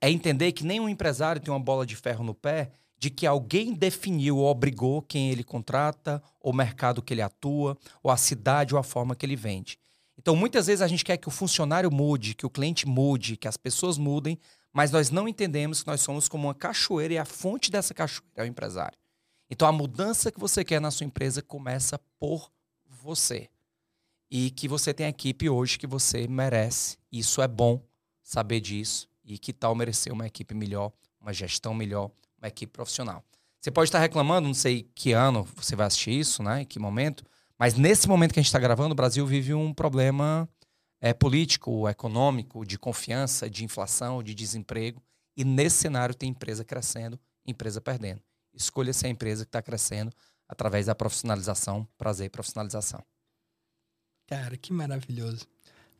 É 0.00 0.10
entender 0.10 0.50
que 0.50 0.64
nenhum 0.64 0.88
empresário 0.88 1.40
tem 1.40 1.54
uma 1.54 1.60
bola 1.60 1.86
de 1.86 1.94
ferro 1.94 2.24
no 2.24 2.34
pé 2.34 2.72
de 2.98 3.10
que 3.10 3.26
alguém 3.26 3.74
definiu 3.74 4.38
ou 4.38 4.46
obrigou 4.46 5.02
quem 5.02 5.30
ele 5.30 5.44
contrata, 5.44 6.22
o 6.40 6.52
mercado 6.52 7.02
que 7.02 7.12
ele 7.12 7.22
atua, 7.22 7.76
ou 8.02 8.10
a 8.10 8.16
cidade 8.16 8.74
ou 8.74 8.80
a 8.80 8.82
forma 8.82 9.14
que 9.14 9.26
ele 9.26 9.36
vende. 9.36 9.78
Então, 10.18 10.34
muitas 10.34 10.66
vezes 10.66 10.80
a 10.80 10.88
gente 10.88 11.04
quer 11.04 11.16
que 11.16 11.28
o 11.28 11.30
funcionário 11.30 11.90
mude, 11.90 12.34
que 12.34 12.46
o 12.46 12.50
cliente 12.50 12.86
mude, 12.86 13.36
que 13.36 13.46
as 13.46 13.56
pessoas 13.56 13.98
mudem, 13.98 14.38
mas 14.72 14.90
nós 14.90 15.10
não 15.10 15.28
entendemos 15.28 15.82
que 15.82 15.86
nós 15.86 16.00
somos 16.00 16.28
como 16.28 16.48
uma 16.48 16.54
cachoeira 16.54 17.14
e 17.14 17.18
a 17.18 17.24
fonte 17.24 17.70
dessa 17.70 17.94
cachoeira 17.94 18.32
é 18.36 18.42
o 18.42 18.46
empresário. 18.46 18.98
Então, 19.50 19.68
a 19.68 19.72
mudança 19.72 20.32
que 20.32 20.40
você 20.40 20.64
quer 20.64 20.80
na 20.80 20.90
sua 20.90 21.06
empresa 21.06 21.42
começa 21.42 21.98
por 22.18 22.50
você. 23.02 23.48
E 24.30 24.50
que 24.50 24.66
você 24.66 24.92
tem 24.92 25.06
a 25.06 25.10
equipe 25.10 25.48
hoje 25.48 25.78
que 25.78 25.86
você 25.86 26.26
merece. 26.26 26.98
Isso 27.12 27.40
é 27.40 27.46
bom 27.46 27.80
saber 28.22 28.60
disso 28.60 29.08
E 29.24 29.38
que 29.38 29.52
tal 29.52 29.74
merecer 29.74 30.12
uma 30.12 30.26
equipe 30.26 30.52
melhor, 30.52 30.92
uma 31.20 31.32
gestão 31.32 31.72
melhor, 31.72 32.10
uma 32.38 32.48
equipe 32.48 32.72
profissional. 32.72 33.24
Você 33.60 33.70
pode 33.70 33.88
estar 33.88 33.98
reclamando, 33.98 34.46
não 34.46 34.54
sei 34.54 34.88
que 34.94 35.12
ano 35.12 35.46
você 35.56 35.74
vai 35.74 35.86
assistir 35.86 36.12
isso, 36.12 36.42
né? 36.42 36.62
Em 36.62 36.64
que 36.64 36.78
momento. 36.78 37.24
Mas 37.58 37.74
nesse 37.74 38.08
momento 38.08 38.32
que 38.32 38.38
a 38.38 38.42
gente 38.42 38.48
está 38.48 38.58
gravando, 38.58 38.92
o 38.92 38.96
Brasil 38.96 39.26
vive 39.26 39.54
um 39.54 39.72
problema 39.72 40.48
é, 41.00 41.12
político, 41.12 41.88
econômico, 41.88 42.64
de 42.64 42.78
confiança, 42.78 43.48
de 43.48 43.64
inflação, 43.64 44.22
de 44.22 44.34
desemprego. 44.34 45.02
E 45.36 45.44
nesse 45.44 45.78
cenário 45.78 46.14
tem 46.14 46.30
empresa 46.30 46.64
crescendo, 46.64 47.18
empresa 47.44 47.80
perdendo. 47.80 48.22
Escolha 48.54 48.92
se 48.92 49.06
a 49.06 49.08
empresa 49.08 49.44
que 49.44 49.48
está 49.48 49.60
crescendo 49.60 50.12
através 50.48 50.86
da 50.86 50.94
profissionalização, 50.94 51.86
prazer 51.98 52.26
e 52.26 52.30
profissionalização. 52.30 53.04
Cara, 54.26 54.56
que 54.56 54.72
maravilhoso. 54.72 55.46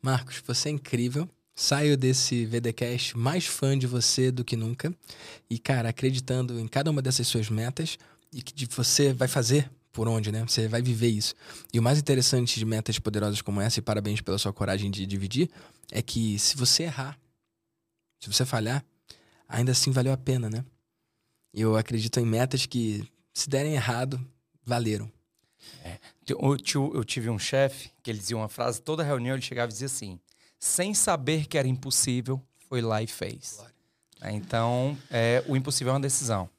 Marcos, 0.01 0.41
você 0.45 0.69
é 0.69 0.71
incrível. 0.71 1.29
Saio 1.59 1.97
desse 1.97 2.45
VDcast 2.45 3.17
mais 3.17 3.47
fã 3.47 3.75
de 3.75 3.87
você 3.87 4.29
do 4.29 4.45
que 4.45 4.55
nunca. 4.55 4.93
E, 5.49 5.57
cara, 5.57 5.89
acreditando 5.89 6.59
em 6.59 6.67
cada 6.67 6.91
uma 6.91 7.01
dessas 7.01 7.25
suas 7.25 7.49
metas 7.49 7.97
e 8.31 8.43
que 8.43 8.67
você 8.67 9.11
vai 9.11 9.27
fazer 9.27 9.67
por 9.91 10.07
onde, 10.07 10.31
né? 10.31 10.45
Você 10.47 10.67
vai 10.67 10.83
viver 10.83 11.07
isso. 11.07 11.33
E 11.73 11.79
o 11.79 11.81
mais 11.81 11.97
interessante 11.97 12.59
de 12.59 12.63
metas 12.63 12.99
poderosas 12.99 13.41
como 13.41 13.59
essa, 13.59 13.79
e 13.79 13.81
parabéns 13.81 14.21
pela 14.21 14.37
sua 14.37 14.53
coragem 14.53 14.91
de 14.91 15.03
dividir, 15.07 15.49
é 15.91 15.99
que 15.99 16.37
se 16.37 16.55
você 16.55 16.83
errar, 16.83 17.17
se 18.19 18.31
você 18.31 18.45
falhar, 18.45 18.85
ainda 19.49 19.71
assim 19.71 19.89
valeu 19.89 20.13
a 20.13 20.17
pena, 20.17 20.51
né? 20.51 20.63
Eu 21.51 21.75
acredito 21.75 22.19
em 22.19 22.25
metas 22.27 22.67
que, 22.67 23.03
se 23.33 23.49
derem 23.49 23.73
errado, 23.73 24.23
valeram. 24.63 25.11
É. 25.83 25.97
Eu, 26.27 26.55
eu, 26.93 27.03
tive 27.03 27.31
um 27.31 27.39
chefe 27.39 27.89
que 28.03 28.11
ele 28.11 28.19
dizia 28.19 28.37
uma 28.37 28.47
frase, 28.47 28.79
toda 28.79 29.01
reunião 29.01 29.33
ele 29.33 29.41
chegava 29.41 29.71
e 29.71 29.73
dizia 29.73 29.87
assim: 29.87 30.19
sem 30.59 30.93
saber 30.93 31.47
que 31.47 31.57
era 31.57 31.67
impossível, 31.67 32.41
foi 32.67 32.81
lá 32.81 33.01
e 33.01 33.07
fez. 33.07 33.63
Então, 34.23 34.97
é, 35.09 35.43
o 35.47 35.55
impossível 35.55 35.91
é 35.91 35.95
uma 35.95 36.01
decisão. 36.01 36.49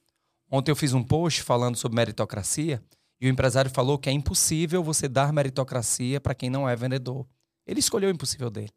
Ontem 0.49 0.71
eu 0.71 0.75
fiz 0.75 0.93
um 0.93 1.03
post 1.03 1.43
falando 1.43 1.75
sobre 1.75 1.95
meritocracia 1.95 2.81
e 3.21 3.27
o 3.27 3.29
empresário 3.29 3.69
falou 3.69 3.97
que 3.97 4.09
é 4.09 4.11
impossível 4.11 4.83
você 4.83 5.07
dar 5.07 5.33
meritocracia 5.33 6.19
para 6.19 6.33
quem 6.33 6.49
não 6.49 6.67
é 6.67 6.75
vendedor. 6.75 7.27
Ele 7.67 7.79
escolheu 7.79 8.09
o 8.09 8.13
impossível 8.13 8.49
dele. 8.49 8.71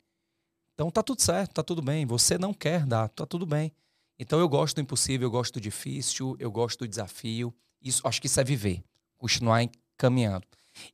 Então 0.75 0.91
tá 0.91 1.03
tudo 1.03 1.23
certo, 1.23 1.55
tá 1.55 1.63
tudo 1.63 1.81
bem. 1.81 2.05
Você 2.05 2.37
não 2.37 2.53
quer 2.53 2.85
dar, 2.85 3.09
tá 3.09 3.25
tudo 3.25 3.47
bem. 3.47 3.73
Então 4.19 4.39
eu 4.39 4.49
gosto 4.49 4.77
do 4.77 4.81
impossível, 4.83 5.27
eu 5.27 5.31
gosto 5.31 5.55
do 5.55 5.61
difícil, 5.61 6.37
eu 6.39 6.51
gosto 6.51 6.81
do 6.81 6.89
desafio. 6.89 7.55
Isso, 7.81 8.07
acho 8.07 8.21
que 8.21 8.27
isso 8.27 8.41
é 8.41 8.45
viver, 8.45 8.83
continuar 9.17 9.65
caminhando. 9.97 10.47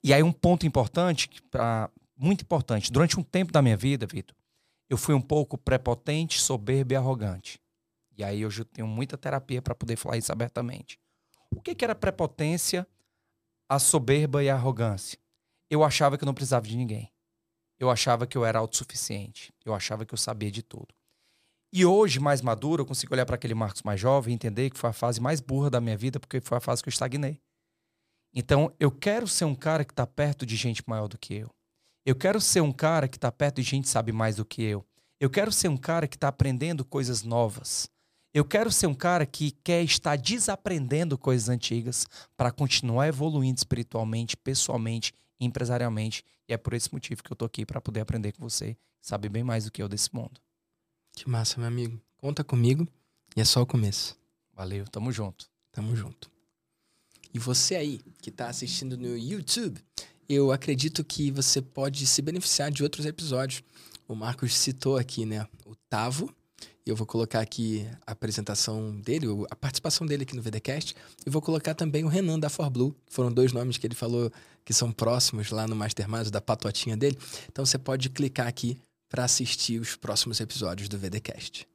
E 0.03 0.13
aí 0.13 0.23
um 0.23 0.33
ponto 0.33 0.67
importante, 0.67 1.29
pra, 1.51 1.91
muito 2.19 2.43
importante, 2.43 2.93
durante 2.93 3.19
um 3.19 3.23
tempo 3.23 3.53
da 3.53 3.63
minha 3.63 3.77
vida, 3.77 4.07
Vitor, 4.07 4.37
eu 4.91 4.97
fui 4.97 5.15
um 5.15 5.21
pouco 5.21 5.57
prepotente, 5.57 6.41
soberbo 6.41 6.93
e 6.93 6.97
arrogante. 6.97 7.61
E 8.17 8.25
aí 8.25 8.45
hoje 8.45 8.63
eu 8.63 8.65
tenho 8.65 8.89
muita 8.89 9.17
terapia 9.17 9.63
para 9.63 9.75
poder 9.75 9.97
falar 9.97 10.17
isso 10.17 10.33
abertamente. 10.33 10.99
O 11.51 11.61
que, 11.61 11.75
que 11.75 11.85
era 11.85 11.95
prepotência? 11.95 12.87
a 13.69 13.79
soberba 13.79 14.43
e 14.43 14.49
a 14.49 14.55
arrogância. 14.55 15.19
Eu 15.69 15.85
achava 15.85 16.17
que 16.17 16.25
eu 16.25 16.27
não 16.27 16.33
precisava 16.33 16.67
de 16.67 16.77
ninguém. 16.77 17.13
Eu 17.79 17.91
achava 17.91 18.27
que 18.27 18.37
eu 18.37 18.45
era 18.45 18.59
autossuficiente. 18.59 19.53
Eu 19.65 19.75
achava 19.75 20.07
que 20.07 20.15
eu 20.15 20.19
sabia 20.19 20.51
de 20.51 20.63
tudo. 20.63 20.89
E 21.71 21.85
hoje, 21.85 22.19
mais 22.19 22.41
maduro, 22.41 22.83
eu 22.83 22.87
consigo 22.87 23.13
olhar 23.13 23.27
para 23.27 23.35
aquele 23.35 23.55
Marcos 23.55 23.83
mais 23.83 24.01
jovem 24.01 24.33
e 24.33 24.35
entender 24.35 24.71
que 24.71 24.79
foi 24.79 24.89
a 24.89 24.95
fase 24.95 25.21
mais 25.21 25.39
burra 25.39 25.69
da 25.69 25.81
minha 25.81 25.99
vida, 25.99 26.19
porque 26.19 26.41
foi 26.41 26.57
a 26.57 26.61
fase 26.61 26.83
que 26.83 26.89
eu 26.89 26.93
estagnei. 26.93 27.39
Então, 28.35 28.75
eu 28.81 28.91
quero 28.91 29.29
ser 29.29 29.45
um 29.45 29.55
cara 29.55 29.85
que 29.85 29.93
está 29.93 30.07
perto 30.07 30.47
de 30.47 30.57
gente 30.57 30.83
maior 30.87 31.09
do 31.09 31.19
que 31.19 31.35
eu. 31.35 31.51
Eu 32.09 32.17
quero 32.17 32.41
ser 32.41 32.63
um 32.63 32.73
cara 32.73 33.07
que 33.07 33.19
está 33.19 33.31
perto 33.31 33.57
de 33.57 33.69
gente 33.69 33.85
que 33.85 33.91
sabe 33.91 34.13
mais 34.13 34.37
do 34.37 34.45
que 34.47 34.63
eu. 34.63 34.83
Eu 35.21 35.29
quero 35.29 35.53
ser 35.53 35.69
um 35.69 35.77
cara 35.77 36.09
que 36.09 36.17
está 36.17 36.29
aprendendo 36.29 36.83
coisas 36.83 37.23
novas. 37.23 37.87
Eu 38.33 38.47
quero 38.47 38.73
ser 38.73 38.87
um 38.87 38.95
cara 38.95 39.27
que 39.27 39.51
quer 39.51 39.83
estar 39.83 40.17
desaprendendo 40.17 41.19
coisas 41.19 41.51
antigas 41.51 42.07
para 42.35 42.51
continuar 42.51 43.09
evoluindo 43.09 43.59
espiritualmente, 43.59 44.39
pessoalmente, 44.39 45.13
empresarialmente. 45.39 46.25
E 46.49 46.55
é 46.55 46.57
por 46.57 46.73
esse 46.73 46.91
motivo 46.95 47.23
que 47.23 47.31
eu 47.31 47.37
tô 47.37 47.45
aqui 47.45 47.67
para 47.67 47.79
poder 47.79 48.01
aprender 48.01 48.33
com 48.33 48.49
você, 48.49 48.75
sabe 49.03 49.29
bem 49.29 49.45
mais 49.45 49.67
do 49.67 49.71
que 49.71 49.83
eu 49.83 49.89
desse 49.89 50.09
mundo. 50.15 50.41
Que 51.13 51.29
massa, 51.29 51.59
meu 51.59 51.69
amigo. 51.69 52.01
Conta 52.17 52.43
comigo 52.43 52.89
e 53.37 53.43
é 53.43 53.45
só 53.45 53.61
o 53.61 53.67
começo. 53.67 54.19
Valeu, 54.55 54.87
tamo 54.87 55.13
junto. 55.13 55.47
Tamo 55.71 55.95
junto. 55.95 56.31
E 57.35 57.39
você 57.39 57.77
aí 57.77 58.01
que 58.23 58.31
está 58.31 58.49
assistindo 58.49 58.97
no 58.97 59.15
YouTube, 59.15 59.85
eu 60.29 60.53
acredito 60.53 61.03
que 61.03 61.31
você 61.31 61.63
pode 61.63 62.07
se 62.07 62.21
beneficiar 62.21 62.71
de 62.71 62.83
outros 62.83 63.07
episódios. 63.07 63.63
O 64.07 64.15
Marcos 64.15 64.55
citou 64.55 64.97
aqui, 64.97 65.25
né? 65.25 65.47
O 65.65 65.75
Tavo, 65.89 66.33
eu 66.85 66.95
vou 66.95 67.07
colocar 67.07 67.41
aqui 67.41 67.87
a 68.07 68.13
apresentação 68.13 68.99
dele, 69.01 69.27
a 69.51 69.57
participação 69.57 70.07
dele 70.07 70.25
aqui 70.25 70.37
no 70.37 70.43
VDcast. 70.43 70.95
E 71.27 71.31
vou 71.31 71.41
colocar 71.41 71.75
também 71.75 72.05
o 72.05 72.09
Renan 72.09 72.39
da 72.39 72.49
ForBlue, 72.49 72.95
foram 73.09 73.33
dois 73.33 73.53
nomes 73.53 73.79
que 73.79 73.87
ele 73.87 73.95
falou 73.95 74.31
que 74.65 74.75
são 74.75 74.93
próximos 74.93 75.51
lá 75.51 75.67
no 75.67 75.75
Mastermind 75.75 76.29
da 76.29 76.41
patotinha 76.41 76.97
dele. 76.97 77.17
Então 77.51 77.65
você 77.65 77.79
pode 77.79 78.11
clicar 78.11 78.47
aqui 78.47 78.79
para 79.09 79.25
assistir 79.25 79.81
os 79.81 79.97
próximos 79.97 80.41
episódios 80.41 80.89
do 80.89 80.99
VDcast. 80.99 81.67